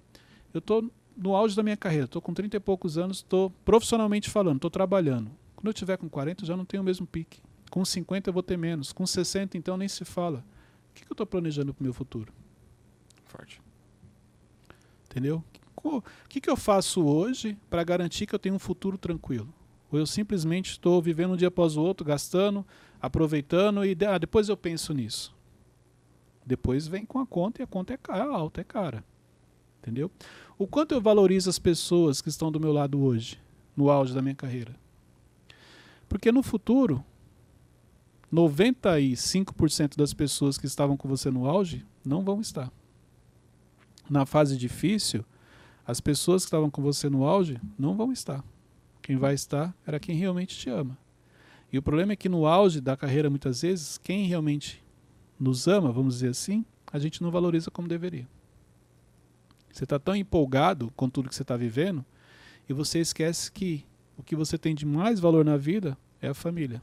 eu 0.53 0.59
estou 0.59 0.91
no 1.17 1.35
auge 1.35 1.55
da 1.55 1.63
minha 1.63 1.75
carreira, 1.77 2.05
estou 2.05 2.21
com 2.21 2.33
30 2.33 2.57
e 2.57 2.59
poucos 2.59 2.97
anos, 2.97 3.17
estou 3.17 3.49
profissionalmente 3.65 4.29
falando, 4.29 4.57
estou 4.57 4.69
trabalhando. 4.69 5.31
Quando 5.55 5.67
eu 5.67 5.73
tiver 5.73 5.97
com 5.97 6.07
40, 6.07 6.43
eu 6.43 6.47
já 6.47 6.55
não 6.55 6.63
tenho 6.65 6.81
o 6.83 6.85
mesmo 6.85 7.07
pique. 7.07 7.41
Com 7.71 7.83
50 7.83 8.29
eu 8.29 8.33
vou 8.33 8.43
ter 8.43 8.57
menos. 8.57 8.93
Com 8.93 9.05
60, 9.05 9.57
então, 9.57 9.75
nem 9.75 9.87
se 9.87 10.05
fala. 10.05 10.45
O 10.91 10.93
que, 10.93 11.03
que 11.05 11.11
eu 11.11 11.13
estou 11.15 11.25
planejando 11.25 11.73
para 11.73 11.81
o 11.81 11.83
meu 11.83 11.93
futuro? 11.93 12.31
Forte. 13.25 13.59
Entendeu? 15.09 15.43
O 15.83 16.01
que, 16.29 16.41
que 16.41 16.49
eu 16.49 16.55
faço 16.57 17.03
hoje 17.05 17.57
para 17.69 17.83
garantir 17.83 18.25
que 18.25 18.35
eu 18.35 18.39
tenho 18.39 18.55
um 18.55 18.59
futuro 18.59 18.97
tranquilo? 18.97 19.51
Ou 19.91 19.99
eu 19.99 20.05
simplesmente 20.05 20.71
estou 20.71 21.01
vivendo 21.01 21.33
um 21.33 21.37
dia 21.37 21.47
após 21.47 21.77
o 21.77 21.81
outro, 21.81 22.05
gastando, 22.05 22.65
aproveitando 23.01 23.85
e 23.85 23.95
ah, 24.05 24.17
depois 24.17 24.49
eu 24.49 24.57
penso 24.57 24.93
nisso. 24.93 25.35
Depois 26.45 26.87
vem 26.87 27.05
com 27.05 27.19
a 27.19 27.25
conta 27.25 27.61
e 27.61 27.63
a 27.63 27.67
conta 27.67 27.93
é 27.93 27.97
ca- 27.97 28.17
é 28.17 28.21
alta, 28.21 28.61
é 28.61 28.63
cara. 28.63 29.03
Entendeu? 29.79 30.11
O 30.59 30.65
quanto 30.65 30.93
eu 30.93 30.99
valorizo 30.99 31.51
as 31.51 31.59
pessoas 31.59 32.19
que 32.19 32.29
estão 32.29 32.51
do 32.51 32.59
meu 32.59 32.71
lado 32.71 32.99
hoje, 32.99 33.39
no 33.75 33.91
auge 33.91 34.11
da 34.11 34.23
minha 34.23 34.33
carreira? 34.33 34.75
Porque 36.09 36.31
no 36.31 36.41
futuro, 36.41 37.05
95% 38.33 39.95
das 39.95 40.15
pessoas 40.15 40.57
que 40.57 40.65
estavam 40.65 40.97
com 40.97 41.07
você 41.07 41.29
no 41.29 41.47
auge 41.47 41.85
não 42.03 42.23
vão 42.23 42.41
estar. 42.41 42.71
Na 44.09 44.25
fase 44.25 44.57
difícil, 44.57 45.23
as 45.85 46.01
pessoas 46.01 46.41
que 46.41 46.47
estavam 46.47 46.71
com 46.71 46.81
você 46.81 47.07
no 47.07 47.23
auge 47.23 47.61
não 47.77 47.95
vão 47.95 48.11
estar. 48.11 48.43
Quem 49.03 49.15
vai 49.15 49.35
estar 49.35 49.75
era 49.85 49.99
quem 49.99 50.15
realmente 50.15 50.57
te 50.57 50.71
ama. 50.71 50.97
E 51.71 51.77
o 51.77 51.83
problema 51.83 52.13
é 52.13 52.15
que 52.15 52.27
no 52.27 52.47
auge 52.47 52.81
da 52.81 52.97
carreira, 52.97 53.29
muitas 53.29 53.61
vezes, 53.61 53.99
quem 53.99 54.25
realmente 54.25 54.83
nos 55.39 55.67
ama, 55.67 55.91
vamos 55.91 56.15
dizer 56.15 56.29
assim, 56.29 56.65
a 56.91 56.97
gente 56.97 57.21
não 57.21 57.29
valoriza 57.29 57.69
como 57.69 57.87
deveria. 57.87 58.27
Você 59.71 59.83
está 59.83 59.99
tão 59.99 60.15
empolgado 60.15 60.91
com 60.95 61.09
tudo 61.09 61.29
que 61.29 61.35
você 61.35 61.41
está 61.43 61.55
vivendo 61.57 62.03
e 62.67 62.73
você 62.73 62.99
esquece 62.99 63.51
que 63.51 63.85
o 64.17 64.23
que 64.23 64.35
você 64.35 64.57
tem 64.57 64.73
de 64.73 64.85
mais 64.85 65.19
valor 65.19 65.45
na 65.45 65.57
vida 65.57 65.97
é 66.21 66.27
a 66.29 66.33
família. 66.33 66.81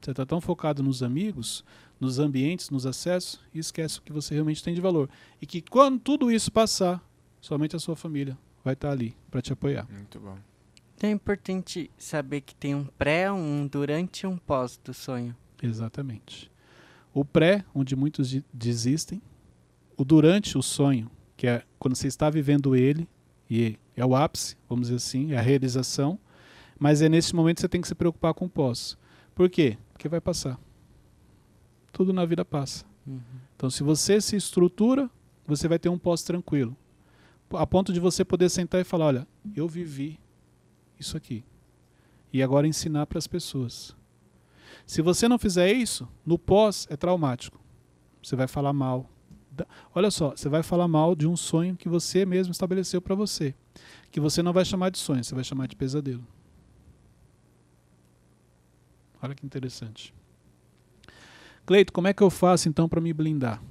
Você 0.00 0.12
está 0.12 0.24
tão 0.24 0.40
focado 0.40 0.82
nos 0.82 1.02
amigos, 1.02 1.64
nos 1.98 2.18
ambientes, 2.20 2.70
nos 2.70 2.86
acessos 2.86 3.40
e 3.52 3.58
esquece 3.58 3.98
o 3.98 4.02
que 4.02 4.12
você 4.12 4.32
realmente 4.34 4.62
tem 4.62 4.72
de 4.74 4.80
valor. 4.80 5.10
E 5.42 5.46
que 5.46 5.60
quando 5.60 5.98
tudo 5.98 6.30
isso 6.30 6.52
passar, 6.52 7.02
somente 7.40 7.74
a 7.74 7.80
sua 7.80 7.96
família 7.96 8.38
vai 8.64 8.74
estar 8.74 8.90
ali 8.92 9.16
para 9.30 9.42
te 9.42 9.52
apoiar. 9.52 9.88
Muito 9.90 10.20
bom. 10.20 10.38
Então 10.96 11.10
é 11.10 11.12
importante 11.12 11.90
saber 11.98 12.40
que 12.42 12.54
tem 12.54 12.74
um 12.74 12.84
pré, 12.84 13.30
um 13.30 13.66
durante 13.66 14.22
e 14.22 14.26
um 14.26 14.36
pós 14.36 14.78
do 14.82 14.94
sonho. 14.94 15.34
Exatamente. 15.62 16.50
O 17.12 17.24
pré, 17.24 17.64
onde 17.74 17.96
muitos 17.96 18.28
de- 18.30 18.44
desistem. 18.52 19.20
O 19.98 20.04
durante 20.04 20.56
o 20.56 20.62
sonho, 20.62 21.10
que 21.36 21.48
é 21.48 21.64
quando 21.76 21.96
você 21.96 22.06
está 22.06 22.30
vivendo 22.30 22.76
ele, 22.76 23.08
e 23.50 23.76
é 23.96 24.06
o 24.06 24.14
ápice, 24.14 24.56
vamos 24.68 24.86
dizer 24.86 24.96
assim, 24.96 25.32
é 25.32 25.38
a 25.38 25.42
realização. 25.42 26.16
Mas 26.78 27.02
é 27.02 27.08
nesse 27.08 27.34
momento 27.34 27.56
que 27.56 27.62
você 27.62 27.68
tem 27.68 27.80
que 27.80 27.88
se 27.88 27.96
preocupar 27.96 28.32
com 28.32 28.44
o 28.44 28.48
pós. 28.48 28.96
Por 29.34 29.50
quê? 29.50 29.76
Porque 29.92 30.08
vai 30.08 30.20
passar. 30.20 30.56
Tudo 31.90 32.12
na 32.12 32.24
vida 32.24 32.44
passa. 32.44 32.86
Uhum. 33.04 33.20
Então, 33.56 33.68
se 33.68 33.82
você 33.82 34.20
se 34.20 34.36
estrutura, 34.36 35.10
você 35.44 35.66
vai 35.66 35.80
ter 35.80 35.88
um 35.88 35.98
pós 35.98 36.22
tranquilo. 36.22 36.76
A 37.52 37.66
ponto 37.66 37.92
de 37.92 37.98
você 37.98 38.24
poder 38.24 38.48
sentar 38.50 38.80
e 38.80 38.84
falar: 38.84 39.06
olha, 39.06 39.28
eu 39.56 39.66
vivi 39.66 40.20
isso 41.00 41.16
aqui. 41.16 41.44
E 42.32 42.40
agora 42.40 42.68
ensinar 42.68 43.06
para 43.06 43.18
as 43.18 43.26
pessoas. 43.26 43.96
Se 44.86 45.02
você 45.02 45.26
não 45.26 45.38
fizer 45.38 45.72
isso, 45.72 46.08
no 46.24 46.38
pós 46.38 46.86
é 46.88 46.96
traumático. 46.96 47.58
Você 48.22 48.36
vai 48.36 48.46
falar 48.46 48.72
mal. 48.72 49.10
Olha 49.94 50.10
só, 50.10 50.30
você 50.30 50.48
vai 50.48 50.62
falar 50.62 50.86
mal 50.86 51.14
de 51.14 51.26
um 51.26 51.36
sonho 51.36 51.76
que 51.76 51.88
você 51.88 52.26
mesmo 52.26 52.52
estabeleceu 52.52 53.00
para 53.00 53.14
você. 53.14 53.54
Que 54.10 54.20
você 54.20 54.42
não 54.42 54.52
vai 54.52 54.64
chamar 54.64 54.90
de 54.90 54.98
sonho, 54.98 55.24
você 55.24 55.34
vai 55.34 55.44
chamar 55.44 55.66
de 55.66 55.76
pesadelo. 55.76 56.26
Olha 59.22 59.34
que 59.34 59.44
interessante. 59.44 60.14
Cleito, 61.66 61.92
como 61.92 62.08
é 62.08 62.12
que 62.12 62.22
eu 62.22 62.30
faço 62.30 62.68
então 62.68 62.88
para 62.88 63.00
me 63.00 63.12
blindar? 63.12 63.62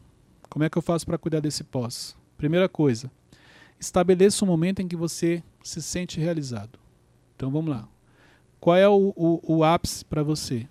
Como 0.50 0.64
é 0.64 0.70
que 0.70 0.78
eu 0.78 0.82
faço 0.82 1.06
para 1.06 1.18
cuidar 1.18 1.40
desse 1.40 1.64
pós? 1.64 2.16
Primeira 2.38 2.70
coisa, 2.70 3.10
estabeleça 3.80 4.44
um 4.44 4.48
momento 4.48 4.82
em 4.82 4.88
que 4.88 4.96
você 4.96 5.44
se 5.64 5.82
sente 5.82 6.20
realizado. 6.20 6.78
Então 7.36 7.50
vamos 7.50 7.72
lá. 7.72 7.88
Qual 8.60 8.76
é 8.76 8.88
o, 8.88 9.14
o, 9.16 9.58
o 9.58 9.64
ápice 9.64 10.04
para 10.06 10.24
você? 10.24 10.68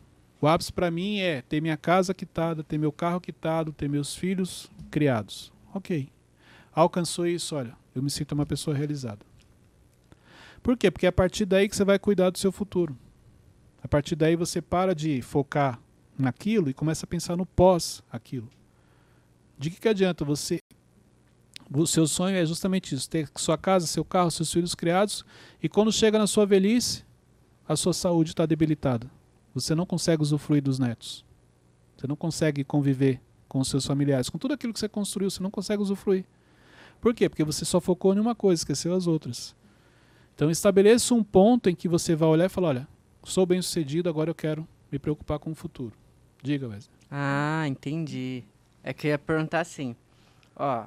O 0.46 0.48
ápice 0.48 0.72
para 0.72 0.92
mim 0.92 1.18
é 1.18 1.42
ter 1.42 1.60
minha 1.60 1.76
casa 1.76 2.14
quitada, 2.14 2.62
ter 2.62 2.78
meu 2.78 2.92
carro 2.92 3.20
quitado, 3.20 3.72
ter 3.72 3.88
meus 3.88 4.14
filhos 4.14 4.70
criados. 4.92 5.52
Ok. 5.74 6.08
Alcançou 6.72 7.26
isso, 7.26 7.56
olha, 7.56 7.76
eu 7.92 8.00
me 8.00 8.08
sinto 8.08 8.30
uma 8.30 8.46
pessoa 8.46 8.76
realizada. 8.76 9.26
Por 10.62 10.76
quê? 10.76 10.88
Porque 10.88 11.04
é 11.04 11.08
a 11.08 11.12
partir 11.12 11.46
daí 11.46 11.68
que 11.68 11.74
você 11.74 11.84
vai 11.84 11.98
cuidar 11.98 12.30
do 12.30 12.38
seu 12.38 12.52
futuro. 12.52 12.96
A 13.82 13.88
partir 13.88 14.14
daí 14.14 14.36
você 14.36 14.62
para 14.62 14.94
de 14.94 15.20
focar 15.20 15.80
naquilo 16.16 16.70
e 16.70 16.74
começa 16.74 17.06
a 17.06 17.08
pensar 17.08 17.36
no 17.36 17.44
pós 17.44 18.00
aquilo. 18.08 18.48
De 19.58 19.68
que, 19.68 19.80
que 19.80 19.88
adianta 19.88 20.24
você 20.24 20.60
O 21.74 21.88
seu 21.88 22.06
sonho 22.06 22.36
é 22.36 22.46
justamente 22.46 22.94
isso: 22.94 23.10
ter 23.10 23.28
sua 23.34 23.58
casa, 23.58 23.84
seu 23.88 24.04
carro, 24.04 24.30
seus 24.30 24.52
filhos 24.52 24.76
criados. 24.76 25.24
E 25.60 25.68
quando 25.68 25.90
chega 25.90 26.20
na 26.20 26.28
sua 26.28 26.46
velhice, 26.46 27.04
a 27.68 27.74
sua 27.74 27.92
saúde 27.92 28.30
está 28.30 28.46
debilitada. 28.46 29.10
Você 29.56 29.74
não 29.74 29.86
consegue 29.86 30.20
usufruir 30.20 30.62
dos 30.62 30.78
netos. 30.78 31.24
Você 31.96 32.06
não 32.06 32.14
consegue 32.14 32.62
conviver 32.62 33.22
com 33.48 33.58
os 33.58 33.68
seus 33.68 33.86
familiares. 33.86 34.28
Com 34.28 34.36
tudo 34.36 34.52
aquilo 34.52 34.70
que 34.70 34.78
você 34.78 34.86
construiu, 34.86 35.30
você 35.30 35.42
não 35.42 35.50
consegue 35.50 35.80
usufruir. 35.80 36.26
Por 37.00 37.14
quê? 37.14 37.26
Porque 37.26 37.42
você 37.42 37.64
só 37.64 37.80
focou 37.80 38.12
em 38.12 38.20
uma 38.20 38.34
coisa, 38.34 38.60
esqueceu 38.60 38.94
as 38.94 39.06
outras. 39.06 39.56
Então 40.34 40.50
estabeleça 40.50 41.14
um 41.14 41.24
ponto 41.24 41.70
em 41.70 41.74
que 41.74 41.88
você 41.88 42.14
vai 42.14 42.28
olhar 42.28 42.44
e 42.44 42.48
falar: 42.50 42.68
olha, 42.68 42.88
sou 43.24 43.46
bem 43.46 43.62
sucedido, 43.62 44.10
agora 44.10 44.28
eu 44.28 44.34
quero 44.34 44.68
me 44.92 44.98
preocupar 44.98 45.38
com 45.38 45.50
o 45.52 45.54
futuro. 45.54 45.94
Diga, 46.42 46.68
Wesley. 46.68 46.94
Ah, 47.10 47.64
entendi. 47.66 48.44
É 48.84 48.92
que 48.92 49.06
eu 49.06 49.12
ia 49.12 49.18
perguntar 49.18 49.60
assim, 49.60 49.96
ó, 50.54 50.84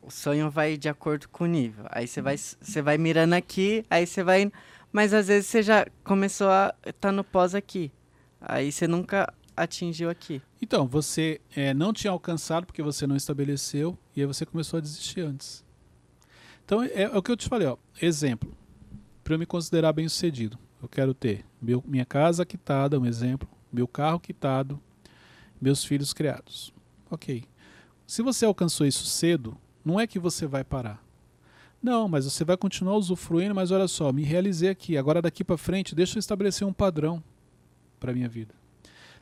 o 0.00 0.12
sonho 0.12 0.48
vai 0.48 0.76
de 0.76 0.88
acordo 0.88 1.28
com 1.28 1.42
o 1.42 1.48
nível. 1.48 1.86
Aí 1.90 2.06
você 2.06 2.22
vai, 2.22 2.36
você 2.38 2.80
vai 2.80 2.96
mirando 2.98 3.32
aqui, 3.32 3.84
aí 3.90 4.06
você 4.06 4.22
vai, 4.22 4.52
mas 4.92 5.12
às 5.12 5.26
vezes 5.26 5.48
você 5.48 5.60
já 5.60 5.88
começou 6.04 6.48
a 6.48 6.72
tá 7.00 7.10
no 7.10 7.24
pós 7.24 7.52
aqui. 7.56 7.90
Aí 8.44 8.72
você 8.72 8.88
nunca 8.88 9.32
atingiu 9.56 10.10
aqui. 10.10 10.42
Então, 10.60 10.86
você 10.86 11.40
é, 11.54 11.72
não 11.72 11.92
tinha 11.92 12.10
alcançado 12.10 12.66
porque 12.66 12.82
você 12.82 13.06
não 13.06 13.16
estabeleceu 13.16 13.96
e 14.16 14.20
aí 14.20 14.26
você 14.26 14.44
começou 14.44 14.78
a 14.78 14.80
desistir 14.80 15.20
antes. 15.20 15.64
Então, 16.64 16.82
é, 16.82 17.02
é 17.02 17.16
o 17.16 17.22
que 17.22 17.30
eu 17.30 17.36
te 17.36 17.48
falei, 17.48 17.68
ó. 17.68 17.76
Exemplo. 18.00 18.56
Para 19.22 19.34
eu 19.34 19.38
me 19.38 19.46
considerar 19.46 19.92
bem 19.92 20.08
sucedido, 20.08 20.58
eu 20.82 20.88
quero 20.88 21.14
ter 21.14 21.44
meu, 21.60 21.82
minha 21.86 22.04
casa 22.04 22.44
quitada, 22.44 22.98
um 22.98 23.06
exemplo, 23.06 23.48
meu 23.72 23.86
carro 23.86 24.18
quitado, 24.18 24.80
meus 25.60 25.84
filhos 25.84 26.12
criados. 26.12 26.74
Ok. 27.08 27.44
Se 28.04 28.20
você 28.20 28.44
alcançou 28.44 28.84
isso 28.84 29.04
cedo, 29.04 29.56
não 29.84 30.00
é 30.00 30.08
que 30.08 30.18
você 30.18 30.44
vai 30.44 30.64
parar. 30.64 31.00
Não, 31.80 32.08
mas 32.08 32.24
você 32.24 32.44
vai 32.44 32.56
continuar 32.56 32.96
usufruindo, 32.96 33.54
mas 33.54 33.70
olha 33.70 33.86
só, 33.86 34.12
me 34.12 34.24
realizei 34.24 34.70
aqui. 34.70 34.96
Agora 34.96 35.22
daqui 35.22 35.44
para 35.44 35.56
frente, 35.56 35.94
deixa 35.94 36.18
eu 36.18 36.20
estabelecer 36.20 36.66
um 36.66 36.72
padrão 36.72 37.22
para 38.02 38.12
minha 38.12 38.28
vida. 38.28 38.52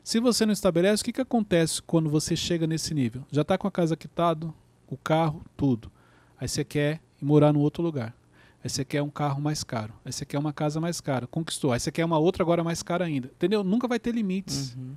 Se 0.03 0.19
você 0.19 0.43
não 0.43 0.51
estabelece, 0.51 1.03
o 1.03 1.05
que, 1.05 1.13
que 1.13 1.21
acontece 1.21 1.79
quando 1.83 2.09
você 2.09 2.35
chega 2.35 2.65
nesse 2.65 2.95
nível? 2.95 3.23
Já 3.31 3.43
está 3.43 3.55
com 3.59 3.67
a 3.67 3.71
casa 3.71 3.95
quitado, 3.95 4.51
o 4.87 4.97
carro, 4.97 5.43
tudo. 5.55 5.91
Aí 6.39 6.47
você 6.47 6.63
quer 6.63 6.99
morar 7.21 7.53
no 7.53 7.59
outro 7.59 7.83
lugar. 7.83 8.15
Aí 8.63 8.69
você 8.69 8.83
quer 8.83 9.03
um 9.03 9.09
carro 9.11 9.39
mais 9.39 9.63
caro. 9.63 9.93
Aí 10.03 10.11
você 10.11 10.25
quer 10.25 10.39
uma 10.39 10.51
casa 10.51 10.81
mais 10.81 10.99
cara. 10.99 11.27
Conquistou. 11.27 11.71
Aí 11.71 11.79
você 11.79 11.91
quer 11.91 12.03
uma 12.03 12.17
outra 12.17 12.43
agora 12.43 12.63
mais 12.63 12.81
cara 12.81 13.05
ainda. 13.05 13.27
Entendeu? 13.27 13.63
Nunca 13.63 13.87
vai 13.87 13.99
ter 13.99 14.13
limites. 14.13 14.75
Uhum. 14.75 14.95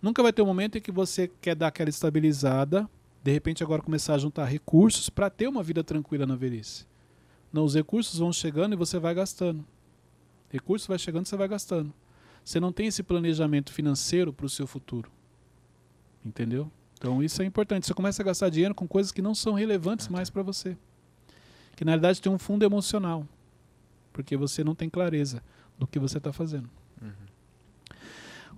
Nunca 0.00 0.22
vai 0.22 0.32
ter 0.32 0.40
um 0.40 0.46
momento 0.46 0.78
em 0.78 0.80
que 0.80 0.92
você 0.92 1.30
quer 1.40 1.54
dar 1.54 1.68
aquela 1.68 1.90
estabilizada, 1.90 2.88
de 3.22 3.32
repente 3.32 3.62
agora 3.62 3.82
começar 3.82 4.14
a 4.14 4.18
juntar 4.18 4.44
recursos 4.46 5.10
para 5.10 5.28
ter 5.28 5.48
uma 5.48 5.62
vida 5.62 5.84
tranquila 5.84 6.24
na 6.24 6.36
velhice. 6.36 6.86
Não, 7.52 7.64
os 7.64 7.74
recursos 7.74 8.18
vão 8.18 8.32
chegando 8.32 8.74
e 8.74 8.76
você 8.76 8.98
vai 8.98 9.14
gastando. 9.14 9.64
Recursos 10.50 10.86
vai 10.86 10.98
chegando 10.98 11.26
e 11.26 11.28
você 11.28 11.36
vai 11.36 11.48
gastando. 11.48 11.92
Você 12.48 12.58
não 12.58 12.72
tem 12.72 12.86
esse 12.86 13.02
planejamento 13.02 13.70
financeiro 13.70 14.32
para 14.32 14.46
o 14.46 14.48
seu 14.48 14.66
futuro. 14.66 15.10
Entendeu? 16.24 16.72
Então 16.94 17.22
isso 17.22 17.42
é 17.42 17.44
importante. 17.44 17.86
Você 17.86 17.92
começa 17.92 18.22
a 18.22 18.24
gastar 18.24 18.48
dinheiro 18.48 18.74
com 18.74 18.88
coisas 18.88 19.12
que 19.12 19.20
não 19.20 19.34
são 19.34 19.52
relevantes 19.52 20.08
mais 20.08 20.30
para 20.30 20.42
você. 20.42 20.74
Que 21.76 21.84
na 21.84 21.90
realidade 21.90 22.22
tem 22.22 22.32
um 22.32 22.38
fundo 22.38 22.64
emocional. 22.64 23.28
Porque 24.14 24.34
você 24.34 24.64
não 24.64 24.74
tem 24.74 24.88
clareza 24.88 25.42
do 25.78 25.86
que 25.86 25.98
você 25.98 26.16
está 26.16 26.32
fazendo. 26.32 26.70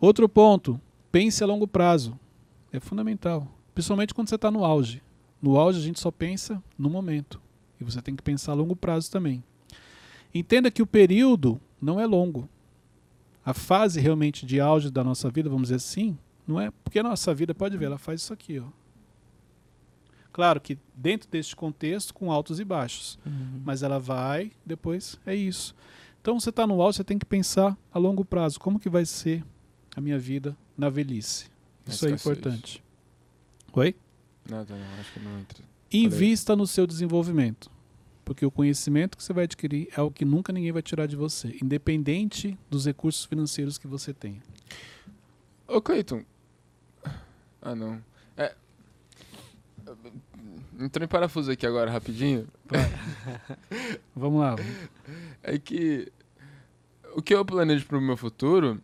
Outro 0.01 0.29
ponto, 0.29 0.81
pense 1.11 1.43
a 1.43 1.47
longo 1.49 1.67
prazo. 1.67 2.17
É 2.73 2.79
fundamental. 2.79 3.49
Principalmente 3.75 4.15
quando 4.15 4.29
você 4.29 4.37
está 4.37 4.53
no 4.53 4.65
auge. 4.65 5.03
No 5.43 5.59
auge 5.59 5.81
a 5.81 5.83
gente 5.83 5.99
só 5.99 6.13
pensa 6.13 6.63
no 6.79 6.89
momento. 6.89 7.41
E 7.81 7.83
você 7.83 8.01
tem 8.01 8.15
que 8.15 8.23
pensar 8.23 8.53
a 8.53 8.55
longo 8.55 8.77
prazo 8.77 9.11
também. 9.11 9.43
Entenda 10.33 10.71
que 10.71 10.81
o 10.81 10.87
período 10.87 11.61
não 11.83 11.99
é 11.99 12.07
longo. 12.07 12.49
A 13.45 13.55
fase 13.55 14.01
realmente 14.01 14.45
de 14.45 14.61
auge 14.61 14.91
da 14.91 15.03
nossa 15.03 15.31
vida, 15.31 15.49
vamos 15.49 15.69
dizer 15.69 15.77
assim, 15.77 16.19
não 16.47 16.61
é 16.61 16.71
porque 16.85 16.99
a 16.99 17.03
nossa 17.03 17.33
vida, 17.35 17.55
pode 17.55 17.77
ver, 17.77 17.87
ela 17.87 17.99
faz 17.99 18.23
isso 18.23 18.33
aqui, 18.33 18.59
ó. 18.59 18.67
Claro 20.33 20.61
que 20.61 20.79
dentro 20.95 21.29
deste 21.29 21.57
contexto, 21.57 22.15
com 22.15 22.31
altos 22.31 22.61
e 22.61 22.65
baixos. 22.65 23.19
Uhum. 23.27 23.63
Mas 23.65 23.83
ela 23.83 23.99
vai, 23.99 24.53
depois 24.65 25.19
é 25.27 25.35
isso. 25.35 25.75
Então 26.21 26.39
você 26.39 26.51
está 26.51 26.67
no 26.67 26.81
auge, 26.81 26.99
você 26.99 27.05
tem 27.05 27.19
que 27.19 27.27
pensar 27.27 27.77
a 27.93 27.99
longo 27.99 28.25
prazo. 28.25 28.61
Como 28.61 28.79
que 28.79 28.89
vai 28.89 29.05
ser 29.05 29.45
a 29.97 30.01
minha 30.01 30.19
vida 30.19 30.57
na 30.77 30.89
velhice? 30.89 31.51
Isso 31.87 32.07
é 32.07 32.11
importante. 32.11 32.83
Oi? 33.73 33.97
Nada, 34.49 34.75
não, 34.75 35.01
acho 35.01 35.13
que 35.13 35.21
não 35.21 35.39
entra. 35.39 35.65
Invista 35.93 36.55
no 36.55 36.67
seu 36.67 36.87
desenvolvimento. 36.87 37.71
Porque 38.31 38.47
o 38.47 38.51
conhecimento 38.51 39.17
que 39.17 39.25
você 39.25 39.33
vai 39.33 39.43
adquirir 39.43 39.89
é 39.91 40.01
o 40.01 40.09
que 40.09 40.25
nunca 40.25 40.53
ninguém 40.53 40.71
vai 40.71 40.83
tirar 40.83 41.07
de 41.07 41.17
você, 41.17 41.59
independente 41.61 42.57
dos 42.71 42.87
recursos 42.87 43.25
financeiros 43.25 43.77
que 43.77 43.89
você 43.89 44.15
tenha. 44.15 44.41
Ô, 45.67 45.83
Cleiton. 45.83 46.23
Ah, 47.61 47.75
não. 47.75 48.01
É. 48.37 48.55
Entrou 50.79 51.05
em 51.05 51.09
parafuso 51.09 51.51
aqui 51.51 51.67
agora, 51.67 51.91
rapidinho. 51.91 52.47
Vamos 54.15 54.41
lá. 54.41 54.55
É 55.43 55.59
que. 55.59 56.13
O 57.17 57.21
que 57.21 57.35
eu 57.35 57.45
planejo 57.45 57.85
pro 57.85 58.01
meu 58.01 58.17
futuro 58.17 58.81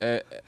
é. 0.00 0.26
é- 0.28 0.42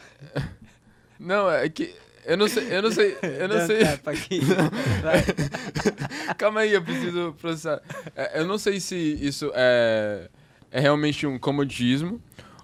Não, 1.20 1.48
é 1.48 1.68
que. 1.68 1.94
Eu 2.24 2.36
não 2.36 2.48
sei. 2.48 2.76
Eu 2.76 2.82
não 2.82 2.90
sei. 2.90 3.16
Eu 3.22 3.48
não 3.48 3.66
sei. 3.66 3.80
Calma 6.38 6.60
aí, 6.60 6.72
eu 6.72 6.82
preciso 6.82 7.34
processar. 7.40 7.80
É, 8.16 8.40
eu 8.40 8.46
não 8.46 8.58
sei 8.58 8.80
se 8.80 8.96
isso 8.96 9.52
é, 9.54 10.28
é 10.70 10.80
realmente 10.80 11.26
um 11.26 11.38
comodismo 11.38 12.20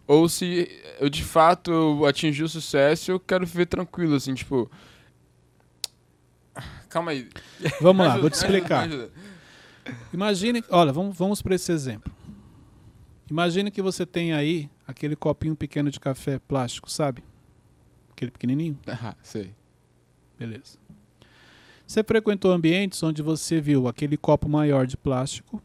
ou 0.07 0.29
se 0.29 0.69
eu 0.99 1.09
de 1.09 1.23
fato 1.23 1.71
eu 1.71 2.05
atingi 2.05 2.43
o 2.43 2.49
sucesso 2.49 3.11
e 3.11 3.13
eu 3.13 3.21
quero 3.21 3.47
viver 3.47 3.67
tranquilo, 3.67 4.17
assim, 4.17 4.35
tipo. 4.35 4.71
Calma 6.89 7.13
aí. 7.13 7.29
Vamos 7.81 8.05
lá, 8.05 8.15
ajuda, 8.15 8.21
vou 8.23 8.31
te 8.31 8.35
ajuda, 8.35 8.57
explicar. 8.57 8.85
ajuda. 8.85 9.11
Imagine, 10.13 10.65
olha, 10.69 10.93
vamos, 10.93 11.17
vamos 11.17 11.41
para 11.41 11.55
esse 11.55 11.71
exemplo. 11.71 12.13
Imagine 13.31 13.71
que 13.71 13.81
você 13.81 14.05
tem 14.05 14.33
aí 14.33 14.69
aquele 14.85 15.15
copinho 15.15 15.55
pequeno 15.55 15.91
de 15.91 16.01
café 16.01 16.41
plástico, 16.41 16.91
sabe? 16.91 17.23
Aquele 18.21 18.31
pequenininho. 18.31 18.79
Ah, 18.87 19.17
sei. 19.23 19.55
Beleza. 20.39 20.79
Você 21.87 22.05
frequentou 22.05 22.53
ambientes 22.53 23.03
onde 23.03 23.23
você 23.23 23.61
viu 23.63 23.89
aquele 23.89 24.17
copo 24.19 24.47
maior 24.47 24.87
de 24.87 24.95
plástico, 24.97 25.61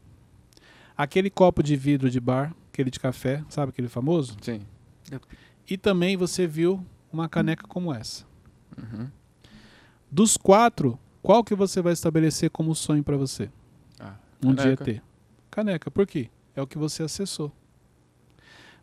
aquele 0.96 1.28
copo 1.28 1.62
de 1.62 1.76
vidro 1.76 2.10
de 2.10 2.18
bar, 2.18 2.54
aquele 2.72 2.90
de 2.90 2.98
café, 2.98 3.44
sabe 3.50 3.68
aquele 3.70 3.88
famoso? 3.88 4.36
Sim. 4.40 4.62
E 5.68 5.76
também 5.76 6.16
você 6.16 6.46
viu 6.46 6.84
uma 7.12 7.28
caneca 7.28 7.66
como 7.68 7.92
essa. 7.92 8.24
Uhum. 8.76 9.08
Dos 10.10 10.36
quatro, 10.38 10.98
qual 11.22 11.44
que 11.44 11.54
você 11.54 11.82
vai 11.82 11.92
estabelecer 11.92 12.48
como 12.50 12.74
sonho 12.74 13.04
para 13.04 13.16
você? 13.18 13.50
Ah, 14.00 14.14
Um 14.42 14.54
dia 14.54 14.76
ter. 14.78 15.02
Caneca, 15.50 15.90
por 15.90 16.06
quê? 16.06 16.30
É 16.54 16.62
o 16.62 16.66
que 16.66 16.78
você 16.78 17.02
acessou. 17.02 17.52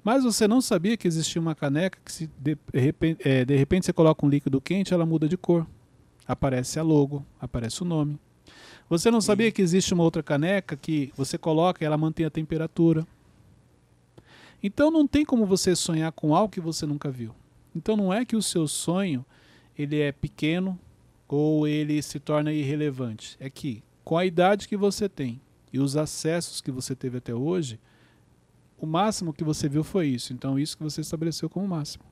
Mas 0.04 0.24
você 0.24 0.48
não 0.48 0.60
sabia 0.60 0.98
que 0.98 1.08
existia 1.08 1.42
uma 1.42 1.56
caneca 1.56 1.98
que, 2.04 2.12
se 2.12 2.30
de, 2.38 2.58
repente, 2.74 3.28
é, 3.28 3.46
de 3.46 3.56
repente, 3.56 3.86
você 3.86 3.94
coloca 3.94 4.26
um 4.26 4.30
líquido 4.30 4.60
quente, 4.60 4.94
ela 4.94 5.06
muda 5.06 5.28
de 5.28 5.38
cor. 5.38 5.66
Aparece 6.28 6.80
a 6.80 6.84
logo, 6.84 7.26
aparece 7.40 7.82
o 7.82 7.86
nome. 7.86 8.20
Você 8.90 9.10
não 9.10 9.22
sabia 9.22 9.52
que 9.52 9.62
existe 9.62 9.94
uma 9.94 10.04
outra 10.04 10.22
caneca 10.22 10.76
que 10.76 11.12
você 11.16 11.38
coloca 11.38 11.84
e 11.84 11.86
ela 11.86 11.98
mantém 11.98 12.26
a 12.26 12.30
temperatura. 12.30 13.08
Então 14.62 14.92
não 14.92 15.08
tem 15.08 15.26
como 15.26 15.46
você 15.46 15.76
sonhar 15.76 16.12
com 16.12 16.36
algo 16.36 16.52
que 16.52 16.62
você 16.62 16.86
nunca 16.86 17.10
viu. 17.10 17.34
Então 17.76 17.96
não 17.96 18.14
é 18.14 18.26
que 18.26 18.36
o 18.36 18.42
seu 18.42 18.68
sonho 18.68 19.26
ele 19.78 20.00
é 20.00 20.12
pequeno 20.12 20.80
ou 21.28 21.68
ele 21.68 22.02
se 22.02 22.20
torna 22.20 22.54
irrelevante. 22.54 23.36
É 23.40 23.50
que 23.50 23.84
com 24.04 24.18
a 24.18 24.26
idade 24.26 24.68
que 24.68 24.78
você 24.78 25.10
tem 25.10 25.42
e 25.72 25.80
os 25.80 25.98
acessos 25.98 26.62
que 26.62 26.72
você 26.72 26.96
teve 26.96 27.18
até 27.18 27.34
hoje, 27.34 27.80
o 28.78 28.86
máximo 28.86 29.34
que 29.34 29.44
você 29.44 29.70
viu 29.70 29.84
foi 29.84 30.08
isso. 30.08 30.34
Então 30.34 30.60
isso 30.60 30.78
que 30.78 30.84
você 30.84 31.02
estabeleceu 31.02 31.50
como 31.50 31.68
máximo. 31.68 32.04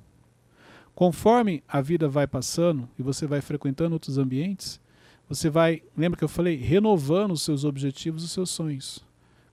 Conforme 0.93 1.63
a 1.67 1.81
vida 1.81 2.07
vai 2.07 2.27
passando 2.27 2.87
e 2.97 3.03
você 3.03 3.25
vai 3.25 3.41
frequentando 3.41 3.93
outros 3.93 4.17
ambientes, 4.17 4.79
você 5.27 5.49
vai, 5.49 5.81
lembra 5.95 6.17
que 6.17 6.23
eu 6.23 6.29
falei, 6.29 6.57
renovando 6.57 7.31
os 7.31 7.41
seus 7.41 7.63
objetivos, 7.63 8.23
os 8.23 8.31
seus 8.31 8.49
sonhos. 8.49 9.03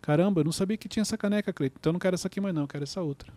Caramba, 0.00 0.40
eu 0.40 0.44
não 0.44 0.52
sabia 0.52 0.76
que 0.76 0.88
tinha 0.88 1.02
essa 1.02 1.16
caneca, 1.16 1.52
Cleiton. 1.52 1.76
Então 1.78 1.90
eu 1.90 1.92
não 1.94 2.00
quero 2.00 2.14
essa 2.14 2.26
aqui 2.26 2.40
mais 2.40 2.54
não, 2.54 2.62
eu 2.62 2.68
quero 2.68 2.84
essa 2.84 3.00
outra. 3.00 3.32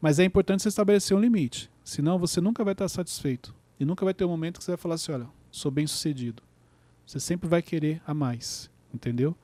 Mas 0.00 0.18
é 0.18 0.24
importante 0.24 0.62
você 0.62 0.68
estabelecer 0.68 1.16
um 1.16 1.20
limite. 1.20 1.70
Senão 1.84 2.18
você 2.18 2.40
nunca 2.40 2.64
vai 2.64 2.72
estar 2.72 2.88
satisfeito. 2.88 3.54
E 3.78 3.84
nunca 3.84 4.04
vai 4.04 4.14
ter 4.14 4.24
um 4.24 4.28
momento 4.28 4.58
que 4.58 4.64
você 4.64 4.72
vai 4.72 4.78
falar 4.78 4.96
assim, 4.96 5.12
olha, 5.12 5.28
sou 5.50 5.70
bem 5.70 5.86
sucedido. 5.86 6.42
Você 7.06 7.20
sempre 7.20 7.48
vai 7.48 7.62
querer 7.62 8.02
a 8.06 8.12
mais. 8.12 8.68
Entendeu? 8.96 9.36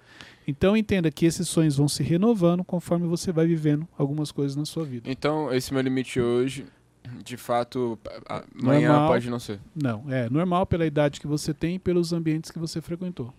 Então 0.47 0.77
entenda 0.77 1.11
que 1.11 1.27
esses 1.27 1.47
sonhos 1.47 1.77
vão 1.77 1.87
se 1.87 2.03
renovando 2.03 2.65
conforme 2.65 3.07
você 3.07 3.31
vai 3.31 3.47
vivendo 3.47 3.87
algumas 3.97 4.33
coisas 4.33 4.57
na 4.57 4.65
sua 4.65 4.85
vida. 4.85 5.11
Então, 5.11 5.53
esse 5.53 5.73
meu 5.73 5.83
limite 5.83 6.21
hoje, 6.21 6.65
de 7.23 7.37
fato, 7.37 7.99
amanhã 8.27 8.89
Normal. 8.89 9.09
pode 9.09 9.31
não 9.31 9.39
ser. 9.39 9.61
Não, 9.75 10.11
é 10.11 10.29
normal 10.31 10.67
pela 10.67 10.87
idade 10.87 11.21
que 11.21 11.27
você 11.27 11.53
tem 11.53 11.77
e 11.77 11.79
pelos 11.79 12.13
ambientes 12.13 12.51
que 12.51 12.59
você 12.59 12.81
frequentou. 12.81 13.33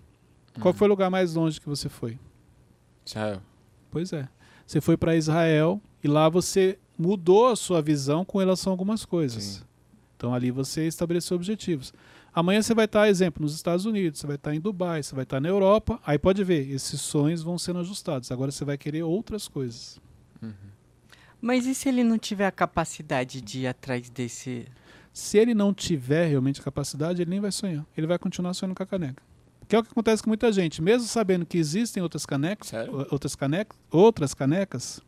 Qual 0.61 0.73
foi 0.73 0.87
o 0.87 0.89
lugar 0.89 1.09
mais 1.09 1.33
longe 1.33 1.59
que 1.59 1.67
você 1.67 1.89
foi? 1.89 2.17
Israel. 3.05 3.41
Pois 3.89 4.13
é. 4.13 4.29
Você 4.65 4.79
foi 4.79 4.95
para 4.95 5.15
Israel 5.15 5.81
e 6.03 6.07
lá 6.07 6.29
você 6.29 6.77
mudou 6.97 7.47
a 7.47 7.55
sua 7.55 7.81
visão 7.81 8.23
com 8.23 8.37
relação 8.37 8.71
a 8.71 8.73
algumas 8.73 9.03
coisas. 9.03 9.43
Sim. 9.43 9.63
Então 10.15 10.33
ali 10.33 10.51
você 10.51 10.87
estabeleceu 10.87 11.35
objetivos. 11.35 11.91
Amanhã 12.35 12.61
você 12.61 12.73
vai 12.73 12.85
estar, 12.85 13.07
exemplo, 13.07 13.43
nos 13.43 13.53
Estados 13.53 13.85
Unidos, 13.85 14.19
você 14.19 14.25
vai 14.25 14.37
estar 14.37 14.55
em 14.55 14.59
Dubai, 14.59 15.03
você 15.03 15.13
vai 15.13 15.23
estar 15.23 15.39
na 15.39 15.49
Europa. 15.49 15.99
Aí 16.05 16.17
pode 16.17 16.43
ver, 16.43 16.67
esses 16.71 16.99
sonhos 16.99 17.43
vão 17.43 17.59
sendo 17.59 17.79
ajustados. 17.79 18.31
Agora 18.31 18.51
você 18.51 18.65
vai 18.65 18.77
querer 18.77 19.03
outras 19.03 19.47
coisas. 19.47 20.01
Mas 21.39 21.65
e 21.65 21.75
se 21.75 21.89
ele 21.89 22.03
não 22.03 22.17
tiver 22.17 22.47
a 22.47 22.51
capacidade 22.51 23.41
de 23.41 23.59
ir 23.59 23.67
atrás 23.67 24.09
desse. 24.09 24.65
Se 25.11 25.37
ele 25.37 25.53
não 25.53 25.73
tiver 25.73 26.25
realmente 26.27 26.61
a 26.61 26.63
capacidade, 26.63 27.21
ele 27.21 27.29
nem 27.29 27.39
vai 27.39 27.51
sonhar. 27.51 27.85
Ele 27.95 28.07
vai 28.07 28.17
continuar 28.17 28.53
sonhando 28.53 28.75
com 28.75 28.81
a 28.81 28.85
caneca. 28.85 29.21
Que 29.67 29.75
é 29.75 29.79
o 29.79 29.83
que 29.83 29.91
acontece 29.91 30.23
com 30.23 30.29
muita 30.29 30.51
gente. 30.51 30.81
Mesmo 30.81 31.07
sabendo 31.07 31.45
que 31.45 31.57
existem 31.57 32.01
outras 32.01 32.25
canecas, 32.25 32.69
Sério? 32.69 33.07
outras 33.11 33.35
canecas, 33.35 33.77
outras 33.91 34.33
canecas, 34.33 35.01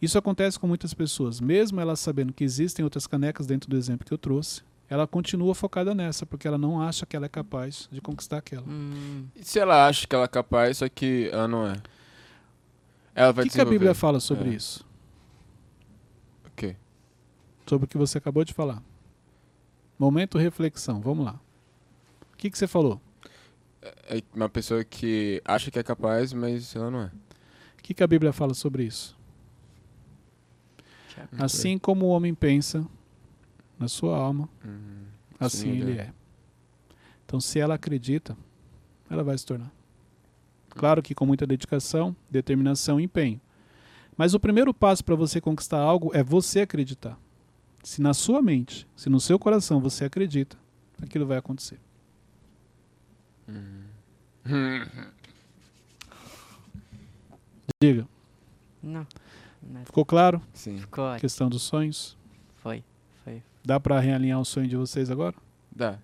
isso 0.00 0.18
acontece 0.18 0.58
com 0.58 0.66
muitas 0.66 0.92
pessoas. 0.92 1.40
Mesmo 1.40 1.80
elas 1.80 1.98
sabendo 1.98 2.32
que 2.32 2.44
existem 2.44 2.84
outras 2.84 3.06
canecas 3.06 3.46
dentro 3.46 3.70
do 3.70 3.76
exemplo 3.76 4.06
que 4.06 4.12
eu 4.12 4.18
trouxe, 4.18 4.62
ela 4.92 5.06
continua 5.06 5.54
focada 5.54 5.94
nessa, 5.94 6.26
porque 6.26 6.46
ela 6.46 6.58
não 6.58 6.78
acha 6.80 7.06
que 7.06 7.16
ela 7.16 7.24
é 7.24 7.28
capaz 7.28 7.88
de 7.90 7.98
conquistar 8.00 8.36
aquela. 8.38 8.66
Hum, 8.68 9.26
E 9.34 9.42
se 9.42 9.58
ela 9.58 9.86
acha 9.86 10.06
que 10.06 10.14
ela 10.14 10.24
é 10.26 10.28
capaz, 10.28 10.78
só 10.78 10.88
que 10.88 11.30
ela 11.32 11.48
não 11.48 11.66
é? 11.66 11.76
Ela 13.14 13.30
O 13.30 13.34
vai 13.34 13.44
que, 13.46 13.50
que 13.52 13.60
a. 13.60 13.64
Bíblia 13.64 13.94
fala 13.94 14.20
sobre 14.20 14.50
É. 14.50 14.54
isso? 14.54 14.84
O 16.46 16.50
quê? 16.54 16.76
Sobre 17.66 17.86
o 17.86 17.88
que 17.88 17.96
você 17.96 18.18
acabou 18.18 18.44
de 18.44 18.52
falar. 18.52 18.82
Momento 19.98 20.36
reflexão, 20.36 21.00
vamos 21.00 21.24
lá. 21.24 21.40
O 22.34 22.36
que, 22.36 22.50
que 22.50 22.58
você 22.58 22.66
falou? 22.66 23.00
É 24.10 24.22
uma 24.34 24.48
pessoa 24.50 24.84
que 24.84 25.40
acha 25.44 25.70
que 25.70 25.78
é 25.78 25.82
capaz, 25.82 26.32
mas 26.34 26.76
ela 26.76 26.90
não 26.90 27.00
é. 27.02 27.06
O 27.78 27.82
que, 27.82 27.94
que 27.94 28.02
a 28.02 28.06
Bíblia 28.06 28.32
fala 28.32 28.52
sobre 28.52 28.84
isso? 28.84 29.16
Tiago. 31.08 31.30
Assim 31.38 31.78
como 31.78 32.06
o 32.06 32.08
homem 32.10 32.34
pensa 32.34 32.86
na 33.82 33.88
sua 33.88 34.16
alma, 34.16 34.48
Uhum. 34.64 35.04
assim 35.40 35.72
Sim, 35.72 35.80
ele 35.80 35.90
ele 35.90 36.00
é. 36.00 36.12
Então, 37.26 37.40
se 37.40 37.58
ela 37.58 37.74
acredita, 37.74 38.36
ela 39.10 39.22
vai 39.24 39.36
se 39.36 39.44
tornar. 39.44 39.72
Claro 40.70 41.02
que 41.02 41.14
com 41.14 41.26
muita 41.26 41.46
dedicação, 41.46 42.14
determinação 42.30 42.98
e 43.00 43.04
empenho. 43.04 43.40
Mas 44.16 44.34
o 44.34 44.40
primeiro 44.40 44.72
passo 44.72 45.04
para 45.04 45.14
você 45.14 45.40
conquistar 45.40 45.78
algo 45.78 46.10
é 46.14 46.22
você 46.22 46.60
acreditar. 46.60 47.18
Se 47.82 48.00
na 48.00 48.14
sua 48.14 48.40
mente, 48.40 48.86
se 48.94 49.10
no 49.10 49.18
seu 49.18 49.38
coração 49.38 49.80
você 49.80 50.04
acredita, 50.04 50.56
aquilo 51.02 51.26
vai 51.26 51.38
acontecer. 51.38 51.80
Uhum. 53.48 53.82
Diga, 57.82 58.06
Não. 58.82 59.06
Ficou 59.84 60.04
claro 60.04 60.40
Sim. 60.52 60.78
ficou 60.78 61.04
questão 61.18 61.48
dos 61.48 61.62
sonhos? 61.62 62.16
Foi. 62.56 62.84
Foi. 63.62 63.66
Dá 63.66 63.78
para 63.80 63.98
realinhar 64.00 64.40
o 64.40 64.44
sonho 64.44 64.68
de 64.68 64.76
vocês 64.76 65.10
agora? 65.10 65.34
Dá. 65.74 65.98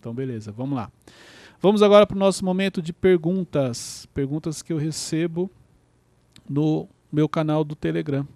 Então, 0.00 0.14
beleza, 0.14 0.52
vamos 0.52 0.76
lá. 0.76 0.90
Vamos 1.60 1.82
agora 1.82 2.06
para 2.06 2.14
o 2.16 2.18
nosso 2.18 2.44
momento 2.44 2.80
de 2.80 2.92
perguntas. 2.92 4.06
Perguntas 4.14 4.62
que 4.62 4.72
eu 4.72 4.76
recebo 4.78 5.50
no 6.48 6.88
meu 7.12 7.28
canal 7.28 7.64
do 7.64 7.74
Telegram. 7.74 8.26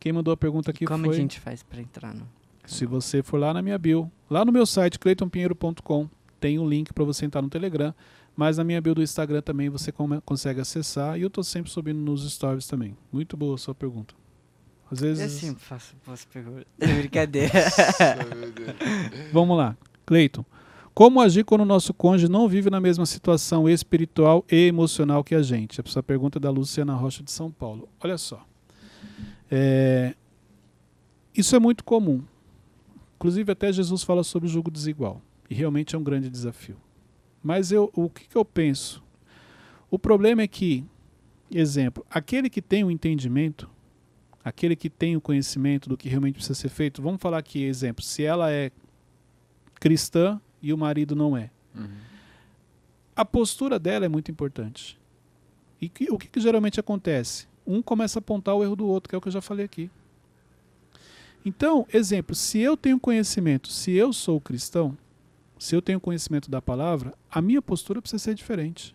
Quem 0.00 0.12
mandou 0.12 0.32
a 0.32 0.36
pergunta 0.36 0.70
aqui 0.70 0.84
Como 0.84 1.04
foi. 1.04 1.14
a 1.14 1.16
gente 1.18 1.38
faz 1.38 1.62
pra 1.62 1.80
entrar 1.80 2.14
no. 2.14 2.26
Se 2.64 2.86
você 2.86 3.22
for 3.22 3.38
lá 3.38 3.52
na 3.52 3.60
minha 3.60 3.76
bio, 3.76 4.10
lá 4.30 4.44
no 4.44 4.52
meu 4.52 4.64
site, 4.64 4.98
cleitonpinheiro.com, 4.98 6.08
tem 6.40 6.58
um 6.58 6.68
link 6.68 6.92
para 6.92 7.04
você 7.04 7.24
entrar 7.26 7.42
no 7.42 7.48
Telegram. 7.48 7.94
Mas 8.34 8.56
na 8.56 8.64
minha 8.64 8.80
bio 8.80 8.94
do 8.94 9.02
Instagram 9.02 9.42
também 9.42 9.68
você 9.68 9.92
consegue 10.24 10.60
acessar. 10.60 11.18
E 11.18 11.22
eu 11.22 11.28
tô 11.28 11.42
sempre 11.42 11.70
subindo 11.70 11.98
nos 11.98 12.28
stories 12.32 12.66
também. 12.66 12.96
Muito 13.12 13.36
boa 13.36 13.56
a 13.56 13.58
sua 13.58 13.74
pergunta. 13.74 14.14
Às 14.92 15.00
Eu 15.02 15.08
vezes. 15.14 15.32
sempre 15.40 15.62
faço 15.62 15.94
boas 16.06 16.24
perguntas. 16.24 16.66
Brincadeira. 16.78 17.52
Vamos 19.32 19.56
lá. 19.56 19.76
Cleiton. 20.04 20.44
Como 20.94 21.20
agir 21.20 21.44
quando 21.44 21.62
o 21.62 21.64
nosso 21.66 21.94
cônjuge 21.94 22.30
não 22.30 22.46
vive 22.46 22.68
na 22.68 22.78
mesma 22.78 23.06
situação 23.06 23.66
espiritual 23.66 24.44
e 24.50 24.66
emocional 24.66 25.24
que 25.24 25.34
a 25.34 25.42
gente? 25.42 25.80
Essa 25.80 26.02
pergunta 26.02 26.38
é 26.38 26.40
da 26.40 26.50
Luciana 26.50 26.94
Rocha 26.94 27.22
de 27.22 27.30
São 27.32 27.50
Paulo. 27.50 27.88
Olha 27.98 28.18
só. 28.18 28.46
É, 29.50 30.14
Isso 31.34 31.56
é 31.56 31.58
muito 31.58 31.82
comum. 31.82 32.22
Inclusive, 33.16 33.50
até 33.52 33.72
Jesus 33.72 34.02
fala 34.02 34.22
sobre 34.22 34.46
o 34.48 34.52
jogo 34.52 34.70
desigual. 34.70 35.22
E 35.48 35.54
realmente 35.54 35.94
é 35.94 35.98
um 35.98 36.02
grande 36.02 36.28
desafio. 36.28 36.76
Mas 37.42 37.72
eu, 37.72 37.90
o 37.94 38.10
que, 38.10 38.28
que 38.28 38.36
eu 38.36 38.44
penso? 38.44 39.02
O 39.90 39.98
problema 39.98 40.42
é 40.42 40.46
que, 40.48 40.84
exemplo, 41.50 42.04
aquele 42.10 42.50
que 42.50 42.60
tem 42.60 42.84
o 42.84 42.90
entendimento, 42.90 43.68
aquele 44.44 44.74
que 44.76 44.90
tem 44.90 45.16
o 45.16 45.20
conhecimento 45.20 45.88
do 45.88 45.96
que 45.96 46.08
realmente 46.08 46.34
precisa 46.34 46.54
ser 46.54 46.68
feito, 46.68 47.00
vamos 47.02 47.20
falar 47.20 47.38
aqui, 47.38 47.62
exemplo, 47.62 48.02
se 48.04 48.22
ela 48.24 48.50
é 48.50 48.70
cristã 49.80 50.40
e 50.60 50.72
o 50.72 50.78
marido 50.78 51.14
não 51.14 51.36
é. 51.36 51.50
Uhum. 51.74 51.88
A 53.14 53.24
postura 53.24 53.78
dela 53.78 54.04
é 54.04 54.08
muito 54.08 54.30
importante. 54.30 54.98
E 55.80 55.88
que- 55.88 56.10
o 56.10 56.16
que, 56.18 56.28
que 56.28 56.40
geralmente 56.40 56.78
acontece? 56.80 57.46
Um 57.66 57.82
começa 57.82 58.18
a 58.18 58.20
apontar 58.20 58.54
o 58.54 58.62
erro 58.62 58.76
do 58.76 58.86
outro, 58.86 59.08
que 59.08 59.14
é 59.14 59.18
o 59.18 59.20
que 59.20 59.28
eu 59.28 59.32
já 59.32 59.40
falei 59.40 59.64
aqui. 59.64 59.90
Então, 61.44 61.86
exemplo, 61.92 62.34
se 62.34 62.58
eu 62.60 62.76
tenho 62.76 62.98
conhecimento, 63.00 63.68
se 63.68 63.90
eu 63.92 64.12
sou 64.12 64.40
cristão, 64.40 64.96
se 65.58 65.74
eu 65.74 65.82
tenho 65.82 66.00
conhecimento 66.00 66.50
da 66.50 66.62
palavra, 66.62 67.14
a 67.30 67.40
minha 67.42 67.60
postura 67.60 68.00
precisa 68.00 68.22
ser 68.22 68.34
diferente. 68.34 68.94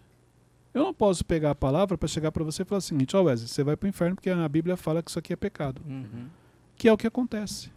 Eu 0.77 0.83
não 0.83 0.93
posso 0.93 1.25
pegar 1.25 1.51
a 1.51 1.55
palavra 1.55 1.97
para 1.97 2.07
chegar 2.07 2.31
para 2.31 2.43
você 2.43 2.61
e 2.61 2.65
falar 2.65 2.77
o 2.77 2.81
seguinte: 2.81 3.15
ó 3.17 3.23
Wesley, 3.23 3.47
você 3.47 3.63
vai 3.63 3.75
para 3.75 3.87
o 3.87 3.89
inferno 3.89 4.15
porque 4.15 4.29
a 4.29 4.47
Bíblia 4.47 4.77
fala 4.77 5.01
que 5.01 5.09
isso 5.09 5.17
aqui 5.17 5.33
é 5.33 5.35
pecado 5.35 5.81
Uhum. 5.87 6.27
que 6.75 6.87
é 6.87 6.93
o 6.93 6.97
que 6.97 7.07
acontece. 7.07 7.71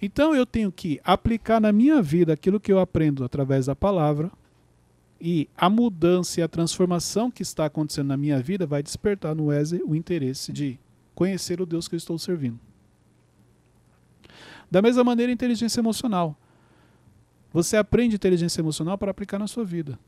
Então 0.00 0.34
eu 0.34 0.46
tenho 0.46 0.70
que 0.70 1.00
aplicar 1.04 1.60
na 1.60 1.72
minha 1.72 2.00
vida 2.00 2.32
aquilo 2.32 2.60
que 2.60 2.72
eu 2.72 2.78
aprendo 2.78 3.24
através 3.24 3.66
da 3.66 3.74
palavra 3.74 4.30
e 5.20 5.48
a 5.56 5.68
mudança 5.68 6.40
e 6.40 6.42
a 6.42 6.48
transformação 6.48 7.30
que 7.30 7.42
está 7.42 7.66
acontecendo 7.66 8.06
na 8.06 8.16
minha 8.16 8.40
vida 8.40 8.66
vai 8.66 8.82
despertar 8.82 9.34
no 9.34 9.46
Wesley 9.46 9.82
o 9.84 9.94
interesse 9.94 10.52
de 10.52 10.78
conhecer 11.14 11.60
o 11.60 11.66
Deus 11.66 11.88
que 11.88 11.94
eu 11.94 11.98
estou 11.98 12.16
servindo. 12.18 12.58
Da 14.70 14.80
mesma 14.80 15.02
maneira, 15.02 15.32
inteligência 15.32 15.80
emocional. 15.80 16.38
Você 17.52 17.76
aprende 17.76 18.14
inteligência 18.14 18.60
emocional 18.60 18.96
para 18.96 19.10
aplicar 19.10 19.38
na 19.38 19.48
sua 19.48 19.64
vida. 19.64 19.98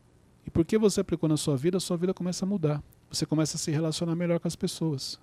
E 0.46 0.50
porque 0.50 0.76
você 0.76 1.00
aplicou 1.00 1.28
na 1.28 1.36
sua 1.36 1.56
vida, 1.56 1.76
a 1.76 1.80
sua 1.80 1.96
vida 1.96 2.12
começa 2.12 2.44
a 2.44 2.48
mudar. 2.48 2.82
Você 3.10 3.26
começa 3.26 3.56
a 3.56 3.60
se 3.60 3.70
relacionar 3.70 4.14
melhor 4.14 4.40
com 4.40 4.48
as 4.48 4.56
pessoas. 4.56 5.20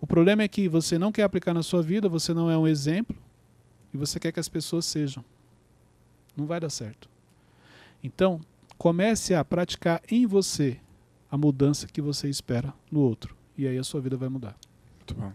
O 0.00 0.06
problema 0.06 0.42
é 0.42 0.48
que 0.48 0.68
você 0.68 0.98
não 0.98 1.10
quer 1.10 1.24
aplicar 1.24 1.52
na 1.52 1.62
sua 1.62 1.82
vida, 1.82 2.08
você 2.08 2.32
não 2.32 2.50
é 2.50 2.56
um 2.56 2.68
exemplo 2.68 3.16
e 3.92 3.96
você 3.96 4.20
quer 4.20 4.32
que 4.32 4.40
as 4.40 4.48
pessoas 4.48 4.84
sejam. 4.84 5.24
Não 6.36 6.46
vai 6.46 6.60
dar 6.60 6.70
certo. 6.70 7.08
Então, 8.02 8.40
comece 8.76 9.34
a 9.34 9.44
praticar 9.44 10.00
em 10.08 10.24
você 10.26 10.78
a 11.30 11.36
mudança 11.36 11.86
que 11.86 12.00
você 12.00 12.28
espera 12.28 12.72
no 12.90 13.00
outro. 13.00 13.36
E 13.56 13.66
aí 13.66 13.76
a 13.76 13.84
sua 13.84 14.00
vida 14.00 14.16
vai 14.16 14.28
mudar. 14.28 14.56
Muito 14.98 15.14
bom. 15.14 15.32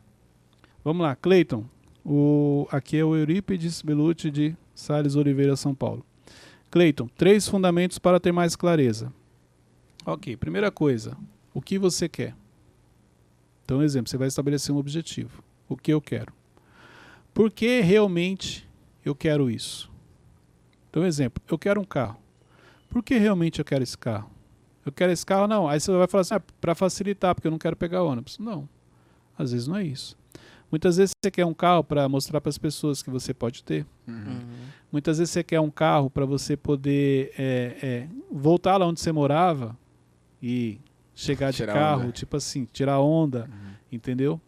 Vamos 0.84 1.04
lá, 1.04 1.16
Cleiton. 1.16 1.66
O, 2.06 2.68
aqui 2.72 2.98
é 2.98 3.04
o 3.04 3.16
Eurípides 3.16 3.82
Belucci 3.82 4.32
de 4.32 4.56
Sales 4.74 5.16
Oliveira, 5.16 5.56
São 5.56 5.76
Paulo. 5.76 6.06
Cleiton, 6.74 7.08
três 7.08 7.48
fundamentos 7.48 8.00
para 8.00 8.20
ter 8.20 8.32
mais 8.32 8.56
clareza. 8.56 9.14
Ok, 10.04 10.36
primeira 10.36 10.72
coisa, 10.72 11.16
o 11.54 11.62
que 11.62 11.78
você 11.78 12.10
quer? 12.10 12.36
Então, 13.64 13.84
exemplo, 13.84 14.10
você 14.10 14.18
vai 14.18 14.28
estabelecer 14.28 14.74
um 14.74 14.80
objetivo. 14.80 15.44
O 15.70 15.78
que 15.78 15.94
eu 15.94 16.02
quero? 16.02 16.34
Por 17.32 17.52
que 17.52 17.80
realmente 17.82 18.68
eu 19.06 19.14
quero 19.14 19.52
isso? 19.52 19.88
Então, 20.90 21.06
exemplo, 21.06 21.44
eu 21.48 21.60
quero 21.60 21.80
um 21.80 21.86
carro. 21.86 22.18
Por 22.90 23.04
que 23.04 23.20
realmente 23.20 23.60
eu 23.60 23.66
quero 23.66 23.84
esse 23.84 23.96
carro? 23.96 24.32
Eu 24.84 24.92
quero 24.92 25.12
esse 25.12 25.24
carro, 25.24 25.46
não. 25.46 25.68
Aí 25.70 25.80
você 25.80 25.92
vai 25.92 26.08
falar 26.08 26.22
assim, 26.22 26.34
ah, 26.34 26.42
para 26.60 26.74
facilitar, 26.74 27.36
porque 27.36 27.48
eu 27.48 27.52
não 27.52 27.60
quero 27.60 27.76
pegar 27.76 28.02
ônibus. 28.02 28.40
Não, 28.40 28.68
às 29.38 29.52
vezes 29.52 29.68
não 29.68 29.78
é 29.78 29.84
isso. 29.84 30.18
Muitas 30.74 30.98
vezes 30.98 31.12
você 31.24 31.30
quer 31.30 31.46
um 31.46 31.54
carro 31.54 31.84
para 31.84 32.10
mostrar 32.10 32.42
para 32.42 32.50
as 32.50 32.58
pessoas 32.58 33.04
que 33.04 33.10
você 33.12 33.32
pode 33.32 33.64
ter. 33.64 33.86
Uhum. 34.08 34.40
Muitas 34.92 35.20
vezes 35.20 35.32
você 35.32 35.44
quer 35.44 35.60
um 35.60 35.70
carro 35.70 36.10
para 36.10 36.26
você 36.26 36.58
poder 36.58 37.32
é, 37.38 37.78
é, 37.84 38.08
voltar 38.32 38.78
lá 38.78 38.88
onde 38.88 39.00
você 39.00 39.12
morava 39.12 39.78
e 40.42 40.80
chegar 41.14 41.52
de 41.52 41.58
Tirar 41.58 41.74
carro, 41.74 42.04
onda. 42.06 42.12
tipo 42.12 42.36
assim, 42.36 42.68
tirar 42.74 43.00
onda, 43.00 43.48
Uhum. 43.52 43.72
entendeu? 43.92 44.42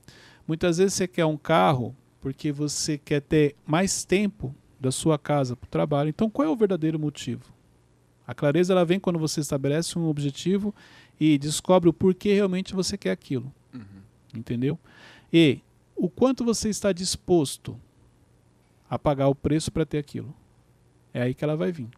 Muitas 0.48 0.80
vezes 0.80 0.96
você 0.96 1.08
quer 1.08 1.26
um 1.26 1.38
carro 1.38 1.96
porque 2.20 2.52
você 2.52 2.98
quer 2.98 3.22
ter 3.22 3.56
mais 3.64 4.04
tempo 4.04 4.52
da 4.80 4.92
sua 4.92 5.20
casa 5.20 5.56
para 5.56 5.68
o 5.68 5.70
trabalho. 5.70 6.10
Então, 6.10 6.28
qual 6.28 6.48
é 6.48 6.50
o 6.50 6.56
verdadeiro 6.56 6.98
motivo? 6.98 7.54
A 8.26 8.34
clareza 8.34 8.74
ela 8.74 8.84
vem 8.84 9.00
quando 9.00 9.20
você 9.20 9.42
estabelece 9.42 10.00
um 10.00 10.08
objetivo 10.08 10.74
e 11.20 11.38
descobre 11.38 11.88
o 11.88 11.94
porquê 11.94 12.34
realmente 12.34 12.74
você 12.74 12.98
quer 12.98 13.12
aquilo 13.12 13.54
Uhum. 13.72 13.82
entendeu? 14.36 14.80
E 15.32 15.60
o 15.96 16.10
quanto 16.10 16.44
você 16.44 16.70
está 16.70 16.92
disposto 16.92 17.80
a 18.90 19.00
pagar 19.00 19.28
o 19.28 19.36
preço 19.36 19.72
para 19.72 19.86
ter 19.86 19.98
aquilo. 19.98 20.36
É 21.14 21.22
aí 21.22 21.34
que 21.34 21.44
ela 21.44 21.56
vai 21.56 21.72
vir. 21.72 21.90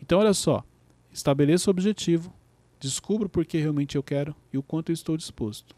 Então, 0.00 0.18
olha 0.18 0.34
só, 0.34 0.64
estabeleça 1.12 1.70
o 1.70 1.72
objetivo, 1.72 2.32
descubra 2.80 3.28
por 3.28 3.44
que 3.44 3.58
realmente 3.58 3.96
eu 3.96 4.02
quero 4.02 4.34
e 4.52 4.58
o 4.58 4.62
quanto 4.62 4.90
eu 4.90 4.94
estou 4.94 5.16
disposto. 5.16 5.76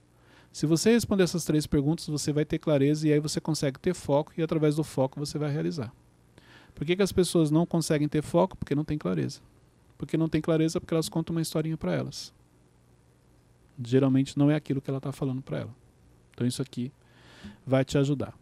Se 0.53 0.65
você 0.65 0.93
responder 0.93 1.25
essas 1.25 1.45
três 1.45 1.67
perguntas, 1.67 2.07
você 2.07 2.33
vai 2.33 2.45
ter 2.45 2.59
clareza 2.59 3.07
e 3.07 3.13
aí 3.13 3.21
você 3.21 3.41
consegue 3.41 3.79
ter 3.79 3.95
foco 3.95 4.33
e 4.39 4.43
através 4.43 4.77
do 4.77 4.85
foco 4.85 5.21
você 5.21 5.39
vai 5.39 5.53
realizar. 5.53 5.93
Por 6.75 6.87
que, 6.87 6.97
que 6.97 7.03
as 7.03 7.13
pessoas 7.13 7.51
não 7.51 7.67
conseguem 7.67 8.09
ter 8.09 8.23
foco? 8.23 8.57
Porque 8.57 8.75
não 8.75 8.85
tem 8.85 8.97
clareza. 8.97 9.41
Porque 9.99 10.17
não 10.17 10.29
tem 10.29 10.41
clareza 10.41 10.81
porque 10.81 10.95
elas 10.95 11.09
contam 11.09 11.35
uma 11.35 11.43
historinha 11.43 11.77
para 11.77 11.93
elas. 11.93 12.33
Geralmente 13.85 14.39
não 14.39 14.51
é 14.51 14.55
aquilo 14.55 14.81
que 14.81 14.89
ela 14.89 14.99
está 14.99 15.13
falando 15.13 15.43
para 15.43 15.59
ela. 15.59 15.75
Então 16.33 16.47
isso 16.47 16.63
aqui 16.63 16.91
vai 17.67 17.85
te 17.85 17.99
ajudar. 17.99 18.33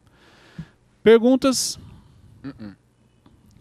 Perguntas? 1.02 1.78
Uh-uh. 2.44 2.72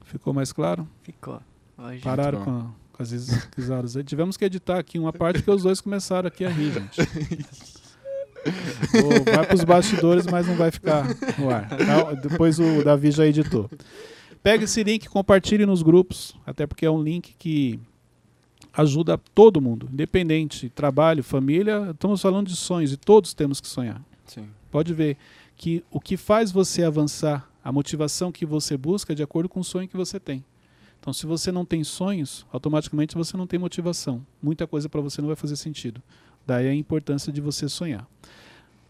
Ficou 0.06 0.34
mais 0.34 0.52
claro? 0.54 0.88
Ficou. 1.04 1.42
Hoje 1.78 2.02
Pararam 2.02 2.44
com, 2.44 2.52
a- 2.52 2.68
com 2.94 3.04
as 3.04 3.12
ris- 3.12 3.48
risadas 3.58 3.98
aí. 3.98 4.04
Tivemos 4.04 4.38
que 4.38 4.46
editar 4.46 4.78
aqui 4.78 5.00
uma 5.00 5.12
parte 5.14 5.42
que 5.42 5.50
os 5.50 5.64
dois 5.64 5.82
começaram 5.82 6.28
aqui 6.28 6.46
a 6.46 6.50
rir, 6.50 6.72
gente. 6.74 7.02
Ô, 8.94 9.24
vai 9.34 9.46
para 9.46 9.56
os 9.56 9.64
bastidores, 9.64 10.26
mas 10.28 10.46
não 10.48 10.56
vai 10.56 10.70
ficar 10.70 11.06
no 11.40 11.50
ar. 11.50 11.68
Depois 12.18 12.60
o 12.60 12.84
Davi 12.84 13.10
já 13.12 13.26
editou. 13.26 13.70
Pega 14.42 14.66
esse 14.66 14.84
link, 14.84 15.08
compartilhe 15.08 15.66
nos 15.66 15.82
grupos, 15.82 16.36
até 16.46 16.68
porque 16.68 16.86
é 16.86 16.92
um 16.92 17.02
link 17.02 17.34
que 17.40 17.80
ajuda 18.74 19.18
todo 19.34 19.62
mundo, 19.62 19.88
independente, 19.92 20.70
trabalho, 20.70 21.24
família. 21.24 21.92
Estamos 21.92 22.22
falando 22.22 22.48
de 22.48 22.56
sonhos 22.56 22.92
e 22.92 22.98
todos 22.98 23.34
temos 23.34 23.62
que 23.62 23.68
sonhar. 23.68 24.02
Sim. 24.26 24.48
Pode 24.70 24.94
ver 24.94 25.16
que 25.56 25.84
o 25.92 26.00
que 26.00 26.18
faz 26.18 26.52
você 26.52 26.84
avançar, 26.84 27.50
a 27.64 27.72
motivação 27.72 28.32
que 28.32 28.46
você 28.46 28.76
busca 28.78 29.14
é 29.14 29.16
de 29.16 29.24
acordo 29.24 29.48
com 29.48 29.60
o 29.60 29.64
sonho 29.64 29.88
que 29.88 29.98
você 29.98 30.20
tem. 30.20 30.44
Então, 31.00 31.12
se 31.12 31.26
você 31.26 31.52
não 31.52 31.66
tem 31.66 31.84
sonhos, 31.84 32.46
automaticamente 32.52 33.16
você 33.16 33.36
não 33.36 33.46
tem 33.46 33.60
motivação. 33.60 34.26
Muita 34.42 34.66
coisa 34.66 34.88
para 34.88 35.02
você 35.02 35.22
não 35.22 35.28
vai 35.28 35.36
fazer 35.36 35.58
sentido. 35.58 36.02
Daí 36.48 36.68
a 36.68 36.74
importância 36.74 37.32
de 37.32 37.42
você 37.42 37.68
sonhar. 37.68 38.08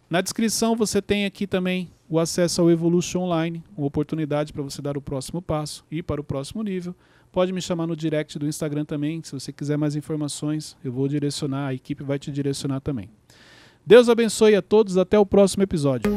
Na 0.10 0.22
descrição 0.22 0.76
você 0.76 1.02
tem 1.02 1.26
aqui 1.26 1.48
também 1.48 1.90
o 2.08 2.20
acesso 2.20 2.62
ao 2.62 2.70
Evolution 2.70 3.22
Online, 3.22 3.64
uma 3.76 3.88
oportunidade 3.88 4.54
para 4.54 4.62
você 4.62 4.80
dar 4.80 4.96
o 4.96 5.02
próximo 5.02 5.42
passo, 5.42 5.84
ir 5.90 6.04
para 6.04 6.22
o 6.22 6.24
próximo 6.24 6.62
nível. 6.62 6.96
Pode 7.32 7.52
me 7.52 7.60
chamar 7.60 7.88
no 7.88 7.96
direct 7.96 8.38
do 8.38 8.48
Instagram 8.48 8.86
também, 8.86 9.24
se 9.24 9.32
você 9.32 9.52
quiser 9.52 9.76
mais 9.76 9.96
informações, 9.96 10.78
eu 10.84 10.92
vou 10.92 11.08
direcionar, 11.08 11.70
a 11.70 11.74
equipe 11.74 12.04
vai 12.04 12.20
te 12.20 12.32
direcionar 12.32 12.80
também. 12.80 13.10
Deus 13.84 14.08
abençoe 14.08 14.56
a 14.56 14.62
todos, 14.62 14.98
até 14.98 15.18
o 15.18 15.26
próximo 15.26 15.64
episódio. 15.64 16.12